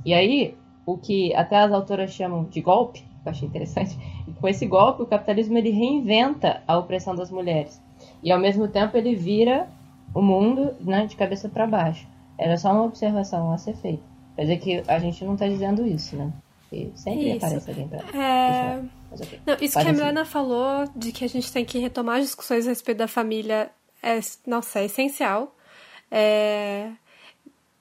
E 0.06 0.14
aí, 0.14 0.56
o 0.86 0.98
que 0.98 1.34
até 1.36 1.58
as 1.58 1.72
autoras 1.72 2.12
chamam 2.12 2.44
de 2.46 2.62
golpe, 2.62 3.04
eu 3.26 3.32
achei 3.32 3.48
interessante, 3.48 3.98
com 4.40 4.48
esse 4.48 4.66
golpe 4.66 5.04
o 5.04 5.08
capitalismo 5.08 5.58
ele 5.58 5.70
reinventa 5.70 6.62
a 6.68 6.78
opressão 6.78 7.16
das 7.16 7.32
mulheres 7.32 7.82
e 8.24 8.32
ao 8.32 8.40
mesmo 8.40 8.68
tempo 8.68 8.98
ele 8.98 9.16
vira 9.16 9.68
o 10.14 10.22
mundo 10.22 10.76
né, 10.82 11.06
de 11.06 11.16
cabeça 11.16 11.48
para 11.48 11.68
baixo. 11.68 12.08
Era 12.38 12.58
só 12.58 12.72
uma 12.72 12.84
observação 12.84 13.52
a 13.52 13.58
ser 13.58 13.76
feita. 13.76 14.04
Quer 14.36 14.42
dizer 14.42 14.58
que 14.58 14.84
a 14.88 15.00
gente 15.00 15.24
não 15.24 15.34
está 15.34 15.48
dizendo 15.48 15.86
isso, 15.86 16.16
né? 16.16 16.32
E 16.72 16.90
sempre 16.96 17.30
isso. 17.30 17.46
aparece 17.46 17.70
alguém 17.70 17.88
para 17.88 18.00
é... 18.18 18.82
Não, 19.46 19.58
isso 19.60 19.78
que 19.78 19.88
a 19.88 19.92
Milena 19.92 20.24
falou 20.24 20.86
de 20.96 21.12
que 21.12 21.26
a 21.26 21.28
gente 21.28 21.52
tem 21.52 21.66
que 21.66 21.78
retomar 21.78 22.18
as 22.18 22.24
discussões 22.24 22.66
a 22.66 22.70
respeito 22.70 23.00
da 23.00 23.10
família 23.10 23.70
é, 24.02 24.20
nossa, 24.46 24.80
é 24.80 24.86
essencial. 24.86 25.56
É, 26.10 26.92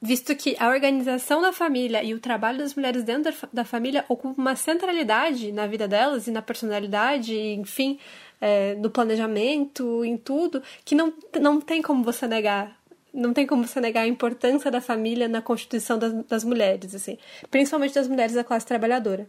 visto 0.01 0.35
que 0.35 0.57
a 0.59 0.69
organização 0.69 1.43
da 1.43 1.53
família 1.53 2.03
e 2.03 2.15
o 2.15 2.21
trabalho 2.21 2.59
das 2.59 2.75
mulheres 2.75 3.03
dentro 3.03 3.33
da 3.53 3.65
família 3.65 4.05
ocupam 4.09 4.41
uma 4.41 4.57
centralidade 4.57 5.53
na 5.53 5.67
vida 5.67 5.87
delas 5.87 6.27
e 6.27 6.31
na 6.31 6.41
personalidade, 6.41 7.37
enfim, 7.37 7.99
é, 8.41 8.75
no 8.77 8.91
planejamento, 8.91 10.05
em 10.05 10.17
tudo, 10.17 10.63
que 10.85 10.95
não, 10.95 11.13
não 11.41 11.61
tem 11.61 11.83
como 11.83 12.03
você 12.03 12.27
negar. 12.27 12.79
Não 13.13 13.33
tem 13.35 13.45
como 13.45 13.67
você 13.67 13.81
negar 13.81 14.03
a 14.03 14.07
importância 14.07 14.71
da 14.71 14.81
família 14.81 15.29
na 15.29 15.43
constituição 15.43 15.99
das, 15.99 16.13
das 16.27 16.45
mulheres, 16.45 16.95
assim, 16.95 17.19
principalmente 17.51 17.95
das 17.95 18.07
mulheres 18.07 18.35
da 18.35 18.45
classe 18.45 18.65
trabalhadora. 18.65 19.29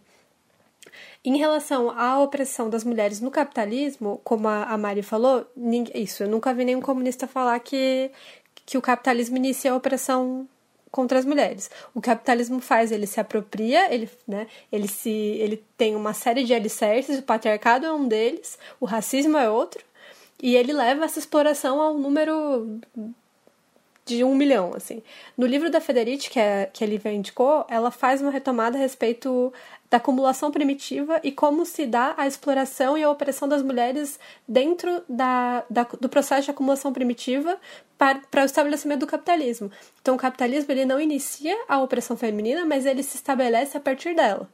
Em 1.23 1.37
relação 1.37 1.91
à 1.91 2.19
opressão 2.19 2.69
das 2.69 2.83
mulheres 2.83 3.21
no 3.21 3.29
capitalismo, 3.29 4.19
como 4.23 4.47
a 4.47 4.75
Mari 4.75 5.03
falou, 5.03 5.45
isso, 5.93 6.23
eu 6.23 6.27
nunca 6.27 6.53
vi 6.53 6.65
nenhum 6.65 6.81
comunista 6.81 7.27
falar 7.27 7.59
que, 7.59 8.09
que 8.65 8.77
o 8.77 8.81
capitalismo 8.81 9.37
inicia 9.37 9.71
a 9.71 9.75
opressão 9.75 10.47
contra 10.91 11.19
as 11.19 11.25
mulheres. 11.25 11.71
O 11.95 12.01
capitalismo 12.01 12.59
faz, 12.59 12.91
ele 12.91 13.07
se 13.07 13.19
apropria, 13.19 13.93
ele, 13.93 14.09
né, 14.27 14.47
ele, 14.71 14.87
se, 14.87 15.09
ele 15.09 15.63
tem 15.77 15.95
uma 15.95 16.13
série 16.13 16.43
de 16.43 16.53
alicerces, 16.53 17.19
o 17.19 17.23
patriarcado 17.23 17.85
é 17.85 17.93
um 17.93 18.07
deles, 18.07 18.59
o 18.79 18.85
racismo 18.85 19.37
é 19.37 19.49
outro, 19.49 19.83
e 20.41 20.55
ele 20.55 20.73
leva 20.73 21.05
essa 21.05 21.19
exploração 21.19 21.79
ao 21.79 21.93
número 21.93 22.79
de 24.05 24.23
um 24.23 24.35
milhão, 24.35 24.73
assim. 24.75 25.01
No 25.37 25.45
livro 25.45 25.69
da 25.69 25.79
Federici, 25.79 26.29
que, 26.29 26.39
é, 26.39 26.65
que 26.65 26.83
a 26.83 26.87
Lívia 26.87 27.13
indicou, 27.13 27.65
ela 27.69 27.91
faz 27.91 28.21
uma 28.21 28.31
retomada 28.31 28.77
a 28.77 28.81
respeito 28.81 29.53
da 29.91 29.97
acumulação 29.97 30.49
primitiva 30.51 31.19
e 31.21 31.33
como 31.33 31.65
se 31.65 31.85
dá 31.85 32.13
a 32.17 32.25
exploração 32.25 32.97
e 32.97 33.03
a 33.03 33.09
opressão 33.11 33.45
das 33.45 33.61
mulheres 33.61 34.17
dentro 34.47 35.03
da, 35.07 35.65
da 35.69 35.83
do 35.83 36.07
processo 36.07 36.45
de 36.45 36.51
acumulação 36.51 36.93
primitiva 36.93 37.59
para, 37.97 38.19
para 38.31 38.43
o 38.43 38.45
estabelecimento 38.45 39.01
do 39.01 39.07
capitalismo. 39.07 39.69
Então, 40.01 40.15
o 40.15 40.17
capitalismo 40.17 40.71
ele 40.71 40.85
não 40.85 40.99
inicia 40.99 41.57
a 41.67 41.81
opressão 41.81 42.15
feminina, 42.15 42.65
mas 42.65 42.85
ele 42.85 43.03
se 43.03 43.17
estabelece 43.17 43.77
a 43.77 43.81
partir 43.81 44.15
dela. 44.15 44.49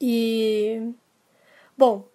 E. 0.00 0.92
Bom, 1.76 2.06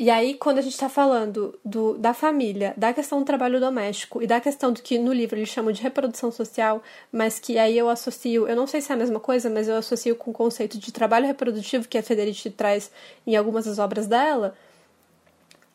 E 0.00 0.08
aí, 0.08 0.32
quando 0.32 0.56
a 0.56 0.62
gente 0.62 0.72
está 0.72 0.88
falando 0.88 1.60
do, 1.62 1.92
da 1.98 2.14
família, 2.14 2.72
da 2.74 2.90
questão 2.90 3.18
do 3.18 3.24
trabalho 3.26 3.60
doméstico 3.60 4.22
e 4.22 4.26
da 4.26 4.40
questão 4.40 4.72
do 4.72 4.80
que 4.80 4.98
no 4.98 5.12
livro 5.12 5.38
eles 5.38 5.50
chamam 5.50 5.70
de 5.72 5.82
reprodução 5.82 6.32
social, 6.32 6.82
mas 7.12 7.38
que 7.38 7.58
aí 7.58 7.76
eu 7.76 7.86
associo, 7.86 8.48
eu 8.48 8.56
não 8.56 8.66
sei 8.66 8.80
se 8.80 8.90
é 8.90 8.94
a 8.94 8.98
mesma 8.98 9.20
coisa, 9.20 9.50
mas 9.50 9.68
eu 9.68 9.76
associo 9.76 10.16
com 10.16 10.30
o 10.30 10.32
conceito 10.32 10.78
de 10.78 10.90
trabalho 10.90 11.26
reprodutivo 11.26 11.86
que 11.86 11.98
a 11.98 12.02
Federici 12.02 12.48
traz 12.48 12.90
em 13.26 13.36
algumas 13.36 13.66
das 13.66 13.78
obras 13.78 14.06
dela. 14.06 14.56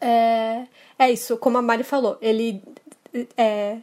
É, 0.02 0.64
é 0.98 1.12
isso, 1.12 1.38
como 1.38 1.60
a 1.60 1.62
Mari 1.62 1.84
falou, 1.84 2.18
ele 2.20 2.64
é, 3.38 3.78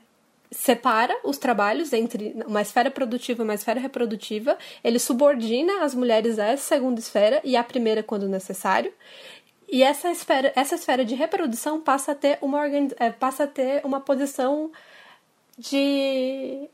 separa 0.51 1.17
os 1.23 1.39
trabalhos 1.39 1.93
entre 1.93 2.35
uma 2.49 2.63
esfera 2.63 2.91
produtiva 2.91 3.43
e 3.43 3.45
uma 3.45 3.55
esfera 3.55 3.79
reprodutiva, 3.79 4.59
ele 4.83 4.99
subordina 4.99 5.85
as 5.85 5.95
mulheres 5.95 6.41
a 6.41 6.47
essa 6.47 6.65
segunda 6.65 6.99
esfera 6.99 7.41
e 7.45 7.55
a 7.55 7.63
primeira 7.63 8.03
quando 8.03 8.29
necessário. 8.29 8.93
E 9.73 9.83
essa 9.83 10.11
esfera, 10.11 10.53
essa 10.55 10.75
esfera 10.75 11.03
de 11.03 11.15
reprodução 11.15 11.81
passa 11.81 12.13
a 12.13 12.15
ter 12.15 12.37
uma, 12.43 12.67
é, 12.67 13.11
passa 13.11 13.45
a 13.45 13.47
ter 13.47 13.81
uma 13.83 14.01
posição 14.03 14.71
de. 15.57 16.69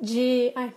de. 0.00 0.50
Ai, 0.56 0.72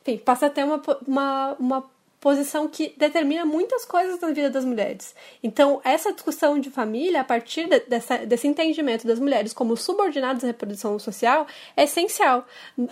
enfim, 0.00 0.18
passa 0.18 0.46
a 0.46 0.50
ter 0.50 0.62
uma, 0.62 0.80
uma, 1.08 1.56
uma 1.58 1.90
posição 2.20 2.68
que 2.68 2.94
determina 2.96 3.44
muitas 3.44 3.84
coisas 3.84 4.20
na 4.20 4.28
vida 4.28 4.48
das 4.48 4.64
mulheres. 4.64 5.12
Então, 5.42 5.80
essa 5.82 6.12
discussão 6.12 6.60
de 6.60 6.70
família, 6.70 7.22
a 7.22 7.24
partir 7.24 7.68
de, 7.68 7.80
dessa, 7.80 8.18
desse 8.18 8.46
entendimento 8.46 9.08
das 9.08 9.18
mulheres 9.18 9.52
como 9.52 9.76
subordinadas 9.76 10.44
à 10.44 10.46
reprodução 10.46 10.96
social, 11.00 11.48
é 11.76 11.82
essencial. 11.82 12.46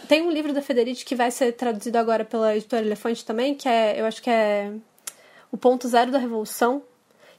Tem 0.08 0.20
um 0.20 0.32
livro 0.32 0.52
da 0.52 0.62
Federici 0.62 1.04
que 1.04 1.14
vai 1.14 1.30
ser 1.30 1.52
traduzido 1.52 1.96
agora 1.96 2.24
pela 2.24 2.56
editora 2.56 2.84
Elefante 2.84 3.24
também, 3.24 3.54
que 3.54 3.68
é, 3.68 4.00
eu 4.00 4.04
acho 4.04 4.20
que 4.20 4.30
é 4.30 4.72
O 5.52 5.56
Ponto 5.56 5.86
Zero 5.86 6.10
da 6.10 6.18
Revolução, 6.18 6.82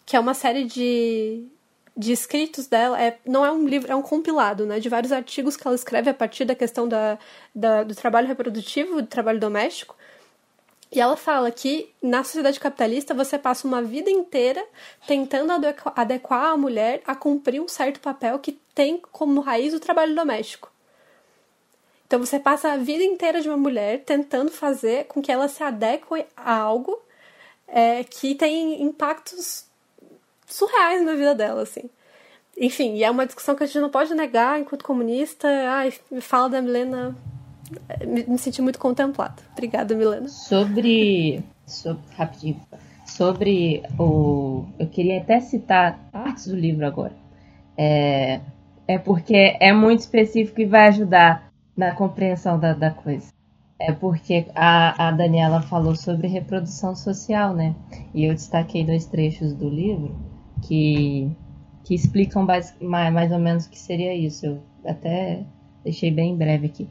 que 0.05 0.15
é 0.15 0.19
uma 0.19 0.33
série 0.33 0.65
de, 0.65 1.45
de 1.95 2.11
escritos 2.11 2.67
dela. 2.67 3.01
É, 3.01 3.17
não 3.25 3.45
é 3.45 3.51
um 3.51 3.67
livro, 3.67 3.91
é 3.91 3.95
um 3.95 4.01
compilado, 4.01 4.65
né? 4.65 4.79
De 4.79 4.89
vários 4.89 5.11
artigos 5.11 5.55
que 5.55 5.65
ela 5.67 5.75
escreve 5.75 6.09
a 6.09 6.13
partir 6.13 6.45
da 6.45 6.55
questão 6.55 6.87
da, 6.87 7.17
da 7.53 7.83
do 7.83 7.95
trabalho 7.95 8.27
reprodutivo, 8.27 9.01
do 9.01 9.07
trabalho 9.07 9.39
doméstico. 9.39 9.95
E 10.91 11.01
ela 11.01 11.17
fala 11.17 11.49
que 11.49 11.91
na 11.99 12.23
sociedade 12.23 12.59
capitalista 12.59 13.15
você 13.15 13.39
passa 13.39 13.67
uma 13.67 13.81
vida 13.81 14.11
inteira 14.11 14.63
tentando 15.07 15.51
adequar 15.95 16.51
a 16.51 16.57
mulher 16.57 17.01
a 17.07 17.15
cumprir 17.15 17.59
um 17.59 17.67
certo 17.67 17.99
papel 17.99 18.37
que 18.37 18.59
tem 18.75 19.01
como 19.11 19.41
raiz 19.41 19.73
o 19.73 19.79
trabalho 19.79 20.13
doméstico. 20.13 20.71
Então 22.05 22.23
você 22.23 22.39
passa 22.39 22.73
a 22.73 22.77
vida 22.77 23.03
inteira 23.03 23.41
de 23.41 23.49
uma 23.49 23.57
mulher 23.57 24.03
tentando 24.05 24.51
fazer 24.51 25.05
com 25.05 25.19
que 25.19 25.31
ela 25.31 25.47
se 25.47 25.63
adeque 25.63 26.05
a 26.37 26.55
algo 26.55 27.01
é, 27.67 28.03
que 28.03 28.35
tem 28.35 28.83
impactos 28.83 29.65
surreais 30.53 31.03
na 31.03 31.13
vida 31.13 31.33
dela, 31.33 31.63
assim. 31.63 31.89
Enfim, 32.57 32.95
e 32.95 33.03
é 33.03 33.09
uma 33.09 33.25
discussão 33.25 33.55
que 33.55 33.63
a 33.63 33.65
gente 33.65 33.79
não 33.79 33.89
pode 33.89 34.13
negar 34.13 34.59
enquanto 34.59 34.85
comunista. 34.85 35.47
Ai, 35.47 35.91
fala 36.21 36.49
da 36.49 36.61
Milena. 36.61 37.15
Me, 38.05 38.23
me 38.25 38.37
senti 38.37 38.61
muito 38.61 38.77
contemplada. 38.77 39.41
Obrigada, 39.53 39.95
Milena. 39.95 40.27
Sobre. 40.27 41.43
sobre 41.65 42.03
rapidinho. 42.15 42.61
Sobre 43.05 43.83
o. 43.97 44.65
Eu 44.77 44.87
queria 44.87 45.19
até 45.19 45.39
citar 45.39 45.99
partes 46.11 46.47
do 46.47 46.55
livro 46.55 46.85
agora. 46.85 47.13
É, 47.75 48.39
é 48.87 48.97
porque 48.99 49.57
é 49.59 49.73
muito 49.73 50.01
específico 50.01 50.61
e 50.61 50.65
vai 50.65 50.89
ajudar 50.89 51.51
na 51.75 51.95
compreensão 51.95 52.59
da, 52.59 52.73
da 52.73 52.91
coisa. 52.91 53.33
É 53.79 53.91
porque 53.91 54.45
a, 54.53 55.07
a 55.07 55.11
Daniela 55.11 55.61
falou 55.63 55.95
sobre 55.95 56.27
reprodução 56.27 56.95
social, 56.95 57.55
né? 57.55 57.75
E 58.13 58.25
eu 58.25 58.33
destaquei 58.35 58.85
dois 58.85 59.07
trechos 59.07 59.53
do 59.53 59.67
livro 59.67 60.15
que, 60.67 61.31
que 61.83 61.93
explicam 61.93 62.45
mais, 62.45 62.75
mais 62.81 63.31
ou 63.31 63.39
menos 63.39 63.65
o 63.65 63.69
que 63.69 63.79
seria 63.79 64.13
isso. 64.13 64.45
Eu 64.45 64.61
até 64.85 65.43
deixei 65.83 66.11
bem 66.11 66.35
breve 66.35 66.67
aqui. 66.67 66.89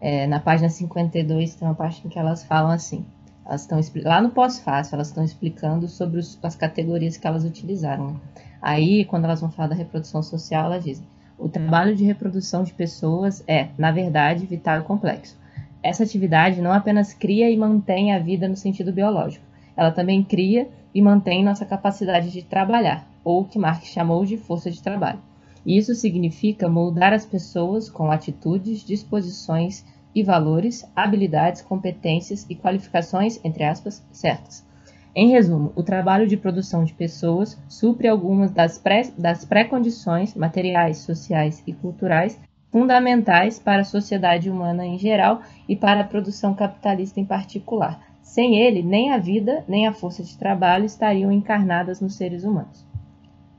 É, 0.00 0.26
na 0.26 0.38
página 0.38 0.68
52 0.68 1.54
tem 1.54 1.66
uma 1.66 1.74
parte 1.74 2.06
em 2.06 2.10
que 2.10 2.18
elas 2.18 2.44
falam 2.44 2.70
assim. 2.70 3.04
Elas 3.44 3.62
estão 3.62 3.80
lá 4.02 4.20
no 4.20 4.30
pós-fácil, 4.30 4.94
elas 4.94 5.08
estão 5.08 5.24
explicando 5.24 5.88
sobre 5.88 6.18
os, 6.18 6.38
as 6.42 6.56
categorias 6.56 7.16
que 7.16 7.26
elas 7.26 7.44
utilizaram. 7.44 8.20
Aí, 8.60 9.04
quando 9.04 9.24
elas 9.24 9.40
vão 9.40 9.50
falar 9.50 9.68
da 9.68 9.74
reprodução 9.74 10.22
social, 10.22 10.66
elas 10.66 10.84
dizem: 10.84 11.06
o 11.38 11.48
trabalho 11.48 11.94
de 11.94 12.04
reprodução 12.04 12.64
de 12.64 12.72
pessoas 12.72 13.44
é, 13.46 13.68
na 13.78 13.92
verdade, 13.92 14.46
vital 14.46 14.80
e 14.80 14.82
complexo. 14.82 15.38
Essa 15.82 16.02
atividade 16.02 16.60
não 16.60 16.72
apenas 16.72 17.14
cria 17.14 17.48
e 17.48 17.56
mantém 17.56 18.12
a 18.12 18.18
vida 18.18 18.48
no 18.48 18.56
sentido 18.56 18.92
biológico, 18.92 19.44
ela 19.76 19.92
também 19.92 20.24
cria 20.24 20.68
e 20.96 21.02
mantém 21.02 21.44
nossa 21.44 21.66
capacidade 21.66 22.30
de 22.30 22.42
trabalhar, 22.42 23.06
ou 23.22 23.42
o 23.42 23.44
que 23.44 23.58
Marx 23.58 23.88
chamou 23.88 24.24
de 24.24 24.38
força 24.38 24.70
de 24.70 24.82
trabalho. 24.82 25.18
Isso 25.66 25.94
significa 25.94 26.70
moldar 26.70 27.12
as 27.12 27.26
pessoas 27.26 27.90
com 27.90 28.10
atitudes, 28.10 28.82
disposições 28.82 29.84
e 30.14 30.22
valores, 30.22 30.90
habilidades, 30.96 31.60
competências 31.60 32.46
e 32.48 32.54
qualificações, 32.54 33.38
entre 33.44 33.62
aspas, 33.64 34.02
certas. 34.10 34.66
Em 35.14 35.28
resumo, 35.28 35.70
o 35.76 35.82
trabalho 35.82 36.26
de 36.26 36.38
produção 36.38 36.82
de 36.82 36.94
pessoas 36.94 37.60
supre 37.68 38.08
algumas 38.08 38.50
das, 38.50 38.78
pré, 38.78 39.02
pré-condições 39.46 40.34
materiais, 40.34 40.96
sociais 40.96 41.62
e 41.66 41.74
culturais 41.74 42.40
fundamentais 42.72 43.58
para 43.58 43.82
a 43.82 43.84
sociedade 43.84 44.50
humana 44.50 44.86
em 44.86 44.98
geral 44.98 45.42
e 45.68 45.76
para 45.76 46.00
a 46.00 46.04
produção 46.04 46.54
capitalista 46.54 47.20
em 47.20 47.24
particular, 47.24 48.00
sem 48.26 48.56
ele, 48.56 48.82
nem 48.82 49.12
a 49.12 49.18
vida, 49.18 49.64
nem 49.68 49.86
a 49.86 49.92
força 49.92 50.22
de 50.22 50.36
trabalho 50.36 50.84
estariam 50.84 51.30
encarnadas 51.30 52.00
nos 52.00 52.16
seres 52.16 52.42
humanos. 52.42 52.84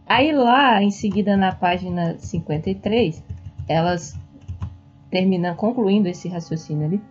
Aí 0.06 0.34
lá, 0.34 0.84
em 0.84 0.92
seguida, 0.92 1.38
na 1.38 1.56
página 1.56 2.18
53, 2.20 3.24
elas 3.68 4.20
terminam 5.10 5.56
concluindo 5.56 6.10
esse 6.10 6.28
raciocínio 6.28 6.86
ali. 6.86 7.02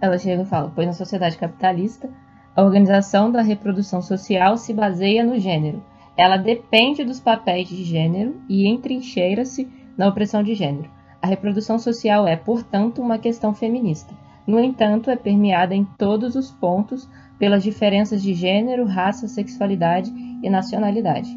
Elas 0.00 0.22
chegam 0.22 0.44
e 0.44 0.48
falam: 0.48 0.72
pois 0.74 0.86
na 0.86 0.92
sociedade 0.92 1.38
capitalista, 1.38 2.10
a 2.54 2.62
organização 2.62 3.30
da 3.30 3.42
reprodução 3.42 4.02
social 4.02 4.56
se 4.56 4.74
baseia 4.74 5.24
no 5.24 5.38
gênero. 5.38 5.82
Ela 6.16 6.36
depende 6.36 7.04
dos 7.04 7.20
papéis 7.20 7.68
de 7.68 7.84
gênero 7.84 8.42
e 8.48 8.68
entrincheira-se 8.68 9.70
na 9.96 10.08
opressão 10.08 10.42
de 10.42 10.54
gênero. 10.54 10.90
A 11.22 11.28
reprodução 11.28 11.78
social 11.78 12.26
é, 12.26 12.36
portanto, 12.36 13.00
uma 13.00 13.18
questão 13.18 13.54
feminista. 13.54 14.12
No 14.46 14.58
entanto, 14.60 15.10
é 15.10 15.16
permeada 15.16 15.74
em 15.74 15.84
todos 15.84 16.34
os 16.34 16.50
pontos 16.50 17.08
pelas 17.38 17.62
diferenças 17.62 18.22
de 18.22 18.34
gênero, 18.34 18.84
raça, 18.84 19.26
sexualidade 19.26 20.12
e 20.42 20.48
nacionalidade. 20.48 21.28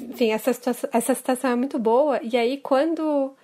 Enfim, 0.00 0.32
essa, 0.32 0.52
situação, 0.52 0.90
essa 0.92 1.14
citação 1.14 1.50
é 1.50 1.56
muito 1.56 1.78
boa. 1.78 2.20
E 2.22 2.36
aí, 2.36 2.58
quando. 2.58 3.34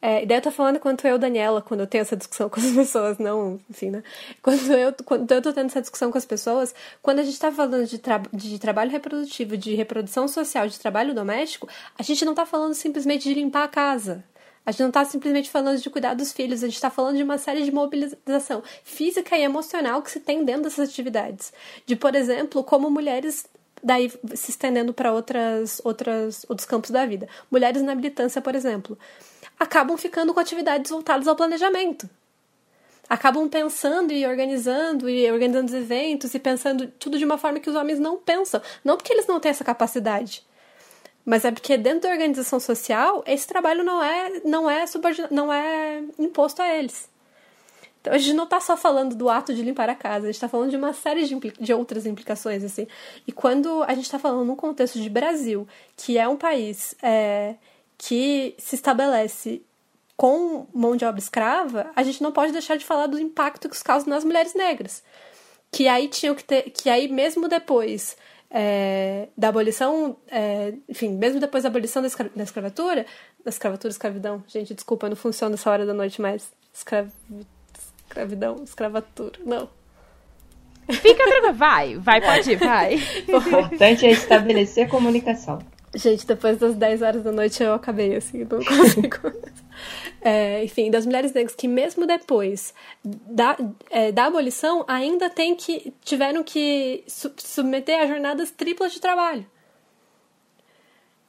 É, 0.00 0.26
daí 0.26 0.38
eu 0.38 0.42
tô 0.42 0.50
falando 0.50 0.80
quanto 0.80 1.06
eu, 1.06 1.16
Daniela, 1.16 1.62
quando 1.62 1.80
eu 1.80 1.86
tenho 1.86 2.02
essa 2.02 2.16
discussão 2.16 2.48
com 2.50 2.58
as 2.58 2.72
pessoas, 2.72 3.18
não, 3.18 3.60
enfim, 3.70 3.90
né? 3.90 4.02
Quando 4.42 4.72
eu, 4.72 4.92
quando 5.04 5.30
eu 5.30 5.42
tô 5.42 5.52
tendo 5.52 5.66
essa 5.66 5.80
discussão 5.80 6.10
com 6.10 6.18
as 6.18 6.24
pessoas, 6.24 6.74
quando 7.00 7.20
a 7.20 7.22
gente 7.22 7.38
tá 7.38 7.52
falando 7.52 7.86
de, 7.86 7.98
tra 7.98 8.20
de 8.32 8.58
trabalho 8.58 8.90
reprodutivo, 8.90 9.56
de 9.56 9.76
reprodução 9.76 10.26
social, 10.26 10.66
de 10.66 10.80
trabalho 10.80 11.14
doméstico, 11.14 11.68
a 11.96 12.02
gente 12.02 12.24
não 12.24 12.34
tá 12.34 12.44
falando 12.44 12.74
simplesmente 12.74 13.28
de 13.28 13.34
limpar 13.34 13.64
a 13.64 13.68
casa. 13.68 14.24
A 14.64 14.70
gente 14.70 14.80
não 14.80 14.88
está 14.88 15.04
simplesmente 15.04 15.50
falando 15.50 15.80
de 15.80 15.90
cuidar 15.90 16.14
dos 16.14 16.32
filhos, 16.32 16.62
a 16.62 16.66
gente 16.66 16.76
está 16.76 16.88
falando 16.88 17.16
de 17.16 17.22
uma 17.22 17.36
série 17.36 17.64
de 17.64 17.72
mobilização 17.72 18.62
física 18.84 19.36
e 19.36 19.42
emocional 19.42 20.00
que 20.02 20.10
se 20.10 20.20
tem 20.20 20.44
dentro 20.44 20.64
dessas 20.64 20.88
atividades. 20.88 21.52
De, 21.84 21.96
por 21.96 22.14
exemplo, 22.14 22.62
como 22.62 22.88
mulheres 22.88 23.44
daí 23.82 24.08
se 24.34 24.52
estendendo 24.52 24.94
para 24.94 25.12
outras, 25.12 25.80
outras 25.84 26.46
outros 26.48 26.66
campos 26.66 26.90
da 26.90 27.04
vida. 27.04 27.28
Mulheres 27.50 27.82
na 27.82 27.94
militância, 27.94 28.40
por 28.40 28.54
exemplo, 28.54 28.96
acabam 29.58 29.96
ficando 29.96 30.32
com 30.32 30.38
atividades 30.38 30.90
voltadas 30.90 31.26
ao 31.26 31.34
planejamento. 31.34 32.08
Acabam 33.08 33.48
pensando 33.48 34.12
e 34.12 34.24
organizando 34.24 35.10
e 35.10 35.30
organizando 35.30 35.66
os 35.66 35.74
eventos 35.74 36.32
e 36.34 36.38
pensando 36.38 36.86
tudo 36.86 37.18
de 37.18 37.24
uma 37.24 37.36
forma 37.36 37.58
que 37.58 37.68
os 37.68 37.76
homens 37.76 37.98
não 37.98 38.16
pensam, 38.16 38.62
não 38.84 38.96
porque 38.96 39.12
eles 39.12 39.26
não 39.26 39.40
têm 39.40 39.50
essa 39.50 39.64
capacidade, 39.64 40.46
mas 41.24 41.44
é 41.44 41.50
porque 41.50 41.76
dentro 41.76 42.02
da 42.02 42.10
organização 42.10 42.58
social, 42.58 43.22
esse 43.26 43.46
trabalho 43.46 43.84
não 43.84 44.02
é, 44.02 44.40
não 44.44 44.68
é, 44.68 44.84
não 45.30 45.52
é 45.52 46.02
imposto 46.18 46.60
a 46.60 46.74
eles. 46.74 47.08
Então 48.00 48.12
a 48.12 48.18
gente 48.18 48.34
não 48.34 48.44
está 48.44 48.60
só 48.60 48.76
falando 48.76 49.14
do 49.14 49.30
ato 49.30 49.54
de 49.54 49.62
limpar 49.62 49.88
a 49.88 49.94
casa, 49.94 50.24
a 50.24 50.26
gente 50.26 50.34
está 50.34 50.48
falando 50.48 50.70
de 50.70 50.76
uma 50.76 50.92
série 50.92 51.24
de, 51.24 51.36
de, 51.36 51.72
outras 51.72 52.04
implicações, 52.04 52.64
assim. 52.64 52.88
E 53.26 53.30
quando 53.30 53.84
a 53.84 53.94
gente 53.94 54.04
está 54.04 54.18
falando 54.18 54.44
num 54.44 54.56
contexto 54.56 55.00
de 55.00 55.08
Brasil, 55.08 55.66
que 55.96 56.18
é 56.18 56.26
um 56.26 56.36
país 56.36 56.96
é, 57.00 57.54
que 57.96 58.56
se 58.58 58.74
estabelece 58.74 59.62
com 60.16 60.66
mão 60.74 60.96
de 60.96 61.04
obra 61.04 61.20
escrava, 61.20 61.92
a 61.94 62.02
gente 62.02 62.20
não 62.20 62.32
pode 62.32 62.50
deixar 62.50 62.76
de 62.76 62.84
falar 62.84 63.06
do 63.06 63.20
impacto 63.20 63.68
que 63.68 63.76
isso 63.76 63.84
causa 63.84 64.10
nas 64.10 64.24
mulheres 64.24 64.54
negras. 64.54 65.02
Que 65.70 65.86
aí 65.86 66.08
tinham 66.08 66.34
que 66.34 66.44
ter. 66.44 66.70
Que 66.70 66.90
aí, 66.90 67.06
mesmo 67.06 67.48
depois 67.48 68.16
é, 68.54 69.28
da 69.36 69.48
abolição, 69.48 70.16
é, 70.30 70.74
enfim, 70.86 71.08
mesmo 71.12 71.40
depois 71.40 71.62
da 71.62 71.70
abolição 71.70 72.02
da, 72.02 72.08
escra 72.08 72.30
da 72.36 72.44
escravatura, 72.44 73.06
da 73.42 73.48
escravatura, 73.48 73.90
escravidão, 73.90 74.44
gente, 74.46 74.74
desculpa, 74.74 75.08
não 75.08 75.16
funciona 75.16 75.54
essa 75.54 75.70
hora 75.70 75.86
da 75.86 75.94
noite 75.94 76.20
mais. 76.20 76.52
Escravi, 76.72 77.10
escravidão, 78.06 78.62
escravatura, 78.62 79.38
não. 79.44 79.70
Fica 80.90 81.24
tranquilo, 81.24 81.54
vai, 81.54 81.96
vai, 81.96 82.20
pode 82.20 82.52
ir, 82.52 82.56
vai. 82.56 82.96
O 83.28 83.36
importante 83.36 84.04
é 84.04 84.10
estabelecer 84.10 84.88
comunicação. 84.88 85.58
Gente, 85.94 86.26
depois 86.26 86.58
das 86.58 86.74
10 86.74 87.02
horas 87.02 87.22
da 87.22 87.32
noite 87.32 87.62
eu 87.62 87.72
acabei, 87.72 88.16
assim, 88.16 88.46
não 88.50 88.62
consigo. 88.64 89.32
É, 90.24 90.62
enfim, 90.62 90.88
das 90.88 91.04
mulheres 91.04 91.32
negras 91.32 91.52
que 91.52 91.66
mesmo 91.66 92.06
depois 92.06 92.72
da, 93.02 93.56
é, 93.90 94.12
da 94.12 94.26
abolição 94.26 94.84
ainda 94.86 95.28
tem 95.28 95.56
que 95.56 95.92
tiveram 96.04 96.44
que 96.44 97.02
su 97.08 97.32
submeter 97.36 98.00
a 98.00 98.06
jornadas 98.06 98.52
triplas 98.52 98.92
de 98.92 99.00
trabalho. 99.00 99.44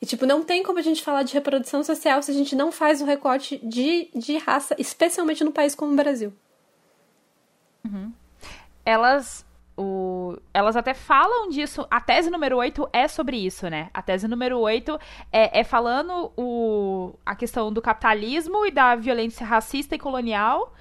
E, 0.03 0.05
tipo, 0.05 0.25
não 0.25 0.43
tem 0.43 0.61
como 0.61 0.77
a 0.79 0.81
gente 0.81 1.01
falar 1.01 1.23
de 1.23 1.33
reprodução 1.33 1.81
social 1.81 2.21
se 2.21 2.29
a 2.29 2.33
gente 2.33 2.57
não 2.57 2.73
faz 2.73 3.01
um 3.01 3.05
recorte 3.05 3.57
de, 3.63 4.09
de 4.13 4.37
raça, 4.37 4.75
especialmente 4.77 5.45
no 5.45 5.51
país 5.53 5.73
como 5.73 5.93
o 5.93 5.95
Brasil. 5.95 6.33
Elas. 8.85 9.45
O... 9.75 10.37
Elas 10.53 10.75
até 10.75 10.93
falam 10.93 11.49
disso. 11.49 11.87
A 11.89 11.99
tese 11.99 12.29
número 12.29 12.57
8 12.57 12.89
é 12.93 13.07
sobre 13.07 13.37
isso, 13.37 13.67
né? 13.69 13.89
A 13.93 14.01
tese 14.01 14.27
número 14.27 14.59
8 14.59 14.99
é, 15.31 15.61
é 15.61 15.63
falando 15.63 16.31
o... 16.37 17.13
a 17.25 17.35
questão 17.35 17.71
do 17.71 17.81
capitalismo 17.81 18.65
e 18.65 18.71
da 18.71 18.95
violência 18.95 19.45
racista 19.45 19.95
e 19.95 19.99
colonial 19.99 20.73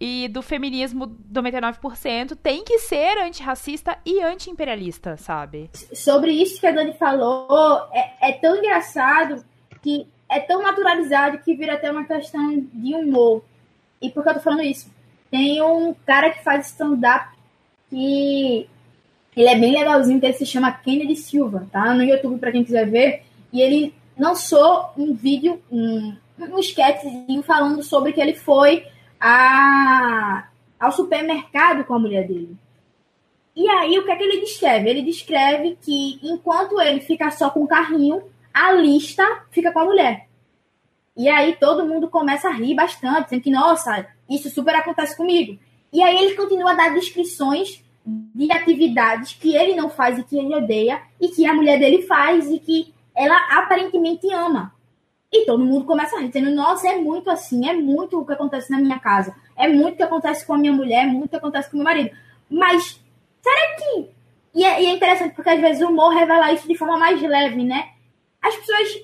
e 0.00 0.28
do 0.28 0.42
feminismo 0.42 1.16
99% 1.32 2.36
tem 2.42 2.64
que 2.64 2.78
ser 2.78 3.16
antirracista 3.18 3.96
e 4.04 4.20
anti-imperialista, 4.20 5.16
sabe? 5.16 5.70
sobre 5.94 6.32
isso 6.32 6.60
que 6.60 6.66
a 6.66 6.72
Dani 6.72 6.92
falou, 6.94 7.88
é, 7.92 8.30
é 8.30 8.32
tão 8.32 8.56
engraçado 8.56 9.44
que 9.80 10.06
é 10.28 10.40
tão 10.40 10.62
naturalizado 10.62 11.38
que 11.38 11.54
vira 11.54 11.74
até 11.74 11.90
uma 11.90 12.04
questão 12.04 12.66
de 12.72 12.94
humor. 12.94 13.42
E 14.00 14.10
por 14.10 14.22
que 14.22 14.30
eu 14.30 14.34
tô 14.34 14.40
falando 14.40 14.62
isso? 14.62 14.92
Tem 15.30 15.62
um 15.62 15.94
cara 16.06 16.30
que 16.30 16.42
faz 16.42 16.66
stand-up 16.66 17.33
que 17.90 18.68
ele 19.36 19.48
é 19.48 19.58
bem 19.58 19.72
legalzinho, 19.72 20.20
que 20.20 20.26
ele 20.26 20.34
se 20.34 20.46
chama 20.46 20.72
Kennedy 20.72 21.16
Silva, 21.16 21.66
tá? 21.72 21.92
No 21.94 22.02
YouTube, 22.02 22.38
pra 22.38 22.52
quem 22.52 22.64
quiser 22.64 22.88
ver. 22.88 23.22
E 23.52 23.60
ele 23.60 23.94
lançou 24.18 24.90
um 24.96 25.12
vídeo, 25.14 25.60
um, 25.70 26.14
um 26.38 26.58
sketchzinho 26.58 27.42
falando 27.42 27.82
sobre 27.82 28.12
que 28.12 28.20
ele 28.20 28.34
foi 28.34 28.86
a, 29.20 30.48
ao 30.78 30.92
supermercado 30.92 31.84
com 31.84 31.94
a 31.94 31.98
mulher 31.98 32.26
dele. 32.26 32.56
E 33.56 33.68
aí, 33.68 33.98
o 33.98 34.04
que 34.04 34.10
é 34.10 34.16
que 34.16 34.22
ele 34.22 34.40
descreve? 34.40 34.90
Ele 34.90 35.02
descreve 35.02 35.78
que 35.80 36.18
enquanto 36.22 36.80
ele 36.80 37.00
fica 37.00 37.30
só 37.30 37.50
com 37.50 37.62
o 37.62 37.68
carrinho, 37.68 38.22
a 38.52 38.72
lista 38.72 39.24
fica 39.50 39.72
com 39.72 39.80
a 39.80 39.84
mulher. 39.84 40.28
E 41.16 41.28
aí 41.28 41.56
todo 41.56 41.86
mundo 41.86 42.08
começa 42.08 42.48
a 42.48 42.52
rir 42.52 42.74
bastante, 42.74 43.24
dizendo 43.24 43.42
que, 43.42 43.50
nossa, 43.50 44.06
isso 44.28 44.50
super 44.50 44.74
acontece 44.74 45.16
comigo. 45.16 45.58
E 45.94 46.02
aí 46.02 46.16
ele 46.16 46.34
continua 46.34 46.72
a 46.72 46.74
dar 46.74 46.92
descrições 46.92 47.84
de 48.04 48.50
atividades 48.50 49.34
que 49.34 49.54
ele 49.54 49.76
não 49.76 49.88
faz 49.88 50.18
e 50.18 50.24
que 50.24 50.36
ele 50.36 50.52
odeia, 50.52 51.00
e 51.20 51.28
que 51.28 51.46
a 51.46 51.54
mulher 51.54 51.78
dele 51.78 52.02
faz 52.02 52.50
e 52.50 52.58
que 52.58 52.92
ela 53.14 53.36
aparentemente 53.56 54.28
ama. 54.32 54.74
E 55.32 55.46
todo 55.46 55.64
mundo 55.64 55.84
começa 55.84 56.16
a 56.16 56.20
rir, 56.20 56.28
dizendo, 56.28 56.50
nossa, 56.50 56.88
é 56.88 56.96
muito 56.96 57.30
assim, 57.30 57.68
é 57.68 57.72
muito 57.72 58.18
o 58.18 58.26
que 58.26 58.32
acontece 58.32 58.72
na 58.72 58.78
minha 58.78 58.98
casa, 58.98 59.36
é 59.56 59.68
muito 59.68 59.94
o 59.94 59.96
que 59.96 60.02
acontece 60.02 60.44
com 60.44 60.54
a 60.54 60.58
minha 60.58 60.72
mulher, 60.72 61.04
é 61.04 61.06
muito 61.06 61.26
o 61.26 61.28
que 61.30 61.36
acontece 61.36 61.70
com 61.70 61.76
o 61.76 61.78
meu 61.78 61.84
marido. 61.84 62.10
Mas, 62.50 63.00
será 63.40 63.76
que... 63.76 64.10
E 64.52 64.64
é, 64.64 64.82
e 64.82 64.86
é 64.86 64.90
interessante, 64.90 65.34
porque 65.34 65.50
às 65.50 65.60
vezes 65.60 65.80
o 65.80 65.90
humor 65.90 66.12
revela 66.12 66.52
isso 66.52 66.66
de 66.66 66.76
forma 66.76 66.98
mais 66.98 67.22
leve, 67.22 67.62
né? 67.64 67.90
As 68.42 68.54
pessoas 68.56 69.00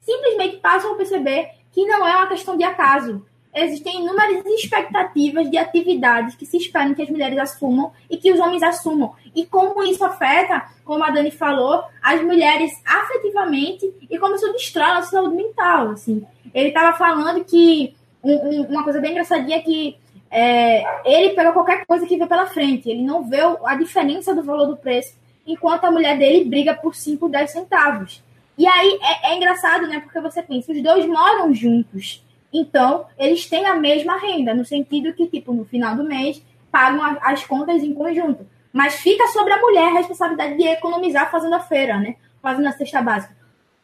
simplesmente 0.00 0.56
passam 0.56 0.92
a 0.92 0.96
perceber 0.96 1.50
que 1.70 1.86
não 1.86 2.06
é 2.06 2.16
uma 2.16 2.28
questão 2.28 2.56
de 2.56 2.64
acaso. 2.64 3.24
Existem 3.52 4.02
inúmeras 4.02 4.44
expectativas 4.46 5.50
de 5.50 5.58
atividades 5.58 6.36
que 6.36 6.46
se 6.46 6.56
esperam 6.56 6.94
que 6.94 7.02
as 7.02 7.10
mulheres 7.10 7.36
assumam 7.38 7.92
e 8.08 8.16
que 8.16 8.32
os 8.32 8.38
homens 8.38 8.62
assumam. 8.62 9.12
E 9.34 9.44
como 9.44 9.82
isso 9.82 10.04
afeta, 10.04 10.66
como 10.84 11.02
a 11.02 11.10
Dani 11.10 11.32
falou, 11.32 11.82
as 12.00 12.22
mulheres 12.22 12.70
afetivamente 12.86 13.92
e 14.08 14.18
como 14.18 14.36
isso 14.36 14.52
destrói 14.52 14.90
a 14.92 15.02
saúde 15.02 15.34
mental. 15.34 15.90
Assim. 15.90 16.24
Ele 16.54 16.68
estava 16.68 16.96
falando 16.96 17.44
que 17.44 17.94
um- 18.22 18.32
um- 18.60 18.62
uma 18.66 18.84
coisa 18.84 19.00
bem 19.00 19.10
engraçadinha 19.12 19.56
é 19.56 19.60
que 19.60 19.96
é, 20.30 20.84
ele 21.04 21.30
pega 21.34 21.50
qualquer 21.52 21.84
coisa 21.84 22.06
que 22.06 22.16
vê 22.16 22.24
pela 22.26 22.46
frente. 22.46 22.88
Ele 22.88 23.02
não 23.02 23.24
vê 23.28 23.40
a 23.64 23.74
diferença 23.74 24.32
do 24.32 24.44
valor 24.44 24.66
do 24.66 24.76
preço, 24.76 25.16
enquanto 25.44 25.84
a 25.86 25.90
mulher 25.90 26.16
dele 26.16 26.44
briga 26.44 26.72
por 26.72 26.94
5, 26.94 27.28
10 27.28 27.50
centavos. 27.50 28.22
E 28.56 28.64
aí 28.64 28.98
é, 29.02 29.32
é 29.32 29.36
engraçado, 29.36 29.88
né? 29.88 29.98
Porque 29.98 30.20
você 30.20 30.40
pensa, 30.40 30.70
os 30.70 30.80
dois 30.80 31.04
moram 31.06 31.52
juntos. 31.52 32.22
Então, 32.52 33.06
eles 33.18 33.46
têm 33.46 33.66
a 33.66 33.76
mesma 33.76 34.18
renda, 34.18 34.54
no 34.54 34.64
sentido 34.64 35.12
que, 35.12 35.26
tipo, 35.26 35.52
no 35.52 35.64
final 35.64 35.94
do 35.94 36.04
mês, 36.04 36.42
pagam 36.70 37.18
as 37.22 37.44
contas 37.44 37.82
em 37.82 37.94
conjunto. 37.94 38.46
Mas 38.72 38.94
fica 38.96 39.26
sobre 39.28 39.52
a 39.52 39.60
mulher 39.60 39.88
a 39.88 39.98
responsabilidade 39.98 40.56
de 40.56 40.66
economizar 40.66 41.30
fazendo 41.30 41.54
a 41.54 41.60
feira, 41.60 41.98
né? 41.98 42.16
Fazendo 42.40 42.68
a 42.68 42.72
cesta 42.72 43.02
básica. 43.02 43.36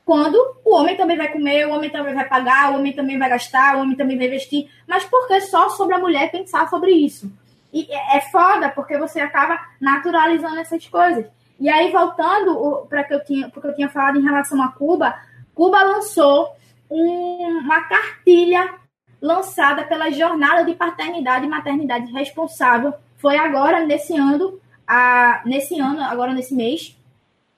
Quando 0.05 0.37
o 0.65 0.75
homem 0.75 0.97
também 0.97 1.17
vai 1.17 1.33
comer, 1.33 1.67
o 1.67 1.73
homem 1.73 1.91
também 1.91 2.15
vai 2.15 2.29
pagar, 2.29 2.71
o 2.71 2.77
homem 2.77 2.93
também 2.93 3.19
vai 3.19 3.29
gastar, 3.29 3.77
o 3.77 3.81
homem 3.81 3.97
também 3.97 4.17
vai 4.17 4.29
investir. 4.29 4.69
Mas 4.87 5.05
por 5.05 5.27
que 5.27 5.41
só 5.41 5.69
sobre 5.71 5.97
a 5.97 5.99
mulher 5.99 6.31
pensar 6.31 6.69
sobre 6.71 6.93
isso? 6.93 7.31
E 7.73 7.89
é 7.91 8.19
é 8.19 8.21
foda, 8.21 8.69
porque 8.71 8.97
você 8.97 9.19
acaba 9.21 9.61
naturalizando 9.81 10.61
essas 10.61 10.87
coisas. 10.87 11.27
E 11.59 11.69
aí, 11.69 11.91
voltando 11.91 12.87
para 12.89 13.03
que 13.03 13.15
eu 13.15 13.25
tinha, 13.25 13.49
porque 13.49 13.67
eu 13.67 13.75
tinha 13.75 13.89
falado 13.89 14.19
em 14.19 14.23
relação 14.23 14.63
a 14.63 14.69
Cuba, 14.69 15.19
Cuba 15.55 15.83
lançou 15.83 16.55
um- 16.91 17.59
uma 17.59 17.81
cartilha 17.83 18.75
lançada 19.21 19.85
pela 19.85 20.11
Jornada 20.11 20.65
de 20.65 20.75
Paternidade 20.75 21.47
e 21.47 21.49
Maternidade 21.49 22.13
Responsável. 22.13 22.95
Foi 23.17 23.37
agora, 23.37 23.85
nesse 23.85 24.17
ano, 24.17 24.61
a, 24.87 25.43
nesse 25.45 25.79
ano, 25.81 26.01
agora 26.03 26.33
nesse 26.33 26.55
mês, 26.55 26.97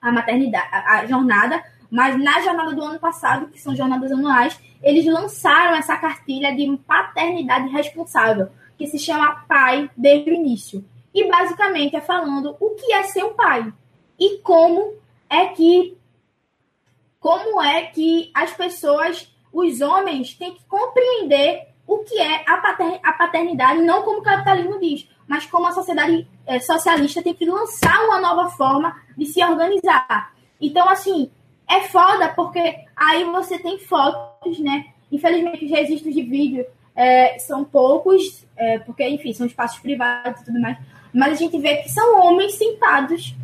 a 0.01 0.11
maternidade, 0.11 0.67
a, 0.71 0.99
a 0.99 1.05
jornada, 1.05 1.63
mas 1.91 2.17
na 2.17 2.39
jornada 2.41 2.73
do 2.73 2.83
ano 2.83 2.99
passado, 2.99 3.47
que 3.47 3.59
são 3.59 3.75
jornadas 3.75 4.11
anuais, 4.11 4.59
eles 4.81 5.05
lançaram 5.05 5.75
essa 5.75 5.97
cartilha 5.97 6.55
de 6.55 6.77
paternidade 6.87 7.67
responsável, 7.69 8.49
que 8.77 8.87
se 8.87 8.97
chama 8.97 9.43
Pai 9.47 9.89
desde 9.97 10.31
o 10.31 10.33
início. 10.33 10.85
E 11.13 11.27
basicamente 11.29 11.95
é 11.95 12.01
falando 12.01 12.55
o 12.59 12.69
que 12.75 12.93
é 12.93 13.03
ser 13.03 13.25
um 13.25 13.33
pai 13.33 13.73
e 14.19 14.37
como 14.37 14.93
é 15.29 15.47
que 15.47 15.97
como 17.19 17.61
é 17.61 17.83
que 17.83 18.31
as 18.33 18.51
pessoas, 18.53 19.33
os 19.51 19.81
homens, 19.81 20.33
têm 20.35 20.53
que 20.53 20.63
compreender 20.65 21.67
o 21.85 21.99
que 21.99 22.19
é 22.19 22.43
a 22.47 22.57
pater- 22.57 22.99
a 23.03 23.13
paternidade, 23.13 23.81
não 23.81 24.03
como 24.03 24.19
o 24.19 24.23
capitalismo 24.23 24.79
diz, 24.79 25.07
mas 25.27 25.45
como 25.45 25.67
a 25.67 25.71
sociedade 25.71 26.27
eh, 26.45 26.59
socialista 26.59 27.21
tem 27.21 27.33
que 27.33 27.45
lançar 27.45 28.05
uma 28.05 28.19
nova 28.19 28.49
forma 28.51 28.95
de 29.17 29.25
se 29.25 29.43
organizar. 29.43 30.33
Então, 30.61 30.87
assim, 30.87 31.31
é 31.67 31.81
foda 31.81 32.29
porque 32.29 32.75
aí 32.95 33.23
você 33.25 33.57
tem 33.59 33.79
fotos, 33.79 34.59
né? 34.59 34.85
Infelizmente, 35.11 35.65
os 35.65 35.71
registros 35.71 36.13
de 36.13 36.21
vídeo 36.21 36.65
eh, 36.95 37.37
são 37.39 37.63
poucos, 37.63 38.45
eh, 38.57 38.79
porque, 38.79 39.07
enfim, 39.07 39.33
são 39.33 39.45
espaços 39.45 39.79
privados 39.79 40.41
e 40.41 40.45
tudo 40.45 40.59
mais. 40.61 40.77
Mas 41.13 41.33
a 41.33 41.35
gente 41.35 41.57
vê 41.57 41.77
que 41.77 41.89
são 41.89 42.19
homens 42.21 42.53
sentados 42.53 43.35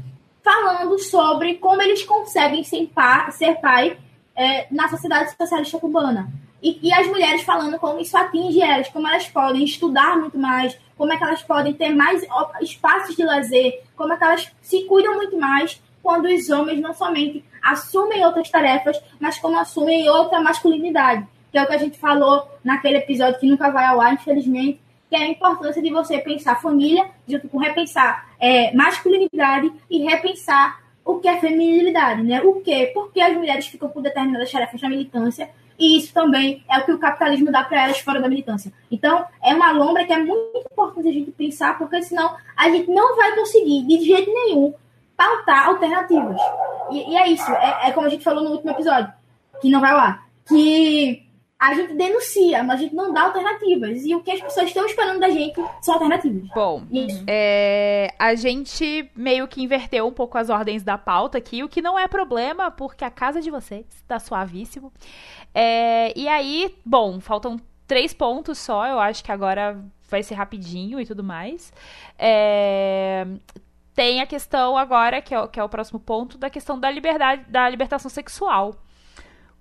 falando 0.45 0.99
sobre 0.99 1.55
como 1.55 1.81
eles 1.81 2.03
conseguem 2.03 2.63
ser, 2.63 2.85
pa, 2.93 3.31
ser 3.31 3.55
pai 3.55 3.97
eh, 4.35 4.67
na 4.69 4.87
sociedade 4.87 5.35
socialista 5.35 5.79
cubana. 5.79 6.29
E, 6.61 6.79
e 6.87 6.93
as 6.93 7.07
mulheres 7.07 7.41
falando 7.41 7.79
como 7.79 7.99
isso 7.99 8.15
atinge 8.15 8.61
elas, 8.61 8.87
como 8.89 9.07
elas 9.07 9.27
podem 9.27 9.63
estudar 9.63 10.17
muito 10.19 10.37
mais, 10.37 10.77
como 10.95 11.11
é 11.11 11.17
que 11.17 11.23
elas 11.23 11.41
podem 11.41 11.73
ter 11.73 11.89
mais 11.89 12.23
espaços 12.61 13.15
de 13.15 13.23
lazer, 13.23 13.81
como 13.97 14.13
é 14.13 14.17
que 14.17 14.23
elas 14.23 14.51
se 14.61 14.83
cuidam 14.83 15.15
muito 15.15 15.37
mais 15.37 15.81
quando 16.01 16.25
os 16.25 16.49
homens 16.51 16.79
não 16.79 16.93
somente 16.93 17.43
assumem 17.63 18.23
outras 18.23 18.49
tarefas, 18.49 19.01
mas 19.19 19.39
como 19.39 19.57
assumem 19.57 20.07
outra 20.07 20.39
masculinidade, 20.39 21.27
que 21.51 21.57
é 21.57 21.63
o 21.63 21.67
que 21.67 21.73
a 21.73 21.79
gente 21.79 21.97
falou 21.97 22.47
naquele 22.63 22.97
episódio 22.97 23.39
que 23.39 23.47
nunca 23.47 23.71
vai 23.71 23.85
ao 23.85 23.99
ar, 23.99 24.13
infelizmente, 24.13 24.79
que 25.09 25.15
é 25.15 25.19
a 25.19 25.27
importância 25.27 25.81
de 25.81 25.89
você 25.89 26.19
pensar 26.19 26.61
família, 26.61 27.09
junto 27.27 27.47
com 27.47 27.57
repensar 27.57 28.29
é, 28.39 28.73
masculinidade 28.73 29.71
e 29.89 30.03
repensar 30.03 30.83
o 31.03 31.19
que 31.19 31.27
é 31.27 31.39
feminilidade, 31.39 32.23
né? 32.23 32.41
O 32.41 32.61
quê? 32.61 32.91
Porque 32.93 33.21
as 33.21 33.35
mulheres 33.35 33.67
ficam 33.67 33.89
com 33.89 34.01
determinadas 34.01 34.51
tarefas 34.51 34.81
na 34.81 34.89
militância 34.89 35.49
e 35.77 35.97
isso 35.97 36.13
também 36.13 36.63
é 36.69 36.79
o 36.79 36.85
que 36.85 36.91
o 36.91 36.97
capitalismo 36.97 37.51
dá 37.51 37.63
para 37.63 37.83
elas 37.83 37.99
fora 37.99 38.21
da 38.21 38.29
militância. 38.29 38.71
Então, 38.89 39.25
é 39.43 39.53
uma 39.53 39.71
lombra 39.71 40.05
que 40.05 40.13
é 40.13 40.17
muito 40.17 40.57
importante 40.71 41.09
a 41.09 41.11
gente 41.11 41.31
pensar, 41.31 41.77
porque 41.77 42.01
senão 42.01 42.35
a 42.55 42.69
gente 42.69 42.89
não 42.89 43.15
vai 43.15 43.35
conseguir, 43.35 43.85
de 43.85 44.05
jeito 44.05 44.31
nenhum, 44.31 44.73
pautar 45.17 45.67
alternativas. 45.67 46.39
E, 46.91 47.11
e 47.11 47.17
é 47.17 47.27
isso, 47.27 47.51
é, 47.51 47.89
é 47.89 47.91
como 47.91 48.07
a 48.07 48.09
gente 48.09 48.23
falou 48.23 48.43
no 48.43 48.51
último 48.51 48.71
episódio, 48.71 49.11
que 49.61 49.69
não 49.69 49.81
vai 49.81 49.93
lá, 49.93 50.23
que 50.47 51.24
a 51.57 51.73
gente 51.73 51.93
denuncia, 51.93 52.61
mas 52.63 52.79
a 52.79 52.83
gente 52.83 52.93
não 52.95 53.13
dá 53.13 53.23
alternativas. 53.23 54.03
E 54.03 54.13
o 54.13 54.21
que 54.21 54.31
as 54.31 54.41
pessoas 54.41 54.67
estão 54.67 54.85
esperando 54.85 55.19
da 55.19 55.29
gente 55.29 55.55
são 55.81 55.93
alternativas. 55.95 56.49
Bom, 56.53 56.83
é, 57.27 58.13
a 58.19 58.35
gente 58.35 59.09
meio 59.15 59.47
que 59.47 59.63
inverteu 59.63 60.05
um 60.07 60.11
pouco 60.11 60.37
as 60.37 60.49
ordens 60.49 60.83
da 60.83 60.97
pauta 60.97 61.37
aqui, 61.37 61.63
o 61.63 61.69
que 61.69 61.81
não 61.81 61.97
é 61.97 62.07
problema, 62.07 62.69
porque 62.69 63.05
a 63.05 63.09
casa 63.09 63.41
de 63.41 63.49
vocês 63.49 63.85
está 63.89 64.19
suavíssimo. 64.19 64.91
É, 65.53 66.11
e 66.17 66.27
aí, 66.27 66.75
bom, 66.85 67.19
faltam 67.21 67.57
três 67.87 68.13
pontos 68.13 68.57
só, 68.57 68.85
eu 68.87 68.99
acho 68.99 69.23
que 69.23 69.31
agora 69.31 69.79
vai 70.09 70.21
ser 70.23 70.35
rapidinho 70.35 70.99
e 70.99 71.05
tudo 71.05 71.23
mais. 71.23 71.71
É, 72.17 73.25
tem 73.93 74.19
a 74.19 74.25
questão 74.25 74.77
agora, 74.77 75.21
que 75.21 75.33
é, 75.33 75.39
o- 75.39 75.47
que 75.47 75.59
é 75.59 75.63
o 75.63 75.69
próximo 75.69 75.99
ponto, 75.99 76.37
da 76.37 76.49
questão 76.49 76.77
da 76.77 76.91
liberdade, 76.91 77.45
da 77.49 77.67
libertação 77.69 78.09
sexual. 78.09 78.75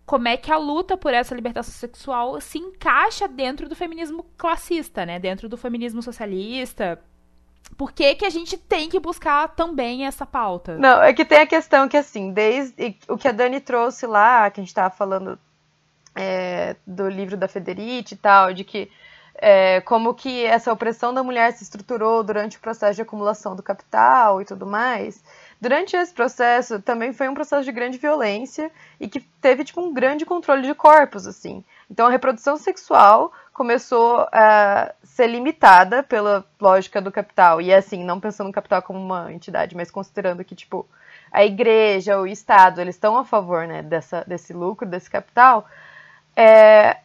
Como 0.07 0.29
é 0.29 0.37
que 0.37 0.53
a 0.53 0.59
luta 0.59 0.97
por 0.97 1.15
essa 1.15 1.35
libertação 1.35 1.73
sexual 1.73 2.41
se 2.41 2.59
encaixa 2.59 3.27
dentro 3.27 3.69
do 3.69 3.75
feminismo 3.75 4.25
classista, 4.37 5.07
né? 5.07 5.19
Dentro 5.19 5.49
do 5.49 5.57
feminismo 5.57 6.03
socialista. 6.03 7.01
Por 7.77 7.93
que, 7.93 8.15
que 8.15 8.27
a 8.27 8.31
gente 8.31 8.59
tem 8.59 8.89
que 8.89 9.01
buscar 9.01 9.49
também 9.49 10.07
essa 10.07 10.27
pauta? 10.27 10.77
Não, 10.77 11.03
é 11.03 11.13
que 11.13 11.25
tem 11.25 11.39
a 11.39 11.47
questão 11.47 11.89
que, 11.89 11.97
assim, 11.97 12.33
desde 12.33 12.97
o 13.09 13.17
que 13.17 13.27
a 13.27 13.33
Dani 13.33 13.61
trouxe 13.61 14.07
lá, 14.07 14.51
que 14.51 14.61
a 14.61 14.65
gente 14.65 14.75
tava 14.75 14.95
falando 14.95 15.39
é, 16.15 16.77
do 16.87 17.09
livro 17.09 17.37
da 17.37 17.49
Federici 17.49 18.15
e 18.15 18.17
tal, 18.19 18.53
de 18.53 18.63
que 18.63 18.91
é, 19.37 19.81
como 19.81 20.15
que 20.15 20.45
essa 20.45 20.73
opressão 20.73 21.13
da 21.13 21.23
mulher 21.23 21.53
se 21.53 21.65
estruturou 21.65 22.23
durante 22.23 22.57
o 22.57 22.61
processo 22.61 22.97
de 22.97 23.03
acumulação 23.03 23.57
do 23.57 23.63
capital 23.63 24.41
e 24.41 24.45
tudo 24.45 24.67
mais. 24.67 25.23
Durante 25.65 25.97
esse 25.97 26.12
processo 26.12 26.78
também 26.82 27.15
foi 27.15 27.27
um 27.27 27.32
processo 27.32 27.65
de 27.65 27.73
grande 27.73 27.97
violência 27.97 28.70
e 29.01 29.09
que 29.09 29.19
teve 29.19 29.65
tipo 29.65 29.81
um 29.81 29.95
grande 29.95 30.27
controle 30.27 30.61
de 30.61 30.74
corpos 30.74 31.27
assim. 31.27 31.65
Então 31.91 32.07
a 32.07 32.11
reprodução 32.11 32.59
sexual 32.59 33.32
começou 33.51 34.28
a 34.31 34.93
ser 35.03 35.27
limitada 35.27 36.03
pela 36.03 36.45
lógica 36.61 37.01
do 37.01 37.11
capital 37.11 37.62
e 37.62 37.73
assim 37.73 38.05
não 38.05 38.20
pensando 38.20 38.49
no 38.49 38.53
capital 38.53 38.82
como 38.82 38.99
uma 38.99 39.32
entidade, 39.32 39.74
mas 39.74 39.91
considerando 39.91 40.45
que 40.45 40.55
tipo 40.55 40.86
a 41.32 41.43
igreja, 41.47 42.20
o 42.20 42.27
Estado, 42.27 42.82
eles 42.82 42.97
estão 42.97 43.16
a 43.16 43.24
favor 43.24 43.66
né, 43.66 43.81
dessa, 43.82 44.23
desse 44.27 44.53
lucro, 44.53 44.86
desse 44.86 45.09
capital. 45.09 45.66
É, 46.36 46.99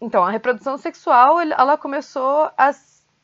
então, 0.00 0.22
a 0.22 0.30
reprodução 0.30 0.78
sexual 0.78 1.40
ela 1.40 1.76
começou 1.76 2.48
a 2.56 2.72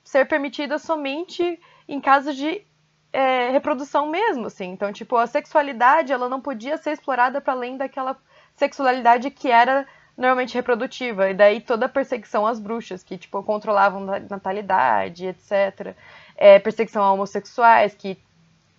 ser 0.03 0.27
permitida 0.27 0.81
somente 0.81 1.61
em 1.89 2.01
casos 2.01 2.35
de 2.35 2.69
é, 3.13 3.51
reprodução 3.51 4.09
mesmo, 4.09 4.47
assim. 4.47 4.71
Então, 4.71 4.93
tipo, 4.93 5.17
a 5.17 5.27
sexualidade 5.27 6.13
ela 6.13 6.29
não 6.29 6.41
podia 6.41 6.77
ser 6.77 6.93
explorada 6.93 7.41
para 7.41 7.53
além 7.53 7.77
daquela 7.77 8.17
sexualidade 8.57 9.31
que 9.31 9.51
era 9.51 9.87
normalmente 10.17 10.55
reprodutiva. 10.55 11.31
E 11.31 11.35
daí 11.35 11.61
toda 11.61 11.87
a 11.87 11.89
perseguição 11.89 12.47
às 12.47 12.61
bruxas, 12.61 13.03
que, 13.03 13.19
tipo, 13.19 13.43
controlavam 13.43 14.05
natalidade, 14.29 15.27
etc. 15.27 15.95
É, 16.37 16.59
perseguição 16.59 17.03
a 17.03 17.13
homossexuais, 17.13 17.95
que 17.95 18.19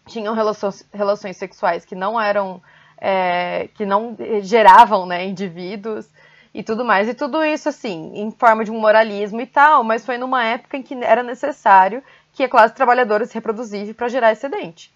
tinham 0.07 0.33
relações, 0.33 0.87
relações 0.93 1.37
sexuais 1.37 1.85
que 1.85 1.95
não 1.95 2.19
eram 2.19 2.61
é, 2.97 3.67
que 3.75 3.85
não 3.85 4.15
geravam 4.43 5.05
né, 5.05 5.25
indivíduos 5.25 6.07
e 6.53 6.61
tudo 6.61 6.85
mais. 6.85 7.09
E 7.09 7.13
tudo 7.13 7.43
isso, 7.43 7.69
assim, 7.69 8.11
em 8.15 8.31
forma 8.31 8.63
de 8.63 8.71
um 8.71 8.79
moralismo 8.79 9.41
e 9.41 9.47
tal, 9.47 9.83
mas 9.83 10.05
foi 10.05 10.17
numa 10.17 10.43
época 10.45 10.77
em 10.77 10.83
que 10.83 10.93
era 11.03 11.23
necessário 11.23 12.03
que 12.33 12.43
a 12.43 12.49
classe 12.49 12.73
trabalhadora 12.73 13.25
se 13.25 13.33
reproduzisse 13.33 13.93
para 13.93 14.07
gerar 14.07 14.31
excedente. 14.31 14.91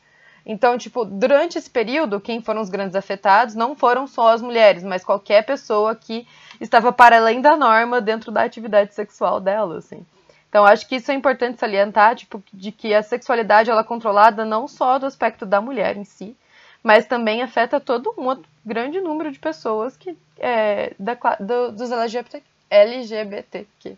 Então, 0.45 0.77
tipo, 0.77 1.03
durante 1.03 1.57
esse 1.57 1.69
período, 1.69 2.19
quem 2.21 2.41
foram 2.41 2.61
os 2.61 2.69
grandes 2.69 2.95
afetados 2.95 3.55
não 3.55 3.75
foram 3.75 4.05
só 4.05 4.29
as 4.31 4.41
mulheres, 4.41 4.83
mas 4.83 5.03
qualquer 5.03 5.43
pessoa 5.43 5.95
que 5.95 6.27
estava 6.61 6.91
para 6.93 7.17
além 7.17 7.41
da 7.41 7.57
norma 7.57 7.99
dentro 7.99 8.31
da 8.31 8.43
atividade 8.43 8.93
sexual 8.93 9.39
dela, 9.39 9.77
assim. 9.79 10.05
Então, 10.47 10.63
acho 10.63 10.87
que 10.87 10.95
isso 10.97 11.11
é 11.11 11.15
importante 11.15 11.59
salientar, 11.59 12.15
tipo, 12.15 12.41
de 12.53 12.71
que 12.71 12.93
a 12.93 13.01
sexualidade 13.03 13.69
ela 13.71 13.81
é 13.81 13.83
controlada 13.83 14.45
não 14.45 14.67
só 14.67 14.99
do 14.99 15.05
aspecto 15.07 15.45
da 15.45 15.59
mulher 15.59 15.97
em 15.97 16.05
si, 16.05 16.37
mas 16.83 17.07
também 17.07 17.41
afeta 17.41 17.79
todo 17.79 18.13
um 18.15 18.25
outro 18.25 18.45
grande 18.63 19.01
número 19.01 19.31
de 19.31 19.39
pessoas 19.39 19.97
que 19.97 20.15
é, 20.37 20.93
da, 20.99 21.15
do- 21.39 21.71
dos 21.71 21.91
LGBT, 21.91 22.43
LGBTQ+, 22.69 23.97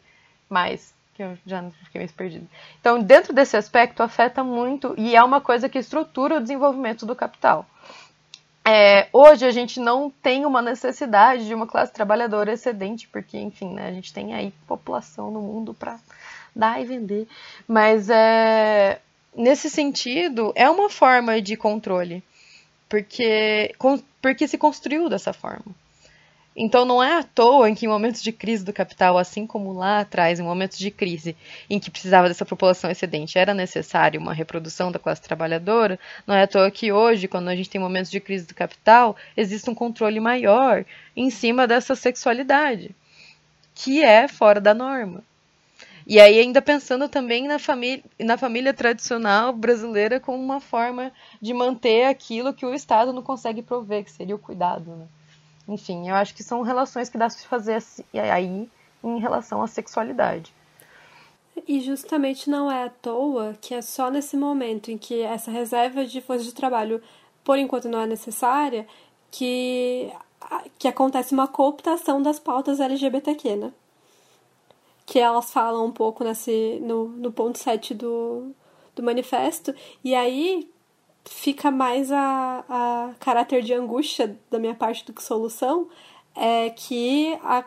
que 1.18 1.24
eu 1.24 1.36
já 1.48 1.64
fiquei 1.86 2.00
meio 2.00 2.14
perdida. 2.14 2.46
Então, 2.80 3.02
dentro 3.02 3.34
desse 3.34 3.58
aspecto, 3.58 4.04
afeta 4.04 4.44
muito 4.44 4.94
e 4.96 5.16
é 5.16 5.24
uma 5.24 5.42
coisa 5.42 5.68
que 5.68 5.80
estrutura 5.80 6.38
o 6.38 6.40
desenvolvimento 6.40 7.08
do 7.08 7.16
capital. 7.16 7.66
É, 8.64 9.08
hoje 9.12 9.44
a 9.44 9.50
gente 9.50 9.80
não 9.80 10.12
tem 10.22 10.46
uma 10.46 10.62
necessidade 10.62 11.48
de 11.48 11.56
uma 11.56 11.66
classe 11.66 11.92
trabalhadora 11.92 12.54
excedente, 12.54 13.08
porque, 13.08 13.40
enfim, 13.40 13.74
né, 13.74 13.88
a 13.88 13.92
gente 13.92 14.14
tem 14.14 14.36
aí 14.36 14.54
população 14.68 15.32
no 15.32 15.42
mundo 15.42 15.74
para 15.74 15.98
dar 16.56 16.80
e 16.80 16.86
vender. 16.86 17.28
Mas 17.68 18.10
é, 18.12 19.00
nesse 19.36 19.72
sentido, 19.72 20.54
é 20.56 20.70
uma 20.70 20.90
forma 20.90 21.42
de 21.42 21.58
controle, 21.58 22.24
porque, 22.88 23.74
porque 24.22 24.48
se 24.48 24.58
construiu 24.58 25.10
dessa 25.10 25.34
forma. 25.34 25.66
Então 26.60 26.86
não 26.86 27.04
é 27.04 27.20
à 27.20 27.24
toa 27.24 27.70
em 27.70 27.76
que 27.76 27.86
em 27.86 27.90
momentos 27.90 28.24
de 28.24 28.32
crise 28.32 28.66
do 28.66 28.74
capital, 28.74 29.16
assim 29.16 29.46
como 29.46 29.72
lá 29.74 30.00
atrás, 30.00 30.40
em 30.40 30.44
momentos 30.44 30.80
de 30.80 30.90
crise 30.90 31.38
em 31.70 31.80
que 31.80 31.92
precisava 31.92 32.28
dessa 32.28 32.46
população 32.46 32.90
excedente, 32.90 33.38
era 33.38 33.54
necessário 33.54 34.20
uma 34.20 34.34
reprodução 34.34 34.92
da 34.92 34.98
classe 34.98 35.22
trabalhadora, 35.22 36.00
não 36.26 36.34
é 36.34 36.42
à 36.42 36.48
toa 36.48 36.72
que 36.72 36.92
hoje, 36.92 37.28
quando 37.28 37.50
a 37.50 37.56
gente 37.56 37.70
tem 37.70 37.80
momentos 37.80 38.10
de 38.10 38.20
crise 38.20 38.48
do 38.48 38.56
capital, 38.56 39.16
existe 39.38 39.70
um 39.70 39.76
controle 39.76 40.20
maior 40.20 40.84
em 41.16 41.30
cima 41.30 41.68
dessa 41.68 41.96
sexualidade, 41.96 42.90
que 43.76 44.04
é 44.04 44.28
fora 44.28 44.60
da 44.60 44.74
norma. 44.74 45.24
E 46.08 46.20
aí 46.20 46.40
ainda 46.40 46.60
pensando 46.60 47.08
também 47.08 47.48
na 47.48 47.60
família, 47.60 48.04
na 48.20 48.36
família 48.36 48.74
tradicional 48.74 49.54
brasileira 49.54 50.20
como 50.20 50.42
uma 50.42 50.60
forma 50.60 51.12
de 51.40 51.54
manter 51.54 52.06
aquilo 52.06 52.54
que 52.54 52.66
o 52.66 52.74
Estado 52.74 53.14
não 53.14 53.22
consegue 53.22 53.62
prover, 53.62 54.06
que 54.06 54.12
seria 54.12 54.36
o 54.36 54.40
cuidado, 54.40 54.96
né? 54.96 55.06
Enfim, 55.68 56.08
eu 56.10 56.16
acho 56.16 56.34
que 56.34 56.44
são 56.44 56.62
relações 56.62 57.10
que 57.10 57.18
dá 57.18 57.30
se 57.30 57.46
fazer 57.46 57.76
assim- 57.76 58.04
aí 58.14 58.70
em 59.04 59.20
relação 59.20 59.62
à 59.62 59.68
sexualidade. 59.68 60.54
E 61.68 61.80
justamente 61.82 62.50
não 62.50 62.72
é 62.72 62.86
à 62.86 62.90
toa 62.90 63.58
que 63.60 63.74
é 63.74 63.82
só 63.82 64.10
nesse 64.12 64.38
momento 64.38 64.92
em 64.92 64.98
que 64.98 65.22
essa 65.22 65.50
reserva 65.52 66.06
de 66.06 66.22
força 66.22 66.44
de 66.44 66.54
trabalho, 66.54 67.02
por 67.44 67.58
enquanto, 67.58 67.90
não 67.90 68.00
é 68.00 68.06
necessária, 68.08 68.88
que, 69.32 70.12
que 70.78 70.88
acontece 70.88 71.34
uma 71.34 71.48
cooptação 71.48 72.22
das 72.22 72.40
pautas 72.40 72.80
LGBTQ, 72.80 73.56
né? 73.56 73.74
Que 75.06 75.20
elas 75.20 75.52
falam 75.52 75.86
um 75.86 75.92
pouco 75.92 76.24
nesse, 76.24 76.80
no, 76.82 77.08
no 77.10 77.32
ponto 77.32 77.58
7 77.58 77.94
do, 77.94 78.52
do 78.96 79.02
manifesto. 79.02 79.74
E 80.04 80.14
aí 80.14 80.70
fica 81.30 81.72
mais 81.72 82.12
a, 82.12 82.64
a 82.70 83.14
caráter 83.20 83.62
de 83.62 83.74
angústia 83.74 84.38
da 84.50 84.60
minha 84.60 84.76
parte 84.76 85.06
do 85.06 85.14
que 85.14 85.24
solução, 85.24 85.88
é 86.36 86.70
que 86.70 87.38
a, 87.44 87.64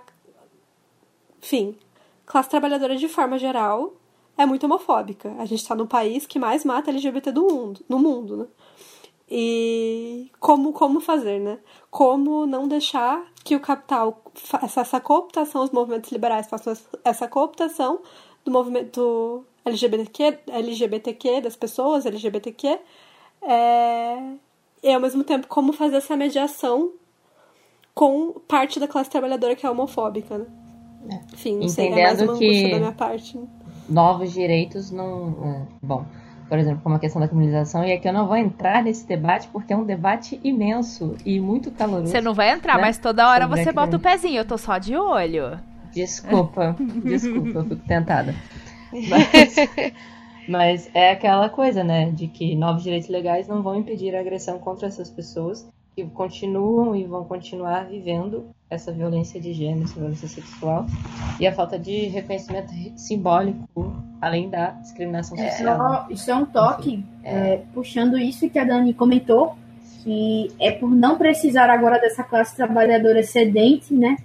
enfim, 1.43 1.77
classe 2.25 2.49
trabalhadora 2.49 2.97
de 2.97 3.09
forma 3.09 3.39
geral 3.39 3.93
é 4.37 4.47
muito 4.47 4.65
homofóbica. 4.65 5.35
A 5.39 5.45
gente 5.45 5.61
está 5.61 5.75
no 5.75 5.87
país 5.87 6.27
que 6.27 6.39
mais 6.39 6.65
mata 6.65 6.91
LGBT 6.91 7.33
do 7.33 7.43
mundo, 7.43 7.85
no 7.89 7.99
mundo, 7.99 8.37
né? 8.37 8.47
E 9.33 10.31
como, 10.41 10.73
como 10.73 11.01
fazer, 11.01 11.39
né? 11.39 11.59
Como 11.91 12.47
não 12.47 12.67
deixar 12.67 13.25
que 13.45 13.55
o 13.55 13.61
capital 13.61 14.23
faça 14.35 14.81
essa 14.81 15.01
cooptação, 15.01 15.63
os 15.63 15.71
movimentos 15.71 16.11
liberais 16.11 16.49
façam 16.49 16.75
essa 17.05 17.29
cooptação 17.29 18.01
do 18.45 18.51
movimento 18.51 19.45
LGBTQ, 19.65 20.41
LGBTQ 20.49 21.41
das 21.43 21.55
pessoas, 21.55 22.07
LGBTQ, 22.07 22.79
é, 23.43 24.17
e 24.83 24.93
ao 24.93 25.01
mesmo 25.01 25.25
tempo 25.25 25.47
como 25.47 25.73
fazer 25.73 25.97
essa 25.97 26.17
mediação 26.17 26.91
com 27.95 28.33
parte 28.49 28.79
da 28.81 28.87
classe 28.89 29.11
trabalhadora 29.11 29.55
que 29.57 29.67
é 29.67 29.71
homofóbica, 29.71 30.39
né? 31.05 31.21
Enfim, 31.33 31.59
não 31.59 31.69
sei, 31.69 31.87
é 31.89 31.91
mais 31.91 32.01
Entendendo 32.15 32.31
uma 32.31 32.39
que- 32.39 32.45
angústia 32.47 32.71
da 32.71 32.79
minha 32.79 32.93
parte. 32.93 33.39
né? 33.39 33.47
novos 33.89 34.33
direitos 34.33 34.91
não. 34.93 35.35
é, 35.45 35.63
Bom, 35.83 36.05
por 36.49 36.57
exemplo, 36.59 36.81
como 36.83 36.95
a 36.95 36.99
questão 36.99 37.21
da 37.21 37.27
criminalização, 37.27 37.85
e 37.85 37.93
aqui 37.93 38.07
eu 38.09 38.13
não 38.13 38.27
vou 38.29 38.37
entrar 38.37 38.83
nesse 38.85 39.05
debate 39.07 39.49
porque 39.49 39.73
é 39.73 39.77
um 39.77 39.85
debate 39.85 40.41
imenso 40.45 41.17
e 41.25 41.41
muito 41.41 41.71
caloroso. 41.73 42.07
Você 42.13 42.21
não 42.21 42.33
vai 42.35 42.51
entrar, 42.53 42.77
né? 42.77 42.83
mas 42.83 42.99
toda 42.99 43.29
hora 43.29 43.47
Sobre 43.49 43.65
você 43.65 43.73
bota 43.73 43.97
o 43.97 44.01
pezinho. 44.01 44.37
Eu 44.39 44.45
tô 44.45 44.57
só 44.57 44.79
de 44.79 44.97
olho. 44.97 45.59
Desculpa, 45.93 46.77
desculpa, 47.05 47.49
eu 47.59 47.65
fico 47.65 47.77
tentada. 47.87 48.33
Mas, 48.93 49.57
mas 50.51 50.91
é 50.93 51.13
aquela 51.13 51.49
coisa, 51.49 51.85
né, 51.85 52.11
de 52.11 52.27
que 52.27 52.57
novos 52.57 52.83
direitos 52.83 53.09
legais 53.09 53.47
não 53.47 53.63
vão 53.63 53.77
impedir 53.77 54.15
a 54.17 54.21
agressão 54.21 54.59
contra 54.59 54.89
essas 54.89 55.09
pessoas 55.09 55.69
que 55.95 56.05
continuam 56.07 56.95
e 56.97 57.05
vão 57.05 57.25
continuar 57.25 57.85
vivendo 57.87 58.47
essa 58.69 58.91
violência 58.93 59.41
de 59.41 59.53
gênero, 59.53 59.85
essa 59.85 59.99
violência 59.99 60.29
sexual 60.29 60.87
e 61.39 61.47
a 61.47 61.53
falta 61.53 61.79
de 61.79 62.07
reconhecimento 62.09 62.73
simbólico, 62.97 63.95
além 64.21 64.49
da 64.49 64.71
discriminação 64.71 65.37
social. 65.51 65.79
Só- 65.79 66.07
isso 66.11 66.31
é 66.31 66.35
um 66.35 66.47
toque, 66.47 67.05
é, 67.23 67.61
puxando 67.73 68.19
isso 68.19 68.49
que 68.51 68.59
a 68.59 68.65
Dani 68.65 68.93
comentou, 68.93 69.57
que 70.03 70.51
é 70.59 70.71
por 70.73 70.91
não 70.91 71.17
precisar 71.19 71.71
agora 71.71 72.01
dessa 72.01 72.23
classe 72.25 72.57
trabalhadora 72.57 73.21
excedente, 73.21 73.93
né? 73.95 74.17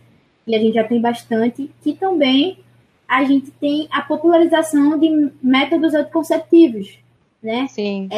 E 0.47 0.55
a 0.55 0.59
gente 0.59 0.73
já 0.75 0.83
tem 0.83 1.01
bastante, 1.01 1.69
que 1.83 1.93
também 1.93 2.59
a 3.07 3.23
gente 3.23 3.51
tem 3.51 3.87
a 3.91 4.01
popularização 4.01 4.97
de 4.97 5.31
métodos 5.41 5.93
anticonceptivos, 5.93 6.97
né? 7.41 7.67
Sim. 7.67 8.09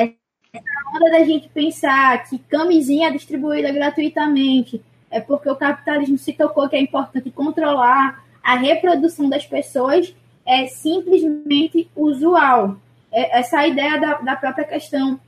onda 0.96 1.12
da 1.12 1.24
gente 1.24 1.50
pensar 1.50 2.24
que 2.28 2.40
camisinha 2.40 3.10
é 3.10 3.12
distribuída 3.12 3.72
gratuitamente 3.72 4.82
é 5.10 5.20
porque 5.20 5.50
o 5.50 5.56
capitalismo 5.56 6.18
se 6.18 6.34
tocou 6.34 6.68
que 6.68 6.76
é 6.76 6.82
importante 6.82 7.30
controlar 7.32 8.24
a 8.44 8.56
reprodução 8.56 9.30
das 9.30 9.46
pessoas 9.46 10.16
é 10.46 10.68
simplesmente 10.68 11.90
usual. 11.96 12.78
É 13.12 13.40
essa 13.40 13.66
ideia 13.68 14.00
da, 14.00 14.14
da 14.16 14.36
própria 14.36 14.66
questão 14.66 15.20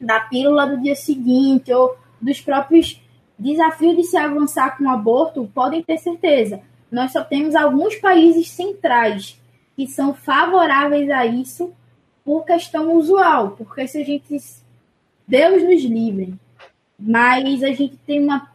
da 0.00 0.20
pílula 0.20 0.66
do 0.66 0.80
dia 0.82 0.94
seguinte 0.94 1.72
ou 1.72 1.96
dos 2.20 2.40
próprios 2.40 3.00
desafios 3.38 3.96
de 3.96 4.04
se 4.04 4.16
avançar 4.16 4.76
com 4.76 4.84
o 4.84 4.90
aborto, 4.90 5.50
podem 5.54 5.82
ter 5.82 5.98
certeza. 5.98 6.60
Nós 6.90 7.12
só 7.12 7.22
temos 7.22 7.54
alguns 7.54 7.96
países 7.96 8.50
centrais 8.50 9.40
que 9.76 9.86
são 9.86 10.14
favoráveis 10.14 11.08
a 11.10 11.26
isso 11.26 11.72
por 12.24 12.44
questão 12.44 12.94
usual, 12.94 13.52
porque 13.52 13.86
se 13.86 13.98
a 13.98 14.04
gente 14.04 14.36
Deus 15.26 15.62
nos 15.62 15.82
livre, 15.82 16.34
mas 16.98 17.62
a 17.62 17.72
gente 17.72 17.96
tem 18.06 18.22
uma 18.22 18.50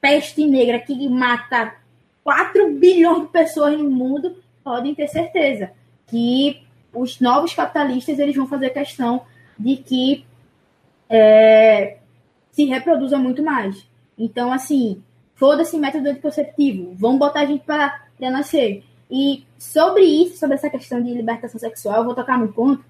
peste 0.00 0.44
negra 0.46 0.78
que 0.78 1.08
mata 1.08 1.74
4 2.22 2.72
bilhões 2.72 3.22
de 3.22 3.28
pessoas 3.28 3.78
no 3.78 3.88
mundo, 3.88 4.36
podem 4.62 4.94
ter 4.94 5.08
certeza 5.08 5.70
que 6.08 6.62
os 6.92 7.20
novos 7.20 7.54
capitalistas 7.54 8.18
eles 8.18 8.34
vão 8.34 8.46
fazer 8.46 8.70
questão 8.70 9.22
de 9.58 9.76
que 9.76 10.26
é, 11.08 11.98
se 12.50 12.64
reproduza 12.64 13.18
muito 13.18 13.42
mais. 13.42 13.86
Então, 14.18 14.52
assim, 14.52 15.02
foda-se 15.36 15.78
método 15.78 16.08
anticonceptivo, 16.08 16.94
vamos 16.96 17.18
botar 17.18 17.40
a 17.40 17.46
gente 17.46 17.64
para 17.64 18.00
nascer. 18.20 18.82
E 19.10 19.44
sobre 19.58 20.02
isso, 20.02 20.38
sobre 20.38 20.56
essa 20.56 20.68
questão 20.68 21.00
de 21.00 21.14
libertação 21.14 21.60
sexual, 21.60 21.98
eu 21.98 22.04
vou 22.04 22.14
tocar 22.14 22.38
no 22.38 22.52
ponto 22.52 22.84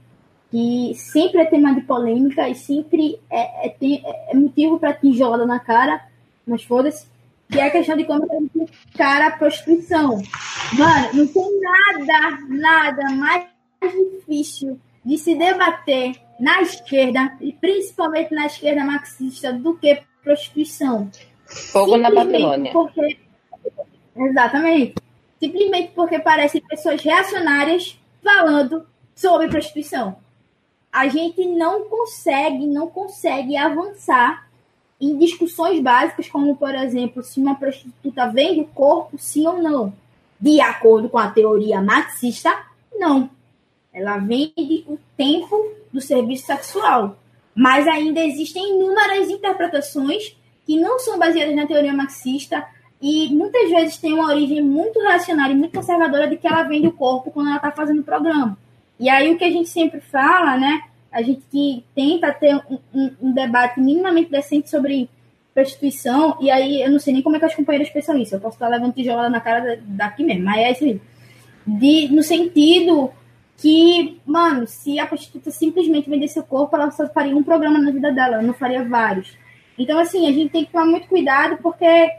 que 0.51 0.94
sempre 0.94 1.40
é 1.40 1.44
tema 1.44 1.74
de 1.74 1.82
polêmica 1.82 2.48
e 2.48 2.55
sempre 2.55 3.20
é, 3.28 3.66
é, 3.66 3.77
é, 3.81 4.31
é 4.31 4.35
motivo 4.35 4.78
para 4.78 4.94
tijolada 4.94 5.44
na 5.44 5.59
cara, 5.59 6.06
mas 6.47 6.62
foda-se, 6.62 7.06
que 7.51 7.59
é 7.59 7.66
a 7.66 7.70
questão 7.70 7.97
de 7.97 8.05
como 8.05 8.24
a 8.24 8.35
gente 8.36 8.73
encara 8.94 9.27
a 9.27 9.36
prostituição. 9.36 10.23
Mano, 10.78 11.09
não 11.14 11.27
tem 11.27 11.60
nada, 11.60 12.39
nada 12.48 13.14
mais 13.14 13.47
difícil 13.82 14.81
de 15.05 15.18
se 15.18 15.35
debater 15.35 16.16
na 16.39 16.62
esquerda, 16.62 17.36
e 17.40 17.52
principalmente 17.52 18.35
na 18.35 18.47
esquerda 18.47 18.85
marxista, 18.85 19.52
do 19.52 19.77
que 19.77 20.02
prostituição. 20.23 21.10
Fogo 21.47 21.97
na 21.97 22.10
Babilônia. 22.10 22.73
Porque... 22.73 23.18
Exatamente. 24.16 24.94
Simplesmente 25.39 25.93
porque 25.94 26.18
parecem 26.18 26.60
pessoas 26.62 27.02
reacionárias 27.02 27.98
falando 28.23 28.86
sobre 29.14 29.48
prostituição. 29.48 30.16
A 30.93 31.09
gente 31.09 31.44
não 31.44 31.89
consegue, 31.89 32.66
não 32.66 32.89
consegue 32.89 33.56
avançar 33.56 34.47
em 35.01 35.18
discussões 35.18 35.81
básicas, 35.81 36.28
como, 36.28 36.56
por 36.56 36.74
exemplo, 36.74 37.23
se 37.23 37.39
uma 37.39 37.55
prostituta 37.55 38.28
vende 38.28 38.60
o 38.60 38.66
corpo, 38.66 39.18
sim 39.18 39.47
ou 39.47 39.62
não. 39.62 39.93
De 40.40 40.60
acordo 40.60 41.09
com 41.09 41.18
a 41.18 41.31
teoria 41.31 41.82
marxista, 41.82 42.56
não. 42.94 43.28
Ela 43.93 44.18
vende 44.18 44.85
o 44.86 44.98
tempo 45.16 45.73
do 45.93 46.01
serviço 46.01 46.47
sexual. 46.47 47.16
Mas 47.55 47.86
ainda 47.86 48.20
existem 48.20 48.74
inúmeras 48.74 49.28
interpretações 49.28 50.35
que 50.66 50.78
não 50.78 50.98
são 50.98 51.18
baseadas 51.18 51.55
na 51.55 51.66
teoria 51.66 51.93
marxista 51.93 52.66
e 53.01 53.28
muitas 53.34 53.70
vezes 53.70 53.97
têm 53.98 54.14
uma 54.14 54.28
origem 54.28 54.62
muito 54.62 54.98
reacionária 55.01 55.52
e 55.52 55.56
muito 55.56 55.76
conservadora 55.76 56.28
de 56.28 56.36
que 56.36 56.47
ela 56.47 56.62
vende 56.62 56.88
o 56.88 56.93
corpo 56.93 57.30
quando 57.30 57.48
ela 57.48 57.56
está 57.56 57.70
fazendo 57.70 58.01
o 58.01 58.05
programa. 58.05 58.59
E 58.98 59.09
aí 59.09 59.32
o 59.32 59.38
que 59.38 59.44
a 59.44 59.51
gente 59.51 59.68
sempre 59.68 60.01
fala, 60.01 60.56
né? 60.56 60.82
A 61.12 61.22
gente 61.22 61.43
que 61.51 61.84
tenta 61.94 62.32
ter 62.32 62.56
um, 62.56 62.78
um, 62.93 63.10
um 63.22 63.32
debate 63.32 63.80
minimamente 63.80 64.30
decente 64.30 64.68
sobre 64.68 65.09
prostituição, 65.55 66.36
e 66.40 66.51
aí 66.51 66.82
eu 66.82 66.90
não 66.90 66.98
sei 66.98 67.14
nem 67.14 67.22
como 67.22 67.36
é 67.36 67.38
que 67.38 67.44
as 67.47 67.55
companheiras 67.55 67.90
pensam 67.90 68.18
isso. 68.18 68.34
Eu 68.34 68.40
posso 68.40 68.56
estar 68.56 68.68
levando 68.68 68.93
tijolada 68.93 69.30
na 69.30 69.40
cara 69.40 69.80
daqui 69.82 70.24
mesmo, 70.24 70.44
mas 70.44 70.59
é 70.59 70.72
isso. 70.72 71.01
De, 71.66 72.09
no 72.09 72.22
sentido 72.22 73.10
que, 73.56 74.20
mano, 74.26 74.66
se 74.66 74.98
a 74.98 75.06
prostituta 75.06 75.51
simplesmente 75.51 76.10
vendesse 76.10 76.34
seu 76.34 76.43
corpo, 76.43 76.76
ela 76.76 76.90
só 76.90 77.09
faria 77.09 77.34
um 77.34 77.43
programa 77.43 77.78
na 77.78 77.90
vida 77.90 78.12
dela, 78.12 78.34
ela 78.34 78.43
não 78.43 78.52
faria 78.52 78.84
vários. 78.84 79.34
Então, 79.78 79.98
assim, 79.98 80.28
a 80.28 80.32
gente 80.32 80.51
tem 80.51 80.65
que 80.65 80.73
tomar 80.73 80.86
muito 80.86 81.09
cuidado, 81.09 81.59
porque 81.62 82.11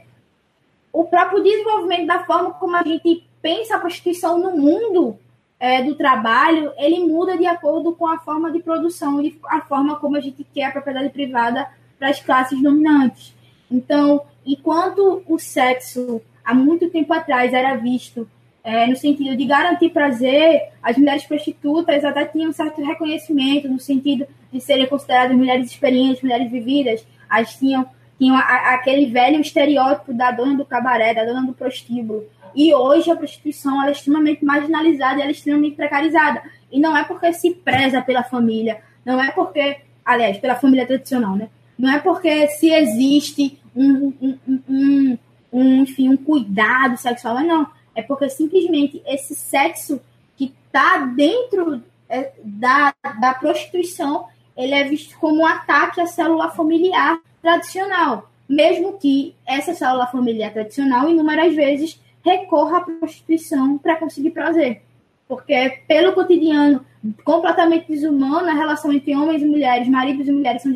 o 0.91 1.05
próprio 1.05 1.43
desenvolvimento 1.43 2.07
da 2.07 2.23
forma 2.25 2.51
como 2.51 2.75
a 2.75 2.83
gente 2.83 3.27
pensa 3.41 3.75
a 3.75 3.79
prostituição 3.79 4.37
no 4.39 4.57
mundo 4.57 5.17
é, 5.59 5.81
do 5.81 5.95
trabalho, 5.95 6.71
ele 6.77 6.99
muda 6.99 7.37
de 7.37 7.45
acordo 7.45 7.93
com 7.93 8.07
a 8.07 8.19
forma 8.19 8.51
de 8.51 8.59
produção 8.59 9.21
e 9.21 9.39
a 9.45 9.61
forma 9.61 9.95
como 9.99 10.17
a 10.17 10.19
gente 10.19 10.43
quer 10.53 10.65
a 10.65 10.71
propriedade 10.71 11.09
privada 11.09 11.67
para 11.97 12.09
as 12.09 12.19
classes 12.19 12.61
dominantes. 12.61 13.33
Então, 13.69 14.21
enquanto 14.45 15.23
o 15.27 15.39
sexo, 15.39 16.21
há 16.43 16.53
muito 16.53 16.89
tempo 16.89 17.11
atrás, 17.13 17.53
era 17.53 17.75
visto 17.75 18.27
é, 18.63 18.85
no 18.85 18.97
sentido 18.97 19.35
de 19.35 19.45
garantir 19.45 19.91
prazer, 19.91 20.71
as 20.83 20.97
mulheres 20.97 21.23
prostitutas 21.25 22.03
até 22.03 22.25
tinham 22.25 22.51
certo 22.51 22.83
reconhecimento 22.83 23.69
no 23.69 23.79
sentido 23.79 24.27
de 24.51 24.59
serem 24.59 24.85
consideradas 24.87 25.37
mulheres 25.37 25.71
experientes, 25.71 26.21
mulheres 26.21 26.51
vividas. 26.51 27.05
As 27.29 27.55
tinham, 27.55 27.85
tinham 28.17 28.35
a, 28.35 28.75
aquele 28.75 29.07
velho 29.07 29.39
estereótipo 29.41 30.13
da 30.13 30.31
dona 30.31 30.55
do 30.55 30.65
cabaré, 30.65 31.13
da 31.13 31.25
dona 31.25 31.45
do 31.45 31.53
prostíbulo. 31.53 32.25
E 32.55 32.73
hoje 32.73 33.11
a 33.11 33.15
prostituição 33.15 33.83
é 33.83 33.91
extremamente 33.91 34.43
marginalizada, 34.43 35.21
ela 35.21 35.29
é 35.29 35.31
extremamente 35.31 35.75
precarizada. 35.75 36.41
E 36.71 36.79
não 36.79 36.97
é 36.97 37.03
porque 37.03 37.31
se 37.33 37.51
preza 37.53 38.01
pela 38.01 38.23
família, 38.23 38.81
não 39.05 39.21
é 39.21 39.31
porque, 39.31 39.77
aliás, 40.03 40.37
pela 40.37 40.55
família 40.55 40.85
tradicional, 40.85 41.35
né? 41.35 41.49
Não 41.77 41.91
é 41.91 41.99
porque 41.99 42.47
se 42.47 42.71
existe 42.73 43.59
um, 43.75 44.11
um, 44.19 44.39
um, 44.67 45.17
um 45.53 45.83
enfim, 45.83 46.09
um 46.09 46.17
cuidado 46.17 46.97
sexual, 46.97 47.39
não 47.41 47.67
é 47.97 48.01
porque 48.03 48.29
simplesmente 48.29 49.01
esse 49.07 49.33
sexo 49.33 49.99
que 50.35 50.53
está 50.67 50.99
dentro 50.99 51.81
é, 52.07 52.31
da, 52.43 52.93
da 53.19 53.33
prostituição, 53.33 54.27
ele 54.57 54.73
é 54.73 54.83
visto 54.83 55.17
como 55.19 55.41
um 55.41 55.45
ataque 55.45 56.01
à 56.01 56.07
célula 56.07 56.49
familiar 56.49 57.19
tradicional, 57.41 58.29
mesmo 58.49 58.97
que 58.97 59.35
essa 59.45 59.73
célula 59.73 60.07
familiar 60.07 60.51
tradicional, 60.51 61.07
inúmeras 61.07 61.53
vezes, 61.53 62.01
recorra 62.23 62.77
à 62.79 62.81
prostituição 62.81 63.77
para 63.77 63.95
conseguir 63.95 64.31
prazer. 64.31 64.81
Porque 65.27 65.81
pelo 65.87 66.13
cotidiano 66.13 66.85
completamente 67.23 67.87
desumano, 67.87 68.49
a 68.49 68.53
relação 68.53 68.91
entre 68.91 69.15
homens 69.15 69.41
e 69.41 69.45
mulheres, 69.45 69.87
maridos 69.87 70.27
e 70.27 70.31
mulheres 70.31 70.61
são 70.61 70.73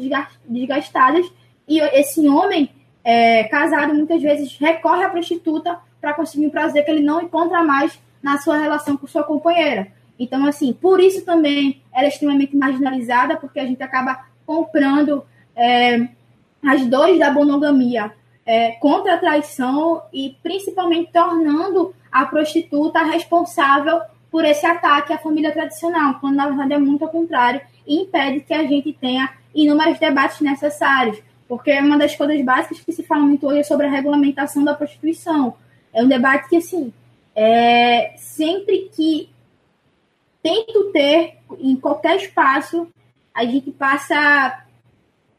desgastadas, 0.48 1.26
e 1.68 1.80
esse 1.80 2.28
homem 2.28 2.70
é, 3.04 3.46
casado 3.46 3.94
muitas 3.94 4.22
vezes 4.22 4.58
recorre 4.58 5.04
à 5.04 5.10
prostituta 5.10 5.80
para 6.00 6.14
conseguir 6.14 6.46
um 6.46 6.50
prazer 6.50 6.86
que 6.86 6.92
ele 6.92 7.04
não 7.04 7.22
encontra 7.22 7.64
mais 7.64 8.00
na 8.22 8.38
sua 8.38 8.58
relação 8.58 8.96
com 8.98 9.08
sua 9.08 9.24
companheira. 9.24 9.88
Então, 10.22 10.46
assim, 10.46 10.72
por 10.72 11.00
isso 11.00 11.26
também 11.26 11.82
ela 11.92 12.06
é 12.06 12.10
extremamente 12.10 12.56
marginalizada, 12.56 13.38
porque 13.38 13.60
a 13.60 13.66
gente 13.66 13.82
acaba 13.82 14.24
comprando 14.46 15.26
é, 15.56 16.08
as 16.64 16.86
dores 16.86 17.18
da 17.18 17.32
monogamia 17.32 18.12
é, 18.46 18.74
contra 18.74 19.16
a 19.16 19.18
traição 19.18 20.04
e 20.14 20.38
principalmente 20.44 21.12
tornando 21.12 21.96
a 22.12 22.24
prostituta 22.28 23.02
responsável 23.02 24.00
por 24.30 24.46
esse 24.46 24.64
ataque 24.64 25.12
à 25.12 25.18
família 25.18 25.52
tradicional, 25.52 26.20
quando 26.20 26.36
na 26.36 26.46
verdade 26.46 26.74
é 26.74 26.78
muito 26.78 27.04
ao 27.04 27.10
contrário 27.10 27.60
e 27.88 28.04
impede 28.04 28.42
que 28.42 28.54
a 28.54 28.64
gente 28.64 28.94
tenha 28.94 29.28
inúmeros 29.56 29.98
debates 29.98 30.40
necessários, 30.40 31.20
porque 31.48 31.74
uma 31.80 31.98
das 31.98 32.16
coisas 32.16 32.40
básicas 32.46 32.80
que 32.80 32.92
se 32.92 33.02
fala 33.02 33.24
muito 33.24 33.48
hoje 33.48 33.62
é 33.62 33.64
sobre 33.64 33.88
a 33.88 33.90
regulamentação 33.90 34.64
da 34.64 34.76
prostituição. 34.76 35.56
É 35.92 36.04
um 36.04 36.08
debate 36.08 36.48
que, 36.48 36.58
assim, 36.58 36.94
é, 37.36 38.14
sempre 38.18 38.88
que 38.96 39.28
tento 40.42 40.92
ter 40.92 41.38
em 41.60 41.76
qualquer 41.76 42.18
espaço, 42.18 42.88
a 43.34 43.46
gente 43.46 43.72
passa. 43.72 44.66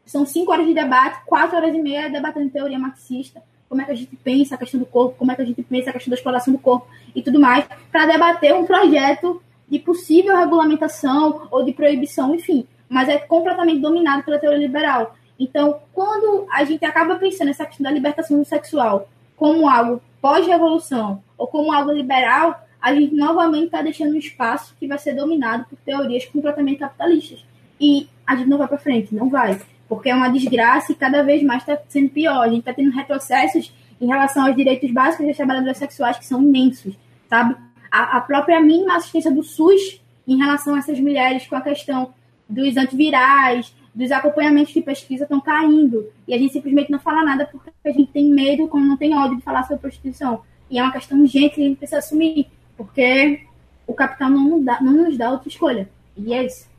São 0.04 0.26
cinco 0.26 0.52
horas 0.52 0.66
de 0.66 0.74
debate, 0.74 1.24
quatro 1.24 1.56
horas 1.56 1.74
e 1.74 1.80
meia 1.80 2.10
debatendo 2.10 2.50
teoria 2.50 2.78
marxista, 2.78 3.42
como 3.68 3.80
é 3.80 3.84
que 3.84 3.92
a 3.92 3.96
gente 3.96 4.16
pensa 4.16 4.54
a 4.54 4.58
questão 4.58 4.80
do 4.80 4.86
corpo, 4.86 5.16
como 5.16 5.32
é 5.32 5.36
que 5.36 5.42
a 5.42 5.44
gente 5.44 5.62
pensa 5.62 5.90
a 5.90 5.92
questão 5.92 6.10
da 6.10 6.16
exploração 6.16 6.52
do 6.52 6.58
corpo 6.58 6.86
e 7.14 7.22
tudo 7.22 7.40
mais, 7.40 7.64
para 7.90 8.06
debater 8.06 8.54
um 8.54 8.66
projeto 8.66 9.40
de 9.68 9.78
possível 9.78 10.36
regulamentação 10.36 11.48
ou 11.50 11.64
de 11.64 11.72
proibição, 11.72 12.34
enfim. 12.34 12.66
Mas 12.88 13.08
é 13.08 13.18
completamente 13.18 13.80
dominado 13.80 14.22
pela 14.24 14.38
teoria 14.38 14.58
liberal. 14.58 15.16
Então, 15.38 15.80
quando 15.94 16.46
a 16.50 16.64
gente 16.64 16.84
acaba 16.84 17.16
pensando 17.16 17.46
nessa 17.46 17.64
questão 17.64 17.84
da 17.84 17.90
libertação 17.90 18.44
sexual 18.44 19.08
como 19.36 19.68
algo 19.68 20.02
pós-revolução 20.20 21.22
ou 21.38 21.46
como 21.46 21.72
algo 21.72 21.90
liberal, 21.90 22.62
a 22.82 22.92
gente 22.92 23.14
novamente 23.14 23.66
está 23.66 23.80
deixando 23.80 24.12
um 24.12 24.18
espaço 24.18 24.74
que 24.78 24.88
vai 24.88 24.98
ser 24.98 25.14
dominado 25.14 25.66
por 25.70 25.78
teorias 25.78 26.24
completamente 26.24 26.80
capitalistas. 26.80 27.44
E 27.80 28.09
a 28.26 28.34
gente 28.34 28.48
não 28.48 28.59
vai 28.59 28.66
para 28.66 28.76
frente, 28.76 29.14
não 29.14 29.30
vai. 29.30 29.60
Porque 29.88 30.10
é 30.10 30.14
uma 30.14 30.28
desgraça 30.28 30.90
e 30.90 30.96
cada 30.96 31.22
vez 31.22 31.44
mais 31.44 31.62
está 31.62 31.78
sendo 31.88 32.09
pior. 32.09 32.42
A 32.42 32.48
gente 32.48 32.59
está 32.59 32.74
tendo 32.74 32.90
retrocessos 32.90 33.72
em 34.00 34.06
relação 34.06 34.44
aos 34.44 34.56
direitos 34.56 34.90
básicos 34.90 35.26
das 35.26 35.36
trabalhadoras 35.36 35.78
sexuais 35.78 36.18
que 36.18 36.26
são 36.26 36.42
imensos, 36.42 36.94
sabe? 37.28 37.54
A, 37.88 38.16
a 38.16 38.20
própria 38.20 38.60
mínima 38.60 38.96
assistência 38.96 39.30
do 39.30 39.44
SUS 39.44 40.00
em 40.26 40.36
relação 40.36 40.74
a 40.74 40.78
essas 40.78 40.98
mulheres 40.98 41.46
com 41.46 41.54
a 41.54 41.60
questão 41.60 42.12
dos 42.48 42.76
antivirais, 42.76 43.72
dos 43.94 44.10
acompanhamentos 44.10 44.74
de 44.74 44.80
pesquisa 44.80 45.22
estão 45.22 45.40
caindo. 45.40 46.10
E 46.26 46.34
a 46.34 46.38
gente 46.38 46.52
simplesmente 46.52 46.90
não 46.90 46.98
fala 46.98 47.24
nada 47.24 47.46
porque 47.46 47.70
a 47.84 47.92
gente 47.92 48.10
tem 48.10 48.28
medo, 48.28 48.66
como 48.66 48.84
não 48.84 48.96
tem 48.96 49.14
ódio 49.16 49.36
de 49.36 49.42
falar 49.42 49.62
sobre 49.62 49.78
prostituição. 49.78 50.40
E 50.68 50.78
é 50.78 50.82
uma 50.82 50.92
questão 50.92 51.20
urgente 51.20 51.54
que 51.54 51.60
a 51.60 51.64
gente 51.64 51.76
precisa 51.76 51.98
assumir, 51.98 52.48
porque 52.84 53.46
o 53.86 53.94
capital 53.94 54.30
não 54.30 54.48
nos 54.48 54.64
dá, 54.64 54.80
não 54.80 54.92
nos 54.92 55.16
dá 55.16 55.30
outra 55.30 55.48
escolha. 55.48 55.88
E 56.16 56.34
é 56.34 56.44
isso. 56.44 56.70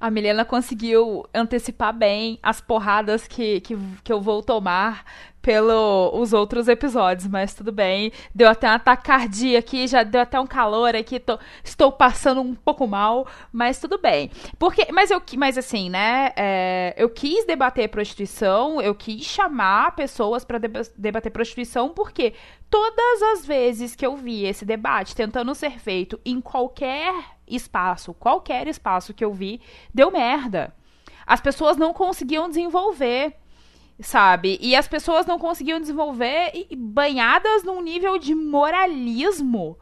A 0.00 0.10
Milena 0.10 0.44
conseguiu 0.44 1.24
antecipar 1.32 1.92
bem 1.92 2.38
as 2.42 2.60
porradas 2.60 3.26
que, 3.26 3.60
que, 3.60 3.76
que 4.02 4.12
eu 4.12 4.20
vou 4.20 4.42
tomar 4.42 5.04
pelos 5.44 6.32
outros 6.32 6.68
episódios, 6.68 7.28
mas 7.28 7.52
tudo 7.52 7.70
bem. 7.70 8.10
Deu 8.34 8.48
até 8.48 8.66
uma 8.66 8.78
tacardia 8.78 9.58
aqui, 9.58 9.86
já 9.86 10.02
deu 10.02 10.22
até 10.22 10.40
um 10.40 10.46
calor 10.46 10.96
aqui, 10.96 11.20
tô, 11.20 11.38
estou 11.62 11.92
passando 11.92 12.40
um 12.40 12.54
pouco 12.54 12.86
mal, 12.86 13.26
mas 13.52 13.78
tudo 13.78 13.98
bem. 13.98 14.30
Porque, 14.58 14.90
mas 14.90 15.10
eu, 15.10 15.22
mas 15.36 15.58
assim, 15.58 15.90
né? 15.90 16.32
É, 16.34 16.94
eu 16.96 17.10
quis 17.10 17.44
debater 17.44 17.90
prostituição, 17.90 18.80
eu 18.80 18.94
quis 18.94 19.22
chamar 19.26 19.94
pessoas 19.94 20.46
para 20.46 20.58
debater 20.96 21.30
prostituição, 21.30 21.90
porque 21.90 22.32
todas 22.70 23.22
as 23.34 23.44
vezes 23.44 23.94
que 23.94 24.06
eu 24.06 24.16
vi 24.16 24.46
esse 24.46 24.64
debate 24.64 25.14
tentando 25.14 25.54
ser 25.54 25.78
feito 25.78 26.18
em 26.24 26.40
qualquer 26.40 27.12
espaço, 27.46 28.14
qualquer 28.14 28.66
espaço 28.66 29.12
que 29.12 29.22
eu 29.22 29.34
vi, 29.34 29.60
deu 29.92 30.10
merda. 30.10 30.74
As 31.26 31.42
pessoas 31.42 31.76
não 31.76 31.92
conseguiam 31.92 32.48
desenvolver 32.48 33.36
sabe? 34.00 34.58
E 34.60 34.74
as 34.74 34.88
pessoas 34.88 35.26
não 35.26 35.38
conseguiam 35.38 35.80
desenvolver 35.80 36.66
banhadas 36.76 37.62
num 37.62 37.80
nível 37.80 38.18
de 38.18 38.34
moralismo 38.34 39.78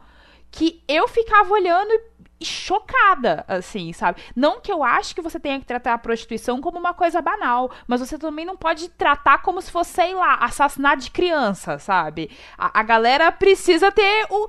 que 0.51 0.83
eu 0.87 1.07
ficava 1.07 1.51
olhando 1.51 1.91
e 2.39 2.45
chocada, 2.45 3.43
assim, 3.47 3.91
sabe? 3.93 4.21
Não 4.35 4.59
que 4.59 4.71
eu 4.71 4.83
acho 4.83 5.15
que 5.15 5.21
você 5.21 5.39
tenha 5.39 5.59
que 5.59 5.65
tratar 5.65 5.93
a 5.93 5.97
prostituição 5.97 6.61
como 6.61 6.77
uma 6.77 6.93
coisa 6.93 7.21
banal, 7.21 7.71
mas 7.87 8.01
você 8.01 8.19
também 8.19 8.45
não 8.45 8.55
pode 8.57 8.89
tratar 8.89 9.41
como 9.41 9.61
se 9.61 9.71
fosse, 9.71 9.93
sei 9.93 10.13
lá, 10.13 10.35
assassinato 10.35 11.03
de 11.03 11.11
criança, 11.11 11.79
sabe? 11.79 12.29
A, 12.57 12.81
a 12.81 12.83
galera 12.83 13.31
precisa 13.31 13.91
ter 13.91 14.27
o. 14.29 14.47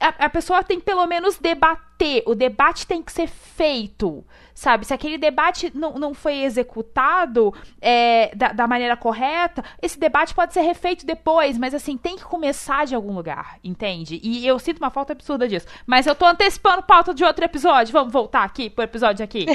A, 0.00 0.24
a 0.24 0.30
pessoa 0.30 0.64
tem 0.64 0.80
que 0.80 0.86
pelo 0.86 1.06
menos 1.06 1.38
debater. 1.38 2.22
O 2.26 2.34
debate 2.34 2.86
tem 2.86 3.02
que 3.02 3.12
ser 3.12 3.28
feito 3.28 4.24
sabe? 4.54 4.86
Se 4.86 4.94
aquele 4.94 5.18
debate 5.18 5.70
não, 5.74 5.94
não 5.94 6.14
foi 6.14 6.42
executado 6.42 7.52
é, 7.80 8.34
da, 8.34 8.52
da, 8.52 8.66
maneira 8.66 8.96
correta, 8.96 9.64
esse 9.82 9.98
debate 9.98 10.34
pode 10.34 10.54
ser 10.54 10.60
refeito 10.62 11.04
depois, 11.04 11.58
mas 11.58 11.74
assim, 11.74 11.96
tem 11.96 12.16
que 12.16 12.24
começar 12.24 12.86
de 12.86 12.94
algum 12.94 13.12
lugar, 13.12 13.58
entende? 13.62 14.20
E 14.22 14.46
eu 14.46 14.58
sinto 14.58 14.78
uma 14.78 14.90
falta 14.90 15.12
absurda 15.12 15.48
disso. 15.48 15.66
Mas 15.86 16.06
eu 16.06 16.14
tô 16.14 16.24
antecipando 16.24 16.82
pauta 16.82 17.12
de 17.12 17.24
outro 17.24 17.44
episódio. 17.44 17.92
Vamos 17.92 18.12
voltar 18.12 18.44
aqui 18.44 18.70
pro 18.70 18.84
episódio 18.84 19.24
aqui. 19.24 19.46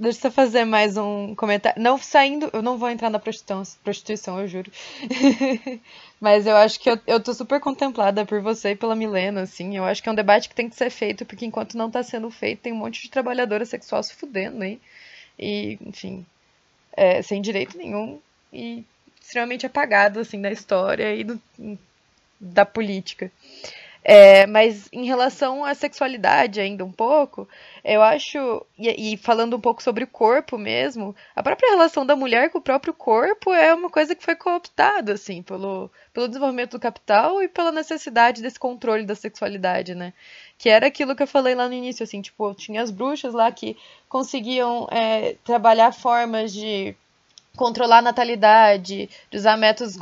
Deixa 0.00 0.28
eu 0.28 0.32
fazer 0.32 0.64
mais 0.64 0.96
um 0.96 1.34
comentário. 1.34 1.80
Não 1.80 1.98
saindo, 1.98 2.48
eu 2.54 2.62
não 2.62 2.78
vou 2.78 2.88
entrar 2.88 3.10
na 3.10 3.18
prostituição, 3.18 3.62
prostituição 3.84 4.40
eu 4.40 4.48
juro. 4.48 4.72
Mas 6.20 6.46
eu 6.46 6.56
acho 6.56 6.78
que 6.78 6.90
eu, 6.90 6.98
eu 7.06 7.18
tô 7.18 7.32
super 7.32 7.58
contemplada 7.60 8.26
por 8.26 8.42
você 8.42 8.72
e 8.72 8.76
pela 8.76 8.94
Milena, 8.94 9.42
assim. 9.42 9.76
Eu 9.76 9.84
acho 9.84 10.02
que 10.02 10.08
é 10.08 10.12
um 10.12 10.14
debate 10.14 10.48
que 10.48 10.54
tem 10.54 10.68
que 10.68 10.76
ser 10.76 10.90
feito, 10.90 11.24
porque 11.24 11.46
enquanto 11.46 11.78
não 11.78 11.90
tá 11.90 12.02
sendo 12.02 12.30
feito, 12.30 12.60
tem 12.60 12.72
um 12.72 12.76
monte 12.76 13.02
de 13.02 13.10
trabalhadora 13.10 13.64
sexual 13.64 14.02
se 14.02 14.14
fudendo 14.14 14.62
aí. 14.62 14.78
E, 15.38 15.78
enfim, 15.80 16.26
é, 16.92 17.22
sem 17.22 17.40
direito 17.40 17.78
nenhum 17.78 18.20
e 18.52 18.84
extremamente 19.20 19.66
apagado, 19.66 20.20
assim, 20.20 20.40
da 20.42 20.52
história 20.52 21.14
e 21.14 21.24
do, 21.24 21.40
da 22.40 22.66
política. 22.66 23.32
É, 24.02 24.46
mas 24.46 24.88
em 24.92 25.04
relação 25.04 25.62
à 25.62 25.74
sexualidade 25.74 26.58
ainda 26.58 26.84
um 26.84 26.92
pouco, 26.92 27.46
eu 27.84 28.02
acho, 28.02 28.64
e, 28.78 29.12
e, 29.12 29.16
falando 29.18 29.56
um 29.56 29.60
pouco 29.60 29.82
sobre 29.82 30.04
o 30.04 30.06
corpo 30.06 30.56
mesmo, 30.56 31.14
a 31.36 31.42
própria 31.42 31.70
relação 31.70 32.06
da 32.06 32.16
mulher 32.16 32.48
com 32.50 32.58
o 32.58 32.62
próprio 32.62 32.94
corpo 32.94 33.52
é 33.52 33.74
uma 33.74 33.90
coisa 33.90 34.14
que 34.14 34.24
foi 34.24 34.34
cooptada, 34.34 35.12
assim, 35.12 35.42
pelo, 35.42 35.90
pelo 36.14 36.28
desenvolvimento 36.28 36.72
do 36.72 36.80
capital 36.80 37.42
e 37.42 37.48
pela 37.48 37.70
necessidade 37.70 38.40
desse 38.40 38.58
controle 38.58 39.04
da 39.04 39.14
sexualidade, 39.14 39.94
né? 39.94 40.14
Que 40.56 40.70
era 40.70 40.86
aquilo 40.86 41.14
que 41.14 41.22
eu 41.22 41.26
falei 41.26 41.54
lá 41.54 41.68
no 41.68 41.74
início, 41.74 42.02
assim, 42.02 42.22
tipo, 42.22 42.54
tinha 42.54 42.80
as 42.82 42.90
bruxas 42.90 43.34
lá 43.34 43.52
que 43.52 43.76
conseguiam 44.08 44.88
é, 44.90 45.36
trabalhar 45.44 45.92
formas 45.92 46.52
de 46.52 46.94
controlar 47.54 47.98
a 47.98 48.02
natalidade, 48.02 49.10
de 49.30 49.36
usar 49.36 49.56
métodos 49.58 49.96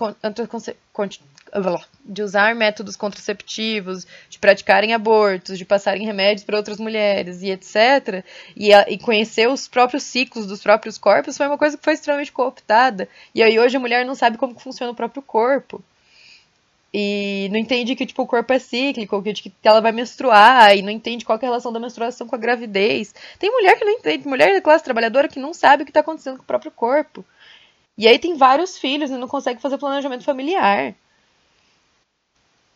de 2.05 2.23
usar 2.23 2.55
métodos 2.55 2.97
contraceptivos, 2.97 4.07
de 4.29 4.39
praticarem 4.39 4.95
abortos, 4.95 5.59
de 5.59 5.65
passarem 5.65 6.07
remédios 6.07 6.45
para 6.45 6.57
outras 6.57 6.79
mulheres 6.79 7.43
e 7.43 7.51
etc. 7.51 8.25
E, 8.57 8.73
a, 8.73 8.87
e, 8.89 8.99
conhecer 8.99 9.49
os 9.49 9.69
próprios 9.69 10.03
ciclos 10.03 10.47
dos 10.47 10.63
próprios 10.63 10.99
corpos 10.99 11.37
foi 11.37 11.47
uma 11.47 11.59
coisa 11.59 11.77
que 11.77 11.85
foi 11.85 11.95
extremamente 11.95 12.33
cooptada. 12.33 13.09
E 13.35 13.43
aí 13.43 13.59
hoje 13.59 13.77
a 13.77 13.81
mulher 13.81 14.05
não 14.05 14.15
sabe 14.15 14.39
como 14.39 14.59
funciona 14.59 14.93
o 14.93 14.97
próprio 14.97 15.23
corpo. 15.23 15.83
E 16.93 17.49
não 17.51 17.59
entende 17.59 17.95
que 17.95 18.07
tipo, 18.07 18.23
o 18.23 18.27
corpo 18.27 18.51
é 18.53 18.59
cíclico, 18.59 19.23
que, 19.23 19.35
que 19.35 19.53
ela 19.63 19.81
vai 19.81 19.93
menstruar, 19.93 20.75
e 20.75 20.81
não 20.81 20.91
entende 20.91 21.25
qual 21.25 21.39
é 21.39 21.45
a 21.45 21.49
relação 21.49 21.71
da 21.71 21.79
menstruação 21.79 22.27
com 22.27 22.35
a 22.35 22.39
gravidez. 22.39 23.15
Tem 23.39 23.51
mulher 23.51 23.79
que 23.79 23.85
não 23.85 23.93
entende, 23.93 24.27
mulher 24.27 24.55
da 24.55 24.63
classe 24.63 24.85
trabalhadora 24.85 25.29
que 25.29 25.39
não 25.39 25.53
sabe 25.53 25.83
o 25.83 25.87
que 25.87 25.91
está 25.91 26.01
acontecendo 26.01 26.39
com 26.39 26.43
o 26.43 26.47
próprio 26.47 26.71
corpo. 26.71 27.25
E 27.97 28.07
aí 28.09 28.19
tem 28.19 28.37
vários 28.37 28.79
filhos 28.79 29.11
e 29.11 29.15
não 29.15 29.29
consegue 29.29 29.61
fazer 29.61 29.77
planejamento 29.77 30.25
familiar. 30.25 30.95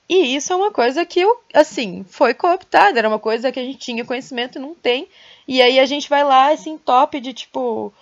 E 0.08 0.34
isso 0.34 0.52
é 0.52 0.56
uma 0.56 0.70
coisa 0.70 1.06
que, 1.06 1.22
assim, 1.54 2.04
foi 2.08 2.34
cooptada, 2.34 2.98
era 2.98 3.08
uma 3.08 3.18
coisa 3.18 3.50
que 3.50 3.58
a 3.58 3.62
gente 3.62 3.78
tinha 3.78 4.04
conhecimento 4.04 4.58
e 4.58 4.60
não 4.60 4.74
tem. 4.74 5.08
E 5.46 5.62
aí 5.62 5.78
a 5.78 5.86
gente 5.86 6.08
vai 6.08 6.24
lá, 6.24 6.52
assim, 6.52 6.76
top 6.76 7.20
de, 7.20 7.32
tipo, 7.32 7.92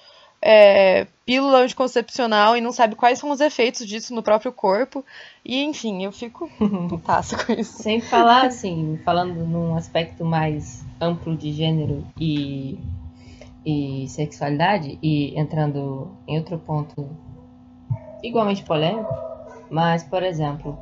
é, 0.43 1.07
pílula 1.27 1.59
anticoncepcional 1.59 2.57
e 2.57 2.61
não 2.61 2.73
sabe 2.73 2.95
quais 2.95 3.19
são 3.19 3.31
os 3.31 3.41
efeitos 3.41 3.87
disso 3.87 4.15
no 4.15 4.23
próprio 4.23 4.53
corpo. 4.53 5.05
E, 5.45 5.63
enfim, 5.63 6.03
eu 6.05 6.13
fico 6.13 6.51
putaça 6.89 7.37
com 7.45 7.53
isso. 7.53 7.83
Sem 7.83 8.01
falar, 8.01 8.47
assim, 8.47 8.99
falando 9.05 9.35
num 9.47 9.77
aspecto 9.77 10.25
mais 10.25 10.85
amplo 11.01 11.37
de 11.37 11.53
gênero 11.53 12.07
e, 12.19 12.79
e 13.65 14.07
sexualidade, 14.09 14.99
e 15.03 15.39
entrando 15.39 16.11
em 16.27 16.39
outro 16.39 16.59
ponto 16.59 17.09
igualmente 18.23 18.63
polêmico, 18.65 19.15
mas, 19.71 20.03
por 20.03 20.23
exemplo, 20.23 20.79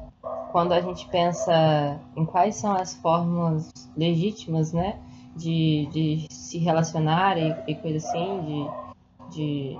quando 0.50 0.72
a 0.72 0.80
gente 0.80 1.06
pensa 1.08 2.00
em 2.16 2.24
quais 2.24 2.56
são 2.56 2.74
as 2.74 2.94
formas 2.94 3.70
legítimas, 3.96 4.72
né, 4.72 4.96
de, 5.36 5.88
de 5.92 6.26
se 6.30 6.58
relacionar 6.58 7.38
e, 7.38 7.54
e 7.66 7.74
coisa 7.74 7.98
assim, 7.98 8.40
de, 9.30 9.36
de, 9.36 9.78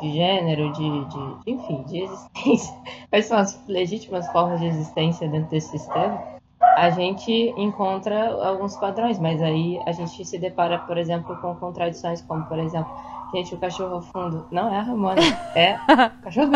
de 0.00 0.12
gênero, 0.12 0.72
de, 0.72 1.04
de, 1.06 1.50
enfim, 1.50 1.82
de 1.84 2.00
existência, 2.00 2.74
quais 3.08 3.26
são 3.26 3.38
as 3.38 3.60
legítimas 3.66 4.30
formas 4.30 4.60
de 4.60 4.66
existência 4.66 5.28
dentro 5.28 5.50
desse 5.50 5.70
sistema, 5.70 6.34
a 6.76 6.90
gente 6.90 7.32
encontra 7.56 8.32
alguns 8.46 8.76
padrões, 8.76 9.18
mas 9.18 9.40
aí 9.40 9.80
a 9.86 9.92
gente 9.92 10.24
se 10.24 10.38
depara, 10.38 10.78
por 10.78 10.98
exemplo, 10.98 11.36
com 11.36 11.54
contradições, 11.54 12.20
como, 12.22 12.44
por 12.46 12.58
exemplo, 12.58 12.92
gente, 13.32 13.54
o 13.54 13.58
cachorro 13.58 14.00
fundo 14.00 14.46
não 14.50 14.72
é 14.72 14.78
a 14.78 14.82
Ramona, 14.82 15.20
é 15.54 15.74
o 16.18 16.22
cachorro 16.22 16.50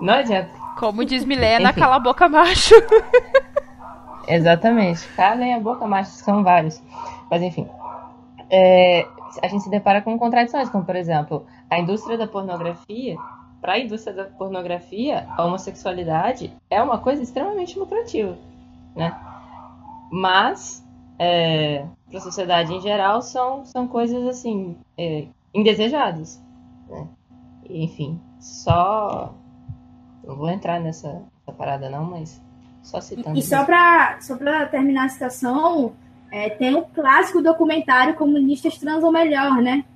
Não 0.00 0.14
adianta. 0.14 0.57
Como 0.78 1.04
diz 1.04 1.24
Milena, 1.24 1.72
cala 1.72 1.96
a 1.96 1.98
boca, 1.98 2.28
macho. 2.28 2.76
Exatamente. 4.28 5.08
Calem 5.16 5.52
a 5.52 5.58
boca, 5.58 5.84
macho, 5.88 6.12
são 6.12 6.44
vários. 6.44 6.80
Mas 7.28 7.42
enfim. 7.42 7.68
É, 8.48 9.04
a 9.42 9.48
gente 9.48 9.64
se 9.64 9.70
depara 9.70 10.00
com 10.00 10.16
contradições, 10.16 10.70
como 10.70 10.84
por 10.84 10.94
exemplo, 10.94 11.44
a 11.68 11.80
indústria 11.80 12.16
da 12.16 12.28
pornografia. 12.28 13.16
Para 13.60 13.72
a 13.72 13.78
indústria 13.80 14.14
da 14.14 14.24
pornografia, 14.26 15.26
a 15.36 15.44
homossexualidade 15.44 16.52
é 16.70 16.80
uma 16.80 16.98
coisa 16.98 17.20
extremamente 17.24 17.76
lucrativa, 17.76 18.38
né? 18.94 19.18
Mas, 20.12 20.86
é, 21.18 21.84
para 22.08 22.18
a 22.18 22.22
sociedade 22.22 22.72
em 22.72 22.80
geral, 22.80 23.20
são, 23.20 23.66
são 23.66 23.88
coisas 23.88 24.24
assim, 24.28 24.76
é, 24.96 25.26
indesejadas. 25.52 26.40
Né? 26.88 27.08
Enfim, 27.68 28.20
só 28.38 29.34
não 30.28 30.36
vou 30.36 30.50
entrar 30.50 30.78
nessa, 30.78 31.08
nessa 31.08 31.56
parada 31.56 31.88
não, 31.88 32.04
mas 32.04 32.40
só 32.82 33.00
citando. 33.00 33.38
E 33.38 33.42
só 33.42 33.64
para 33.64 34.20
só 34.20 34.36
pra 34.36 34.66
terminar 34.66 35.06
a 35.06 35.08
citação, 35.08 35.94
é, 36.30 36.50
tem 36.50 36.74
o 36.74 36.82
clássico 36.82 37.42
documentário 37.42 38.14
Comunistas 38.14 38.76
Transam 38.76 39.10
Melhor, 39.10 39.62
né? 39.62 39.86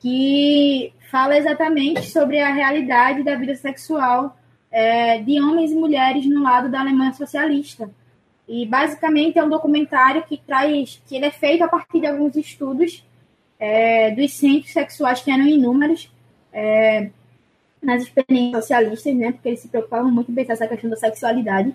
Que 0.00 0.92
fala 1.08 1.38
exatamente 1.38 2.02
sobre 2.10 2.40
a 2.40 2.52
realidade 2.52 3.22
da 3.22 3.36
vida 3.36 3.54
sexual 3.54 4.36
é, 4.72 5.20
de 5.20 5.40
homens 5.40 5.70
e 5.70 5.76
mulheres 5.76 6.26
no 6.26 6.42
lado 6.42 6.68
da 6.68 6.80
Alemanha 6.80 7.12
socialista. 7.12 7.88
E 8.48 8.66
basicamente 8.66 9.38
é 9.38 9.44
um 9.44 9.48
documentário 9.48 10.24
que 10.24 10.36
traz, 10.36 11.00
que 11.06 11.14
ele 11.14 11.26
é 11.26 11.30
feito 11.30 11.62
a 11.62 11.68
partir 11.68 12.00
de 12.00 12.06
alguns 12.06 12.36
estudos 12.36 13.04
é, 13.58 14.10
dos 14.10 14.32
centros 14.34 14.72
sexuais 14.72 15.20
que 15.20 15.30
eram 15.30 15.46
inúmeros, 15.46 16.12
é, 16.52 17.10
nas 17.82 18.02
experiências 18.02 18.64
socialistas, 18.64 19.14
né? 19.14 19.32
Porque 19.32 19.48
eles 19.48 19.60
se 19.60 19.68
preocupavam 19.68 20.10
muito 20.10 20.30
em 20.30 20.34
pensar 20.34 20.54
essa 20.54 20.66
questão 20.66 20.90
da 20.90 20.96
sexualidade. 20.96 21.74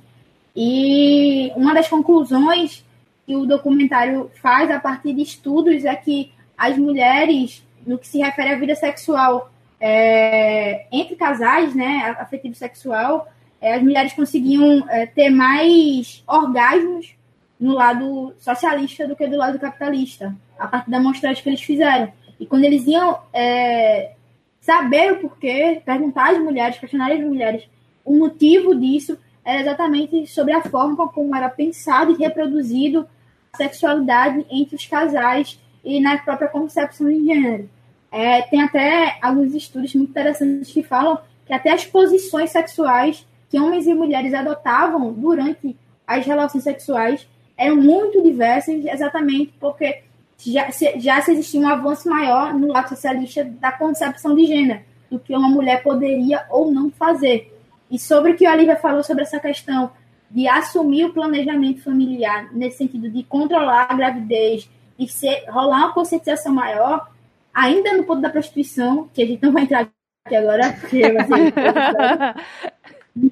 E 0.55 1.51
uma 1.55 1.73
das 1.73 1.87
conclusões 1.87 2.85
que 3.25 3.35
o 3.35 3.45
documentário 3.45 4.29
faz 4.41 4.69
a 4.69 4.79
partir 4.79 5.13
de 5.13 5.21
estudos 5.21 5.85
é 5.85 5.95
que 5.95 6.31
as 6.57 6.77
mulheres, 6.77 7.63
no 7.85 7.97
que 7.97 8.07
se 8.07 8.19
refere 8.19 8.49
à 8.49 8.59
vida 8.59 8.75
sexual 8.75 9.51
é, 9.79 10.85
entre 10.91 11.15
casais, 11.15 11.73
né, 11.73 12.15
afetivo 12.19 12.53
sexual, 12.53 13.27
é, 13.59 13.75
as 13.75 13.81
mulheres 13.81 14.13
conseguiam 14.13 14.87
é, 14.89 15.05
ter 15.05 15.29
mais 15.29 16.23
orgasmos 16.27 17.15
no 17.59 17.73
lado 17.73 18.33
socialista 18.39 19.07
do 19.07 19.15
que 19.15 19.27
do 19.27 19.37
lado 19.37 19.59
capitalista, 19.59 20.35
a 20.57 20.67
partir 20.67 20.89
da 20.89 20.97
amostragem 20.97 21.41
que 21.41 21.49
eles 21.49 21.61
fizeram. 21.61 22.11
E 22.39 22.45
quando 22.45 22.63
eles 22.63 22.85
iam 22.87 23.19
é, 23.31 24.13
saber 24.61 25.13
o 25.13 25.19
porquê, 25.19 25.81
perguntar 25.83 26.31
às 26.31 26.39
mulheres, 26.39 26.77
questionar 26.77 27.11
as 27.11 27.19
mulheres 27.19 27.67
o 28.05 28.17
motivo 28.17 28.75
disso, 28.75 29.17
era 29.43 29.61
exatamente 29.61 30.27
sobre 30.27 30.53
a 30.53 30.61
forma 30.61 31.07
como 31.09 31.35
era 31.35 31.49
pensado 31.49 32.11
e 32.11 32.17
reproduzido 32.17 33.07
a 33.53 33.57
sexualidade 33.57 34.45
entre 34.49 34.75
os 34.75 34.85
casais 34.85 35.59
e 35.83 35.99
na 35.99 36.17
própria 36.17 36.47
concepção 36.47 37.07
de 37.07 37.25
gênero. 37.25 37.69
É, 38.11 38.41
tem 38.43 38.61
até 38.61 39.17
alguns 39.21 39.53
estudos 39.53 39.95
muito 39.95 40.09
interessantes 40.09 40.71
que 40.71 40.83
falam 40.83 41.17
que 41.45 41.53
até 41.53 41.71
as 41.71 41.85
posições 41.85 42.51
sexuais 42.51 43.25
que 43.49 43.59
homens 43.59 43.87
e 43.87 43.93
mulheres 43.93 44.33
adotavam 44.33 45.11
durante 45.11 45.75
as 46.05 46.25
relações 46.25 46.63
sexuais 46.63 47.27
eram 47.57 47.75
muito 47.75 48.21
diversas, 48.23 48.85
exatamente 48.85 49.53
porque 49.59 50.03
já 50.45 50.71
se, 50.71 50.99
já 50.99 51.21
se 51.21 51.31
existia 51.31 51.59
um 51.59 51.67
avanço 51.67 52.09
maior 52.09 52.53
no 52.53 52.67
lado 52.67 52.89
socialista 52.89 53.43
da 53.43 53.71
concepção 53.71 54.35
de 54.35 54.45
gênero, 54.45 54.81
do 55.09 55.19
que 55.19 55.35
uma 55.35 55.49
mulher 55.49 55.83
poderia 55.83 56.45
ou 56.49 56.71
não 56.71 56.89
fazer. 56.89 57.53
E 57.89 57.99
sobre 57.99 58.31
o 58.31 58.37
que 58.37 58.45
a 58.45 58.53
Olivia 58.53 58.77
falou 58.77 59.03
sobre 59.03 59.23
essa 59.23 59.39
questão 59.39 59.91
de 60.29 60.47
assumir 60.47 61.05
o 61.05 61.13
planejamento 61.13 61.83
familiar, 61.83 62.47
nesse 62.53 62.77
sentido 62.77 63.09
de 63.09 63.21
controlar 63.23 63.87
a 63.89 63.93
gravidez, 63.93 64.69
de 64.97 65.07
ser, 65.11 65.43
rolar 65.49 65.77
uma 65.79 65.93
conscientização 65.93 66.53
maior, 66.53 67.11
ainda 67.53 67.97
no 67.97 68.05
ponto 68.05 68.21
da 68.21 68.29
prostituição, 68.29 69.09
que 69.13 69.21
a 69.21 69.25
gente 69.25 69.43
não 69.43 69.51
vai 69.51 69.63
entrar 69.63 69.89
aqui 70.25 70.35
agora, 70.35 70.71
porque 70.79 71.03
assim, 71.03 71.51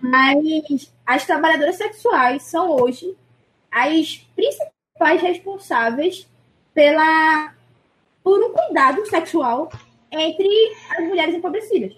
mas 0.02 0.92
as 1.06 1.26
trabalhadoras 1.26 1.78
sexuais 1.78 2.44
são 2.44 2.70
hoje 2.72 3.16
as 3.72 4.28
principais 4.36 5.22
responsáveis 5.22 6.28
pela 6.74 7.54
por 8.24 8.40
um 8.44 8.52
cuidado 8.52 9.06
sexual 9.08 9.72
entre 10.12 10.48
as 10.98 11.08
mulheres 11.08 11.36
empobrecidas. 11.36 11.96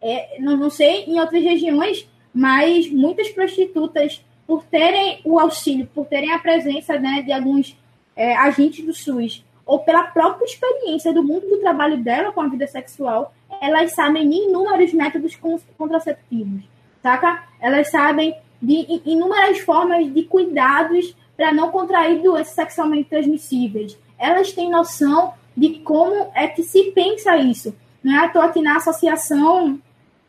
É, 0.00 0.40
não, 0.40 0.56
não 0.56 0.70
sei 0.70 1.04
em 1.04 1.20
outras 1.20 1.42
regiões, 1.42 2.08
mas 2.34 2.90
muitas 2.90 3.28
prostitutas, 3.28 4.24
por 4.46 4.64
terem 4.64 5.20
o 5.24 5.38
auxílio, 5.38 5.88
por 5.94 6.06
terem 6.06 6.32
a 6.32 6.38
presença 6.38 6.98
né, 6.98 7.22
de 7.22 7.32
alguns 7.32 7.76
é, 8.16 8.34
agentes 8.36 8.84
do 8.84 8.92
SUS, 8.92 9.44
ou 9.64 9.78
pela 9.80 10.04
própria 10.04 10.44
experiência 10.44 11.12
do 11.12 11.22
mundo 11.22 11.48
do 11.48 11.58
trabalho 11.58 11.96
dela 11.98 12.32
com 12.32 12.40
a 12.40 12.48
vida 12.48 12.66
sexual, 12.66 13.32
elas 13.60 13.94
sabem 13.94 14.28
de 14.28 14.36
inúmeros 14.36 14.92
métodos 14.92 15.38
contraceptivos, 15.78 16.62
saca? 17.00 17.44
Elas 17.60 17.90
sabem 17.90 18.34
de 18.60 19.00
inúmeras 19.04 19.60
formas 19.60 20.12
de 20.12 20.24
cuidados 20.24 21.14
para 21.36 21.52
não 21.52 21.70
contrair 21.70 22.22
doenças 22.22 22.54
sexualmente 22.54 23.08
transmissíveis. 23.08 23.98
Elas 24.18 24.52
têm 24.52 24.70
noção 24.70 25.34
de 25.56 25.80
como 25.80 26.30
é 26.34 26.46
que 26.46 26.62
se 26.62 26.92
pensa 26.92 27.36
isso. 27.36 27.74
Não 28.02 28.14
é 28.14 28.24
à 28.24 28.28
toa 28.28 28.50
que 28.50 28.60
na 28.60 28.76
Associação 28.76 29.80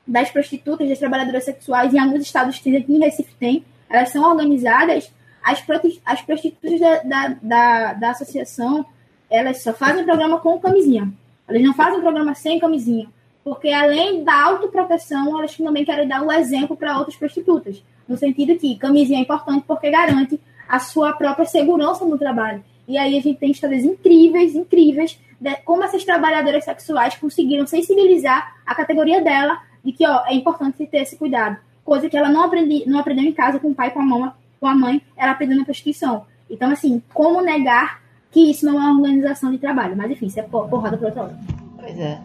das 0.05 0.29
Prostitutas, 0.29 0.87
das 0.87 0.99
Trabalhadoras 0.99 1.45
Sexuais, 1.45 1.93
em 1.93 1.99
alguns 1.99 2.21
estados, 2.21 2.55
aqui 2.57 2.85
em 2.87 2.99
Recife 2.99 3.33
tem, 3.39 3.65
elas 3.89 4.09
são 4.09 4.23
organizadas, 4.29 5.11
as, 5.43 5.63
as 6.05 6.21
prostitutas 6.21 6.79
da, 6.79 6.97
da, 7.03 7.27
da, 7.41 7.93
da 7.93 8.09
associação, 8.11 8.85
elas 9.29 9.61
só 9.61 9.73
fazem 9.73 10.03
programa 10.03 10.39
com 10.39 10.59
camisinha. 10.59 11.11
Elas 11.47 11.61
não 11.61 11.73
fazem 11.73 12.01
programa 12.01 12.33
sem 12.35 12.59
camisinha. 12.59 13.07
Porque 13.43 13.69
além 13.69 14.23
da 14.23 14.41
autoproteção, 14.41 15.37
elas 15.37 15.55
também 15.57 15.83
querem 15.83 16.07
dar 16.07 16.21
o 16.21 16.31
exemplo 16.31 16.77
para 16.77 16.97
outras 16.97 17.17
prostitutas. 17.17 17.83
No 18.07 18.17
sentido 18.17 18.57
que 18.57 18.77
camisinha 18.77 19.19
é 19.19 19.21
importante 19.21 19.65
porque 19.67 19.89
garante 19.89 20.39
a 20.67 20.79
sua 20.79 21.13
própria 21.13 21.45
segurança 21.45 22.05
no 22.05 22.17
trabalho. 22.17 22.63
E 22.87 22.97
aí 22.97 23.17
a 23.17 23.21
gente 23.21 23.39
tem 23.39 23.51
histórias 23.51 23.83
incríveis, 23.83 24.55
incríveis, 24.55 25.19
de 25.39 25.55
como 25.57 25.83
essas 25.83 26.03
trabalhadoras 26.03 26.63
sexuais 26.63 27.15
conseguiram 27.15 27.65
sensibilizar 27.65 28.55
a 28.65 28.75
categoria 28.75 29.21
dela 29.21 29.61
de 29.83 29.91
que 29.91 30.07
ó, 30.07 30.23
é 30.25 30.33
importante 30.33 30.85
ter 30.87 30.99
esse 30.99 31.17
cuidado. 31.17 31.57
Coisa 31.83 32.09
que 32.09 32.17
ela 32.17 32.29
não, 32.29 32.43
aprendi, 32.43 32.83
não 32.87 32.99
aprendeu 32.99 33.25
em 33.25 33.33
casa 33.33 33.59
com 33.59 33.71
o 33.71 33.75
pai, 33.75 33.91
com 33.91 33.99
a, 33.99 34.05
mãe, 34.05 34.31
com 34.59 34.67
a 34.67 34.75
mãe, 34.75 35.01
ela 35.17 35.31
aprendeu 35.31 35.57
na 35.57 35.65
prostituição. 35.65 36.25
Então, 36.49 36.71
assim, 36.71 37.01
como 37.13 37.41
negar 37.41 38.01
que 38.31 38.49
isso 38.49 38.65
não 38.65 38.75
é 38.75 38.85
uma 38.85 39.01
organização 39.01 39.51
de 39.51 39.57
trabalho? 39.57 39.95
Mas 39.97 40.11
enfim, 40.11 40.27
isso 40.27 40.39
é 40.39 40.43
porrada 40.43 40.97
para 40.97 41.07
outra 41.07 41.23
hora. 41.23 41.39
Pois 41.77 41.99
é. 41.99 42.21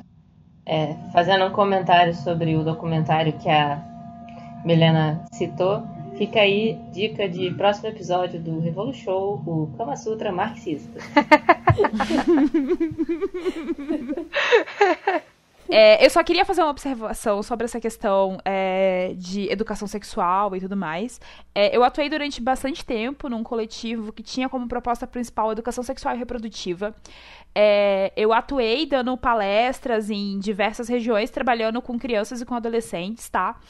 é. 0.64 0.96
Fazendo 1.12 1.44
um 1.46 1.50
comentário 1.50 2.14
sobre 2.14 2.56
o 2.56 2.62
documentário 2.62 3.32
que 3.32 3.48
a 3.48 3.82
Milena 4.64 5.24
citou, 5.32 5.82
Fica 6.18 6.40
aí 6.40 6.76
dica 6.92 7.28
de 7.28 7.48
próximo 7.52 7.88
episódio 7.88 8.40
do 8.40 8.58
Revolu 8.58 8.92
Show, 8.92 9.40
o 9.46 9.72
Kama 9.78 9.96
Sutra 9.96 10.32
marxista. 10.32 10.98
É, 15.70 16.02
eu 16.02 16.08
só 16.08 16.24
queria 16.24 16.46
fazer 16.46 16.62
uma 16.62 16.70
observação 16.70 17.42
sobre 17.42 17.66
essa 17.66 17.78
questão 17.78 18.38
é, 18.42 19.12
de 19.18 19.52
educação 19.52 19.86
sexual 19.86 20.56
e 20.56 20.60
tudo 20.60 20.74
mais. 20.74 21.20
É, 21.54 21.76
eu 21.76 21.84
atuei 21.84 22.08
durante 22.08 22.40
bastante 22.40 22.82
tempo 22.82 23.28
num 23.28 23.42
coletivo 23.42 24.10
que 24.10 24.22
tinha 24.22 24.48
como 24.48 24.66
proposta 24.66 25.06
principal 25.06 25.52
educação 25.52 25.84
sexual 25.84 26.14
e 26.14 26.18
reprodutiva. 26.18 26.94
É, 27.54 28.14
eu 28.16 28.32
atuei 28.32 28.86
dando 28.86 29.14
palestras 29.18 30.08
em 30.08 30.38
diversas 30.38 30.88
regiões, 30.88 31.30
trabalhando 31.30 31.82
com 31.82 31.98
crianças 31.98 32.40
e 32.40 32.46
com 32.46 32.54
adolescentes, 32.54 33.28
tá? 33.28 33.60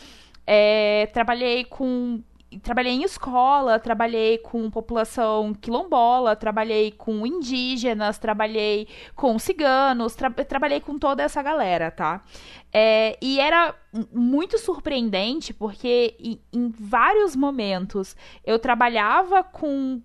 É, 0.47 1.07
trabalhei 1.12 1.65
com 1.65 2.23
trabalhei 2.62 2.93
em 2.93 3.03
escola, 3.03 3.79
trabalhei 3.79 4.39
com 4.39 4.70
população 4.70 5.53
quilombola, 5.53 6.35
trabalhei 6.35 6.91
com 6.93 7.27
indígenas, 7.27 8.19
trabalhei 8.19 8.89
com 9.15 9.39
ciganos, 9.39 10.15
tra 10.15 10.31
trabalhei 10.31 10.81
com 10.81 10.99
toda 10.99 11.23
essa 11.23 11.43
galera, 11.43 11.91
tá? 11.91 12.23
É, 12.73 13.19
e 13.20 13.39
era 13.39 13.75
muito 14.12 14.59
surpreendente 14.59 15.53
porque 15.53 16.16
em, 16.53 16.70
vários 16.79 17.37
momentos 17.37 18.16
eu 18.45 18.59
trabalhava 18.59 19.43
com 19.43 20.01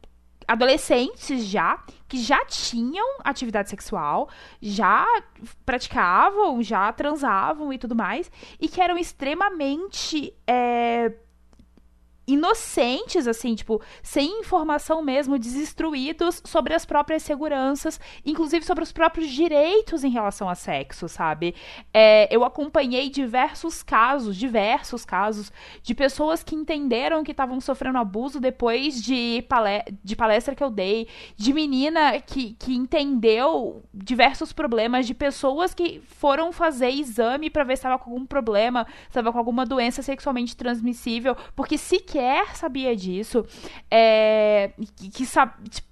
adolescentes 0.48 1.46
já 1.46 1.82
que 2.08 2.18
já 2.18 2.46
tinham 2.46 3.18
atividade 3.24 3.70
sexual, 3.70 4.30
já 4.62 5.06
praticavam, 5.66 6.62
já 6.62 6.92
transavam 6.92 7.72
e 7.74 7.78
tudo 7.78 7.96
mais, 7.96 8.30
e 8.60 8.68
que 8.68 8.82
eram 8.82 8.98
extremamente 8.98 10.34
é, 10.46 11.12
inocentes, 12.26 13.28
assim, 13.28 13.54
tipo, 13.56 13.82
sem 14.02 14.40
informação 14.40 15.02
mesmo, 15.02 15.38
desinstruídos 15.38 16.42
sobre 16.46 16.74
as 16.74 16.86
próprias 16.86 17.24
seguranças, 17.24 18.00
inclusive 18.26 18.66
sobre 18.66 18.84
os 18.84 18.92
próprios 18.92 19.30
direitos 19.30 20.04
em 20.04 20.10
relação 20.10 20.48
a 20.48 20.56
sexo, 20.56 21.10
sabe? 21.10 21.54
É, 21.94 22.34
eu 22.34 22.44
acompanhei 22.44 23.10
diversos 23.10 23.84
casos, 23.84 24.38
diversos 24.38 25.04
casos, 25.04 25.52
de 25.82 25.94
pessoas 25.94 26.44
que 26.44 26.56
entenderam 26.56 27.24
que 27.24 27.32
estavam 27.32 27.60
sofrendo 27.60 27.98
abuso 27.98 28.40
depois 28.40 29.02
de, 29.02 29.44
palestra, 29.50 29.94
de 30.04 30.16
palestra 30.16 30.56
que 30.56 30.64
eu 30.64 30.70
dei, 30.70 31.08
de 31.36 31.54
menina 31.54 32.20
que, 32.22 32.54
que 32.54 32.74
entendeu 32.74 33.84
diversos 33.94 34.54
problemas, 34.54 35.06
de 35.06 35.14
pessoas 35.14 35.74
que 35.74 36.02
foram 36.08 36.52
fazer 36.52 36.90
exame 36.90 37.50
para 37.50 37.64
ver 37.64 37.76
se 37.76 37.80
estava 37.80 38.00
com 38.00 38.12
algum 38.12 38.26
problema, 38.26 38.86
se 38.86 39.10
estava 39.10 39.32
com 39.32 39.38
alguma 39.38 39.66
doença 39.66 40.02
sexualmente 40.02 40.56
transmissível, 40.56 41.36
porque 41.56 41.78
se 41.78 42.00
sequer 42.14 42.56
sabia 42.56 42.96
disso, 42.96 43.46
é, 43.90 44.72
que, 44.96 45.10
que 45.10 45.26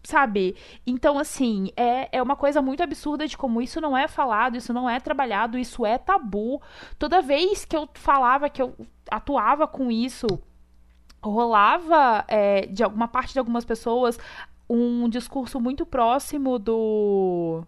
sabe? 0.04 0.56
Então, 0.86 1.18
assim, 1.18 1.72
é, 1.76 2.18
é 2.18 2.22
uma 2.22 2.36
coisa 2.36 2.62
muito 2.62 2.84
absurda 2.84 3.28
de 3.28 3.36
como 3.36 3.62
isso 3.62 3.82
não 3.82 3.98
é 3.98 4.08
falado, 4.08 4.56
isso 4.56 4.72
não 4.72 4.88
é 4.88 5.00
trabalhado, 5.00 5.58
isso 5.58 5.86
é 5.86 5.98
tabu. 5.98 6.62
Toda 7.00 7.22
vez 7.22 7.66
que 7.66 7.76
eu 7.76 7.90
falava 7.96 8.50
que 8.50 8.62
eu 8.62 8.76
atuava 9.10 9.68
com 9.68 9.92
isso, 9.92 10.28
rolava 11.24 12.24
é, 12.28 12.68
de 12.68 12.84
alguma 12.84 13.08
parte 13.08 13.34
de 13.34 13.40
algumas 13.40 13.66
pessoas 13.66 14.18
um 14.70 15.10
discurso 15.10 15.60
muito 15.60 15.86
próximo 15.86 16.58
do 16.58 17.64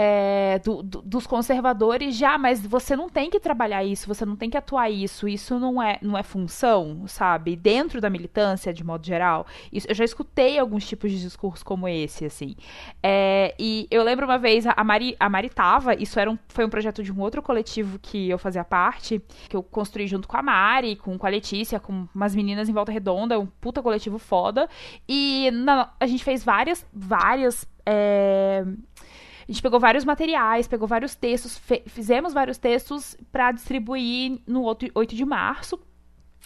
é, 0.00 0.60
do, 0.60 0.80
do, 0.80 1.02
dos 1.02 1.26
conservadores 1.26 2.14
já, 2.14 2.38
mas 2.38 2.64
você 2.64 2.94
não 2.94 3.08
tem 3.08 3.28
que 3.28 3.40
trabalhar 3.40 3.82
isso, 3.82 4.06
você 4.06 4.24
não 4.24 4.36
tem 4.36 4.48
que 4.48 4.56
atuar 4.56 4.88
isso, 4.88 5.26
isso 5.26 5.58
não 5.58 5.82
é, 5.82 5.98
não 6.00 6.16
é 6.16 6.22
função, 6.22 7.02
sabe? 7.08 7.56
Dentro 7.56 8.00
da 8.00 8.08
militância, 8.08 8.72
de 8.72 8.84
modo 8.84 9.04
geral. 9.04 9.44
Isso, 9.72 9.88
eu 9.88 9.94
já 9.96 10.04
escutei 10.04 10.56
alguns 10.56 10.86
tipos 10.86 11.10
de 11.10 11.20
discurso 11.20 11.64
como 11.64 11.88
esse, 11.88 12.24
assim. 12.24 12.54
É, 13.02 13.56
e 13.58 13.88
eu 13.90 14.04
lembro 14.04 14.24
uma 14.24 14.38
vez, 14.38 14.64
a 14.68 14.84
Mari, 14.84 15.16
a 15.18 15.28
Mari 15.28 15.50
tava, 15.50 15.96
isso 16.00 16.20
era 16.20 16.30
um, 16.30 16.38
foi 16.46 16.64
um 16.64 16.70
projeto 16.70 17.02
de 17.02 17.10
um 17.10 17.20
outro 17.20 17.42
coletivo 17.42 17.98
que 17.98 18.30
eu 18.30 18.38
fazia 18.38 18.62
parte, 18.62 19.20
que 19.48 19.56
eu 19.56 19.64
construí 19.64 20.06
junto 20.06 20.28
com 20.28 20.36
a 20.36 20.42
Mari, 20.42 20.94
com, 20.94 21.18
com 21.18 21.26
a 21.26 21.30
Letícia, 21.30 21.80
com 21.80 22.06
umas 22.14 22.36
meninas 22.36 22.68
em 22.68 22.72
Volta 22.72 22.92
Redonda, 22.92 23.36
um 23.40 23.46
puta 23.46 23.82
coletivo 23.82 24.16
foda. 24.16 24.68
E 25.08 25.50
na, 25.50 25.92
a 25.98 26.06
gente 26.06 26.22
fez 26.22 26.44
várias, 26.44 26.86
várias. 26.94 27.66
É, 27.84 28.64
a 29.48 29.52
gente 29.52 29.62
pegou 29.62 29.80
vários 29.80 30.04
materiais, 30.04 30.68
pegou 30.68 30.86
vários 30.86 31.14
textos, 31.14 31.58
fizemos 31.86 32.34
vários 32.34 32.58
textos 32.58 33.16
para 33.32 33.50
distribuir 33.50 34.40
no 34.46 34.62
8 34.62 35.14
de 35.16 35.24
março. 35.24 35.80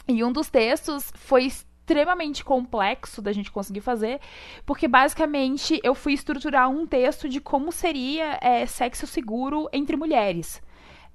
E 0.07 0.23
um 0.23 0.31
dos 0.31 0.49
textos 0.49 1.13
foi 1.17 1.45
extremamente 1.45 2.45
complexo 2.45 3.21
da 3.21 3.33
gente 3.33 3.51
conseguir 3.51 3.81
fazer, 3.81 4.21
porque 4.65 4.87
basicamente 4.87 5.81
eu 5.83 5.97
fui 5.97 6.13
estruturar 6.13 6.71
um 6.71 6.87
texto 6.87 7.29
de 7.29 7.41
como 7.41 7.73
seria 7.73 8.39
é, 8.41 8.65
sexo 8.67 9.05
seguro 9.05 9.69
entre 9.73 9.97
mulheres. 9.97 10.63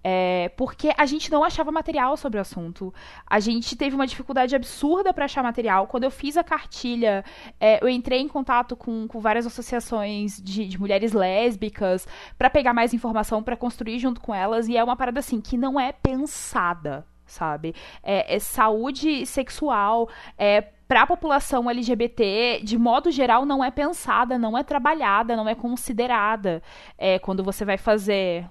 É, 0.09 0.49
porque 0.55 0.93
a 0.97 1.05
gente 1.05 1.29
não 1.29 1.43
achava 1.43 1.69
material 1.69 2.15
sobre 2.15 2.37
o 2.37 2.41
assunto. 2.41 2.93
A 3.29 3.41
gente 3.41 3.75
teve 3.75 3.93
uma 3.93 4.07
dificuldade 4.07 4.55
absurda 4.55 5.13
para 5.13 5.25
achar 5.25 5.43
material. 5.43 5.85
Quando 5.85 6.05
eu 6.05 6.11
fiz 6.11 6.37
a 6.37 6.45
cartilha, 6.45 7.25
é, 7.59 7.83
eu 7.83 7.89
entrei 7.89 8.21
em 8.21 8.27
contato 8.29 8.73
com, 8.77 9.05
com 9.05 9.19
várias 9.19 9.45
associações 9.45 10.41
de, 10.41 10.65
de 10.65 10.79
mulheres 10.79 11.11
lésbicas 11.11 12.07
para 12.37 12.49
pegar 12.49 12.73
mais 12.73 12.93
informação, 12.93 13.43
para 13.43 13.57
construir 13.57 13.99
junto 13.99 14.21
com 14.21 14.33
elas. 14.33 14.69
E 14.69 14.77
é 14.77 14.83
uma 14.83 14.95
parada 14.95 15.19
assim 15.19 15.41
que 15.41 15.57
não 15.57 15.77
é 15.77 15.91
pensada 15.91 17.05
sabe? 17.25 17.75
É, 18.01 18.37
é 18.37 18.39
saúde 18.39 19.25
sexual, 19.25 20.07
é 20.37 20.61
para 20.87 21.01
a 21.01 21.07
população 21.07 21.69
LGBT, 21.69 22.61
de 22.63 22.77
modo 22.77 23.11
geral, 23.11 23.45
não 23.45 23.61
é 23.61 23.69
pensada, 23.69 24.37
não 24.37 24.57
é 24.57 24.63
trabalhada, 24.63 25.35
não 25.35 25.49
é 25.49 25.53
considerada. 25.53 26.63
É, 26.97 27.19
quando 27.19 27.43
você 27.43 27.65
vai 27.65 27.77
fazer 27.77 28.47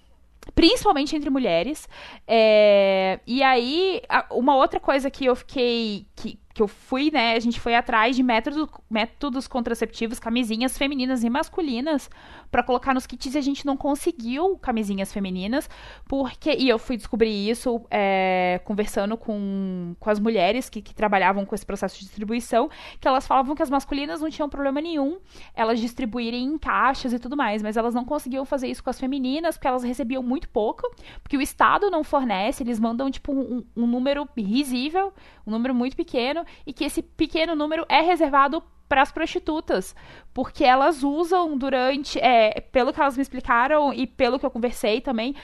principalmente 0.54 1.14
entre 1.16 1.30
mulheres. 1.30 1.88
É, 2.26 3.20
e 3.26 3.42
aí, 3.42 4.00
uma 4.30 4.56
outra 4.56 4.80
coisa 4.80 5.10
que 5.10 5.24
eu 5.24 5.36
fiquei. 5.36 6.06
Que, 6.14 6.38
que 6.56 6.62
eu 6.62 6.68
fui, 6.68 7.10
né? 7.10 7.34
A 7.34 7.38
gente 7.38 7.60
foi 7.60 7.74
atrás 7.74 8.16
de 8.16 8.22
método, 8.22 8.66
métodos 8.88 9.46
contraceptivos, 9.46 10.18
camisinhas 10.18 10.78
femininas 10.78 11.22
e 11.22 11.28
masculinas 11.28 12.08
para 12.50 12.62
colocar 12.62 12.94
nos 12.94 13.06
kits 13.06 13.34
e 13.34 13.36
a 13.36 13.42
gente 13.42 13.66
não 13.66 13.76
conseguiu 13.76 14.56
camisinhas 14.56 15.12
femininas, 15.12 15.68
porque. 16.08 16.56
E 16.56 16.66
eu 16.66 16.78
fui 16.78 16.96
descobrir 16.96 17.50
isso 17.50 17.84
é, 17.90 18.58
conversando 18.64 19.18
com, 19.18 19.94
com 20.00 20.08
as 20.08 20.18
mulheres 20.18 20.70
que, 20.70 20.80
que 20.80 20.94
trabalhavam 20.94 21.44
com 21.44 21.54
esse 21.54 21.66
processo 21.66 21.98
de 21.98 22.06
distribuição, 22.06 22.70
que 22.98 23.06
elas 23.06 23.26
falavam 23.26 23.54
que 23.54 23.62
as 23.62 23.68
masculinas 23.68 24.22
não 24.22 24.30
tinham 24.30 24.48
problema 24.48 24.80
nenhum 24.80 25.18
elas 25.54 25.78
distribuírem 25.78 26.42
em 26.42 26.56
caixas 26.56 27.12
e 27.12 27.18
tudo 27.18 27.36
mais, 27.36 27.62
mas 27.62 27.76
elas 27.76 27.94
não 27.94 28.04
conseguiam 28.04 28.46
fazer 28.46 28.68
isso 28.68 28.82
com 28.82 28.88
as 28.88 28.98
femininas, 28.98 29.56
porque 29.56 29.68
elas 29.68 29.82
recebiam 29.82 30.22
muito 30.22 30.48
pouco, 30.48 30.90
porque 31.22 31.36
o 31.36 31.42
Estado 31.42 31.90
não 31.90 32.02
fornece, 32.02 32.62
eles 32.62 32.80
mandam, 32.80 33.10
tipo, 33.10 33.32
um, 33.32 33.62
um 33.76 33.86
número 33.86 34.26
risível, 34.36 35.12
um 35.46 35.50
número 35.50 35.74
muito 35.74 35.94
pequeno, 35.94 36.45
e 36.66 36.72
que 36.72 36.84
esse 36.84 37.02
pequeno 37.02 37.54
número 37.54 37.84
é 37.88 38.00
reservado 38.00 38.62
para 38.88 39.02
as 39.02 39.10
prostitutas, 39.10 39.94
porque 40.32 40.64
elas 40.64 41.02
usam 41.02 41.58
durante, 41.58 42.18
é, 42.20 42.60
pelo 42.72 42.92
que 42.92 43.00
elas 43.00 43.16
me 43.16 43.22
explicaram 43.22 43.92
e 43.92 44.06
pelo 44.06 44.38
que 44.38 44.46
eu 44.46 44.50
conversei 44.50 45.00
também 45.00 45.34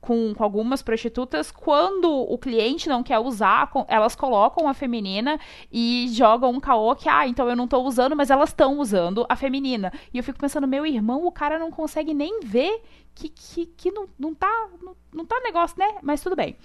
com, 0.00 0.34
com, 0.34 0.42
algumas 0.42 0.82
prostitutas, 0.82 1.52
quando 1.52 2.10
o 2.10 2.38
cliente 2.38 2.88
não 2.88 3.02
quer 3.02 3.18
usar, 3.18 3.70
elas 3.86 4.16
colocam 4.16 4.66
a 4.66 4.74
feminina 4.74 5.38
e 5.70 6.08
jogam 6.10 6.50
um 6.50 6.60
caô 6.60 6.94
que, 6.96 7.08
ah, 7.08 7.28
então 7.28 7.48
eu 7.48 7.54
não 7.54 7.64
estou 7.64 7.86
usando, 7.86 8.16
mas 8.16 8.30
elas 8.30 8.48
estão 8.48 8.78
usando 8.78 9.26
a 9.28 9.36
feminina. 9.36 9.92
E 10.12 10.18
eu 10.18 10.24
fico 10.24 10.38
pensando, 10.38 10.66
meu 10.66 10.86
irmão, 10.86 11.26
o 11.26 11.32
cara 11.32 11.58
não 11.58 11.70
consegue 11.70 12.14
nem 12.14 12.40
ver 12.40 12.82
que, 13.14 13.28
que, 13.28 13.66
que 13.66 13.90
não, 13.90 14.08
não 14.18 14.34
tá 14.34 14.68
não, 14.82 14.96
não 15.12 15.26
tá 15.26 15.38
negócio, 15.40 15.78
né? 15.78 15.98
Mas 16.02 16.22
tudo 16.22 16.34
bem. 16.34 16.56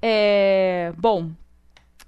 É, 0.00 0.92
bom, 0.98 1.30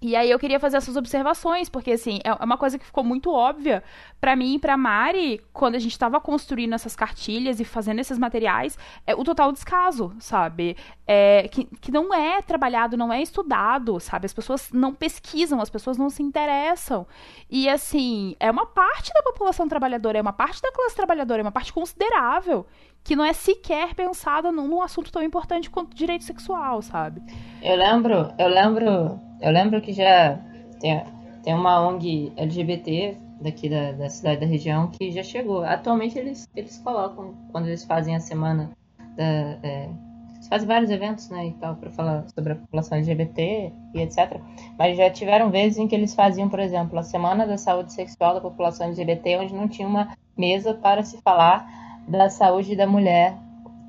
e 0.05 0.15
aí 0.15 0.31
eu 0.31 0.39
queria 0.39 0.61
fazer 0.61 0.77
essas 0.77 0.97
observações, 0.97 1.71
porque 1.71 1.93
assim, 1.93 2.19
é, 2.23 2.29
é 2.29 2.45
uma 2.45 2.59
coisa 2.59 2.79
que 2.79 2.85
ficou 2.85 3.03
muito 3.03 3.33
óbvia 3.33 3.83
para 4.21 4.37
mim 4.37 4.55
e 4.55 4.59
pra 4.59 4.77
Mari, 4.77 5.41
quando 5.51 5.77
a 5.77 5.79
gente 5.79 5.99
tava 5.99 6.21
construindo 6.21 6.75
essas 6.75 6.95
cartilhas 6.95 7.59
e 7.59 7.65
fazendo 7.65 8.01
esses 8.01 8.19
materiais, 8.19 8.79
é 9.07 9.15
o 9.15 9.25
total 9.25 9.51
descaso, 9.51 10.15
sabe? 10.19 10.77
É, 11.07 11.49
que, 11.49 11.65
que 11.81 11.91
não 11.91 12.13
é 12.13 12.43
trabalhado, 12.43 12.99
não 12.99 13.11
é 13.11 13.23
estudado, 13.23 13.99
sabe? 13.99 14.27
As 14.27 14.35
pessoas 14.35 14.71
não 14.73 14.93
pesquisam, 14.93 15.59
as 15.59 15.71
pessoas 15.71 15.97
não 15.97 16.11
se 16.11 16.23
interessam. 16.23 17.07
E 17.49 17.67
assim, 17.67 18.37
é 18.39 18.51
uma 18.51 18.67
parte 18.67 19.11
da 19.15 19.23
população 19.23 19.67
trabalhadora, 19.67 20.19
é 20.19 20.23
uma 20.23 20.35
parte 20.35 20.61
da 20.61 20.71
classe 20.71 20.95
trabalhadora, 20.95 21.41
é 21.41 21.45
uma 21.45 21.53
parte 21.53 21.73
considerável 21.73 22.67
que 23.05 23.15
não 23.15 23.25
é 23.25 23.35
sequer 23.35 23.95
pensada 23.95 24.51
num, 24.51 24.81
assunto 24.81 25.13
tão 25.13 25.23
importante 25.23 25.69
quanto 25.69 25.95
direito 25.95 26.25
sexual, 26.25 26.81
sabe? 26.81 27.23
Eu 27.63 27.77
lembro, 27.77 28.33
eu 28.39 28.49
lembro, 28.49 29.21
eu 29.43 29.53
lembro 29.53 29.81
que 29.83 29.93
já 29.93 30.41
tem, 30.81 31.05
tem 31.43 31.55
uma 31.55 31.87
ONG 31.87 32.33
LGBT 32.35 33.19
daqui 33.43 33.69
da, 33.69 33.93
da 33.93 34.09
cidade 34.09 34.41
da 34.41 34.47
região 34.47 34.91
que 34.91 35.13
já 35.13 35.23
chegou. 35.23 35.63
Atualmente 35.63 36.19
eles, 36.19 36.49
eles 36.57 36.79
colocam, 36.79 37.35
quando 37.53 37.67
eles 37.67 37.85
fazem 37.85 38.17
a 38.17 38.21
semana 38.21 38.71
da. 39.15 39.25
É, 39.63 39.91
eles 40.35 40.49
fazem 40.49 40.69
vários 40.69 40.91
eventos, 40.91 41.31
né, 41.31 41.47
e 41.47 41.53
tal, 41.53 41.77
para 41.77 41.91
falar 41.91 42.25
sobre 42.35 42.53
a 42.53 42.57
população 42.57 42.99
LGBT 42.99 43.73
e 43.95 44.01
etc. 44.01 44.41
Mas 44.79 44.97
já 44.97 45.11
tiveram 45.11 45.51
vezes 45.51 45.79
em 45.79 45.89
que 45.89 45.95
eles 45.95 46.15
faziam, 46.15 46.51
por 46.51 46.61
exemplo, 46.61 46.99
a 46.99 47.03
Semana 47.03 47.47
da 47.47 47.57
Saúde 47.57 47.93
Sexual 47.95 48.35
da 48.35 48.41
População 48.43 48.87
LGBT, 48.89 49.39
onde 49.39 49.55
não 49.55 49.69
tinha 49.69 49.89
uma 49.89 50.15
mesa 50.37 50.75
para 50.75 51.03
se 51.03 51.21
falar 51.23 51.84
da 52.07 52.29
saúde 52.29 52.77
da 52.77 52.87
mulher, 52.87 53.37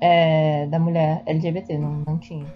é, 0.00 0.66
da 0.66 0.78
mulher 0.78 1.22
LGBT, 1.26 1.78
não, 1.78 2.02
não 2.06 2.18
tinha. 2.18 2.46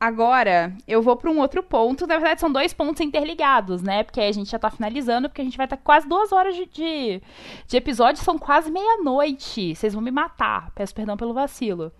Agora, 0.00 0.74
eu 0.88 1.02
vou 1.02 1.14
para 1.14 1.30
um 1.30 1.38
outro 1.40 1.62
ponto. 1.62 2.06
Na 2.06 2.16
verdade, 2.16 2.40
são 2.40 2.50
dois 2.50 2.72
pontos 2.72 3.02
interligados, 3.02 3.82
né? 3.82 4.02
Porque 4.02 4.18
a 4.18 4.32
gente 4.32 4.50
já 4.50 4.58
tá 4.58 4.70
finalizando, 4.70 5.28
porque 5.28 5.42
a 5.42 5.44
gente 5.44 5.58
vai 5.58 5.66
estar 5.66 5.76
tá 5.76 5.82
quase 5.84 6.08
duas 6.08 6.32
horas 6.32 6.56
de, 6.56 6.64
de, 6.66 7.22
de 7.66 7.76
episódio, 7.76 8.22
são 8.22 8.38
quase 8.38 8.70
meia-noite. 8.70 9.74
Vocês 9.74 9.92
vão 9.92 10.02
me 10.02 10.10
matar. 10.10 10.70
Peço 10.74 10.94
perdão 10.94 11.18
pelo 11.18 11.34
vacilo. 11.34 11.92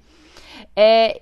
É, 0.75 1.21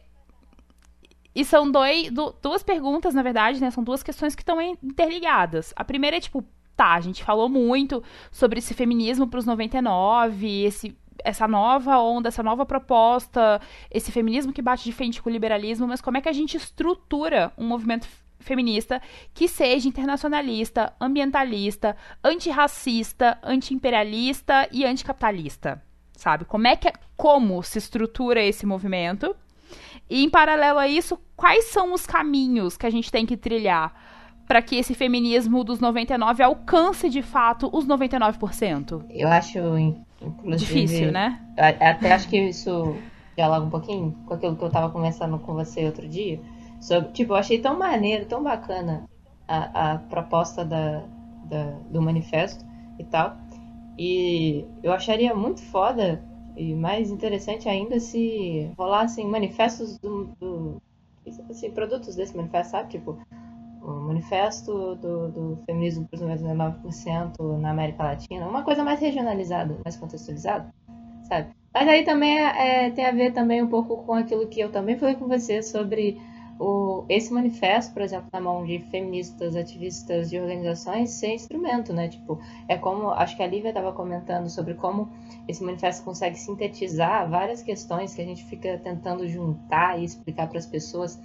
e 1.34 1.44
são 1.44 1.70
dois, 1.70 2.10
duas 2.40 2.62
perguntas, 2.62 3.12
na 3.12 3.22
verdade, 3.22 3.60
né? 3.60 3.72
São 3.72 3.82
duas 3.82 4.02
questões 4.02 4.36
que 4.36 4.42
estão 4.42 4.60
interligadas. 4.60 5.72
A 5.74 5.84
primeira 5.84 6.16
é 6.16 6.20
tipo, 6.20 6.44
tá, 6.76 6.94
a 6.94 7.00
gente 7.00 7.24
falou 7.24 7.48
muito 7.48 8.02
sobre 8.30 8.60
esse 8.60 8.72
feminismo 8.72 9.26
para 9.26 9.38
os 9.38 9.46
99, 9.46 10.64
esse 10.64 10.96
essa 11.24 11.48
nova 11.48 11.98
onda, 11.98 12.28
essa 12.28 12.42
nova 12.42 12.64
proposta, 12.64 13.60
esse 13.90 14.12
feminismo 14.12 14.52
que 14.52 14.62
bate 14.62 14.84
de 14.84 14.92
frente 14.92 15.22
com 15.22 15.28
o 15.28 15.32
liberalismo, 15.32 15.86
mas 15.86 16.00
como 16.00 16.16
é 16.16 16.20
que 16.20 16.28
a 16.28 16.32
gente 16.32 16.56
estrutura 16.56 17.52
um 17.56 17.66
movimento 17.66 18.08
feminista 18.40 19.00
que 19.34 19.48
seja 19.48 19.88
internacionalista, 19.88 20.92
ambientalista, 21.00 21.96
antirracista, 22.22 23.38
antiimperialista 23.42 24.68
e 24.72 24.84
anticapitalista, 24.84 25.82
sabe? 26.12 26.44
Como 26.44 26.66
é 26.66 26.76
que 26.76 26.88
é, 26.88 26.92
como 27.16 27.62
se 27.62 27.78
estrutura 27.78 28.42
esse 28.42 28.64
movimento? 28.64 29.34
E 30.08 30.24
em 30.24 30.30
paralelo 30.30 30.78
a 30.78 30.88
isso, 30.88 31.18
quais 31.36 31.66
são 31.66 31.92
os 31.92 32.06
caminhos 32.06 32.76
que 32.76 32.86
a 32.86 32.90
gente 32.90 33.10
tem 33.10 33.26
que 33.26 33.36
trilhar 33.36 33.94
para 34.46 34.62
que 34.62 34.76
esse 34.76 34.94
feminismo 34.94 35.62
dos 35.62 35.78
99 35.78 36.42
alcance 36.42 37.10
de 37.10 37.20
fato 37.20 37.68
os 37.70 37.86
99%? 37.86 39.04
Eu 39.10 39.28
acho 39.28 39.58
Inclusive, 40.20 40.74
Difícil, 40.74 41.12
né? 41.12 41.40
Até 41.56 42.12
acho 42.12 42.28
que 42.28 42.36
isso 42.36 42.96
dialoga 43.36 43.66
um 43.66 43.70
pouquinho 43.70 44.16
com 44.26 44.34
aquilo 44.34 44.56
que 44.56 44.64
eu 44.64 44.70
tava 44.70 44.90
conversando 44.90 45.38
com 45.38 45.54
você 45.54 45.84
outro 45.84 46.08
dia. 46.08 46.40
Sobre, 46.80 47.10
tipo, 47.12 47.32
eu 47.32 47.36
achei 47.36 47.58
tão 47.58 47.78
maneiro, 47.78 48.26
tão 48.26 48.42
bacana 48.42 49.08
a, 49.46 49.92
a 49.92 49.98
proposta 49.98 50.64
da, 50.64 51.04
da, 51.44 51.70
do 51.90 52.02
manifesto 52.02 52.64
e 52.98 53.04
tal. 53.04 53.36
E 53.96 54.64
eu 54.82 54.92
acharia 54.92 55.34
muito 55.34 55.60
foda 55.62 56.22
e 56.56 56.74
mais 56.74 57.10
interessante 57.10 57.68
ainda 57.68 58.00
se 58.00 58.70
rolassem 58.76 59.26
manifestos 59.26 59.98
do, 59.98 60.26
do 60.40 60.82
assim, 61.50 61.70
produtos 61.70 62.16
desse 62.16 62.36
manifesto, 62.36 62.72
sabe? 62.72 62.90
Tipo, 62.90 63.18
o 63.88 64.00
manifesto 64.02 64.94
do, 64.96 65.28
do 65.28 65.58
feminismo 65.64 66.08
os 66.12 66.20
99% 66.20 67.58
na 67.58 67.70
América 67.70 68.04
Latina, 68.04 68.46
uma 68.46 68.62
coisa 68.62 68.84
mais 68.84 69.00
regionalizada, 69.00 69.78
mais 69.84 69.96
contextualizada, 69.96 70.72
sabe? 71.22 71.50
Mas 71.72 71.88
aí 71.88 72.04
também 72.04 72.38
é, 72.38 72.86
é, 72.86 72.90
tem 72.90 73.06
a 73.06 73.12
ver 73.12 73.32
também 73.32 73.62
um 73.62 73.68
pouco 73.68 73.98
com 74.04 74.14
aquilo 74.14 74.46
que 74.46 74.60
eu 74.60 74.70
também 74.70 74.98
falei 74.98 75.14
com 75.14 75.28
você 75.28 75.62
sobre 75.62 76.20
o, 76.58 77.04
esse 77.08 77.32
manifesto, 77.32 77.92
por 77.92 78.02
exemplo, 78.02 78.28
na 78.32 78.40
mão 78.40 78.64
de 78.64 78.80
feministas, 78.90 79.54
ativistas 79.54 80.28
de 80.28 80.40
organizações, 80.40 81.10
ser 81.10 81.34
instrumento, 81.34 81.92
né? 81.92 82.08
Tipo, 82.08 82.40
é 82.66 82.76
como, 82.76 83.10
acho 83.10 83.36
que 83.36 83.42
a 83.42 83.46
Lívia 83.46 83.68
estava 83.68 83.92
comentando 83.92 84.48
sobre 84.48 84.74
como 84.74 85.08
esse 85.46 85.62
manifesto 85.62 86.04
consegue 86.04 86.38
sintetizar 86.38 87.28
várias 87.30 87.62
questões 87.62 88.14
que 88.14 88.20
a 88.20 88.24
gente 88.24 88.44
fica 88.44 88.78
tentando 88.78 89.28
juntar 89.28 89.98
e 89.98 90.04
explicar 90.04 90.48
para 90.48 90.58
as 90.58 90.66
pessoas 90.66 91.20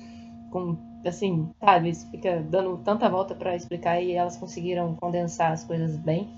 com 0.52 0.78
assim, 1.10 1.54
sabe, 1.60 1.94
fica 2.12 2.42
dando 2.42 2.78
tanta 2.78 3.10
volta 3.10 3.36
para 3.36 3.56
explicar 3.56 4.02
e 4.02 4.14
elas 4.14 4.38
conseguiram 4.38 4.96
condensar 4.96 5.52
as 5.52 5.64
coisas 5.64 5.98
bem. 5.98 6.30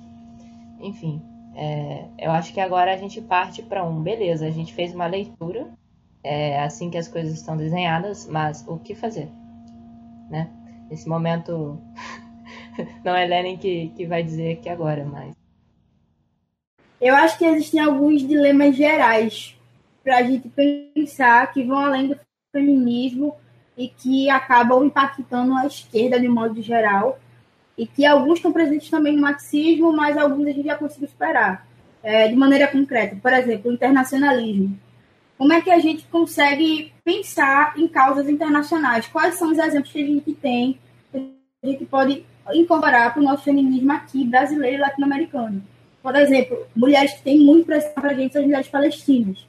Enfim, 0.80 1.22
é, 1.56 2.06
eu 2.18 2.32
acho 2.32 2.54
que 2.54 2.60
agora 2.60 2.94
a 2.94 2.98
gente 2.98 3.22
parte 3.22 3.62
para 3.62 3.84
um, 3.84 4.02
beleza, 4.02 4.46
a 4.46 4.52
gente 4.52 4.74
fez 4.74 4.94
uma 4.94 5.08
leitura, 5.08 5.68
é 6.24 6.62
assim 6.62 6.90
que 6.90 6.98
as 6.98 7.08
coisas 7.08 7.34
estão 7.34 7.56
desenhadas, 7.56 8.28
mas 8.28 8.66
o 8.68 8.78
que 8.78 8.96
fazer, 8.96 9.30
né? 10.30 10.50
Nesse 10.90 11.08
momento, 11.08 11.80
não 13.04 13.16
é 13.16 13.26
Lenin 13.26 13.58
que, 13.58 13.90
que 13.96 14.06
vai 14.06 14.24
dizer 14.24 14.58
que 14.58 14.70
agora, 14.70 15.06
mas... 15.06 15.36
Eu 17.00 17.16
acho 17.16 17.38
que 17.38 17.46
existem 17.46 17.80
alguns 17.80 18.22
dilemas 18.22 18.76
gerais 18.76 19.56
para 20.04 20.18
a 20.18 20.24
gente 20.24 20.50
pensar 20.50 21.52
que 21.52 21.64
vão 21.64 21.78
além 21.78 22.08
do 22.08 22.20
feminismo 22.52 23.36
e 23.78 23.90
que 23.90 24.30
acabam 24.30 24.86
impactando 24.86 25.54
a 25.54 25.66
esquerda 25.66 26.20
de 26.20 26.28
modo 26.28 26.62
geral. 26.62 27.20
e 27.78 27.86
que 27.86 28.06
alguns 28.06 28.38
estão 28.38 28.54
presentes 28.54 28.90
também 28.90 29.14
no 29.14 29.22
marxismo, 29.22 29.92
mas 29.92 30.18
alguns 30.18 30.48
a 30.48 30.52
gente 30.52 30.66
já 30.66 30.78
conseguiu 30.78 31.10
superar 31.10 31.68
é, 32.02 32.28
de 32.30 32.36
maneira 32.36 32.68
concreta. 32.68 33.18
Por 33.22 33.34
exemplo, 33.34 33.70
o 33.70 33.74
internacionalismo. 33.74 34.80
Como 35.38 35.52
é 35.52 35.60
que 35.60 35.70
a 35.70 35.80
gente 35.80 36.06
consegue 36.06 36.94
pensar 37.04 37.74
em 37.78 37.86
causas 37.88 38.30
internacionais? 38.30 39.08
Quais 39.08 39.36
são 39.36 39.52
os 39.52 39.58
exemplos 39.58 39.92
que 39.92 40.02
a 40.02 40.06
gente 40.06 40.34
tem 40.36 40.80
que 41.12 41.36
a 41.62 41.68
gente 41.68 41.86
pode 41.86 42.26
incorporar 42.54 43.12
para 43.12 43.22
o 43.22 43.26
nosso 43.26 43.44
feminismo 43.44 43.92
aqui, 43.92 44.24
brasileiro 44.24 44.78
e 44.78 44.80
latino-americano? 44.80 45.62
Por 46.02 46.16
exemplo, 46.16 46.66
mulheres 46.76 47.14
que 47.14 47.24
têm 47.24 47.40
muito 47.40 47.66
pressão 47.66 47.92
para 47.96 48.12
a 48.12 48.14
gente 48.14 48.32
são 48.32 48.42
as 48.42 48.48
mulheres 48.48 48.68
palestinas. 48.70 49.46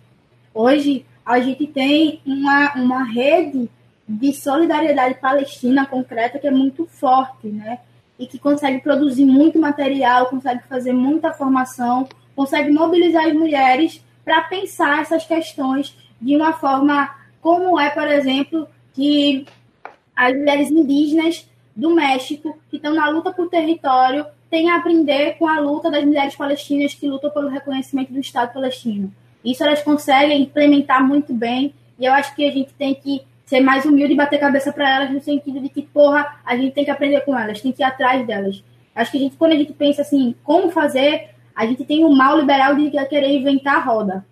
Hoje, 0.53 1.05
a 1.25 1.39
gente 1.39 1.67
tem 1.67 2.21
uma, 2.25 2.75
uma 2.75 3.05
rede 3.05 3.69
de 4.09 4.33
solidariedade 4.33 5.15
palestina 5.21 5.87
concreta 5.87 6.39
que 6.39 6.47
é 6.47 6.51
muito 6.51 6.87
forte, 6.87 7.49
né? 7.49 7.81
E 8.19 8.27
que 8.27 8.39
consegue 8.39 8.81
produzir 8.81 9.25
muito 9.25 9.59
material, 9.59 10.27
consegue 10.27 10.63
fazer 10.69 10.93
muita 10.93 11.33
formação, 11.33 12.09
consegue 12.35 12.71
mobilizar 12.71 13.27
as 13.27 13.33
mulheres 13.33 14.03
para 14.25 14.43
pensar 14.43 15.03
essas 15.03 15.25
questões 15.25 15.97
de 16.21 16.35
uma 16.37 16.53
forma 16.53 17.15
como 17.41 17.79
é, 17.79 17.91
por 17.91 18.09
exemplo, 18.09 18.67
que 18.95 19.47
as 20.15 20.35
mulheres 20.35 20.71
indígenas 20.71 21.49
do 21.75 21.95
México, 21.95 22.59
que 22.71 22.77
estão 22.77 22.95
na 22.95 23.09
luta 23.09 23.33
por 23.33 23.49
território, 23.49 24.27
têm 24.49 24.71
a 24.71 24.77
aprender 24.77 25.37
com 25.39 25.47
a 25.47 25.61
luta 25.61 25.91
das 25.91 26.05
mulheres 26.05 26.35
palestinas 26.35 26.95
que 26.95 27.07
lutam 27.07 27.31
pelo 27.31 27.49
reconhecimento 27.49 28.13
do 28.13 28.21
Estado 28.21 28.53
palestino. 28.53 29.13
Isso 29.45 29.63
elas 29.63 29.83
conseguem 29.83 30.43
implementar 30.43 31.07
muito 31.07 31.35
bem, 31.35 31.75
e 31.99 32.05
eu 32.05 32.13
acho 32.13 32.35
que 32.35 32.45
a 32.45 32.51
gente 32.51 32.73
tem 32.75 32.95
que 32.95 33.23
ser 33.47 33.61
mais 33.61 33.85
humilde 33.85 34.13
e 34.13 34.17
bater 34.17 34.41
cabeça 34.41 34.73
para 34.73 34.97
elas 34.97 35.11
no 35.11 35.21
sentido 35.21 35.61
de 35.61 35.69
que, 35.69 35.81
porra, 35.81 36.41
a 36.45 36.57
gente 36.57 36.75
tem 36.75 36.85
que 36.85 36.91
aprender 36.91 37.21
com 37.21 37.39
elas, 37.39 37.61
tem 37.61 37.73
que 37.73 37.81
ir 37.81 37.85
atrás 37.85 38.27
delas. 38.27 38.63
Acho 38.95 39.13
que 39.13 39.17
a 39.17 39.21
gente, 39.21 39.37
quando 39.37 39.53
a 39.53 39.57
gente 39.57 39.73
pensa 39.73 40.03
assim, 40.03 40.35
como 40.43 40.71
fazer, 40.71 41.31
a 41.55 41.65
gente 41.65 41.85
tem 41.85 42.05
o 42.05 42.11
mal 42.11 42.39
liberal 42.39 42.75
de 42.75 42.91
querer 43.07 43.31
inventar 43.31 43.77
a 43.77 43.81
roda. 43.81 44.27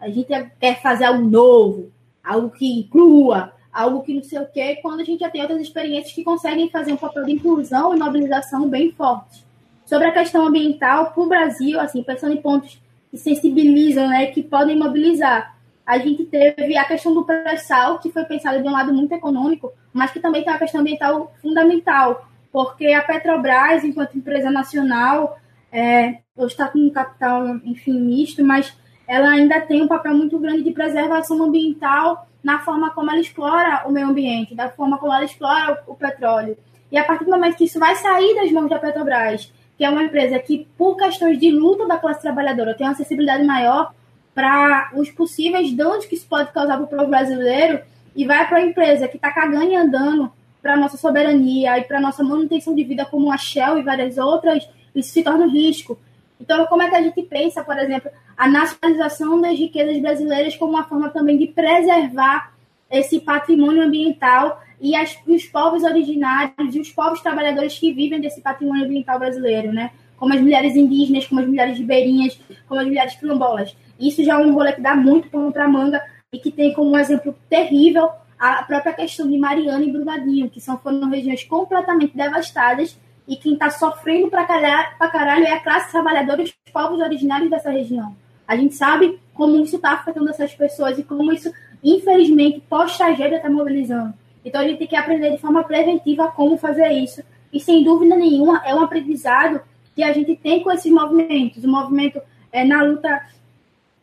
A 0.00 0.08
gente 0.08 0.28
quer 0.58 0.80
fazer 0.82 1.04
algo 1.04 1.28
novo, 1.28 1.92
algo 2.22 2.50
que 2.50 2.80
inclua, 2.80 3.52
algo 3.72 4.02
que 4.02 4.14
não 4.14 4.22
sei 4.22 4.38
o 4.38 4.46
quê, 4.46 4.78
quando 4.80 5.00
a 5.00 5.04
gente 5.04 5.20
já 5.20 5.28
tem 5.28 5.42
outras 5.42 5.60
experiências 5.60 6.14
que 6.14 6.24
conseguem 6.24 6.70
fazer 6.70 6.92
um 6.92 6.96
papel 6.96 7.24
de 7.24 7.32
inclusão 7.32 7.94
e 7.94 7.98
mobilização 7.98 8.68
bem 8.68 8.92
forte. 8.92 9.44
Sobre 9.84 10.06
a 10.06 10.12
questão 10.12 10.46
ambiental, 10.46 11.12
para 11.12 11.22
o 11.22 11.28
Brasil, 11.28 11.78
assim, 11.78 12.02
pensando 12.02 12.32
em 12.32 12.40
pontos 12.40 12.80
que 13.10 13.18
sensibilizam, 13.18 14.08
né, 14.08 14.26
que 14.26 14.42
podem 14.42 14.78
mobilizar. 14.78 15.53
A 15.86 15.98
gente 15.98 16.24
teve 16.24 16.76
a 16.76 16.84
questão 16.84 17.12
do 17.12 17.24
pré-sal, 17.24 17.98
que 17.98 18.10
foi 18.10 18.24
pensada 18.24 18.60
de 18.60 18.66
um 18.66 18.72
lado 18.72 18.92
muito 18.92 19.12
econômico, 19.12 19.72
mas 19.92 20.10
que 20.10 20.20
também 20.20 20.42
tem 20.42 20.52
uma 20.52 20.58
questão 20.58 20.80
ambiental 20.80 21.32
fundamental, 21.42 22.26
porque 22.50 22.86
a 22.88 23.02
Petrobras, 23.02 23.84
enquanto 23.84 24.16
empresa 24.16 24.50
nacional, 24.50 25.38
é, 25.70 26.20
está 26.38 26.68
com 26.68 26.78
um 26.78 26.90
capital, 26.90 27.46
enfim, 27.64 28.00
misto, 28.00 28.44
mas 28.44 28.74
ela 29.06 29.30
ainda 29.30 29.60
tem 29.60 29.82
um 29.82 29.88
papel 29.88 30.14
muito 30.14 30.38
grande 30.38 30.62
de 30.62 30.70
preservação 30.70 31.42
ambiental 31.42 32.26
na 32.42 32.60
forma 32.60 32.90
como 32.90 33.10
ela 33.10 33.20
explora 33.20 33.84
o 33.86 33.92
meio 33.92 34.08
ambiente, 34.08 34.54
da 34.54 34.70
forma 34.70 34.98
como 34.98 35.12
ela 35.12 35.24
explora 35.24 35.82
o, 35.86 35.92
o 35.92 35.94
petróleo. 35.96 36.56
E 36.90 36.96
a 36.96 37.04
partir 37.04 37.24
do 37.24 37.30
momento 37.30 37.56
que 37.56 37.64
isso 37.64 37.78
vai 37.78 37.96
sair 37.96 38.34
das 38.36 38.50
mãos 38.52 38.70
da 38.70 38.78
Petrobras, 38.78 39.52
que 39.76 39.84
é 39.84 39.90
uma 39.90 40.04
empresa 40.04 40.38
que, 40.38 40.66
por 40.78 40.96
questões 40.96 41.38
de 41.38 41.50
luta 41.50 41.86
da 41.86 41.98
classe 41.98 42.22
trabalhadora, 42.22 42.74
tem 42.74 42.86
uma 42.86 42.92
acessibilidade 42.92 43.44
maior 43.44 43.92
para 44.34 44.90
os 44.94 45.10
possíveis 45.10 45.72
danos 45.72 46.06
que 46.06 46.14
isso 46.14 46.26
pode 46.26 46.52
causar 46.52 46.76
para 46.76 46.84
o 46.84 46.88
povo 46.88 47.06
brasileiro, 47.06 47.80
e 48.16 48.24
vai 48.24 48.46
para 48.48 48.58
a 48.58 48.62
empresa 48.62 49.08
que 49.08 49.16
está 49.16 49.30
cagando 49.30 49.72
e 49.72 49.76
andando 49.76 50.30
para 50.62 50.76
nossa 50.76 50.96
soberania 50.96 51.78
e 51.78 51.84
para 51.84 52.00
nossa 52.00 52.22
manutenção 52.22 52.74
de 52.74 52.84
vida, 52.84 53.04
como 53.04 53.30
a 53.30 53.36
Shell 53.36 53.78
e 53.78 53.82
várias 53.82 54.16
outras, 54.16 54.66
isso 54.94 55.10
se 55.10 55.22
torna 55.22 55.44
um 55.44 55.50
risco. 55.50 55.98
Então, 56.40 56.66
como 56.66 56.82
é 56.82 56.88
que 56.88 56.96
a 56.96 57.02
gente 57.02 57.22
pensa, 57.22 57.62
por 57.62 57.76
exemplo, 57.78 58.10
a 58.36 58.48
nacionalização 58.48 59.40
das 59.40 59.58
riquezas 59.58 59.98
brasileiras 60.00 60.56
como 60.56 60.72
uma 60.72 60.84
forma 60.84 61.10
também 61.10 61.36
de 61.36 61.48
preservar 61.48 62.52
esse 62.90 63.20
patrimônio 63.20 63.82
ambiental 63.82 64.62
e, 64.80 64.94
as, 64.94 65.18
os 65.26 65.44
povos 65.44 65.82
originários 65.82 66.74
e 66.74 66.80
os 66.80 66.90
povos 66.90 67.20
trabalhadores 67.20 67.78
que 67.78 67.92
vivem 67.92 68.20
desse 68.20 68.40
patrimônio 68.40 68.84
ambiental 68.84 69.18
brasileiro, 69.18 69.72
né? 69.72 69.90
Como 70.16 70.32
as 70.32 70.40
mulheres 70.40 70.76
indígenas, 70.76 71.26
como 71.26 71.40
as 71.40 71.46
mulheres 71.46 71.78
ribeirinhas, 71.78 72.38
como 72.68 72.80
as 72.80 72.86
mulheres 72.86 73.14
quilombolas. 73.14 73.76
Isso 73.98 74.24
já 74.24 74.34
é 74.34 74.36
um 74.38 74.54
rolê 74.54 74.72
que 74.72 74.80
dá 74.80 74.94
muito 74.94 75.28
pano 75.28 75.52
para 75.52 75.68
manga 75.68 76.02
e 76.32 76.38
que 76.38 76.50
tem 76.50 76.72
como 76.72 76.96
exemplo 76.96 77.34
terrível 77.48 78.10
a 78.38 78.62
própria 78.62 78.92
questão 78.92 79.28
de 79.28 79.38
Mariana 79.38 79.84
e 79.84 79.92
Brumadinho, 79.92 80.50
que 80.50 80.60
são, 80.60 80.76
foram 80.78 81.08
regiões 81.08 81.44
completamente 81.44 82.16
devastadas 82.16 82.98
e 83.26 83.36
quem 83.36 83.54
está 83.54 83.70
sofrendo 83.70 84.28
para 84.28 84.44
caralho 84.44 85.46
é 85.46 85.52
a 85.52 85.60
classe 85.60 85.90
trabalhadora 85.90 86.42
e 86.42 86.44
os 86.44 86.54
povos 86.72 87.00
originários 87.00 87.48
dessa 87.48 87.70
região. 87.70 88.14
A 88.46 88.56
gente 88.56 88.74
sabe 88.74 89.18
como 89.32 89.56
isso 89.56 89.76
está 89.76 89.92
afetando 89.92 90.28
essas 90.28 90.54
pessoas 90.54 90.98
e 90.98 91.02
como 91.02 91.32
isso, 91.32 91.50
infelizmente, 91.82 92.62
pós-tragédia 92.68 93.36
está 93.36 93.48
mobilizando. 93.48 94.12
Então 94.44 94.60
a 94.60 94.64
gente 94.64 94.78
tem 94.78 94.88
que 94.88 94.96
aprender 94.96 95.30
de 95.30 95.38
forma 95.38 95.64
preventiva 95.64 96.28
como 96.28 96.58
fazer 96.58 96.90
isso. 96.92 97.22
E 97.50 97.58
sem 97.58 97.82
dúvida 97.82 98.14
nenhuma 98.14 98.62
é 98.66 98.74
um 98.74 98.82
aprendizado 98.82 99.60
que 99.94 100.02
a 100.02 100.12
gente 100.12 100.36
tem 100.36 100.62
com 100.62 100.70
esses 100.70 100.90
movimentos. 100.90 101.62
O 101.62 101.68
movimento 101.68 102.20
é, 102.52 102.64
na 102.64 102.82
luta 102.82 103.26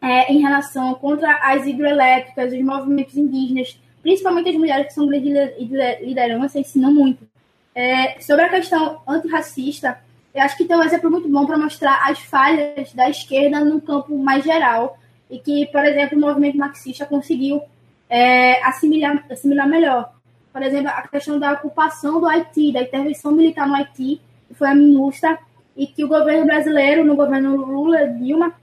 é, 0.02 0.32
em 0.32 0.40
relação 0.40 0.94
contra 0.96 1.34
as 1.36 1.66
hidroelétricas, 1.66 2.54
os 2.54 2.62
movimentos 2.62 3.16
indígenas, 3.16 3.80
principalmente 4.02 4.50
as 4.50 4.56
mulheres 4.56 4.88
que 4.88 4.94
são 4.94 5.08
de 5.08 5.20
liderança, 5.20 6.60
ensinam 6.60 6.94
muito. 6.94 7.30
É, 7.74 8.20
sobre 8.20 8.46
a 8.46 8.50
questão 8.50 9.02
antirracista, 9.08 10.00
eu 10.34 10.42
acho 10.42 10.58
que 10.58 10.66
tem 10.66 10.76
um 10.76 10.84
exemplo 10.84 11.12
muito 11.12 11.30
bom 11.30 11.46
para 11.46 11.58
mostrar 11.58 12.10
as 12.10 12.20
falhas 12.20 12.94
da 12.94 13.10
esquerda 13.10 13.64
no 13.64 13.82
campo 13.82 14.18
mais 14.18 14.44
geral 14.44 14.98
e 15.30 15.40
que, 15.40 15.68
por 15.68 15.84
exemplo, 15.86 16.18
o 16.18 16.22
movimento 16.22 16.58
marxista 16.58 17.06
conseguiu 17.06 17.62
é, 18.10 18.62
assimilar, 18.66 19.26
assimilar 19.30 19.68
melhor. 19.68 20.14
Por 20.52 20.62
exemplo, 20.62 20.90
a 20.90 21.08
questão 21.08 21.40
da 21.40 21.54
ocupação 21.54 22.20
do 22.20 22.28
Haiti, 22.28 22.74
da 22.74 22.82
intervenção 22.82 23.32
militar 23.32 23.68
no 23.68 23.76
Haiti, 23.76 24.20
que 24.48 24.54
foi 24.54 24.68
a 24.68 24.76
MINUSTA, 24.76 25.40
e 25.76 25.88
que 25.88 26.04
o 26.04 26.08
governo 26.08 26.46
brasileiro, 26.46 27.04
no 27.04 27.16
governo 27.16 27.56
Lula, 27.56 28.08
Dilma, 28.08 28.54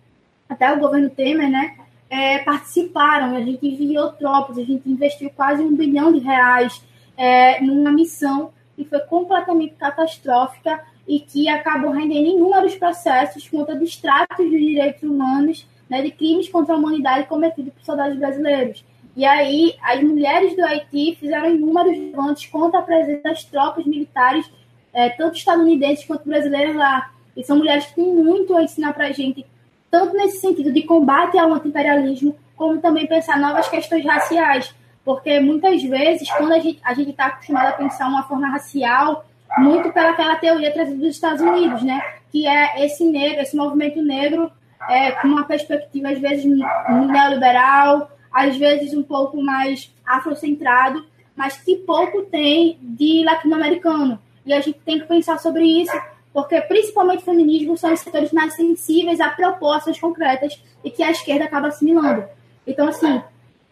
até 0.48 0.72
o 0.72 0.78
governo 0.78 1.10
Temer, 1.10 1.50
né, 1.50 1.76
é, 2.10 2.38
participaram. 2.38 3.36
A 3.36 3.40
gente 3.40 3.66
enviou 3.66 4.12
tropas, 4.12 4.58
a 4.58 4.64
gente 4.64 4.88
investiu 4.88 5.30
quase 5.30 5.62
um 5.62 5.74
bilhão 5.74 6.12
de 6.12 6.20
reais 6.20 6.82
é, 7.16 7.60
numa 7.60 7.90
missão 7.90 8.50
que 8.76 8.84
foi 8.84 9.00
completamente 9.00 9.74
catastrófica 9.74 10.80
e 11.06 11.20
que 11.20 11.48
acabou 11.48 11.90
rendendo 11.90 12.28
inúmeros 12.28 12.76
processos 12.76 13.48
contra 13.48 13.76
distratos 13.76 14.48
de 14.48 14.58
direitos 14.58 15.02
humanos, 15.02 15.66
né, 15.88 16.02
de 16.02 16.10
crimes 16.10 16.48
contra 16.48 16.74
a 16.74 16.78
humanidade 16.78 17.26
cometidos 17.26 17.72
por 17.72 17.82
soldados 17.82 18.16
brasileiros. 18.18 18.84
E 19.16 19.24
aí, 19.24 19.74
as 19.82 20.00
mulheres 20.00 20.54
do 20.54 20.64
Haiti 20.64 21.16
fizeram 21.18 21.50
inúmeros 21.50 21.98
levantes 21.98 22.46
contra 22.46 22.78
a 22.78 22.82
presença 22.82 23.22
das 23.24 23.42
tropas 23.42 23.84
militares, 23.84 24.48
é, 24.92 25.10
tanto 25.10 25.36
estadunidenses 25.36 26.04
quanto 26.04 26.28
brasileiras 26.28 26.74
lá. 26.74 27.10
E 27.36 27.44
são 27.44 27.56
mulheres 27.56 27.86
que 27.86 27.94
têm 27.94 28.14
muito 28.14 28.56
a 28.56 28.62
ensinar 28.62 28.92
para 28.92 29.06
a 29.06 29.12
gente, 29.12 29.46
tanto 29.90 30.16
nesse 30.16 30.40
sentido 30.40 30.72
de 30.72 30.82
combate 30.82 31.38
ao 31.38 31.52
anti-imperialismo, 31.52 32.36
como 32.56 32.80
também 32.80 33.06
pensar 33.06 33.38
novas 33.38 33.68
questões 33.68 34.04
raciais. 34.04 34.74
Porque 35.04 35.40
muitas 35.40 35.82
vezes, 35.82 36.30
quando 36.32 36.52
a 36.52 36.58
gente 36.58 36.80
a 36.82 36.92
está 36.92 37.26
acostumado 37.26 37.68
a 37.68 37.72
pensar 37.72 38.08
uma 38.08 38.24
forma 38.24 38.48
racial, 38.48 39.24
muito 39.56 39.90
pelaquela 39.92 40.36
teoria 40.36 40.72
trazida 40.72 40.98
dos 40.98 41.14
Estados 41.14 41.40
Unidos, 41.40 41.82
né? 41.82 42.00
Que 42.30 42.46
é 42.46 42.84
esse 42.84 43.04
negro, 43.04 43.40
esse 43.40 43.56
movimento 43.56 44.02
negro 44.02 44.50
é, 44.88 45.12
com 45.12 45.28
uma 45.28 45.44
perspectiva, 45.44 46.10
às 46.10 46.18
vezes, 46.18 46.44
neoliberal, 46.44 48.10
às 48.30 48.56
vezes 48.56 48.92
um 48.94 49.02
pouco 49.02 49.40
mais 49.42 49.92
afrocentrado, 50.04 51.04
mas 51.34 51.56
que 51.56 51.76
pouco 51.76 52.22
tem 52.22 52.78
de 52.82 53.24
latino-americano. 53.24 54.18
E 54.48 54.52
a 54.54 54.60
gente 54.62 54.80
tem 54.80 54.98
que 54.98 55.06
pensar 55.06 55.38
sobre 55.38 55.62
isso, 55.62 55.92
porque 56.32 56.58
principalmente 56.62 57.20
o 57.20 57.24
feminismo 57.26 57.76
são 57.76 57.92
os 57.92 58.00
setores 58.00 58.32
mais 58.32 58.54
sensíveis 58.54 59.20
a 59.20 59.28
propostas 59.28 60.00
concretas 60.00 60.58
e 60.82 60.90
que 60.90 61.02
a 61.02 61.10
esquerda 61.10 61.44
acaba 61.44 61.68
assimilando. 61.68 62.24
Então, 62.66 62.88
assim, 62.88 63.22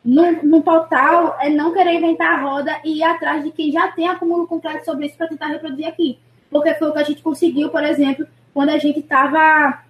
no, 0.05 0.33
no 0.43 0.63
total, 0.63 1.39
é 1.41 1.49
não 1.49 1.73
querer 1.73 1.95
inventar 1.95 2.39
a 2.39 2.43
roda 2.43 2.79
e 2.85 2.99
ir 2.99 3.03
atrás 3.03 3.43
de 3.43 3.51
quem 3.53 3.73
já 3.73 3.89
tem 3.89 4.07
acúmulo 4.07 4.47
concreto 4.47 4.85
sobre 4.85 5.07
isso 5.07 5.17
para 5.17 5.29
tentar 5.29 5.47
reproduzir 5.47 5.89
aqui. 5.89 6.19
Porque 6.51 6.75
foi 6.75 6.91
o 6.91 6.93
que 6.93 6.99
a 6.99 7.05
gente 7.05 7.23
conseguiu, 7.23 7.71
por 7.71 7.83
exemplo, 7.83 8.27
quando 8.53 8.69
a 8.69 8.79
gente 8.79 9.01
estava 9.01 9.83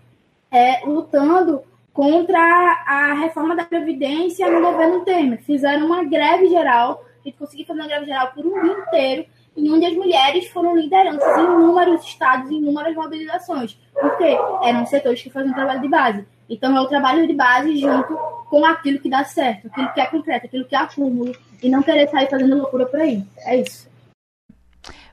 é, 0.52 0.86
lutando 0.86 1.62
contra 1.92 2.38
a 2.38 3.14
reforma 3.14 3.56
da 3.56 3.64
Previdência 3.64 4.48
no 4.48 4.60
governo 4.60 5.04
Temer. 5.04 5.42
Fizeram 5.42 5.86
uma 5.86 6.04
greve 6.04 6.48
geral, 6.48 7.04
a 7.20 7.28
gente 7.28 7.38
conseguiu 7.38 7.66
fazer 7.66 7.80
uma 7.80 7.88
greve 7.88 8.06
geral 8.06 8.30
por 8.32 8.46
um 8.46 8.62
dia 8.62 8.72
inteiro, 8.72 9.26
em 9.56 9.72
onde 9.72 9.86
as 9.86 9.94
mulheres 9.94 10.48
foram 10.48 10.76
lideranças 10.76 11.38
em 11.38 11.44
inúmeros 11.44 12.04
estados, 12.04 12.50
em 12.50 12.56
inúmeras 12.56 12.94
mobilizações. 12.94 13.78
Por 13.92 14.16
quê? 14.18 14.36
Eram 14.62 14.84
setores 14.86 15.22
que 15.22 15.30
faziam 15.30 15.54
trabalho 15.54 15.80
de 15.80 15.88
base. 15.88 16.26
Então 16.48 16.76
é 16.76 16.80
o 16.80 16.86
trabalho 16.86 17.26
de 17.26 17.34
base 17.34 17.76
junto 17.76 18.16
com 18.48 18.64
aquilo 18.64 19.00
que 19.00 19.10
dá 19.10 19.24
certo, 19.24 19.66
aquilo 19.66 19.92
que 19.92 20.00
é 20.00 20.06
concreto, 20.06 20.46
aquilo 20.46 20.64
que 20.64 20.74
é 20.74 20.78
acúmulo, 20.78 21.34
e 21.62 21.68
não 21.68 21.82
querer 21.82 22.08
sair 22.08 22.28
fazendo 22.28 22.56
loucura 22.56 22.86
por 22.86 23.00
aí. 23.00 23.24
É 23.38 23.56
isso. 23.56 23.88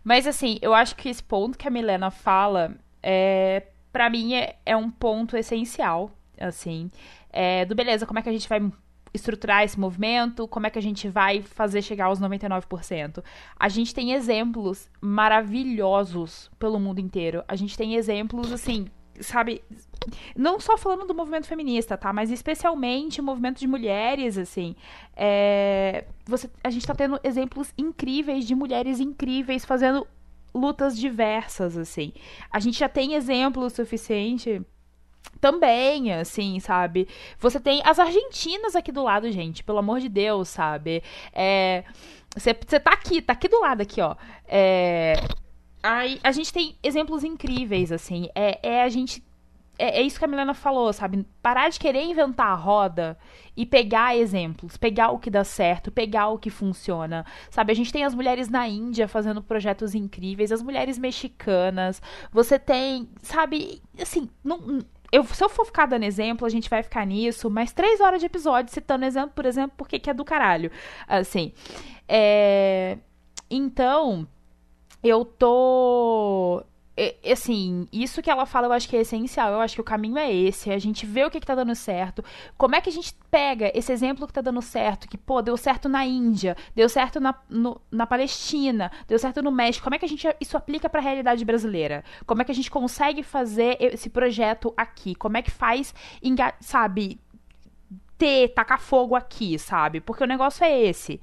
Mas 0.03 0.27
assim, 0.27 0.59
eu 0.61 0.73
acho 0.73 0.95
que 0.95 1.09
esse 1.09 1.23
ponto 1.23 1.57
que 1.57 1.67
a 1.67 1.71
Milena 1.71 2.11
fala, 2.11 2.75
é, 3.01 3.63
para 3.91 4.09
mim, 4.09 4.35
é, 4.35 4.57
é 4.65 4.75
um 4.75 4.91
ponto 4.91 5.37
essencial, 5.37 6.11
assim. 6.39 6.91
É, 7.31 7.65
do 7.65 7.73
beleza, 7.73 8.05
como 8.05 8.19
é 8.19 8.21
que 8.21 8.29
a 8.29 8.33
gente 8.33 8.47
vai 8.47 8.61
estruturar 9.13 9.63
esse 9.63 9.79
movimento, 9.79 10.47
como 10.47 10.65
é 10.65 10.69
que 10.69 10.79
a 10.79 10.81
gente 10.81 11.07
vai 11.07 11.41
fazer 11.41 11.81
chegar 11.81 12.05
aos 12.05 12.19
99%. 12.19 13.23
A 13.57 13.69
gente 13.69 13.93
tem 13.93 14.13
exemplos 14.13 14.89
maravilhosos 14.99 16.49
pelo 16.57 16.79
mundo 16.79 16.99
inteiro. 16.99 17.43
A 17.47 17.55
gente 17.55 17.77
tem 17.77 17.95
exemplos, 17.95 18.51
assim, 18.51 18.87
sabe, 19.19 19.63
não 20.35 20.59
só 20.59 20.77
falando 20.77 21.05
do 21.05 21.13
movimento 21.13 21.47
feminista, 21.47 21.97
tá? 21.97 22.11
Mas 22.11 22.31
especialmente 22.31 23.21
o 23.21 23.23
movimento 23.23 23.59
de 23.59 23.67
mulheres, 23.67 24.37
assim. 24.37 24.75
É, 25.15 26.05
você, 26.25 26.49
a 26.63 26.69
gente 26.69 26.85
tá 26.85 26.95
tendo 26.95 27.19
exemplos 27.23 27.73
incríveis 27.77 28.45
de 28.45 28.55
mulheres 28.55 28.99
incríveis 28.99 29.63
fazendo 29.63 30.07
lutas 30.53 30.97
diversas, 30.97 31.77
assim. 31.77 32.13
A 32.51 32.59
gente 32.59 32.79
já 32.79 32.89
tem 32.89 33.13
exemplo 33.13 33.69
suficiente 33.69 34.61
também, 35.43 36.13
assim, 36.13 36.59
sabe? 36.61 37.07
Você 37.37 37.59
tem 37.59 37.81
as 37.83 37.99
argentinas 37.99 38.77
aqui 38.77 38.93
do 38.93 39.03
lado, 39.03 39.29
gente, 39.31 39.63
pelo 39.63 39.79
amor 39.79 39.99
de 39.99 40.07
Deus, 40.07 40.47
sabe? 40.47 41.03
É. 41.33 41.83
Você 42.35 42.53
tá 42.53 42.91
aqui, 42.93 43.21
tá 43.21 43.33
aqui 43.33 43.47
do 43.47 43.59
lado, 43.59 43.81
aqui, 43.81 44.01
ó. 44.01 44.15
É. 44.47 45.13
Aí, 45.83 46.17
a 46.23 46.31
gente 46.31 46.53
tem 46.53 46.77
exemplos 46.81 47.25
incríveis, 47.25 47.91
assim. 47.91 48.29
É, 48.33 48.57
é 48.63 48.83
a 48.83 48.89
gente. 48.89 49.21
É, 49.77 49.99
é, 49.99 50.01
isso 50.01 50.17
que 50.17 50.23
a 50.23 50.27
Milena 50.29 50.53
falou, 50.53 50.93
sabe? 50.93 51.25
Parar 51.41 51.67
de 51.67 51.77
querer 51.77 52.03
inventar 52.03 52.47
a 52.47 52.55
roda 52.55 53.17
e 53.57 53.65
pegar 53.65 54.15
exemplos, 54.15 54.77
pegar 54.77 55.09
o 55.09 55.19
que 55.19 55.29
dá 55.29 55.43
certo, 55.43 55.91
pegar 55.91 56.29
o 56.29 56.37
que 56.37 56.49
funciona, 56.49 57.25
sabe? 57.49 57.71
A 57.73 57.75
gente 57.75 57.91
tem 57.91 58.05
as 58.05 58.15
mulheres 58.15 58.49
na 58.49 58.67
Índia 58.67 59.07
fazendo 59.07 59.41
projetos 59.41 59.93
incríveis, 59.93 60.51
as 60.51 60.61
mulheres 60.61 60.97
mexicanas, 60.97 62.01
você 62.31 62.57
tem, 62.57 63.09
sabe? 63.21 63.81
Assim, 63.99 64.29
não, 64.43 64.79
eu, 65.13 65.23
se 65.25 65.43
eu 65.43 65.47
for 65.47 65.63
ficar 65.63 65.85
dando 65.85 66.01
exemplo, 66.05 66.43
a 66.43 66.49
gente 66.49 66.67
vai 66.67 66.81
ficar 66.81 67.05
nisso, 67.05 67.47
mas 67.47 67.71
três 67.71 68.01
horas 68.01 68.19
de 68.19 68.25
episódio 68.25 68.73
citando 68.73 69.05
exemplo, 69.05 69.29
por 69.35 69.45
exemplo, 69.45 69.75
porque 69.77 69.99
que 69.99 70.09
é 70.09 70.13
do 70.13 70.25
caralho. 70.25 70.71
Assim. 71.07 71.53
É... 72.07 72.97
Então, 73.47 74.27
eu 75.03 75.23
tô 75.23 76.63
assim, 77.31 77.87
isso 77.91 78.21
que 78.21 78.29
ela 78.29 78.45
fala 78.45 78.67
eu 78.67 78.71
acho 78.71 78.87
que 78.87 78.95
é 78.95 79.01
essencial. 79.01 79.51
Eu 79.51 79.61
acho 79.61 79.75
que 79.75 79.81
o 79.81 79.83
caminho 79.83 80.17
é 80.17 80.31
esse. 80.31 80.71
A 80.71 80.77
gente 80.77 81.05
vê 81.05 81.25
o 81.25 81.31
que, 81.31 81.39
que 81.39 81.45
tá 81.45 81.55
dando 81.55 81.73
certo. 81.73 82.23
Como 82.57 82.75
é 82.75 82.81
que 82.81 82.89
a 82.89 82.91
gente 82.93 83.15
pega 83.31 83.71
esse 83.73 83.91
exemplo 83.91 84.27
que 84.27 84.33
tá 84.33 84.41
dando 84.41 84.61
certo? 84.61 85.07
Que, 85.07 85.17
pô, 85.17 85.41
deu 85.41 85.57
certo 85.57 85.89
na 85.89 86.05
Índia, 86.05 86.55
deu 86.75 86.87
certo 86.87 87.19
na, 87.19 87.33
no, 87.49 87.81
na 87.91 88.05
Palestina, 88.05 88.91
deu 89.07 89.17
certo 89.17 89.41
no 89.41 89.51
México. 89.51 89.83
Como 89.83 89.95
é 89.95 89.99
que 89.99 90.05
a 90.05 90.09
gente 90.09 90.27
isso 90.39 90.55
aplica 90.55 90.87
pra 90.87 91.01
realidade 91.01 91.43
brasileira? 91.43 92.03
Como 92.25 92.41
é 92.41 92.45
que 92.45 92.51
a 92.51 92.55
gente 92.55 92.69
consegue 92.69 93.23
fazer 93.23 93.77
esse 93.79 94.09
projeto 94.09 94.73
aqui? 94.77 95.15
Como 95.15 95.37
é 95.37 95.41
que 95.41 95.51
faz, 95.51 95.93
sabe, 96.59 97.19
ter, 98.17 98.49
tacar 98.49 98.79
fogo 98.79 99.15
aqui, 99.15 99.57
sabe? 99.57 99.99
Porque 99.99 100.23
o 100.23 100.27
negócio 100.27 100.63
é 100.63 100.81
esse. 100.81 101.19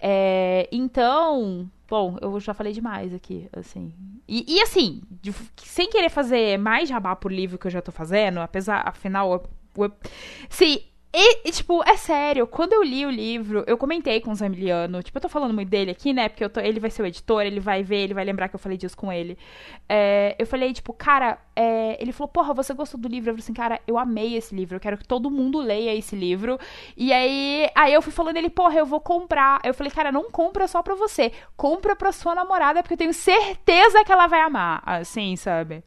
É, 0.00 0.68
então, 0.72 1.70
Bom, 1.90 2.16
eu 2.22 2.38
já 2.38 2.54
falei 2.54 2.72
demais 2.72 3.12
aqui, 3.12 3.48
assim. 3.52 3.92
E, 4.28 4.44
e 4.46 4.62
assim, 4.62 5.02
de, 5.10 5.34
sem 5.56 5.90
querer 5.90 6.08
fazer 6.08 6.56
mais 6.56 6.88
jabá 6.88 7.16
por 7.16 7.32
livro 7.32 7.58
que 7.58 7.66
eu 7.66 7.70
já 7.70 7.82
tô 7.82 7.90
fazendo, 7.90 8.38
apesar, 8.38 8.88
afinal, 8.88 9.42
se 10.48 10.84
e, 11.12 11.48
e, 11.48 11.50
tipo, 11.50 11.82
é 11.84 11.96
sério, 11.96 12.46
quando 12.46 12.72
eu 12.72 12.84
li 12.84 13.04
o 13.04 13.10
livro, 13.10 13.64
eu 13.66 13.76
comentei 13.76 14.20
com 14.20 14.30
o 14.30 14.34
Zamiliano, 14.34 15.02
tipo, 15.02 15.18
eu 15.18 15.22
tô 15.22 15.28
falando 15.28 15.52
muito 15.52 15.68
dele 15.68 15.90
aqui, 15.90 16.12
né, 16.12 16.28
porque 16.28 16.48
tô, 16.48 16.60
ele 16.60 16.78
vai 16.78 16.88
ser 16.88 17.02
o 17.02 17.06
editor, 17.06 17.42
ele 17.42 17.58
vai 17.58 17.82
ver, 17.82 18.04
ele 18.04 18.14
vai 18.14 18.24
lembrar 18.24 18.48
que 18.48 18.54
eu 18.54 18.60
falei 18.60 18.78
disso 18.78 18.96
com 18.96 19.12
ele. 19.12 19.36
É, 19.88 20.36
eu 20.38 20.46
falei, 20.46 20.72
tipo, 20.72 20.92
cara, 20.92 21.38
é, 21.56 22.00
ele 22.00 22.12
falou, 22.12 22.28
porra, 22.28 22.54
você 22.54 22.72
gostou 22.72 23.00
do 23.00 23.08
livro? 23.08 23.30
Eu 23.30 23.34
falei 23.34 23.42
assim, 23.42 23.52
cara, 23.52 23.80
eu 23.88 23.98
amei 23.98 24.36
esse 24.36 24.54
livro, 24.54 24.76
eu 24.76 24.80
quero 24.80 24.96
que 24.96 25.06
todo 25.06 25.30
mundo 25.30 25.58
leia 25.58 25.92
esse 25.96 26.14
livro. 26.14 26.60
E 26.96 27.12
aí, 27.12 27.68
aí 27.74 27.92
eu 27.92 28.02
fui 28.02 28.12
falando 28.12 28.36
ele, 28.36 28.48
porra, 28.48 28.78
eu 28.78 28.86
vou 28.86 29.00
comprar. 29.00 29.60
Eu 29.64 29.74
falei, 29.74 29.90
cara, 29.90 30.12
não 30.12 30.30
compra 30.30 30.68
só 30.68 30.80
pra 30.80 30.94
você, 30.94 31.32
compra 31.56 31.96
pra 31.96 32.12
sua 32.12 32.36
namorada, 32.36 32.82
porque 32.82 32.94
eu 32.94 32.98
tenho 32.98 33.12
certeza 33.12 34.04
que 34.04 34.12
ela 34.12 34.28
vai 34.28 34.40
amar, 34.42 34.80
assim, 34.86 35.34
sabe? 35.34 35.82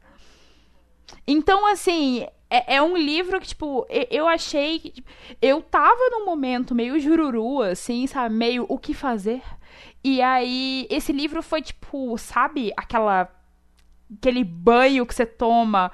Então, 1.26 1.66
assim, 1.66 2.26
é, 2.54 2.76
é, 2.76 2.82
um 2.82 2.96
livro 2.96 3.40
que, 3.40 3.48
tipo, 3.48 3.86
eu 4.10 4.28
achei 4.28 4.78
que. 4.78 4.90
Tipo, 4.90 5.10
eu 5.42 5.60
tava 5.60 6.10
num 6.10 6.24
momento 6.24 6.74
meio 6.74 6.98
jururu, 7.00 7.62
assim, 7.62 8.06
sabe? 8.06 8.34
Meio 8.34 8.66
o 8.68 8.78
que 8.78 8.94
fazer. 8.94 9.42
E 10.02 10.20
aí, 10.22 10.86
esse 10.90 11.12
livro 11.12 11.42
foi, 11.42 11.62
tipo, 11.62 12.16
sabe? 12.18 12.72
Aquela. 12.76 13.28
Aquele 14.18 14.44
banho 14.44 15.06
que 15.06 15.14
você 15.14 15.26
toma 15.26 15.90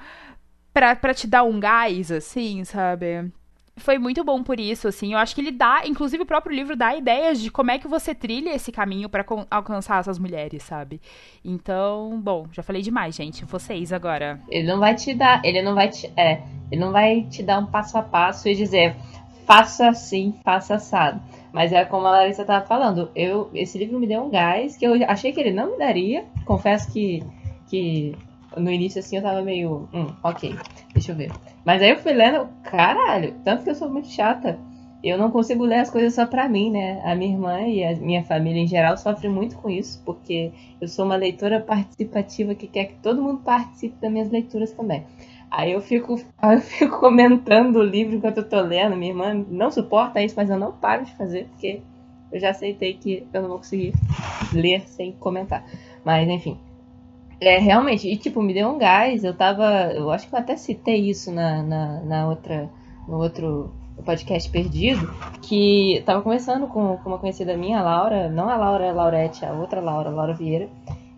pra, 0.73 0.95
pra 0.95 1.13
te 1.13 1.27
dar 1.27 1.43
um 1.43 1.59
gás, 1.59 2.11
assim, 2.11 2.63
sabe? 2.63 3.31
Foi 3.77 3.97
muito 3.97 4.23
bom 4.23 4.43
por 4.43 4.59
isso, 4.59 4.87
assim. 4.87 5.13
Eu 5.13 5.19
acho 5.19 5.33
que 5.33 5.41
ele 5.41 5.51
dá, 5.51 5.81
inclusive 5.85 6.23
o 6.23 6.25
próprio 6.25 6.55
livro 6.55 6.75
dá 6.75 6.95
ideias 6.95 7.41
de 7.41 7.49
como 7.49 7.71
é 7.71 7.79
que 7.79 7.87
você 7.87 8.13
trilha 8.13 8.53
esse 8.53 8.71
caminho 8.71 9.09
para 9.09 9.25
alcançar 9.49 9.99
essas 9.99 10.19
mulheres, 10.19 10.63
sabe? 10.63 11.01
Então, 11.43 12.19
bom, 12.21 12.45
já 12.51 12.61
falei 12.61 12.81
demais, 12.81 13.15
gente. 13.15 13.45
Vocês 13.45 13.91
agora. 13.91 14.39
Ele 14.49 14.67
não 14.67 14.79
vai 14.79 14.95
te 14.95 15.13
dar, 15.13 15.41
ele 15.43 15.61
não 15.61 15.73
vai 15.73 15.89
te, 15.89 16.11
é, 16.17 16.41
ele 16.71 16.81
não 16.81 16.91
vai 16.91 17.23
te 17.23 17.41
dar 17.43 17.59
um 17.59 17.65
passo 17.65 17.97
a 17.97 18.01
passo 18.01 18.47
e 18.47 18.55
dizer 18.55 18.95
faça 19.45 19.89
assim, 19.89 20.35
faça 20.43 20.75
assado. 20.75 21.21
Mas 21.51 21.73
é 21.73 21.83
como 21.83 22.07
a 22.07 22.11
Larissa 22.11 22.45
tava 22.45 22.65
falando, 22.65 23.09
eu 23.15 23.49
esse 23.53 23.77
livro 23.77 23.99
me 23.99 24.07
deu 24.07 24.21
um 24.23 24.29
gás 24.29 24.77
que 24.77 24.85
eu 24.85 24.93
achei 25.07 25.33
que 25.33 25.39
ele 25.39 25.51
não 25.51 25.71
me 25.71 25.77
daria. 25.77 26.25
Confesso 26.45 26.91
que 26.91 27.23
que 27.69 28.15
no 28.57 28.69
início 28.69 28.99
assim 28.99 29.17
eu 29.17 29.23
tava 29.23 29.41
meio, 29.41 29.87
hum, 29.93 30.07
ok, 30.23 30.55
deixa 30.93 31.11
eu 31.11 31.15
ver. 31.15 31.31
Mas 31.65 31.81
aí 31.81 31.91
eu 31.91 31.99
fui 31.99 32.13
lendo, 32.13 32.47
caralho, 32.63 33.35
tanto 33.43 33.63
que 33.63 33.69
eu 33.69 33.75
sou 33.75 33.89
muito 33.89 34.07
chata. 34.07 34.59
Eu 35.03 35.17
não 35.17 35.31
consigo 35.31 35.63
ler 35.63 35.79
as 35.79 35.89
coisas 35.89 36.13
só 36.13 36.27
pra 36.27 36.47
mim, 36.47 36.69
né? 36.69 37.01
A 37.03 37.15
minha 37.15 37.33
irmã 37.33 37.61
e 37.61 37.83
a 37.83 37.95
minha 37.95 38.23
família 38.23 38.61
em 38.61 38.67
geral 38.67 38.95
sofrem 38.97 39.31
muito 39.31 39.57
com 39.57 39.67
isso, 39.67 39.99
porque 40.05 40.51
eu 40.79 40.87
sou 40.87 41.05
uma 41.05 41.15
leitora 41.15 41.59
participativa 41.59 42.53
que 42.53 42.67
quer 42.67 42.85
que 42.85 42.95
todo 42.95 43.21
mundo 43.21 43.41
participe 43.43 43.95
das 43.99 44.11
minhas 44.11 44.29
leituras 44.29 44.71
também. 44.73 45.03
Aí 45.49 45.71
eu 45.71 45.81
fico, 45.81 46.21
eu 46.43 46.61
fico 46.61 46.99
comentando 46.99 47.77
o 47.77 47.83
livro 47.83 48.15
enquanto 48.15 48.37
eu 48.37 48.47
tô 48.47 48.61
lendo. 48.61 48.95
Minha 48.95 49.11
irmã 49.11 49.45
não 49.49 49.71
suporta 49.71 50.21
isso, 50.21 50.35
mas 50.37 50.51
eu 50.51 50.59
não 50.59 50.71
paro 50.71 51.03
de 51.03 51.15
fazer, 51.15 51.45
porque 51.45 51.81
eu 52.31 52.39
já 52.39 52.51
aceitei 52.51 52.93
que 52.93 53.27
eu 53.33 53.41
não 53.41 53.49
vou 53.49 53.57
conseguir 53.57 53.93
ler 54.53 54.87
sem 54.87 55.13
comentar. 55.13 55.65
Mas 56.05 56.29
enfim. 56.29 56.59
É, 57.41 57.57
realmente, 57.57 58.07
e 58.07 58.15
tipo, 58.15 58.39
me 58.41 58.53
deu 58.53 58.69
um 58.69 58.77
gás. 58.77 59.23
Eu 59.23 59.33
tava. 59.33 59.91
Eu 59.93 60.11
acho 60.11 60.29
que 60.29 60.35
eu 60.35 60.39
até 60.39 60.55
citei 60.55 61.09
isso 61.09 61.31
na, 61.31 61.63
na, 61.63 62.01
na 62.01 62.29
outra. 62.29 62.69
No 63.07 63.17
outro 63.17 63.73
podcast 64.05 64.49
perdido. 64.49 65.11
Que 65.41 65.97
eu 65.97 66.05
tava 66.05 66.21
conversando 66.21 66.67
com, 66.67 66.97
com 66.97 67.09
uma 67.09 67.17
conhecida 67.17 67.57
minha, 67.57 67.79
a 67.79 67.83
Laura, 67.83 68.29
não 68.29 68.47
a 68.47 68.55
Laura 68.55 68.91
Laurete, 68.91 69.43
a 69.43 69.53
outra 69.53 69.81
Laura, 69.81 70.09
Laura 70.09 70.33
Vieira. 70.33 70.69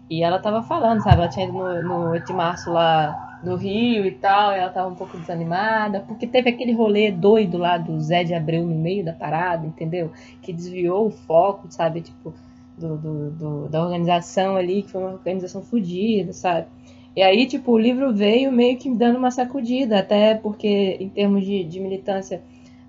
E 0.10 0.24
ela 0.24 0.40
tava 0.40 0.64
falando, 0.64 1.02
sabe? 1.04 1.18
Ela 1.18 1.28
tinha 1.28 1.46
ido 1.46 1.54
no, 1.54 1.84
no 1.84 2.12
8 2.12 2.28
de 2.28 2.34
março 2.34 2.72
lá 2.72 3.40
no 3.44 3.56
Rio 3.56 4.06
e 4.06 4.12
tal, 4.12 4.54
e 4.54 4.60
ela 4.60 4.70
tava 4.70 4.88
um 4.88 4.96
pouco 4.96 5.18
desanimada, 5.18 6.00
porque 6.02 6.26
teve 6.26 6.50
aquele 6.50 6.72
rolê 6.72 7.12
doido 7.12 7.58
lá 7.58 7.78
do 7.78 8.00
Zé 8.00 8.24
de 8.24 8.34
Abreu 8.34 8.66
no 8.66 8.76
meio 8.76 9.04
da 9.04 9.12
parada, 9.12 9.68
entendeu? 9.68 10.12
Que 10.42 10.54
desviou 10.54 11.08
o 11.08 11.12
foco, 11.12 11.68
sabe? 11.70 12.02
Tipo, 12.02 12.34
do, 12.78 12.98
do, 12.98 13.32
do, 13.32 13.70
da 13.70 13.84
organização 13.84 14.56
ali, 14.56 14.84
que 14.84 14.92
foi 14.92 15.02
uma 15.02 15.12
organização 15.14 15.62
fodida, 15.62 16.34
sabe? 16.34 16.68
E 17.16 17.22
aí, 17.22 17.46
tipo, 17.46 17.72
o 17.72 17.78
livro 17.78 18.14
veio 18.14 18.52
meio 18.52 18.78
que 18.78 18.90
dando 18.90 19.18
uma 19.18 19.30
sacudida, 19.30 20.00
até 20.00 20.34
porque 20.34 20.98
em 21.00 21.10
termos 21.10 21.46
de, 21.46 21.64
de 21.64 21.80
militância 21.80 22.42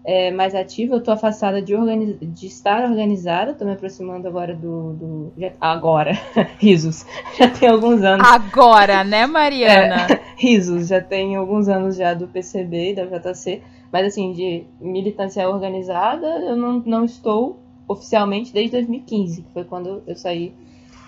é, 0.04 0.30
mais 0.30 0.54
ativa, 0.54 0.94
eu 0.94 1.02
tô 1.02 1.10
afastada 1.10 1.62
de, 1.62 1.74
organiz... 1.74 2.16
de 2.20 2.46
estar 2.46 2.84
organizada, 2.84 3.54
tô 3.54 3.64
me 3.64 3.72
aproximando 3.72 4.28
agora 4.28 4.54
do. 4.54 4.92
do... 4.92 5.32
Já... 5.36 5.52
Agora, 5.60 6.12
risos. 6.58 7.06
Já 7.38 7.48
tem 7.48 7.68
alguns 7.68 8.02
anos. 8.02 8.26
Agora, 8.26 9.02
né, 9.02 9.24
Mariana? 9.28 10.06
É, 10.10 10.20
risos, 10.36 10.88
já 10.88 11.00
tem 11.00 11.36
alguns 11.36 11.68
anos 11.68 11.96
já 11.96 12.12
do 12.12 12.28
PCB 12.28 12.90
e 12.90 12.94
da 12.94 13.04
JC, 13.06 13.62
mas 13.90 14.06
assim, 14.06 14.32
de 14.32 14.64
militância 14.80 15.48
organizada, 15.48 16.26
eu 16.26 16.56
não, 16.56 16.82
não 16.84 17.04
estou 17.04 17.63
oficialmente 17.88 18.52
desde 18.52 18.72
2015, 18.72 19.42
que 19.42 19.52
foi 19.52 19.64
quando 19.64 20.02
eu 20.06 20.16
saí 20.16 20.54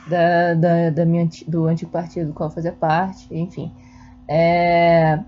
da, 0.06 0.54
da, 0.54 0.90
da 0.90 1.04
minha, 1.04 1.28
do 1.46 1.66
antigo 1.66 1.90
partido 1.90 2.28
do 2.28 2.32
qual 2.34 2.50
fazia 2.50 2.72
parte, 2.72 3.26
enfim. 3.30 3.72
É, 4.28 5.18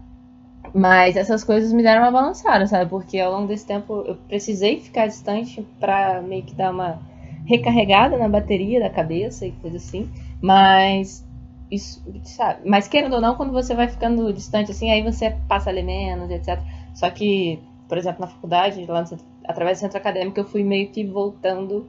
mas 0.74 1.16
essas 1.16 1.42
coisas 1.44 1.72
me 1.72 1.82
deram 1.82 2.02
uma 2.02 2.10
balançada, 2.10 2.66
sabe? 2.66 2.90
Porque 2.90 3.18
ao 3.18 3.32
longo 3.32 3.48
desse 3.48 3.66
tempo 3.66 4.04
eu 4.06 4.16
precisei 4.28 4.80
ficar 4.80 5.06
distante 5.06 5.66
para 5.80 6.20
meio 6.22 6.42
que 6.42 6.54
dar 6.54 6.72
uma 6.72 7.00
recarregada 7.46 8.18
na 8.18 8.28
bateria 8.28 8.80
da 8.80 8.90
cabeça 8.90 9.46
e 9.46 9.52
coisa 9.52 9.76
assim. 9.78 10.10
Mas 10.40 11.26
isso, 11.70 12.02
sabe? 12.24 12.68
Mas 12.68 12.88
querendo 12.88 13.14
ou 13.14 13.20
não, 13.20 13.34
quando 13.34 13.52
você 13.52 13.74
vai 13.74 13.88
ficando 13.88 14.32
distante 14.32 14.70
assim, 14.70 14.90
aí 14.90 15.02
você 15.02 15.34
passa 15.48 15.70
a 15.70 15.72
ler 15.72 15.84
menos, 15.84 16.30
etc. 16.30 16.60
Só 16.94 17.10
que, 17.10 17.58
por 17.88 17.98
exemplo, 17.98 18.20
na 18.20 18.26
faculdade, 18.26 18.84
lá 18.86 19.02
no 19.02 19.18
através 19.44 19.78
do 19.78 19.80
centro 19.80 19.96
acadêmico, 19.96 20.38
eu 20.38 20.44
fui 20.44 20.62
meio 20.62 20.90
que 20.90 21.04
voltando 21.04 21.88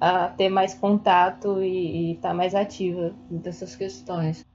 a 0.00 0.28
ter 0.28 0.48
mais 0.48 0.72
contato 0.72 1.62
e 1.62 2.12
estar 2.12 2.28
tá 2.28 2.34
mais 2.34 2.54
ativa 2.54 3.12
dessas 3.28 3.74
questões. 3.74 4.46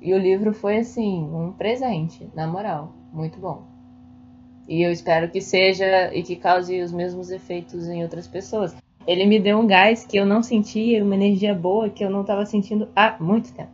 E 0.00 0.12
o 0.14 0.18
livro 0.18 0.54
foi 0.54 0.78
assim, 0.78 1.22
um 1.22 1.52
presente, 1.52 2.28
na 2.34 2.46
moral, 2.46 2.92
muito 3.12 3.38
bom. 3.38 3.62
E 4.66 4.82
eu 4.82 4.90
espero 4.90 5.30
que 5.30 5.40
seja 5.40 6.12
e 6.14 6.22
que 6.22 6.36
cause 6.36 6.80
os 6.80 6.92
mesmos 6.92 7.30
efeitos 7.30 7.86
em 7.88 8.02
outras 8.02 8.26
pessoas. 8.26 8.74
Ele 9.06 9.24
me 9.26 9.38
deu 9.38 9.58
um 9.58 9.66
gás 9.66 10.04
que 10.04 10.16
eu 10.16 10.26
não 10.26 10.42
sentia, 10.42 11.02
uma 11.02 11.14
energia 11.14 11.54
boa 11.54 11.88
que 11.88 12.04
eu 12.04 12.10
não 12.10 12.22
estava 12.22 12.44
sentindo 12.44 12.88
há 12.94 13.16
muito 13.18 13.52
tempo. 13.52 13.70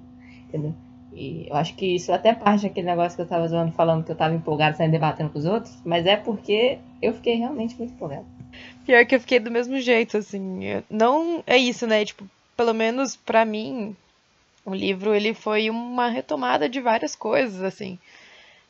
Entendeu? 0.49 0.75
E 1.15 1.47
eu 1.49 1.55
acho 1.57 1.75
que 1.75 1.95
isso 1.95 2.11
é 2.11 2.15
até 2.15 2.35
parte 2.35 2.65
daquele 2.65 2.87
negócio 2.87 3.15
que 3.15 3.23
eu 3.23 3.25
estava 3.25 3.47
zoando, 3.47 3.73
falando 3.73 4.05
que 4.05 4.11
eu 4.11 4.15
estava 4.15 4.35
empolgado, 4.35 4.77
saindo 4.77 4.93
debatendo 4.93 5.31
com 5.31 5.39
os 5.39 5.45
outros, 5.45 5.79
mas 5.85 6.05
é 6.07 6.17
porque 6.17 6.79
eu 7.01 7.15
fiquei 7.15 7.37
realmente 7.37 7.77
muito 7.77 7.93
empolgado. 7.93 8.27
Pior 8.85 9.07
que 9.07 9.15
eu 9.15 9.21
fiquei 9.21 9.39
do 9.39 9.51
mesmo 9.51 9.79
jeito, 9.81 10.17
assim. 10.17 10.83
Não 10.91 11.43
é 11.47 11.57
isso, 11.57 11.87
né? 11.87 12.05
Tipo, 12.05 12.25
pelo 12.57 12.75
menos 12.75 13.17
para 13.17 13.45
mim, 13.45 13.97
o 14.65 14.75
livro 14.75 15.15
ele 15.15 15.35
foi 15.35 15.71
uma 15.71 16.09
retomada 16.09 16.69
de 16.69 16.81
várias 16.81 17.15
coisas, 17.15 17.63
assim. 17.63 17.99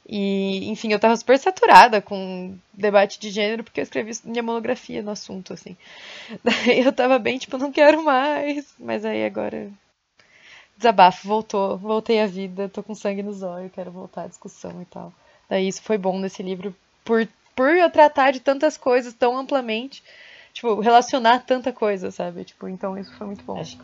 E, 0.07 0.69
enfim, 0.71 0.93
eu 0.93 0.99
tava 0.99 1.17
super 1.17 1.39
saturada 1.39 2.03
com 2.03 2.57
debate 2.73 3.19
de 3.19 3.31
gênero, 3.31 3.65
porque 3.65 3.81
eu 3.81 3.85
escrevi 3.85 4.13
minha 4.25 4.43
monografia 4.43 5.03
no 5.03 5.11
assunto, 5.11 5.53
assim. 5.55 5.77
Daí 6.45 6.81
eu 6.81 6.93
tava 6.93 7.19
bem, 7.19 7.39
tipo, 7.39 7.57
não 7.57 7.73
quero 7.73 8.05
mais. 8.05 8.75
Mas 8.79 9.05
aí 9.05 9.25
agora. 9.25 9.71
Desabafo, 10.77 11.27
voltou, 11.29 11.79
voltei 11.79 12.21
à 12.21 12.27
vida, 12.27 12.69
tô 12.69 12.83
com 12.83 12.95
sangue 12.95 13.23
nos 13.23 13.43
olhos, 13.43 13.73
quero 13.73 13.91
voltar 13.91 14.25
à 14.25 14.27
discussão 14.27 14.83
e 14.83 14.85
tal. 14.87 15.13
Daí 15.49 15.69
isso 15.69 15.83
foi 15.83 15.97
bom 15.97 16.19
nesse 16.19 16.43
livro, 16.43 16.75
por, 17.05 17.27
por 17.55 17.71
eu 17.71 17.91
tratar 17.91 18.33
de 18.33 18.41
tantas 18.41 18.77
coisas 18.77 19.15
tão 19.15 19.37
amplamente 19.37 20.03
tipo, 20.55 20.81
relacionar 20.81 21.41
tanta 21.41 21.73
coisa, 21.73 22.11
sabe? 22.11 22.45
Tipo, 22.45 22.69
então 22.69 22.97
isso 22.97 23.13
foi 23.17 23.27
muito 23.27 23.45
bom. 23.45 23.59
Acho, 23.59 23.77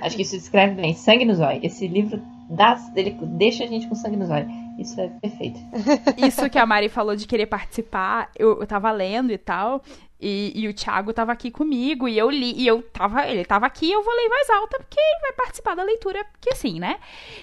acho 0.00 0.16
que 0.16 0.22
isso 0.22 0.36
descreve 0.36 0.74
bem. 0.74 0.94
Sangue 0.94 1.24
nos 1.24 1.40
olhos. 1.40 1.64
Esse 1.64 1.88
livro 1.88 2.22
dá, 2.48 2.78
ele 2.94 3.10
deixa 3.12 3.64
a 3.64 3.66
gente 3.66 3.88
com 3.88 3.94
sangue 3.94 4.16
nos 4.16 4.30
olhos. 4.30 4.48
Isso 4.78 5.00
é 5.00 5.08
perfeito. 5.08 5.58
Isso 6.16 6.48
que 6.48 6.58
a 6.58 6.66
Mari 6.66 6.88
falou 6.88 7.16
de 7.16 7.26
querer 7.26 7.46
participar, 7.46 8.30
eu, 8.38 8.60
eu 8.60 8.66
tava 8.66 8.90
lendo 8.90 9.32
e 9.32 9.38
tal. 9.38 9.82
E, 10.20 10.52
e, 10.54 10.68
o 10.68 10.74
Thiago 10.74 11.14
tava 11.14 11.32
aqui 11.32 11.50
comigo 11.50 12.06
e 12.06 12.18
eu 12.18 12.28
li, 12.28 12.52
e 12.54 12.66
eu 12.66 12.82
tava, 12.82 13.26
ele 13.26 13.42
tava 13.42 13.64
aqui, 13.64 13.90
eu 13.90 14.02
vou 14.02 14.14
ler 14.14 14.28
mais 14.28 14.50
alta 14.50 14.78
porque 14.78 15.00
ele 15.00 15.20
vai 15.22 15.32
participar 15.32 15.74
da 15.74 15.82
leitura, 15.82 16.22
porque 16.32 16.54
sim, 16.54 16.78
né? 16.78 16.98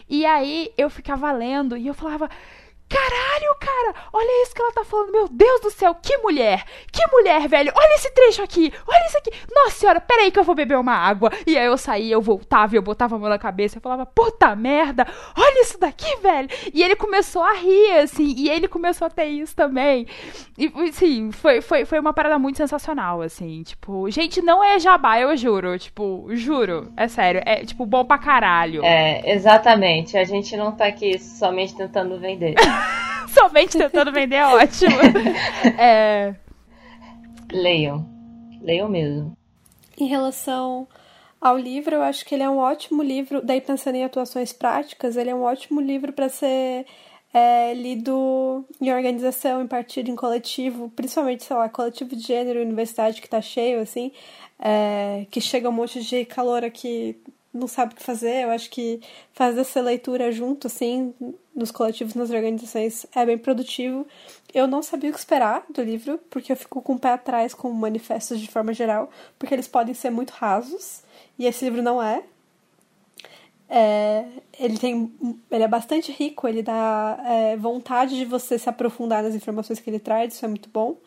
E 0.07 0.23
aí 0.27 0.71
eu 0.77 0.87
ficava 0.87 1.31
lendo 1.31 1.75
e 1.75 1.87
eu 1.87 1.95
falava, 1.95 2.29
Caralho, 2.89 3.55
cara, 3.59 3.95
olha 4.13 4.43
isso 4.43 4.55
que 4.55 4.61
ela 4.61 4.71
tá 4.71 4.83
falando. 4.83 5.11
Meu 5.11 5.27
Deus 5.27 5.61
do 5.61 5.71
céu, 5.71 5.95
que 5.95 6.17
mulher! 6.17 6.63
Que 6.91 7.05
mulher, 7.11 7.47
velho! 7.47 7.71
Olha 7.75 7.95
esse 7.95 8.09
trecho 8.11 8.41
aqui! 8.41 8.71
Olha 8.87 9.05
isso 9.05 9.17
aqui! 9.17 9.31
Nossa 9.53 9.71
senhora, 9.71 9.99
peraí 9.99 10.31
que 10.31 10.39
eu 10.39 10.43
vou 10.43 10.55
beber 10.55 10.77
uma 10.77 10.93
água. 10.93 11.31
E 11.45 11.57
aí 11.57 11.65
eu 11.65 11.77
saía, 11.77 12.13
eu 12.13 12.21
voltava 12.21 12.75
eu 12.75 12.81
botava 12.81 13.15
a 13.15 13.19
mão 13.19 13.29
na 13.29 13.37
cabeça 13.37 13.77
e 13.77 13.81
falava, 13.81 14.05
puta 14.05 14.55
merda! 14.55 15.05
Olha 15.37 15.61
isso 15.61 15.79
daqui, 15.79 16.15
velho! 16.17 16.49
E 16.73 16.81
ele 16.81 16.95
começou 16.95 17.43
a 17.43 17.53
rir, 17.53 17.91
assim, 17.97 18.33
e 18.37 18.49
ele 18.49 18.67
começou 18.67 19.07
a 19.07 19.09
ter 19.09 19.25
isso 19.25 19.55
também. 19.55 20.07
E, 20.57 20.71
assim, 20.89 21.31
foi, 21.31 21.61
foi, 21.61 21.85
foi 21.85 21.99
uma 21.99 22.13
parada 22.13 22.39
muito 22.39 22.57
sensacional, 22.57 23.21
assim. 23.21 23.63
Tipo, 23.63 24.09
gente, 24.09 24.41
não 24.41 24.63
é 24.63 24.79
jabá, 24.79 25.19
eu 25.19 25.35
juro. 25.35 25.77
Tipo, 25.77 26.27
juro. 26.31 26.91
É 26.95 27.07
sério. 27.07 27.41
É, 27.45 27.65
tipo, 27.65 27.85
bom 27.85 28.05
pra 28.05 28.17
caralho. 28.17 28.83
É, 28.83 29.33
exatamente. 29.33 30.17
A 30.17 30.23
gente 30.23 30.55
não 30.55 30.71
tá 30.71 30.87
aqui 30.87 31.19
somente 31.19 31.75
tentando 31.75 32.19
vender. 32.19 32.55
Somente 33.33 33.77
tentando 33.77 34.11
vender 34.11 34.37
é 34.37 34.45
ótimo. 34.45 34.95
é... 35.77 36.35
Leiam. 37.51 38.07
Leiam 38.61 38.89
mesmo. 38.89 39.37
Em 39.97 40.07
relação 40.07 40.87
ao 41.39 41.57
livro, 41.57 41.95
eu 41.95 42.01
acho 42.01 42.25
que 42.25 42.35
ele 42.35 42.43
é 42.43 42.49
um 42.49 42.57
ótimo 42.57 43.03
livro. 43.03 43.41
Daí, 43.43 43.61
pensando 43.61 43.95
em 43.95 44.03
atuações 44.03 44.51
práticas, 44.51 45.15
ele 45.15 45.29
é 45.29 45.35
um 45.35 45.43
ótimo 45.43 45.79
livro 45.79 46.11
para 46.11 46.29
ser 46.29 46.85
é, 47.33 47.73
lido 47.73 48.65
em 48.81 48.91
organização, 48.91 49.61
em 49.61 49.67
partido, 49.67 50.09
em 50.09 50.15
coletivo, 50.15 50.91
principalmente, 50.95 51.43
sei 51.43 51.55
lá, 51.55 51.69
coletivo 51.69 52.15
de 52.15 52.23
gênero, 52.23 52.61
universidade 52.61 53.21
que 53.21 53.29
tá 53.29 53.41
cheio, 53.41 53.81
assim, 53.81 54.11
é, 54.59 55.25
que 55.29 55.39
chega 55.39 55.69
um 55.69 55.73
monte 55.73 56.03
de 56.03 56.25
calor 56.25 56.63
aqui 56.63 57.15
não 57.57 57.67
sabe 57.67 57.93
o 57.93 57.95
que 57.97 58.03
fazer. 58.03 58.43
Eu 58.43 58.51
acho 58.51 58.69
que 58.69 59.01
fazer 59.33 59.61
essa 59.61 59.81
leitura 59.81 60.31
junto, 60.31 60.67
assim, 60.67 61.13
nos 61.57 61.71
coletivos, 61.71 62.13
nas 62.13 62.29
organizações, 62.29 63.05
é 63.13 63.25
bem 63.25 63.37
produtivo. 63.37 64.07
Eu 64.53 64.67
não 64.67 64.81
sabia 64.83 65.09
o 65.09 65.13
que 65.13 65.19
esperar 65.19 65.65
do 65.69 65.81
livro, 65.81 66.19
porque 66.29 66.51
eu 66.51 66.55
fico 66.55 66.81
com 66.81 66.93
o 66.93 66.99
pé 66.99 67.09
atrás 67.09 67.53
com 67.53 67.71
manifestos 67.71 68.39
de 68.39 68.47
forma 68.47 68.73
geral, 68.73 69.09
porque 69.37 69.53
eles 69.53 69.67
podem 69.67 69.93
ser 69.93 70.11
muito 70.11 70.31
rasos, 70.31 71.03
e 71.37 71.45
esse 71.45 71.65
livro 71.65 71.81
não 71.81 72.01
é. 72.01 72.23
é 73.67 74.25
ele 74.59 74.77
tem 74.77 75.11
ele 75.51 75.63
é 75.63 75.67
bastante 75.67 76.11
rico, 76.11 76.47
ele 76.47 76.61
dá 76.61 77.19
é, 77.25 77.57
vontade 77.57 78.15
de 78.15 78.25
você 78.25 78.57
se 78.59 78.69
aprofundar 78.69 79.23
nas 79.23 79.35
informações 79.35 79.79
que 79.79 79.89
ele 79.89 79.99
traz, 79.99 80.35
isso 80.35 80.45
é 80.45 80.47
muito 80.47 80.69
bom. 80.69 80.97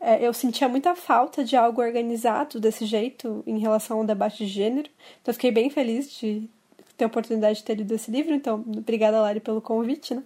É, 0.00 0.24
eu 0.24 0.32
sentia 0.32 0.68
muita 0.68 0.94
falta 0.94 1.42
de 1.42 1.56
algo 1.56 1.80
organizado 1.80 2.60
desse 2.60 2.86
jeito 2.86 3.42
em 3.46 3.58
relação 3.58 3.98
ao 3.98 4.04
debate 4.04 4.38
de 4.38 4.46
gênero. 4.46 4.88
Então, 5.20 5.32
eu 5.32 5.34
fiquei 5.34 5.50
bem 5.50 5.70
feliz 5.70 6.12
de 6.12 6.48
ter 6.98 7.04
a 7.04 7.06
oportunidade 7.06 7.60
de 7.60 7.64
ter 7.64 7.76
lido 7.76 7.94
esse 7.94 8.10
livro. 8.10 8.34
Então, 8.34 8.64
obrigada, 8.66 9.20
Lari, 9.20 9.40
pelo 9.40 9.62
convite, 9.62 10.14
né? 10.14 10.22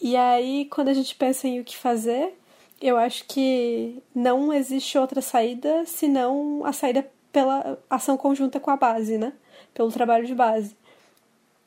E 0.00 0.16
aí, 0.16 0.66
quando 0.70 0.88
a 0.88 0.94
gente 0.94 1.14
pensa 1.14 1.46
em 1.46 1.60
o 1.60 1.64
que 1.64 1.76
fazer, 1.76 2.34
eu 2.80 2.96
acho 2.96 3.24
que 3.26 4.02
não 4.14 4.52
existe 4.52 4.98
outra 4.98 5.20
saída 5.20 5.84
senão 5.86 6.62
a 6.64 6.72
saída 6.72 7.08
pela 7.30 7.78
ação 7.88 8.16
conjunta 8.16 8.58
com 8.58 8.70
a 8.70 8.76
base, 8.76 9.18
né? 9.18 9.32
Pelo 9.72 9.92
trabalho 9.92 10.26
de 10.26 10.34
base. 10.34 10.74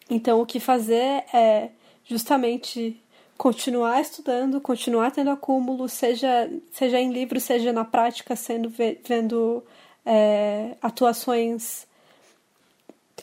Então, 0.09 0.41
o 0.41 0.45
que 0.45 0.59
fazer 0.59 1.23
é 1.33 1.69
justamente 2.03 3.01
continuar 3.37 4.01
estudando, 4.01 4.59
continuar 4.59 5.11
tendo 5.11 5.29
acúmulo, 5.29 5.87
seja, 5.87 6.49
seja 6.71 6.99
em 6.99 7.11
livro, 7.11 7.39
seja 7.39 7.71
na 7.71 7.85
prática, 7.85 8.35
sendo 8.35 8.69
vendo 8.69 9.63
é, 10.05 10.75
atuações 10.81 11.85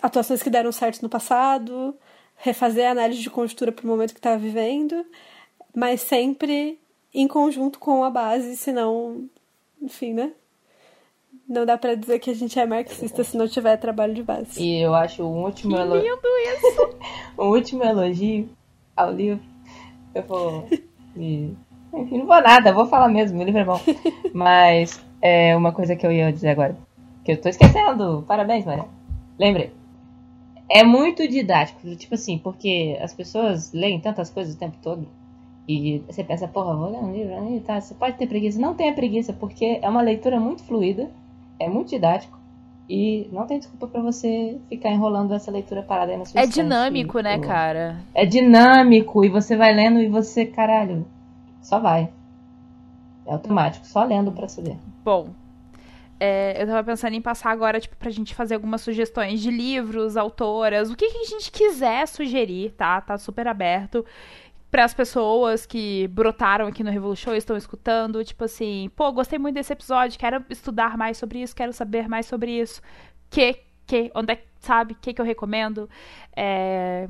atuações 0.05 0.43
que 0.43 0.51
deram 0.51 0.71
certo 0.71 1.03
no 1.03 1.09
passado, 1.09 1.95
refazer 2.37 2.87
a 2.87 2.91
análise 2.91 3.21
de 3.21 3.31
conjuntura 3.31 3.73
para 3.73 3.85
o 3.85 3.89
momento 3.89 4.13
que 4.13 4.19
está 4.19 4.37
vivendo, 4.37 5.05
mas 5.75 6.01
sempre 6.03 6.79
em 7.13 7.27
conjunto 7.27 7.79
com 7.79 8.05
a 8.05 8.11
base, 8.11 8.57
senão, 8.57 9.29
enfim, 9.81 10.13
né? 10.13 10.33
Não 11.49 11.65
dá 11.67 11.77
para 11.77 11.95
dizer 11.95 12.19
que 12.19 12.31
a 12.31 12.35
gente 12.35 12.59
é 12.59 12.67
marxista 12.67 13.25
se 13.25 13.37
não 13.37 13.49
tiver 13.49 13.77
trabalho 13.77 14.15
de 14.15 14.23
base. 14.23 14.63
E 14.63 14.81
eu 14.81 14.95
acho 14.95 15.23
um 15.23 15.45
último 15.45 15.77
elogio. 15.77 16.15
lindo 16.15 16.29
isso! 16.55 16.99
um 17.39 17.49
último 17.49 17.85
elogio 17.85 18.49
ao 18.97 19.13
livro 19.13 19.55
eu 20.15 20.23
vou. 20.23 20.69
Me... 21.15 21.57
Enfim, 21.93 22.19
não 22.19 22.27
vou 22.27 22.43
nada, 22.43 22.73
vou 22.73 22.87
falar 22.87 23.09
mesmo, 23.09 23.37
meu 23.37 23.47
livro 23.47 23.61
é 23.61 23.65
bom. 23.65 23.81
Mas 24.33 25.05
é 25.21 25.57
uma 25.57 25.73
coisa 25.73 25.97
que 25.97 26.07
eu 26.07 26.13
ia 26.13 26.33
dizer 26.33 26.51
agora. 26.51 26.77
Que 27.25 27.33
eu 27.33 27.41
tô 27.41 27.49
esquecendo. 27.49 28.25
Parabéns, 28.27 28.65
Maria. 28.65 28.87
Lembrei. 29.39 29.73
É 30.69 30.83
muito 30.83 31.27
didático, 31.29 31.95
tipo 31.97 32.15
assim, 32.15 32.39
porque 32.39 32.99
as 33.01 33.13
pessoas 33.13 33.73
leem 33.73 34.01
tantas 34.01 34.31
coisas 34.31 34.55
o 34.55 34.59
tempo 34.59 34.77
todo. 34.83 35.07
E 35.67 36.03
você 36.07 36.23
pensa, 36.23 36.47
porra, 36.47 36.77
vou 36.77 36.91
ler 36.91 36.99
um 36.99 37.13
livro, 37.13 37.35
aí 37.35 37.61
tá, 37.61 37.81
você 37.81 37.95
pode 37.95 38.17
ter 38.17 38.27
preguiça. 38.27 38.61
Não 38.61 38.75
tenha 38.75 38.93
preguiça, 38.93 39.33
porque 39.33 39.79
é 39.81 39.89
uma 39.89 40.03
leitura 40.03 40.39
muito 40.39 40.63
fluida, 40.63 41.11
é 41.59 41.69
muito 41.69 41.91
didático. 41.91 42.39
E 42.89 43.29
não 43.33 43.47
tem 43.47 43.59
desculpa 43.59 43.87
para 43.87 44.03
você 44.03 44.61
ficar 44.69 44.91
enrolando 44.91 45.33
essa 45.33 45.51
leitura 45.51 45.83
parada 45.83 46.13
aí 46.13 46.19
na 46.19 46.27
sua 46.27 46.43
É 46.43 46.47
dinâmico, 46.47 47.21
né, 47.21 47.39
cara? 47.39 47.97
É 48.13 48.27
dinâmico 48.27 49.25
e 49.25 49.31
você 49.31 49.57
vai 49.57 49.73
lendo 49.75 50.01
e 50.01 50.09
você, 50.09 50.45
caralho, 50.45 51.07
só 51.63 51.79
vai. 51.79 52.11
É 53.25 53.33
automático, 53.33 53.87
só 53.87 54.05
lendo 54.05 54.33
pra 54.33 54.49
saber. 54.49 54.77
Bom, 55.03 55.29
é, 56.25 56.63
eu 56.63 56.67
tava 56.67 56.83
pensando 56.83 57.15
em 57.15 57.21
passar 57.21 57.51
agora, 57.51 57.79
tipo, 57.79 57.97
pra 57.97 58.11
gente 58.11 58.35
fazer 58.35 58.55
algumas 58.55 58.81
sugestões 58.81 59.41
de 59.41 59.51
livros, 59.51 60.17
autoras, 60.17 60.91
o 60.91 60.97
que, 60.97 61.11
que 61.11 61.19
a 61.19 61.25
gente 61.25 61.51
quiser 61.51 62.07
sugerir, 62.09 62.73
tá? 62.73 63.01
Tá 63.01 63.19
super 63.19 63.47
aberto 63.47 64.05
para 64.71 64.85
as 64.85 64.95
pessoas 64.95 65.67
que 65.67 66.09
brotaram 66.09 66.67
aqui 66.67 66.83
no 66.83 66.91
Revolution 66.91 67.33
estão 67.35 67.57
escutando, 67.57 68.25
tipo 68.25 68.43
assim, 68.43 68.91
pô, 68.97 69.13
gostei 69.13 69.39
muito 69.39 69.55
desse 69.55 69.73
episódio, 69.73 70.19
quero 70.19 70.45
estudar 70.51 70.97
mais 70.97 71.17
sobre 71.17 71.43
isso, 71.43 71.55
quero 71.55 71.73
saber 71.73 72.09
mais 72.09 72.27
sobre 72.27 72.59
isso. 72.59 72.83
Que, 73.31 73.61
que, 73.87 74.11
onde 74.15 74.33
é, 74.33 74.43
sabe, 74.59 74.97
que 75.01 75.15
que 75.15 75.21
eu 75.21 75.25
recomendo? 75.25 75.89
É, 76.35 77.07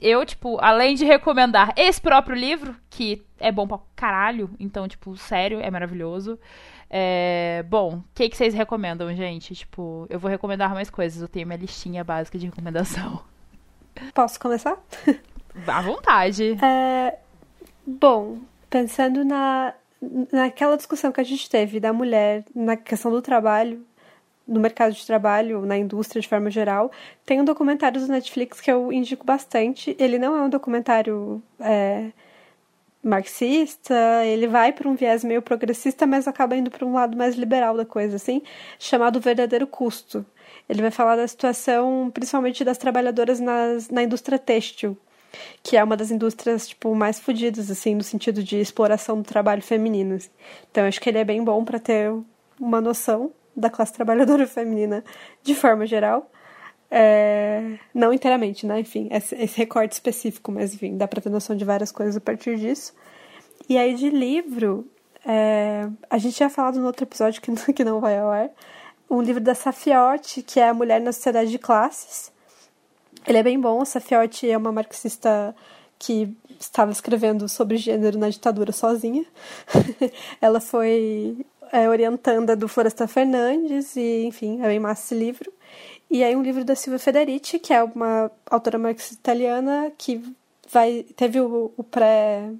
eu, 0.00 0.24
tipo, 0.26 0.58
além 0.60 0.94
de 0.94 1.04
recomendar 1.04 1.72
esse 1.76 2.00
próprio 2.00 2.34
livro, 2.34 2.74
que 2.90 3.22
é 3.38 3.52
bom 3.52 3.68
pra 3.68 3.78
caralho, 3.94 4.50
então, 4.58 4.88
tipo, 4.88 5.16
sério, 5.16 5.60
é 5.60 5.70
maravilhoso. 5.70 6.38
É, 6.88 7.64
bom, 7.68 7.96
o 7.96 8.04
que, 8.14 8.28
que 8.28 8.36
vocês 8.36 8.54
recomendam, 8.54 9.14
gente? 9.14 9.54
Tipo, 9.54 10.06
eu 10.08 10.18
vou 10.18 10.30
recomendar 10.30 10.72
mais 10.72 10.88
coisas, 10.88 11.20
eu 11.20 11.28
tenho 11.28 11.46
minha 11.46 11.58
listinha 11.58 12.04
básica 12.04 12.38
de 12.38 12.46
recomendação. 12.46 13.22
Posso 14.14 14.38
começar? 14.38 14.76
À 15.66 15.80
vontade. 15.80 16.58
É, 16.62 17.16
bom, 17.86 18.38
pensando 18.68 19.24
na, 19.24 19.72
naquela 20.30 20.76
discussão 20.76 21.10
que 21.10 21.20
a 21.20 21.24
gente 21.24 21.48
teve 21.48 21.80
da 21.80 21.94
mulher 21.94 22.44
na 22.54 22.76
questão 22.76 23.10
do 23.10 23.22
trabalho, 23.22 23.82
no 24.46 24.60
mercado 24.60 24.92
de 24.92 25.04
trabalho, 25.06 25.64
na 25.64 25.76
indústria 25.76 26.20
de 26.20 26.28
forma 26.28 26.50
geral. 26.50 26.92
Tem 27.24 27.40
um 27.40 27.44
documentário 27.44 28.00
do 28.00 28.06
Netflix 28.06 28.60
que 28.60 28.70
eu 28.70 28.92
indico 28.92 29.24
bastante. 29.24 29.96
Ele 29.98 30.18
não 30.18 30.36
é 30.36 30.42
um 30.42 30.50
documentário 30.50 31.42
é, 31.58 32.10
marxista, 33.06 33.94
ele 34.24 34.46
vai 34.46 34.72
para 34.72 34.88
um 34.88 34.94
viés 34.94 35.22
meio 35.22 35.40
progressista, 35.40 36.06
mas 36.06 36.26
acaba 36.26 36.56
indo 36.56 36.70
para 36.70 36.84
um 36.84 36.92
lado 36.92 37.16
mais 37.16 37.36
liberal 37.36 37.76
da 37.76 37.84
coisa, 37.84 38.16
assim, 38.16 38.42
chamado 38.78 39.20
Verdadeiro 39.20 39.66
Custo. 39.66 40.26
Ele 40.68 40.82
vai 40.82 40.90
falar 40.90 41.16
da 41.16 41.26
situação, 41.26 42.10
principalmente 42.12 42.64
das 42.64 42.78
trabalhadoras 42.78 43.38
nas, 43.38 43.88
na 43.88 44.02
indústria 44.02 44.38
têxtil, 44.38 44.96
que 45.62 45.76
é 45.76 45.84
uma 45.84 45.96
das 45.96 46.10
indústrias 46.10 46.68
tipo 46.68 46.94
mais 46.94 47.20
fodidas 47.20 47.70
assim 47.70 47.94
no 47.94 48.02
sentido 48.02 48.42
de 48.42 48.58
exploração 48.58 49.16
do 49.18 49.24
trabalho 49.24 49.62
feminino. 49.62 50.16
Assim. 50.16 50.30
Então 50.70 50.84
acho 50.84 51.00
que 51.00 51.08
ele 51.08 51.18
é 51.18 51.24
bem 51.24 51.44
bom 51.44 51.64
para 51.64 51.78
ter 51.78 52.12
uma 52.60 52.80
noção 52.80 53.32
da 53.54 53.70
classe 53.70 53.92
trabalhadora 53.92 54.46
feminina 54.48 55.04
de 55.42 55.54
forma 55.54 55.86
geral. 55.86 56.30
É... 56.90 57.78
não 57.94 58.12
inteiramente, 58.12 58.66
né? 58.66 58.80
Enfim, 58.80 59.08
esse, 59.10 59.34
recorte 59.56 59.92
específico, 59.92 60.52
mas 60.52 60.74
enfim, 60.74 60.96
dá 60.96 61.08
para 61.08 61.20
ter 61.20 61.30
noção 61.30 61.56
de 61.56 61.64
várias 61.64 61.90
coisas 61.90 62.16
a 62.16 62.20
partir 62.20 62.56
disso. 62.58 62.94
E 63.68 63.76
aí 63.76 63.94
de 63.94 64.10
livro, 64.10 64.86
é... 65.24 65.88
a 66.08 66.18
gente 66.18 66.36
tinha 66.36 66.50
falado 66.50 66.78
no 66.78 66.86
outro 66.86 67.04
episódio 67.04 67.40
que, 67.42 67.72
que 67.72 67.84
não 67.84 68.00
vai 68.00 68.18
ao 68.18 68.30
ar, 68.30 68.50
um 69.08 69.20
livro 69.20 69.42
da 69.42 69.54
Safiotti, 69.54 70.42
que 70.42 70.58
é 70.58 70.68
A 70.68 70.74
Mulher 70.74 71.00
na 71.00 71.12
Sociedade 71.12 71.50
de 71.50 71.58
Classes, 71.58 72.32
ele 73.26 73.38
é 73.38 73.42
bem 73.42 73.60
bom. 73.60 73.82
A 73.82 73.84
Safiotti 73.84 74.48
é 74.48 74.56
uma 74.56 74.70
marxista 74.70 75.54
que 75.98 76.34
estava 76.60 76.92
escrevendo 76.92 77.48
sobre 77.48 77.76
gênero 77.76 78.18
na 78.18 78.28
ditadura 78.28 78.72
sozinha. 78.72 79.24
ela 80.40 80.60
foi 80.60 81.44
é, 81.72 81.88
orientanda 81.88 82.54
do 82.54 82.68
Floresta 82.68 83.08
Fernandes 83.08 83.96
e, 83.96 84.24
enfim, 84.24 84.60
é 84.62 84.66
bem 84.66 84.78
massa 84.78 85.02
esse 85.02 85.14
livro. 85.14 85.52
E 86.16 86.24
aí 86.24 86.34
um 86.34 86.40
livro 86.40 86.64
da 86.64 86.74
Silvia 86.74 86.98
Federici, 86.98 87.58
que 87.58 87.74
é 87.74 87.82
uma 87.82 88.30
autora 88.50 88.78
marxista 88.78 89.16
italiana 89.16 89.92
que 89.98 90.18
vai 90.66 91.04
teve 91.14 91.38
o, 91.38 91.70
o 91.76 91.84
pré 91.84 92.52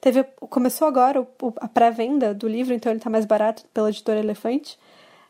teve 0.00 0.24
começou 0.48 0.88
agora 0.88 1.20
o, 1.20 1.26
a 1.56 1.68
pré-venda 1.68 2.32
do 2.32 2.48
livro, 2.48 2.72
então 2.72 2.90
ele 2.90 2.98
está 2.98 3.10
mais 3.10 3.26
barato 3.26 3.66
pela 3.74 3.90
editora 3.90 4.18
Elefante. 4.18 4.78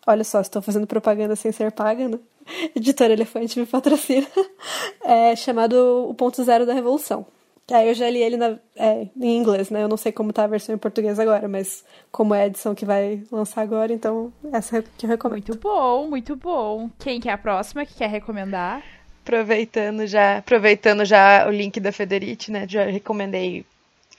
Olha 0.07 0.23
só, 0.23 0.41
estou 0.41 0.63
fazendo 0.63 0.87
propaganda 0.87 1.35
sem 1.35 1.51
ser 1.51 1.73
paga, 1.73 2.09
né? 2.09 2.21
Editora 2.77 3.15
Elefante 3.15 3.59
me 3.59 3.67
patrocina. 3.67 4.29
É 5.03 5.35
chamado 5.35 6.07
O 6.09 6.15
Ponto 6.15 6.45
Zero 6.45 6.65
da 6.65 6.73
Revolução. 6.73 7.27
Aí 7.71 7.89
eu 7.89 7.95
já 7.95 8.11
li 8.11 8.21
ele 8.21 8.37
na, 8.37 8.59
é, 8.77 9.07
em 9.21 9.37
inglês, 9.37 9.71
né? 9.71 9.83
Eu 9.83 9.89
não 9.89 9.97
sei 9.97 10.11
como 10.13 10.33
tá 10.33 10.45
a 10.45 10.49
versão 10.49 10.75
em 10.75 10.79
português 10.79 11.19
agora, 11.19 11.49
mas 11.49 11.85
como 12.11 12.35
é 12.35 12.43
a 12.43 12.47
edição 12.47 12.75
que 12.75 12.85
vai 12.85 13.23
lançar 13.31 13.63
agora, 13.63 13.93
então 13.93 14.33
essa 14.53 14.83
que 14.83 15.07
eu 15.07 15.11
recomendo. 15.11 15.47
Muito 15.47 15.59
bom, 15.59 16.09
muito 16.09 16.37
bom. 16.37 16.91
Quem 16.99 17.21
que 17.21 17.29
é 17.29 17.33
a 17.33 17.39
próxima 17.39 17.87
que 17.87 17.95
quer 17.95 18.09
recomendar? 18.09 18.83
Aproveitando 19.23 20.07
já, 20.07 20.39
aproveitando 20.39 21.05
já 21.05 21.47
o 21.47 21.51
link 21.51 21.79
da 21.79 21.93
Federici, 21.93 22.51
né? 22.51 22.67
Já 22.69 22.85
recomendei 22.85 23.65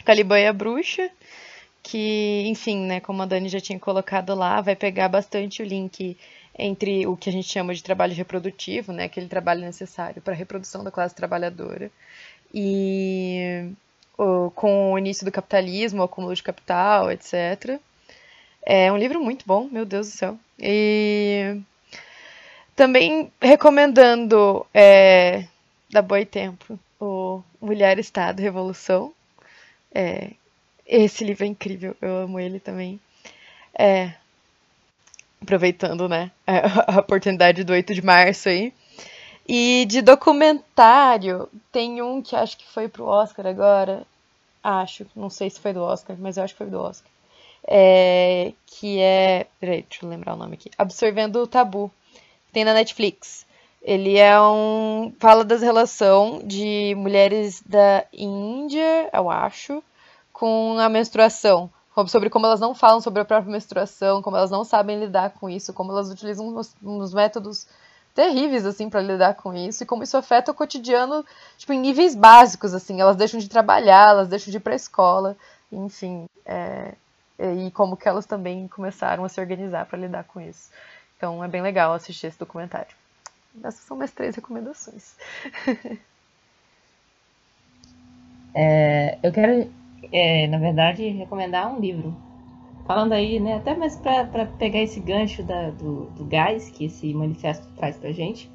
Caliban 0.06 0.40
e 0.40 0.48
a 0.48 0.54
Bruxa, 0.54 1.10
que, 1.84 2.44
enfim, 2.48 2.86
né, 2.86 3.00
como 3.00 3.22
a 3.22 3.26
Dani 3.26 3.50
já 3.50 3.60
tinha 3.60 3.80
colocado 3.80 4.34
lá, 4.36 4.62
vai 4.62 4.76
pegar 4.76 5.10
bastante 5.10 5.62
o 5.62 5.66
link 5.66 6.18
entre 6.58 7.08
o 7.08 7.16
que 7.16 7.30
a 7.30 7.32
gente 7.34 7.48
chama 7.48 7.74
de 7.74 7.82
trabalho 7.82 8.14
reprodutivo, 8.14 8.92
né, 8.92 9.06
aquele 9.06 9.28
trabalho 9.28 9.62
necessário 9.62 10.22
para 10.22 10.34
a 10.34 10.38
reprodução 10.38 10.84
da 10.84 10.92
classe 10.92 11.16
trabalhadora, 11.16 11.90
e 12.54 13.72
com 14.56 14.94
o 14.94 14.98
início 14.98 15.26
do 15.26 15.32
capitalismo, 15.32 16.02
o 16.02 16.06
acúmulo 16.06 16.36
de 16.36 16.44
capital, 16.44 17.12
etc. 17.12 17.80
É 18.64 18.92
um 18.92 18.98
livro 18.98 19.20
muito 19.20 19.46
bom, 19.46 19.68
meu 19.72 19.86
Deus 19.86 20.08
do 20.08 20.14
céu. 20.14 20.40
E 20.60 21.58
também 22.76 23.32
recomendando 23.42 24.66
é, 24.74 25.46
da 25.90 26.02
Boi 26.02 26.26
Tempo 26.26 26.80
o 27.00 27.42
Mulher, 27.60 27.98
Estado, 27.98 28.42
Revolução. 28.42 29.12
É, 29.94 30.32
esse 30.86 31.24
livro 31.24 31.44
é 31.44 31.48
incrível, 31.48 31.96
eu 32.02 32.18
amo 32.18 32.40
ele 32.40 32.60
também. 32.60 33.00
É, 33.74 34.14
aproveitando, 35.42 36.08
né, 36.08 36.32
a, 36.46 37.00
oportunidade 37.00 37.64
do 37.64 37.74
8 37.74 37.94
de 37.96 38.02
março 38.02 38.50
aí. 38.50 38.72
E 39.48 39.86
de 39.86 40.02
documentário, 40.02 41.50
tem 41.72 42.02
um 42.02 42.22
que 42.22 42.36
acho 42.36 42.58
que 42.58 42.68
foi 42.68 42.88
pro 42.88 43.06
Oscar 43.06 43.48
agora. 43.48 44.06
Acho, 44.64 45.06
não 45.16 45.30
sei 45.30 45.50
se 45.50 45.60
foi 45.60 45.74
do 45.74 45.82
Oscar, 45.82 46.16
mas 46.20 46.38
eu 46.38 46.44
acho 46.44 46.54
que 46.54 46.60
foi 46.60 46.70
do 46.70 46.80
Oscar. 46.80 47.12
É, 47.68 48.54
que 48.66 49.00
é. 49.00 49.48
Peraí, 49.60 49.86
deixa 49.88 50.06
eu 50.06 50.10
lembrar 50.10 50.34
o 50.34 50.38
nome 50.38 50.54
aqui. 50.54 50.70
Absorvendo 50.78 51.42
o 51.42 51.48
Tabu. 51.48 51.92
Tem 52.52 52.66
na 52.66 52.74
Netflix. 52.74 53.46
Ele 53.82 54.18
é 54.18 54.40
um. 54.40 55.14
Fala 55.20 55.44
das 55.44 55.62
relações 55.62 56.48
de 56.48 56.94
mulheres 56.96 57.62
da 57.66 58.06
Índia, 58.14 59.10
eu 59.12 59.30
acho, 59.30 59.84
com 60.32 60.78
a 60.80 60.90
menstruação 60.90 61.70
sobre 62.08 62.30
como 62.30 62.46
elas 62.46 62.60
não 62.60 62.74
falam 62.74 63.02
sobre 63.02 63.22
a 63.22 63.26
própria 63.26 63.52
menstruação, 63.52 64.22
como 64.22 64.38
elas 64.38 64.50
não 64.50 64.64
sabem 64.64 65.00
lidar 65.00 65.32
com 65.32 65.50
isso, 65.50 65.74
como 65.74 65.92
elas 65.92 66.10
utilizam 66.10 66.48
uns, 66.48 66.76
uns 66.82 67.14
métodos 67.14 67.68
terríveis 68.14 68.66
assim 68.66 68.90
para 68.90 69.02
lidar 69.02 69.36
com 69.36 69.54
isso 69.54 69.84
e 69.84 69.86
como 69.86 70.04
isso 70.04 70.18
afeta 70.18 70.52
o 70.52 70.56
cotidiano, 70.56 71.26
tipo 71.58 71.74
em 71.74 71.80
níveis 71.80 72.16
básicos 72.16 72.74
assim, 72.74 73.00
elas 73.00 73.16
deixam 73.16 73.40
de 73.40 73.50
trabalhar, 73.50 74.10
elas 74.10 74.28
deixam 74.28 74.52
de 74.52 74.58
ir 74.58 74.60
para 74.60 74.74
a 74.74 74.76
escola, 74.76 75.38
enfim, 75.72 76.28
é, 76.46 76.94
e 77.40 77.72
como 77.72 77.98
que 77.98 78.08
elas 78.08 78.26
também 78.26 78.68
começaram 78.68 79.24
a 79.24 79.30
se 79.30 79.40
organizar 79.40 79.86
para 79.86 80.00
lidar 80.00 80.24
com 80.26 80.40
isso. 80.42 80.70
Então 81.18 81.44
é 81.44 81.48
bem 81.48 81.62
legal 81.62 81.94
assistir 81.94 82.28
esse 82.28 82.40
documentário. 82.40 82.96
Essas 83.64 83.82
são 83.82 83.98
minhas 83.98 84.12
três 84.12 84.36
recomendações. 84.36 85.16
é, 88.56 89.18
eu 89.22 89.32
quero 89.32 89.70
é, 90.12 90.48
na 90.48 90.58
verdade, 90.58 91.08
recomendar 91.10 91.74
um 91.74 91.80
livro. 91.80 92.16
Falando 92.86 93.14
aí, 93.14 93.40
né, 93.40 93.56
até 93.56 93.76
mais 93.76 93.96
para 93.96 94.46
pegar 94.46 94.80
esse 94.80 95.00
gancho 95.00 95.44
da, 95.44 95.70
do, 95.70 96.06
do 96.12 96.26
gás 96.26 96.70
que 96.70 96.86
esse 96.86 97.14
manifesto 97.14 97.68
traz 97.76 97.98
pra 97.98 98.12
gente, 98.12 98.50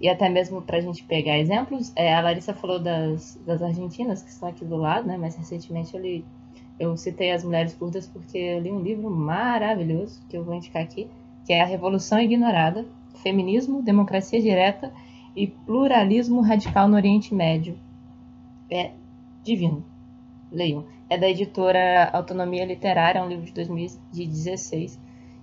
e 0.00 0.08
até 0.08 0.28
mesmo 0.28 0.62
para 0.62 0.78
a 0.78 0.80
gente 0.80 1.02
pegar 1.04 1.38
exemplos, 1.38 1.92
é, 1.96 2.14
a 2.14 2.20
Larissa 2.20 2.54
falou 2.54 2.78
das, 2.78 3.36
das 3.46 3.62
argentinas 3.62 4.22
que 4.22 4.30
estão 4.30 4.48
aqui 4.48 4.64
do 4.64 4.76
lado, 4.76 5.06
né, 5.06 5.16
mas 5.18 5.36
recentemente 5.36 5.96
eu 6.78 6.96
citei 6.96 7.32
as 7.32 7.44
mulheres 7.44 7.74
curdas 7.74 8.06
porque 8.06 8.38
eu 8.38 8.60
li 8.60 8.70
um 8.70 8.80
livro 8.80 9.10
maravilhoso 9.10 10.20
que 10.28 10.36
eu 10.36 10.44
vou 10.44 10.54
indicar 10.54 10.82
aqui, 10.82 11.08
que 11.44 11.52
é 11.52 11.60
A 11.60 11.66
Revolução 11.66 12.20
Ignorada, 12.20 12.86
Feminismo, 13.22 13.82
Democracia 13.82 14.40
Direta 14.40 14.92
e 15.34 15.46
Pluralismo 15.46 16.40
Radical 16.40 16.88
no 16.88 16.96
Oriente 16.96 17.34
Médio. 17.34 17.78
É 18.70 18.92
divino 19.42 19.84
leiam. 20.50 20.84
É 21.10 21.18
da 21.18 21.28
editora 21.28 22.08
Autonomia 22.12 22.64
Literária, 22.64 23.18
é 23.18 23.22
um 23.22 23.28
livro 23.28 23.44
de 23.44 23.52
2016 23.52 24.96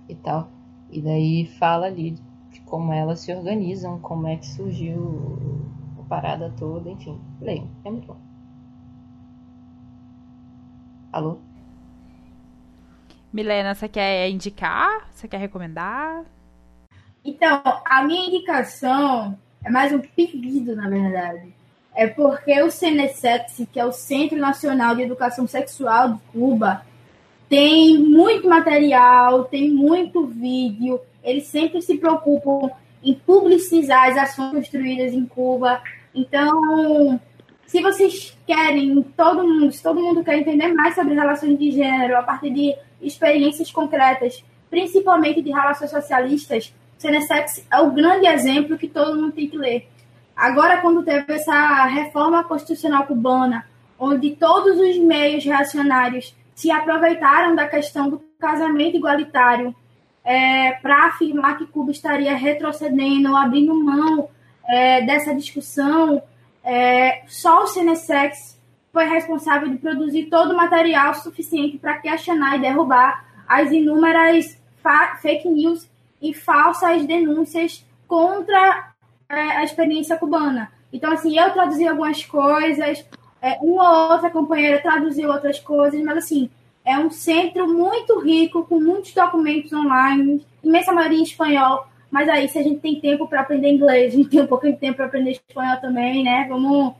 e 0.08 0.14
tal. 0.14 0.50
E 0.90 1.02
daí 1.02 1.44
fala 1.58 1.88
ali 1.88 2.12
de 2.50 2.60
como 2.62 2.90
elas 2.90 3.20
se 3.20 3.34
organizam, 3.34 4.00
como 4.00 4.26
é 4.26 4.36
que 4.36 4.46
surgiu 4.46 5.60
a 6.00 6.02
parada 6.04 6.50
toda, 6.58 6.88
enfim. 6.88 7.20
Leiam, 7.38 7.68
é 7.84 7.90
muito 7.90 8.06
bom. 8.06 8.16
Alô? 11.12 11.38
Milena, 13.30 13.74
você 13.74 13.90
quer 13.90 14.30
indicar? 14.30 15.06
Você 15.10 15.28
quer 15.28 15.36
recomendar? 15.36 16.24
Então, 17.22 17.60
a 17.84 18.02
minha 18.04 18.26
indicação 18.26 19.38
é 19.62 19.70
mais 19.70 19.92
um 19.92 19.98
pedido, 19.98 20.74
na 20.74 20.88
verdade 20.88 21.57
é 21.98 22.06
porque 22.06 22.62
o 22.62 22.70
CNSEX, 22.70 23.66
que 23.72 23.80
é 23.80 23.84
o 23.84 23.90
Centro 23.90 24.38
Nacional 24.38 24.94
de 24.94 25.02
Educação 25.02 25.48
Sexual 25.48 26.12
de 26.12 26.20
Cuba, 26.32 26.82
tem 27.48 27.98
muito 27.98 28.48
material, 28.48 29.46
tem 29.46 29.68
muito 29.68 30.24
vídeo, 30.24 31.00
eles 31.24 31.48
sempre 31.48 31.82
se 31.82 31.98
preocupam 31.98 32.70
em 33.02 33.14
publicizar 33.14 34.10
as 34.10 34.16
ações 34.16 34.52
construídas 34.52 35.12
em 35.12 35.26
Cuba. 35.26 35.82
Então, 36.14 37.20
se 37.66 37.82
vocês 37.82 38.38
querem, 38.46 39.02
todo 39.16 39.42
mundo, 39.42 39.72
se 39.72 39.82
todo 39.82 40.00
mundo 40.00 40.22
quer 40.22 40.38
entender 40.38 40.72
mais 40.72 40.94
sobre 40.94 41.14
relações 41.14 41.58
de 41.58 41.72
gênero 41.72 42.16
a 42.16 42.22
partir 42.22 42.50
de 42.50 42.76
experiências 43.02 43.72
concretas, 43.72 44.44
principalmente 44.70 45.42
de 45.42 45.50
relações 45.50 45.90
socialistas, 45.90 46.72
o 46.96 47.02
CNSEX 47.02 47.66
é 47.72 47.80
o 47.80 47.90
grande 47.90 48.28
exemplo 48.28 48.78
que 48.78 48.86
todo 48.86 49.20
mundo 49.20 49.32
tem 49.32 49.48
que 49.48 49.58
ler. 49.58 49.88
Agora, 50.38 50.80
quando 50.80 51.02
teve 51.02 51.32
essa 51.32 51.84
reforma 51.86 52.44
constitucional 52.44 53.04
cubana, 53.08 53.66
onde 53.98 54.36
todos 54.36 54.78
os 54.78 54.96
meios 54.98 55.44
reacionários 55.44 56.32
se 56.54 56.70
aproveitaram 56.70 57.56
da 57.56 57.66
questão 57.66 58.08
do 58.08 58.22
casamento 58.38 58.96
igualitário 58.96 59.74
é, 60.24 60.74
para 60.74 61.06
afirmar 61.06 61.58
que 61.58 61.66
Cuba 61.66 61.90
estaria 61.90 62.36
retrocedendo, 62.36 63.34
abrindo 63.34 63.74
mão 63.74 64.28
é, 64.68 65.02
dessa 65.02 65.34
discussão, 65.34 66.22
é, 66.62 67.24
só 67.26 67.64
o 67.64 67.66
Senesex 67.66 68.56
foi 68.92 69.06
responsável 69.06 69.68
de 69.68 69.78
produzir 69.78 70.26
todo 70.26 70.52
o 70.52 70.56
material 70.56 71.14
suficiente 71.14 71.78
para 71.78 71.98
questionar 71.98 72.56
e 72.56 72.60
derrubar 72.60 73.24
as 73.48 73.72
inúmeras 73.72 74.56
fake 75.20 75.48
news 75.48 75.88
e 76.22 76.32
falsas 76.32 77.04
denúncias 77.06 77.84
contra 78.06 78.87
a 79.28 79.62
experiência 79.62 80.16
cubana. 80.16 80.72
Então, 80.92 81.12
assim, 81.12 81.38
eu 81.38 81.52
traduzi 81.52 81.86
algumas 81.86 82.24
coisas, 82.24 83.04
é, 83.42 83.58
uma 83.60 84.06
ou 84.06 84.12
outra 84.12 84.30
companheira 84.30 84.80
traduziu 84.80 85.30
outras 85.30 85.58
coisas, 85.58 86.00
mas, 86.02 86.18
assim, 86.18 86.48
é 86.84 86.98
um 86.98 87.10
centro 87.10 87.68
muito 87.68 88.18
rico, 88.20 88.64
com 88.64 88.80
muitos 88.80 89.12
documentos 89.12 89.72
online, 89.72 90.44
imensa 90.64 90.92
maioria 90.92 91.18
em 91.18 91.22
espanhol. 91.22 91.86
Mas 92.10 92.26
aí, 92.28 92.48
se 92.48 92.58
a 92.58 92.62
gente 92.62 92.80
tem 92.80 92.98
tempo 92.98 93.28
para 93.28 93.42
aprender 93.42 93.68
inglês, 93.68 94.14
a 94.14 94.16
gente 94.16 94.30
tem 94.30 94.40
um 94.40 94.46
pouco 94.46 94.66
de 94.66 94.76
tempo 94.76 94.96
para 94.96 95.06
aprender 95.06 95.32
espanhol 95.32 95.76
também, 95.76 96.24
né? 96.24 96.46
Vamos 96.48 96.94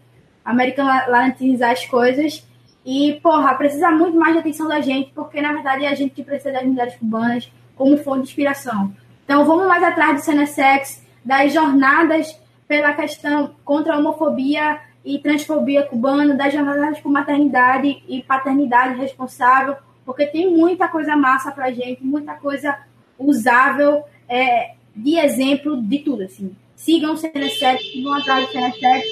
americanizar 0.44 1.70
as 1.70 1.86
coisas. 1.86 2.46
E, 2.84 3.18
porra, 3.22 3.54
precisa 3.54 3.90
muito 3.90 4.18
mais 4.18 4.34
de 4.34 4.40
atenção 4.40 4.68
da 4.68 4.82
gente, 4.82 5.10
porque 5.14 5.40
na 5.40 5.52
verdade 5.52 5.86
é 5.86 5.88
a 5.88 5.94
gente 5.94 6.14
que 6.14 6.22
precisa 6.22 6.52
das 6.52 6.64
mulheres 6.64 6.94
cubanas 6.96 7.50
como 7.74 7.96
fonte 7.96 8.22
de 8.22 8.28
inspiração. 8.28 8.92
Então, 9.24 9.44
vamos 9.44 9.66
mais 9.66 9.82
atrás 9.82 10.14
do 10.16 10.24
Senesex, 10.24 11.02
das 11.28 11.52
jornadas 11.52 12.40
pela 12.66 12.94
questão 12.94 13.54
contra 13.62 13.92
a 13.92 13.98
homofobia 13.98 14.80
e 15.04 15.18
transfobia 15.18 15.82
cubana, 15.82 16.34
das 16.34 16.54
jornadas 16.54 17.00
por 17.00 17.12
maternidade 17.12 18.02
e 18.08 18.22
paternidade 18.22 18.98
responsável, 18.98 19.76
porque 20.06 20.24
tem 20.24 20.50
muita 20.50 20.88
coisa 20.88 21.14
massa 21.14 21.52
pra 21.52 21.70
gente, 21.70 22.02
muita 22.02 22.32
coisa 22.32 22.78
usável 23.18 24.04
é, 24.26 24.72
de 24.96 25.18
exemplo 25.18 25.76
de 25.82 25.98
tudo, 25.98 26.22
assim. 26.22 26.56
Sigam 26.78 27.14
o 27.14 27.16
Senesex, 27.16 27.90
sigam 27.90 28.14
atrás 28.14 28.46
do 28.46 28.52
Senesex 28.52 29.04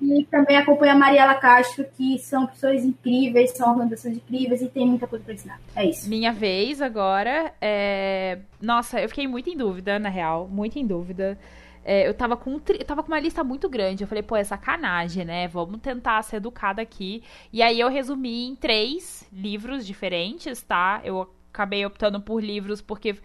e 0.00 0.24
também 0.30 0.56
acompanha 0.56 0.92
a 0.92 0.96
Mariela 0.96 1.34
Castro, 1.34 1.84
que 1.96 2.16
são 2.20 2.46
pessoas 2.46 2.84
incríveis, 2.84 3.50
são 3.50 3.68
organizações 3.68 4.16
incríveis 4.16 4.62
e 4.62 4.68
tem 4.68 4.86
muita 4.86 5.08
coisa 5.08 5.24
para 5.24 5.34
ensinar. 5.34 5.60
É 5.74 5.86
isso. 5.86 6.08
Minha 6.08 6.32
vez 6.32 6.80
agora. 6.80 7.52
É... 7.60 8.38
Nossa, 8.62 9.00
eu 9.00 9.08
fiquei 9.08 9.26
muito 9.26 9.50
em 9.50 9.56
dúvida, 9.56 9.98
na 9.98 10.08
real. 10.08 10.46
Muito 10.46 10.78
em 10.78 10.86
dúvida. 10.86 11.36
É, 11.84 12.06
eu, 12.06 12.14
tava 12.14 12.36
com, 12.36 12.52
eu 12.52 12.84
tava 12.84 13.02
com 13.02 13.08
uma 13.08 13.18
lista 13.18 13.42
muito 13.42 13.68
grande. 13.68 14.04
Eu 14.04 14.08
falei, 14.08 14.22
pô, 14.22 14.36
é 14.36 14.44
sacanagem, 14.44 15.24
né? 15.24 15.48
Vamos 15.48 15.80
tentar 15.80 16.22
ser 16.22 16.36
educada 16.36 16.80
aqui. 16.80 17.24
E 17.52 17.60
aí 17.60 17.80
eu 17.80 17.88
resumi 17.88 18.46
em 18.46 18.54
três 18.54 19.28
livros 19.32 19.84
diferentes, 19.84 20.62
tá? 20.62 21.00
Eu 21.02 21.28
acabei 21.52 21.84
optando 21.84 22.20
por 22.20 22.40
livros 22.40 22.80
porque, 22.80 23.16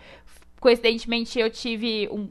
coincidentemente, 0.60 1.40
eu 1.40 1.52
tive 1.52 2.10
um 2.12 2.28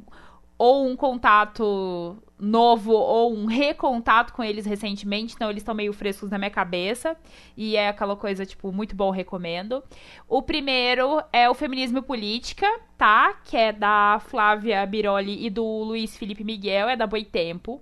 ou 0.59 0.86
um 0.86 0.97
contato 0.97 2.16
novo 2.39 2.93
ou 2.93 3.35
um 3.35 3.47
recontato 3.47 4.32
com 4.32 4.43
eles 4.43 4.66
recentemente, 4.66 5.35
então 5.35 5.48
eles 5.48 5.62
estão 5.62 5.74
meio 5.74 5.93
frescos 5.93 6.31
na 6.31 6.39
minha 6.39 6.51
cabeça 6.51 7.16
e 7.56 7.76
é 7.76 7.89
aquela 7.89 8.16
coisa 8.16 8.44
tipo 8.44 8.72
muito 8.72 8.94
bom, 8.94 9.10
recomendo. 9.10 9.82
O 10.28 10.43
primeiro 10.43 11.22
é 11.32 11.48
o 11.48 11.55
Feminismo 11.55 11.98
e 11.98 12.02
Política, 12.02 12.66
tá? 12.98 13.35
Que 13.44 13.56
é 13.56 13.72
da 13.72 14.20
Flávia 14.26 14.85
Biroli 14.86 15.47
e 15.47 15.51
do 15.51 15.64
Luiz 15.64 16.16
Felipe 16.16 16.44
Miguel, 16.44 16.89
é 16.89 16.97
da 16.97 17.06
Boitempo. 17.06 17.81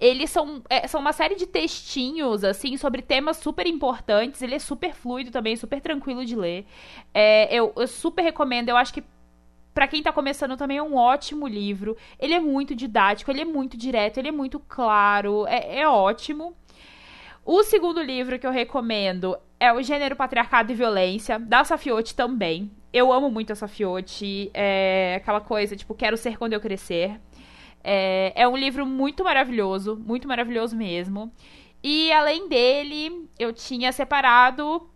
Eles 0.00 0.28
são, 0.30 0.62
é, 0.68 0.88
são 0.88 1.00
uma 1.00 1.12
série 1.12 1.36
de 1.36 1.46
textinhos, 1.46 2.42
assim, 2.42 2.76
sobre 2.76 3.00
temas 3.00 3.36
super 3.36 3.64
importantes. 3.66 4.42
Ele 4.42 4.56
é 4.56 4.58
super 4.58 4.92
fluido 4.92 5.30
também, 5.30 5.54
super 5.56 5.80
tranquilo 5.80 6.24
de 6.24 6.34
ler. 6.34 6.66
É, 7.14 7.54
eu, 7.54 7.72
eu 7.76 7.86
super 7.86 8.22
recomendo. 8.22 8.68
Eu 8.68 8.76
acho 8.76 8.92
que 8.92 9.04
para 9.74 9.88
quem 9.88 10.02
tá 10.02 10.12
começando 10.12 10.56
também 10.56 10.78
é 10.78 10.82
um 10.82 10.94
ótimo 10.94 11.48
livro. 11.48 11.96
Ele 12.18 12.32
é 12.32 12.40
muito 12.40 12.74
didático, 12.74 13.30
ele 13.30 13.40
é 13.40 13.44
muito 13.44 13.76
direto, 13.76 14.18
ele 14.18 14.28
é 14.28 14.32
muito 14.32 14.60
claro, 14.60 15.46
é, 15.48 15.80
é 15.80 15.88
ótimo. 15.88 16.56
O 17.44 17.62
segundo 17.64 18.00
livro 18.00 18.38
que 18.38 18.46
eu 18.46 18.52
recomendo 18.52 19.36
é 19.58 19.72
O 19.72 19.82
Gênero, 19.82 20.16
Patriarcado 20.16 20.72
e 20.72 20.74
Violência, 20.74 21.38
da 21.38 21.64
Safiote 21.64 22.14
também. 22.14 22.70
Eu 22.92 23.12
amo 23.12 23.30
muito 23.30 23.52
a 23.52 23.56
Safiote, 23.56 24.50
é 24.54 25.16
aquela 25.16 25.40
coisa, 25.40 25.76
tipo, 25.76 25.94
quero 25.94 26.16
ser 26.16 26.38
quando 26.38 26.52
eu 26.52 26.60
crescer. 26.60 27.20
É, 27.82 28.32
é 28.34 28.48
um 28.48 28.56
livro 28.56 28.86
muito 28.86 29.24
maravilhoso, 29.24 29.96
muito 29.96 30.26
maravilhoso 30.26 30.74
mesmo. 30.76 31.30
E 31.82 32.10
além 32.12 32.48
dele, 32.48 33.28
eu 33.38 33.52
tinha 33.52 33.92
separado 33.92 34.88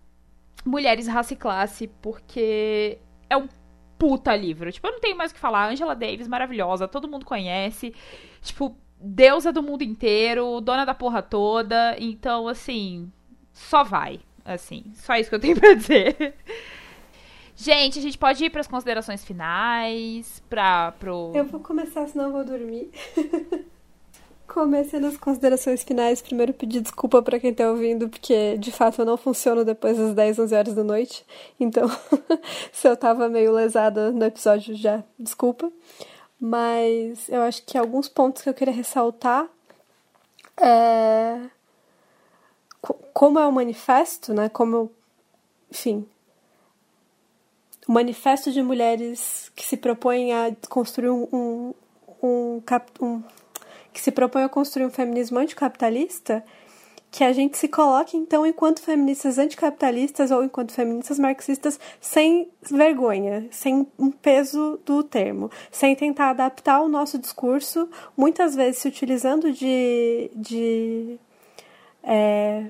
Mulheres, 0.64 1.06
Raça 1.06 1.34
e 1.34 1.36
Classe, 1.36 1.88
porque 2.00 2.98
é 3.28 3.36
um 3.36 3.46
puta 3.98 4.34
livro. 4.36 4.70
Tipo, 4.70 4.86
eu 4.86 4.92
não 4.92 5.00
tenho 5.00 5.16
mais 5.16 5.30
o 5.30 5.34
que 5.34 5.40
falar. 5.40 5.68
Angela 5.68 5.94
Davis, 5.94 6.28
maravilhosa, 6.28 6.86
todo 6.86 7.08
mundo 7.08 7.26
conhece. 7.26 7.94
Tipo, 8.40 8.76
deusa 9.00 9.52
do 9.52 9.62
mundo 9.62 9.82
inteiro, 9.82 10.60
dona 10.60 10.84
da 10.84 10.94
porra 10.94 11.22
toda. 11.22 11.96
Então, 11.98 12.48
assim, 12.48 13.10
só 13.52 13.82
vai. 13.82 14.20
Assim, 14.44 14.84
só 14.94 15.14
isso 15.16 15.28
que 15.28 15.34
eu 15.34 15.40
tenho 15.40 15.56
pra 15.60 15.74
dizer. 15.74 16.34
Gente, 17.54 17.98
a 17.98 18.02
gente 18.02 18.16
pode 18.16 18.44
ir 18.44 18.50
para 18.50 18.60
as 18.60 18.68
considerações 18.68 19.24
finais, 19.24 20.42
para 20.48 20.92
pro 20.92 21.32
Eu 21.34 21.44
vou 21.44 21.58
começar, 21.60 22.06
senão 22.06 22.26
eu 22.26 22.32
vou 22.32 22.44
dormir. 22.44 22.90
Começando 24.48 25.04
as 25.04 25.18
considerações 25.18 25.84
finais, 25.84 26.22
primeiro 26.22 26.54
pedir 26.54 26.80
desculpa 26.80 27.22
para 27.22 27.38
quem 27.38 27.52
tá 27.52 27.70
ouvindo, 27.70 28.08
porque 28.08 28.56
de 28.56 28.72
fato 28.72 29.02
eu 29.02 29.04
não 29.04 29.18
funciono 29.18 29.62
depois 29.62 29.98
das 29.98 30.14
10, 30.14 30.38
11 30.38 30.54
horas 30.54 30.74
da 30.74 30.82
noite. 30.82 31.24
Então, 31.60 31.86
se 32.72 32.88
eu 32.88 32.96
tava 32.96 33.28
meio 33.28 33.52
lesada 33.52 34.10
no 34.10 34.24
episódio, 34.24 34.74
já 34.74 35.04
desculpa. 35.18 35.70
Mas 36.40 37.28
eu 37.28 37.42
acho 37.42 37.62
que 37.64 37.76
alguns 37.76 38.08
pontos 38.08 38.42
que 38.42 38.48
eu 38.48 38.54
queria 38.54 38.72
ressaltar 38.72 39.46
é. 40.56 41.40
Como 43.12 43.38
é 43.38 43.46
o 43.46 43.52
manifesto, 43.52 44.32
né? 44.32 44.48
Como. 44.48 44.90
Enfim. 45.70 46.08
O 47.86 47.92
manifesto 47.92 48.50
de 48.50 48.62
mulheres 48.62 49.52
que 49.54 49.64
se 49.64 49.76
propõem 49.76 50.32
a 50.32 50.54
construir 50.68 51.10
um, 51.10 51.28
um, 51.32 51.74
um, 52.22 52.62
um 53.00 53.22
que 53.98 54.04
se 54.04 54.12
propõe 54.12 54.44
a 54.44 54.48
construir 54.48 54.86
um 54.86 54.90
feminismo 54.90 55.40
anticapitalista, 55.40 56.44
que 57.10 57.24
a 57.24 57.32
gente 57.32 57.58
se 57.58 57.66
coloque, 57.66 58.16
então, 58.16 58.46
enquanto 58.46 58.80
feministas 58.80 59.38
anticapitalistas 59.38 60.30
ou 60.30 60.44
enquanto 60.44 60.70
feministas 60.70 61.18
marxistas, 61.18 61.80
sem 62.00 62.48
vergonha, 62.62 63.48
sem 63.50 63.88
um 63.98 64.12
peso 64.12 64.78
do 64.86 65.02
termo, 65.02 65.50
sem 65.68 65.96
tentar 65.96 66.30
adaptar 66.30 66.80
o 66.80 66.88
nosso 66.88 67.18
discurso, 67.18 67.88
muitas 68.16 68.54
vezes 68.54 68.82
se 68.82 68.86
utilizando 68.86 69.50
de, 69.50 70.30
de 70.36 71.18
é, 72.04 72.66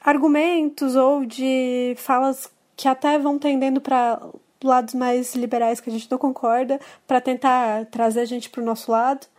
argumentos 0.00 0.96
ou 0.96 1.24
de 1.24 1.94
falas 1.98 2.50
que 2.74 2.88
até 2.88 3.16
vão 3.16 3.38
tendendo 3.38 3.80
para 3.80 4.20
lados 4.64 4.94
mais 4.94 5.36
liberais 5.36 5.80
que 5.80 5.88
a 5.88 5.92
gente 5.92 6.10
não 6.10 6.18
concorda, 6.18 6.80
para 7.06 7.20
tentar 7.20 7.86
trazer 7.86 8.22
a 8.22 8.24
gente 8.24 8.50
para 8.50 8.60
o 8.60 8.66
nosso 8.66 8.90
lado 8.90 9.30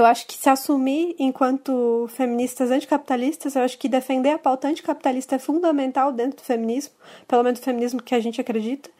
eu 0.00 0.06
acho 0.06 0.26
que 0.26 0.34
se 0.34 0.48
assumir 0.48 1.14
enquanto 1.18 2.08
feministas 2.14 2.70
anticapitalistas, 2.70 3.54
eu 3.54 3.62
acho 3.62 3.78
que 3.78 3.88
defender 3.88 4.30
a 4.30 4.38
pauta 4.38 4.68
anticapitalista 4.68 5.36
é 5.36 5.38
fundamental 5.38 6.12
dentro 6.12 6.36
do 6.36 6.42
feminismo, 6.42 6.94
pelo 7.28 7.42
menos 7.42 7.60
do 7.60 7.64
feminismo 7.64 8.02
que 8.02 8.14
a 8.14 8.20
gente 8.20 8.40
acredita. 8.40 8.90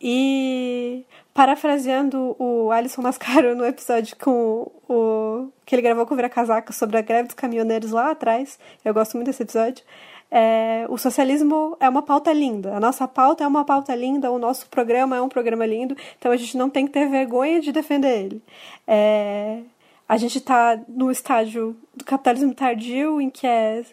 E 0.00 1.04
parafraseando 1.32 2.36
o 2.38 2.70
Alisson 2.70 3.02
Mascaro 3.02 3.56
no 3.56 3.64
episódio 3.64 4.16
com 4.16 4.70
o 4.88 5.48
que 5.64 5.74
ele 5.74 5.82
gravou 5.82 6.06
com 6.06 6.14
o 6.14 6.16
Vira 6.16 6.28
Casaca 6.28 6.72
sobre 6.72 6.98
a 6.98 7.00
greve 7.00 7.28
dos 7.28 7.34
caminhoneiros 7.34 7.90
lá 7.90 8.10
atrás, 8.10 8.58
eu 8.84 8.92
gosto 8.92 9.14
muito 9.14 9.26
desse 9.28 9.42
episódio. 9.42 9.84
É, 10.30 10.84
o 10.88 10.98
socialismo 10.98 11.76
é 11.78 11.88
uma 11.88 12.02
pauta 12.02 12.32
linda, 12.32 12.76
a 12.76 12.80
nossa 12.80 13.06
pauta 13.06 13.44
é 13.44 13.46
uma 13.46 13.64
pauta 13.64 13.94
linda, 13.94 14.32
o 14.32 14.38
nosso 14.38 14.68
programa 14.68 15.16
é 15.16 15.22
um 15.22 15.28
programa 15.28 15.64
lindo, 15.64 15.96
então 16.18 16.32
a 16.32 16.36
gente 16.36 16.56
não 16.56 16.68
tem 16.68 16.86
que 16.86 16.92
ter 16.92 17.08
vergonha 17.08 17.60
de 17.60 17.70
defender 17.70 18.24
ele. 18.24 18.42
É, 18.86 19.60
a 20.08 20.16
gente 20.16 20.38
está 20.38 20.78
no 20.88 21.10
estágio 21.10 21.76
do 21.94 22.04
capitalismo 22.04 22.54
tardio, 22.54 23.20
em 23.20 23.30
que 23.30 23.46
é, 23.46 23.84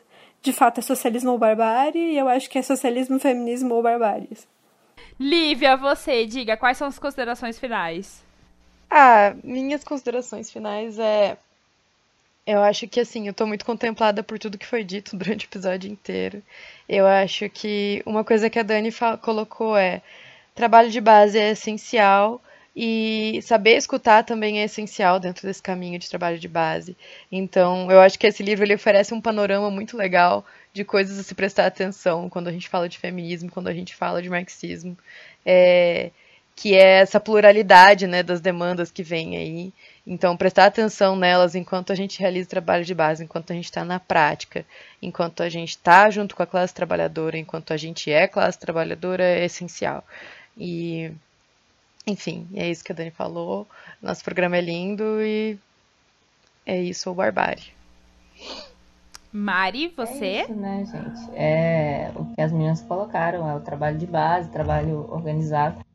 de 0.42 0.52
fato, 0.52 0.80
é 0.80 0.82
socialismo 0.82 1.32
ou 1.32 1.38
barbárie, 1.38 2.14
e 2.14 2.18
eu 2.18 2.28
acho 2.28 2.50
que 2.50 2.58
é 2.58 2.62
socialismo, 2.62 3.20
feminismo 3.20 3.74
ou 3.76 3.82
barbárie. 3.82 4.30
Lívia, 5.20 5.78
você, 5.78 6.26
diga, 6.26 6.58
quais 6.58 6.78
são 6.78 6.88
as 6.88 7.00
considerações 7.00 7.58
finais? 7.58 8.24
Ah, 8.90 9.34
minhas 9.44 9.84
considerações 9.84 10.52
finais 10.52 11.00
é. 11.00 11.38
Eu 12.46 12.62
acho 12.62 12.88
que, 12.88 13.00
assim, 13.00 13.28
eu 13.28 13.34
tô 13.34 13.46
muito 13.46 13.64
contemplada 13.64 14.22
por 14.22 14.38
tudo 14.38 14.58
que 14.58 14.66
foi 14.66 14.84
dito 14.84 15.16
durante 15.16 15.46
o 15.46 15.48
episódio 15.48 15.90
inteiro. 15.90 16.44
Eu 16.90 17.08
acho 17.08 17.48
que 17.50 18.02
uma 18.06 18.24
coisa 18.24 18.50
que 18.50 18.60
a 18.60 18.64
Dani 18.64 18.90
colocou 19.22 19.78
é: 19.78 20.02
trabalho 20.54 20.90
de 20.90 21.00
base 21.00 21.40
é 21.40 21.52
essencial 21.52 22.42
e 22.76 23.40
saber 23.44 23.76
escutar 23.76 24.24
também 24.24 24.62
é 24.62 24.64
essencial 24.64 25.20
dentro 25.20 25.46
desse 25.46 25.62
caminho 25.62 26.00
de 26.00 26.10
trabalho 26.10 26.40
de 26.40 26.48
base. 26.48 26.96
Então, 27.32 27.92
eu 27.92 28.00
acho 28.00 28.18
que 28.18 28.28
esse 28.28 28.42
livro 28.42 28.64
ele 28.64 28.76
oferece 28.76 29.14
um 29.14 29.22
panorama 29.22 29.70
muito 29.70 29.98
legal 29.98 30.46
de 30.74 30.86
coisas 30.86 31.20
a 31.20 31.24
se 31.24 31.36
prestar 31.36 31.66
atenção 31.66 32.30
quando 32.30 32.48
a 32.48 32.52
gente 32.52 32.70
fala 32.70 32.88
de 32.88 32.98
feminismo, 32.98 33.52
quando 33.52 33.68
a 33.68 33.74
gente 33.74 33.94
fala 33.94 34.22
de 34.22 34.30
marxismo, 34.30 34.98
é, 35.46 36.12
que 36.56 36.74
é 36.76 37.02
essa 37.02 37.20
pluralidade 37.20 38.08
né, 38.08 38.24
das 38.24 38.40
demandas 38.40 38.90
que 38.90 39.04
vem 39.04 39.36
aí. 39.36 39.74
Então, 40.08 40.38
prestar 40.38 40.66
atenção 40.66 41.16
nelas 41.16 41.56
enquanto 41.56 41.92
a 41.92 41.96
gente 41.96 42.20
realiza 42.20 42.50
trabalho 42.50 42.86
de 42.86 42.94
base, 42.96 43.24
enquanto 43.24 43.52
a 43.52 43.56
gente 43.56 43.66
está 43.66 43.84
na 43.84 44.00
prática, 44.00 44.66
enquanto 45.02 45.44
a 45.44 45.50
gente 45.50 45.72
está 45.72 46.10
junto 46.10 46.36
com 46.36 46.44
a 46.44 46.48
classe 46.48 46.74
trabalhadora, 46.74 47.38
enquanto 47.38 47.74
a 47.74 47.78
gente 47.78 48.10
é 48.12 48.28
classe 48.28 48.58
trabalhadora, 48.58 49.24
é 49.24 49.46
essencial. 49.46 50.04
E 50.58 51.12
Enfim, 52.06 52.48
é 52.54 52.70
isso 52.70 52.84
que 52.84 52.92
a 52.92 52.96
Dani 52.96 53.12
falou. 53.12 53.68
Nosso 54.02 54.24
programa 54.24 54.58
é 54.58 54.62
lindo 54.62 55.22
e 55.22 55.58
é 56.66 56.82
isso, 56.82 57.10
o 57.10 57.14
Barbárie. 57.14 57.72
Mari, 59.32 59.88
você? 59.96 60.26
É 60.26 60.42
isso, 60.44 60.54
né, 60.54 60.86
gente? 60.86 61.36
É 61.36 62.12
o 62.16 62.26
que 62.26 62.42
as 62.42 62.52
meninas 62.52 62.82
colocaram, 62.82 63.50
é 63.50 63.56
o 63.56 63.62
trabalho 63.62 63.98
de 63.98 64.06
base, 64.06 64.50
trabalho 64.50 65.08
organizado. 65.10 65.86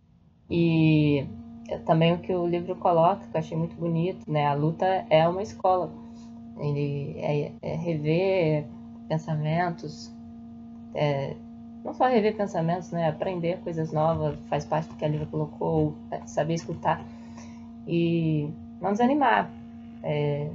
E 0.48 1.26
é 1.68 1.78
também 1.78 2.14
o 2.14 2.18
que 2.18 2.32
o 2.32 2.46
livro 2.46 2.74
coloca, 2.76 3.26
que 3.26 3.36
eu 3.36 3.40
achei 3.40 3.56
muito 3.56 3.76
bonito, 3.76 4.30
né? 4.30 4.46
A 4.46 4.54
luta 4.54 4.86
é 5.10 5.28
uma 5.28 5.42
escola. 5.42 5.92
Ele 6.58 7.14
é, 7.18 7.52
é 7.60 7.76
rever 7.76 8.64
pensamentos, 9.08 10.10
é, 10.94 11.36
não 11.86 11.94
só 11.94 12.06
rever 12.06 12.36
pensamentos, 12.36 12.90
né? 12.90 13.08
Aprender 13.08 13.60
coisas 13.60 13.92
novas, 13.92 14.36
faz 14.50 14.64
parte 14.64 14.88
do 14.88 14.96
que 14.96 15.04
a 15.04 15.08
Lívia 15.08 15.28
colocou, 15.30 15.96
é, 16.10 16.26
saber 16.26 16.54
escutar 16.54 17.00
e 17.86 18.50
não 18.80 18.90
desanimar. 18.90 19.48
É, 20.02 20.50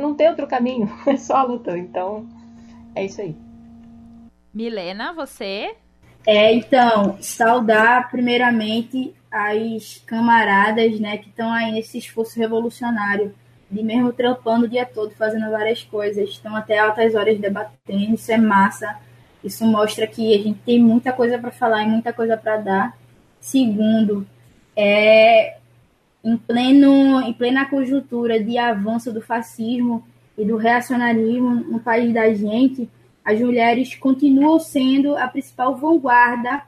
não 0.00 0.14
tem 0.14 0.26
outro 0.28 0.46
caminho, 0.46 0.90
é 1.06 1.18
só 1.18 1.36
a 1.36 1.42
luta. 1.42 1.76
Então, 1.76 2.26
é 2.94 3.04
isso 3.04 3.20
aí. 3.20 3.36
Milena, 4.54 5.12
você? 5.12 5.76
É, 6.26 6.52
então, 6.54 7.18
saudar 7.20 8.10
primeiramente 8.10 9.14
as 9.30 10.02
camaradas, 10.06 10.98
né, 10.98 11.18
que 11.18 11.28
estão 11.28 11.52
aí 11.52 11.70
nesse 11.72 11.98
esforço 11.98 12.38
revolucionário, 12.38 13.34
de 13.70 13.82
mesmo 13.82 14.14
trampando 14.14 14.64
o 14.64 14.68
dia 14.68 14.86
todo, 14.86 15.10
fazendo 15.10 15.50
várias 15.50 15.84
coisas, 15.84 16.30
estão 16.30 16.56
até 16.56 16.78
altas 16.78 17.14
horas 17.14 17.38
debatendo, 17.38 18.14
isso 18.14 18.32
é 18.32 18.38
massa. 18.38 18.98
Isso 19.42 19.64
mostra 19.64 20.06
que 20.06 20.34
a 20.34 20.38
gente 20.38 20.58
tem 20.60 20.80
muita 20.80 21.12
coisa 21.12 21.38
para 21.38 21.50
falar 21.50 21.84
e 21.84 21.88
muita 21.88 22.12
coisa 22.12 22.36
para 22.36 22.56
dar. 22.56 22.98
Segundo, 23.40 24.26
é 24.76 25.58
em, 26.24 26.36
pleno, 26.36 27.20
em 27.22 27.32
plena 27.32 27.66
conjuntura 27.66 28.42
de 28.42 28.58
avanço 28.58 29.12
do 29.12 29.22
fascismo 29.22 30.04
e 30.36 30.44
do 30.44 30.56
reacionarismo 30.56 31.54
no 31.54 31.80
país 31.80 32.12
da 32.12 32.32
gente, 32.32 32.88
as 33.24 33.40
mulheres 33.40 33.94
continuam 33.94 34.58
sendo 34.58 35.16
a 35.16 35.28
principal 35.28 35.76
vanguarda 35.76 36.62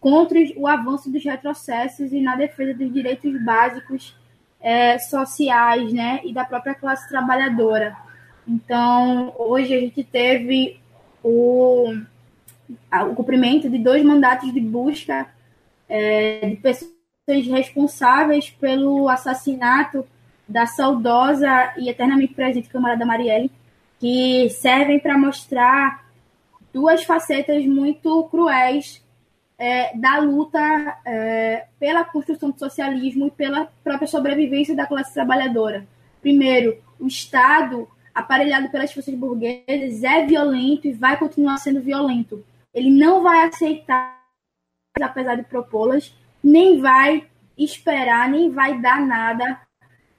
contra 0.00 0.38
o 0.56 0.66
avanço 0.66 1.10
dos 1.10 1.24
retrocessos 1.24 2.12
e 2.12 2.20
na 2.20 2.36
defesa 2.36 2.74
dos 2.74 2.92
direitos 2.92 3.40
básicos 3.44 4.16
é, 4.60 4.98
sociais 4.98 5.92
né, 5.92 6.20
e 6.24 6.32
da 6.32 6.44
própria 6.44 6.74
classe 6.74 7.08
trabalhadora. 7.08 7.96
Então, 8.46 9.32
hoje 9.38 9.74
a 9.74 9.80
gente 9.80 10.02
teve 10.02 10.80
o, 11.22 11.94
o 13.10 13.14
cumprimento 13.14 13.68
de 13.68 13.78
dois 13.78 14.04
mandatos 14.04 14.52
de 14.52 14.60
busca 14.60 15.26
é, 15.88 16.48
de 16.48 16.56
pessoas 16.56 16.92
responsáveis 17.26 18.50
pelo 18.50 19.08
assassinato 19.08 20.06
da 20.48 20.66
saudosa 20.66 21.72
e 21.78 21.88
eternamente 21.88 22.34
presente 22.34 22.68
camarada 22.68 23.06
Marielle, 23.06 23.50
que 23.98 24.48
servem 24.50 24.98
para 24.98 25.16
mostrar 25.16 26.04
duas 26.72 27.04
facetas 27.04 27.64
muito 27.66 28.24
cruéis 28.24 29.02
é, 29.58 29.96
da 29.96 30.18
luta 30.18 30.58
é, 31.04 31.66
pela 31.78 32.04
construção 32.04 32.50
do 32.50 32.58
socialismo 32.58 33.28
e 33.28 33.30
pela 33.30 33.68
própria 33.84 34.08
sobrevivência 34.08 34.74
da 34.74 34.86
classe 34.86 35.14
trabalhadora. 35.14 35.86
Primeiro, 36.20 36.78
o 36.98 37.06
Estado, 37.06 37.88
aparelhado 38.14 38.70
pelas 38.70 38.92
forças 38.92 39.14
burguesas, 39.14 40.02
é 40.02 40.26
violento 40.26 40.88
e 40.88 40.92
vai 40.92 41.16
continuar 41.16 41.58
sendo 41.58 41.80
violento. 41.80 42.44
Ele 42.74 42.90
não 42.90 43.22
vai 43.22 43.46
aceitar, 43.46 44.20
apesar 45.00 45.36
de 45.36 45.42
propô-las, 45.44 46.14
nem 46.42 46.80
vai 46.80 47.26
esperar, 47.56 48.28
nem 48.28 48.50
vai 48.50 48.80
dar 48.80 49.00
nada 49.00 49.60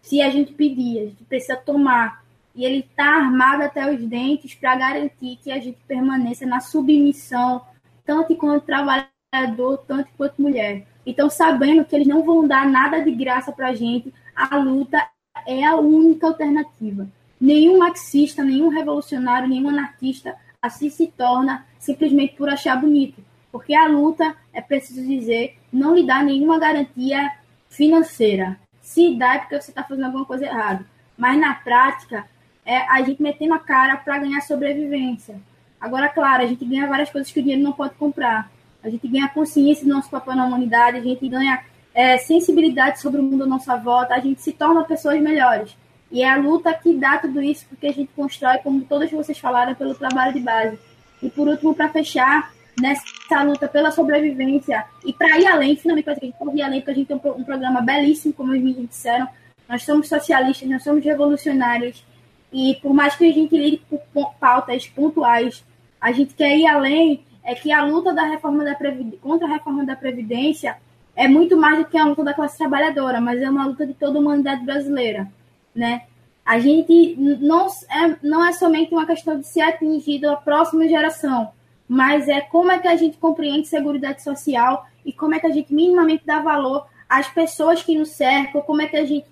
se 0.02 0.22
a 0.22 0.30
gente 0.30 0.54
pedir. 0.54 1.00
A 1.00 1.06
gente 1.06 1.24
precisa 1.24 1.56
tomar. 1.56 2.24
E 2.56 2.64
ele 2.64 2.80
está 2.80 3.16
armado 3.16 3.64
até 3.64 3.92
os 3.92 4.04
dentes 4.06 4.54
para 4.54 4.76
garantir 4.76 5.40
que 5.44 5.52
a 5.52 5.60
gente 5.60 5.80
permaneça 5.88 6.46
na 6.46 6.60
submissão, 6.60 7.66
tanto 8.06 8.36
quanto 8.36 8.66
trabalhador, 8.66 9.78
tanto 9.88 10.10
quanto 10.16 10.42
mulher. 10.42 10.86
Então, 11.06 11.30
sabendo 11.30 11.84
que 11.84 11.96
eles 11.96 12.08
não 12.08 12.24
vão 12.24 12.48
dar 12.48 12.68
nada 12.68 13.02
de 13.02 13.12
graça 13.12 13.52
para 13.52 13.70
a 13.70 13.74
gente, 13.74 14.14
a 14.36 14.56
luta 14.58 15.04
é 15.48 15.64
a 15.66 15.76
única 15.76 16.28
alternativa. 16.28 17.08
Nenhum 17.42 17.80
marxista, 17.80 18.44
nenhum 18.44 18.70
revolucionário, 18.70 19.50
nenhum 19.50 19.70
anarquista 19.70 20.36
assim 20.62 20.90
se 20.90 21.08
torna 21.08 21.66
simplesmente 21.84 22.36
por 22.36 22.50
achar 22.50 22.80
bonito. 22.80 23.24
Porque 23.52 23.76
a 23.76 23.88
luta, 23.88 24.36
é 24.52 24.62
preciso 24.62 25.06
dizer, 25.06 25.58
não 25.72 25.96
lhe 25.96 26.06
dá 26.06 26.24
nenhuma 26.24 26.58
garantia 26.58 27.32
financeira. 27.70 28.58
Se 28.82 29.16
dá 29.16 29.36
é 29.36 29.40
porque 29.40 29.62
você 29.62 29.72
está 29.72 29.84
fazendo 29.84 30.06
alguma 30.06 30.26
coisa 30.26 30.46
errada. 30.46 30.86
Mas 31.18 31.40
na 31.40 31.54
prática, 31.54 32.26
é 32.66 32.78
a 32.90 33.02
gente 33.02 33.22
metendo 33.22 33.54
a 33.54 33.60
cara 33.60 33.98
para 33.98 34.20
ganhar 34.20 34.42
sobrevivência. 34.42 35.36
Agora, 35.80 36.08
claro, 36.08 36.44
a 36.44 36.48
gente 36.48 36.66
ganha 36.66 36.88
várias 36.88 37.10
coisas 37.10 37.32
que 37.32 37.40
o 37.40 37.44
dinheiro 37.44 37.64
não 37.64 37.74
pode 37.74 37.96
comprar. 37.96 38.50
A 38.82 38.90
gente 38.90 39.08
ganha 39.08 39.28
consciência 39.28 39.86
do 39.86 39.94
nosso 39.94 40.10
papel 40.10 40.36
na 40.36 40.46
humanidade, 40.46 40.98
a 40.98 41.02
gente 41.02 41.28
ganha 41.28 41.64
é, 41.94 42.18
sensibilidade 42.18 43.02
sobre 43.02 43.20
o 43.20 43.24
mundo 43.24 43.44
à 43.44 43.48
nossa 43.48 43.76
volta, 43.76 44.14
a 44.16 44.20
gente 44.20 44.42
se 44.42 44.54
torna 44.54 44.84
pessoas 44.84 45.22
melhores. 45.22 45.76
E 46.12 46.22
é 46.22 46.30
a 46.30 46.38
luta 46.38 46.74
que 46.74 46.94
dá 46.94 47.18
tudo 47.18 47.42
isso, 47.42 47.66
porque 47.68 47.88
a 47.88 47.92
gente 47.92 48.12
constrói, 48.16 48.60
como 48.60 48.84
todos 48.86 49.12
vocês 49.12 49.38
falaram, 49.38 49.76
pelo 49.76 49.96
trabalho 49.96 50.34
de 50.34 50.40
base. 50.40 50.78
E 51.24 51.30
por 51.30 51.48
último, 51.48 51.74
para 51.74 51.90
fechar, 51.90 52.54
nessa 52.80 53.44
luta 53.44 53.68
pela 53.68 53.92
sobrevivência 53.92 54.86
e 55.06 55.14
para 55.14 55.40
ir 55.40 55.48
além, 55.48 55.76
finalmente 55.76 56.04
para 56.04 56.14
a 56.14 56.18
gente 56.18 56.36
ir 56.58 56.62
além, 56.62 56.82
porque 56.82 56.92
a 56.92 56.96
gente 56.96 57.08
tem 57.08 57.18
um, 57.18 57.44
programa 57.44 57.82
belíssimo, 57.82 58.34
como 58.34 58.52
os 58.52 58.60
meninos 58.60 58.90
disseram. 58.90 59.28
Nós 59.68 59.84
somos 59.84 60.08
socialistas, 60.08 60.70
nós 60.70 60.84
somos 60.84 61.04
revolucionários 61.04 62.04
e 62.52 62.78
por 62.82 62.94
mais 62.94 63.16
que 63.16 63.26
a 63.26 63.34
gente 63.34 63.56
lide 63.56 63.82
por 64.14 64.34
pautas 64.36 64.88
pontuais, 64.88 65.64
a 66.00 66.12
gente 66.12 66.34
quer 66.34 66.56
ir 66.58 66.68
além. 66.68 67.24
É 67.46 67.54
que 67.54 67.74
a 67.74 67.84
luta 67.84 68.14
da 68.14 68.24
reforma 68.24 68.64
da 68.64 68.74
contra 69.20 69.46
a 69.46 69.52
reforma 69.52 69.86
da 69.86 69.98
previdência 69.98 70.78
é 71.14 71.28
muito 71.28 71.58
mais 71.58 71.80
do 71.80 71.86
que 71.86 71.98
a 71.98 72.06
luta 72.06 72.24
da 72.24 72.34
classe 72.34 72.58
trabalhadora, 72.58 73.20
mas 73.20 73.42
é 73.42 73.50
uma 73.50 73.66
luta 73.66 73.86
de 73.86 73.94
toda 73.94 74.18
a 74.18 74.22
humanidade 74.22 74.64
brasileira, 74.64 75.30
né? 75.76 76.04
A 76.46 76.60
gente 76.60 77.16
não 77.18 77.68
é, 77.68 78.18
não 78.22 78.46
é 78.46 78.52
somente 78.54 78.94
uma 78.94 79.06
questão 79.06 79.40
de 79.40 79.48
ser 79.48 79.62
atingido 79.62 80.30
a 80.30 80.36
próxima 80.36 80.88
geração, 80.88 81.52
mas 81.88 82.28
é 82.28 82.42
como 82.42 82.72
é 82.72 82.80
que 82.80 82.88
a 82.88 82.96
gente 82.96 83.18
compreende 83.18 83.68
segurança 83.68 84.20
social 84.20 84.86
e 85.06 85.14
como 85.14 85.36
é 85.36 85.40
que 85.40 85.48
a 85.48 85.52
gente 85.52 85.74
minimamente 85.74 86.26
dá 86.26 86.42
valor 86.42 86.86
às 87.08 87.28
pessoas 87.30 87.82
que 87.82 87.98
nos 87.98 88.10
cercam, 88.10 88.62
como 88.62 88.82
é 88.82 88.88
que 88.88 88.98
a 88.98 89.06
gente 89.06 89.28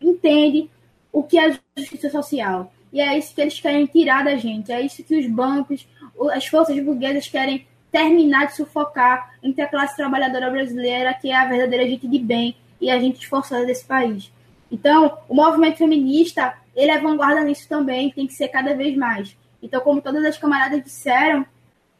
entende 0.00 0.70
o 1.12 1.22
que 1.22 1.38
é 1.38 1.58
justiça 1.76 2.08
social. 2.10 2.72
E 2.92 3.00
é 3.00 3.18
isso 3.18 3.34
que 3.34 3.40
eles 3.40 3.60
querem 3.60 3.86
tirar 3.86 4.24
da 4.24 4.36
gente, 4.36 4.72
é 4.72 4.80
isso 4.80 5.02
que 5.02 5.18
os 5.18 5.26
bancos, 5.26 5.86
as 6.32 6.46
forças 6.46 6.78
burguesas 6.82 7.28
querem 7.28 7.66
terminar 7.90 8.46
de 8.46 8.56
sufocar 8.56 9.34
entre 9.42 9.62
a 9.62 9.68
classe 9.68 9.96
trabalhadora 9.96 10.50
brasileira, 10.50 11.14
que 11.14 11.30
é 11.30 11.36
a 11.36 11.46
verdadeira 11.46 11.86
gente 11.86 12.06
de 12.06 12.18
bem 12.18 12.56
e 12.80 12.90
a 12.90 12.98
gente 12.98 13.20
esforçada 13.20 13.66
desse 13.66 13.84
país. 13.84 14.30
Então, 14.70 15.18
o 15.28 15.34
movimento 15.34 15.78
feminista, 15.78 16.54
ele 16.74 16.90
é 16.90 16.98
vanguarda 17.00 17.42
nisso 17.42 17.68
também, 17.68 18.10
tem 18.10 18.26
que 18.26 18.34
ser 18.34 18.48
cada 18.48 18.74
vez 18.74 18.96
mais. 18.96 19.36
Então, 19.62 19.80
como 19.80 20.00
todas 20.00 20.24
as 20.24 20.38
camaradas 20.38 20.82
disseram, 20.82 21.44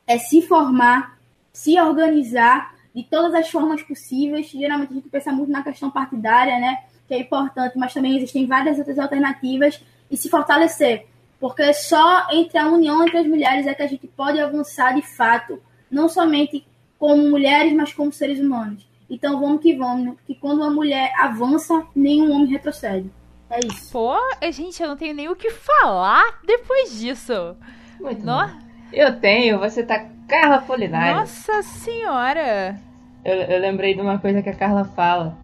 é 0.06 0.18
se 0.18 0.42
formar, 0.42 1.18
se 1.52 1.78
organizar 1.78 2.74
de 2.94 3.02
todas 3.05 3.34
as 3.34 3.50
formas 3.50 3.82
possíveis. 3.82 4.48
Geralmente 4.48 4.90
a 4.90 4.94
gente 4.94 5.08
pensa 5.08 5.30
muito 5.32 5.50
na 5.50 5.62
questão 5.62 5.90
partidária, 5.90 6.58
né? 6.58 6.78
Que 7.06 7.14
é 7.14 7.20
importante, 7.20 7.78
mas 7.78 7.94
também 7.94 8.16
existem 8.16 8.47
várias 8.47 8.78
outras 8.78 8.98
alternativas 8.98 9.80
e 10.10 10.16
se 10.16 10.28
fortalecer. 10.28 11.06
Porque 11.38 11.72
só 11.72 12.26
entre 12.32 12.58
a 12.58 12.68
união 12.68 13.05
entre 13.06 13.18
as 13.18 13.26
mulheres 13.26 13.66
é 13.66 13.74
que 13.74 13.82
a 13.82 13.86
gente 13.86 14.06
pode 14.08 14.40
avançar 14.40 14.94
de 14.94 15.02
fato, 15.02 15.62
não 15.90 16.08
somente 16.08 16.66
como 16.98 17.30
mulheres, 17.30 17.72
mas 17.72 17.92
como 17.92 18.12
seres 18.12 18.40
humanos. 18.40 18.88
Então 19.08 19.40
vamos 19.40 19.60
que 19.62 19.74
vamos, 19.76 20.16
que 20.26 20.34
quando 20.34 20.58
uma 20.58 20.70
mulher 20.70 21.12
avança, 21.18 21.86
nenhum 21.94 22.30
homem 22.32 22.46
retrocede. 22.48 23.10
É 23.50 23.60
isso. 23.66 23.90
Pô, 23.92 24.14
gente, 24.52 24.82
eu 24.82 24.88
não 24.90 24.96
tenho 24.96 25.14
nem 25.14 25.28
o 25.28 25.36
que 25.36 25.50
falar 25.50 26.40
depois 26.46 26.98
disso. 26.98 27.56
Muito 28.00 28.24
No- 28.24 28.32
bom. 28.46 28.50
Eu 28.92 29.18
tenho, 29.18 29.58
você 29.58 29.82
tá 29.82 30.06
Carla 30.28 30.58
Polinário. 30.60 31.16
Nossa 31.20 31.62
senhora! 31.62 32.78
Eu, 33.24 33.34
eu 33.34 33.60
lembrei 33.60 33.94
de 33.94 34.00
uma 34.00 34.18
coisa 34.18 34.42
que 34.42 34.48
a 34.50 34.54
Carla 34.54 34.84
fala. 34.84 35.38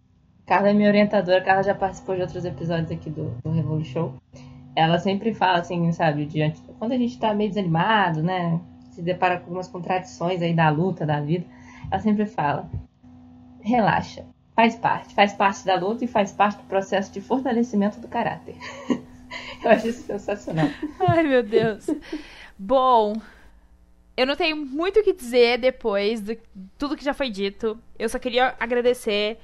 Carla 0.47 0.69
é 0.69 0.73
minha 0.75 0.89
orientadora, 0.89 1.39
a 1.39 1.45
Carla 1.45 1.63
já 1.63 1.75
participou 1.75 2.15
de 2.15 2.21
outros 2.23 2.45
episódios 2.45 2.91
aqui 2.91 3.09
do, 3.09 3.35
do 3.43 3.51
Revolu 3.51 3.85
Show. 3.85 4.15
Ela 4.77 4.99
sempre 4.99 5.33
fala 5.33 5.59
assim, 5.61 5.91
sabe, 5.93 6.27
diante, 6.27 6.61
quando 6.79 6.93
a 6.93 6.99
gente 6.99 7.19
tá 7.19 7.33
meio 7.33 7.49
desanimado, 7.49 8.23
né? 8.23 8.61
Se 8.91 9.01
depara 9.03 9.37
com 9.39 9.45
algumas 9.45 9.69
contradições 9.69 10.43
aí 10.43 10.53
da 10.55 10.69
luta, 10.69 11.07
da 11.07 11.21
vida, 11.21 11.45
ela 11.91 12.01
sempre 12.01 12.27
fala: 12.27 12.69
relaxa, 13.65 14.27
faz 14.55 14.77
parte, 14.77 15.15
faz 15.15 15.33
parte 15.33 15.65
da 15.65 15.75
luta 15.77 16.05
e 16.05 16.09
faz 16.09 16.31
parte 16.31 16.59
do 16.59 16.65
processo 16.65 17.11
de 17.11 17.21
fortalecimento 17.21 17.99
do 17.99 18.07
caráter. 18.07 18.57
eu 19.65 19.71
acho 19.71 19.89
isso 19.89 20.03
sensacional. 20.05 20.69
Ai, 21.01 21.25
meu 21.25 21.43
Deus. 21.43 21.87
Bom, 22.59 23.15
eu 24.17 24.27
não 24.27 24.37
tenho 24.37 24.57
muito 24.57 25.01
o 25.01 25.03
que 25.03 25.13
dizer 25.13 25.59
depois 25.59 26.21
de 26.21 26.39
tudo 26.79 26.97
que 26.97 27.05
já 27.05 27.15
foi 27.15 27.31
dito. 27.31 27.79
Eu 27.99 28.09
só 28.09 28.19
queria 28.19 28.55
agradecer 28.61 29.39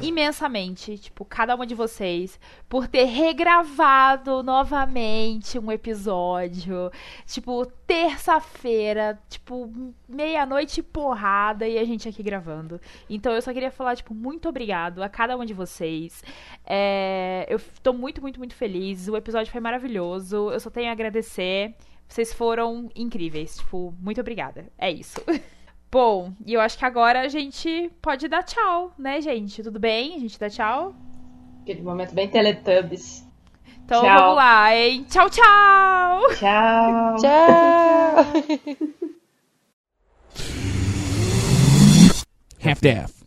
imensamente, 0.00 0.98
tipo, 0.98 1.24
cada 1.24 1.54
uma 1.54 1.66
de 1.66 1.74
vocês 1.74 2.38
por 2.68 2.88
ter 2.88 3.04
regravado 3.04 4.42
novamente 4.42 5.58
um 5.58 5.70
episódio. 5.70 6.90
Tipo, 7.26 7.66
terça-feira, 7.86 9.18
tipo, 9.28 9.70
meia-noite 10.08 10.82
porrada 10.82 11.66
e 11.66 11.78
a 11.78 11.84
gente 11.84 12.08
aqui 12.08 12.22
gravando. 12.22 12.80
Então 13.08 13.32
eu 13.32 13.42
só 13.42 13.52
queria 13.52 13.70
falar, 13.70 13.96
tipo, 13.96 14.14
muito 14.14 14.48
obrigado 14.48 15.02
a 15.02 15.08
cada 15.08 15.36
uma 15.36 15.46
de 15.46 15.54
vocês. 15.54 16.22
É, 16.64 17.46
eu 17.48 17.60
tô 17.82 17.92
muito, 17.92 18.20
muito, 18.20 18.38
muito 18.38 18.54
feliz. 18.54 19.08
O 19.08 19.16
episódio 19.16 19.52
foi 19.52 19.60
maravilhoso. 19.60 20.50
Eu 20.50 20.60
só 20.60 20.70
tenho 20.70 20.88
a 20.88 20.92
agradecer. 20.92 21.74
Vocês 22.08 22.32
foram 22.32 22.90
incríveis. 22.94 23.56
Tipo, 23.58 23.94
muito 24.00 24.20
obrigada. 24.20 24.66
É 24.78 24.90
isso. 24.90 25.20
Bom, 25.94 26.32
e 26.44 26.52
eu 26.52 26.60
acho 26.60 26.76
que 26.76 26.84
agora 26.84 27.20
a 27.20 27.28
gente 27.28 27.88
pode 28.02 28.26
dar 28.26 28.42
tchau, 28.42 28.92
né, 28.98 29.20
gente? 29.20 29.62
Tudo 29.62 29.78
bem? 29.78 30.16
A 30.16 30.18
gente 30.18 30.36
dá 30.40 30.50
tchau? 30.50 30.92
Aquele 31.62 31.82
momento 31.82 32.12
bem 32.12 32.26
Teletubbies. 32.26 33.24
Então 33.84 34.02
Tchau. 34.02 34.18
vamos 34.18 34.34
lá, 34.34 34.74
hein? 34.74 35.06
Tchau, 35.08 35.30
tchau! 35.30 36.34
Tchau. 36.34 37.16
Tchau! 37.18 38.24
Half-Death. 42.68 43.23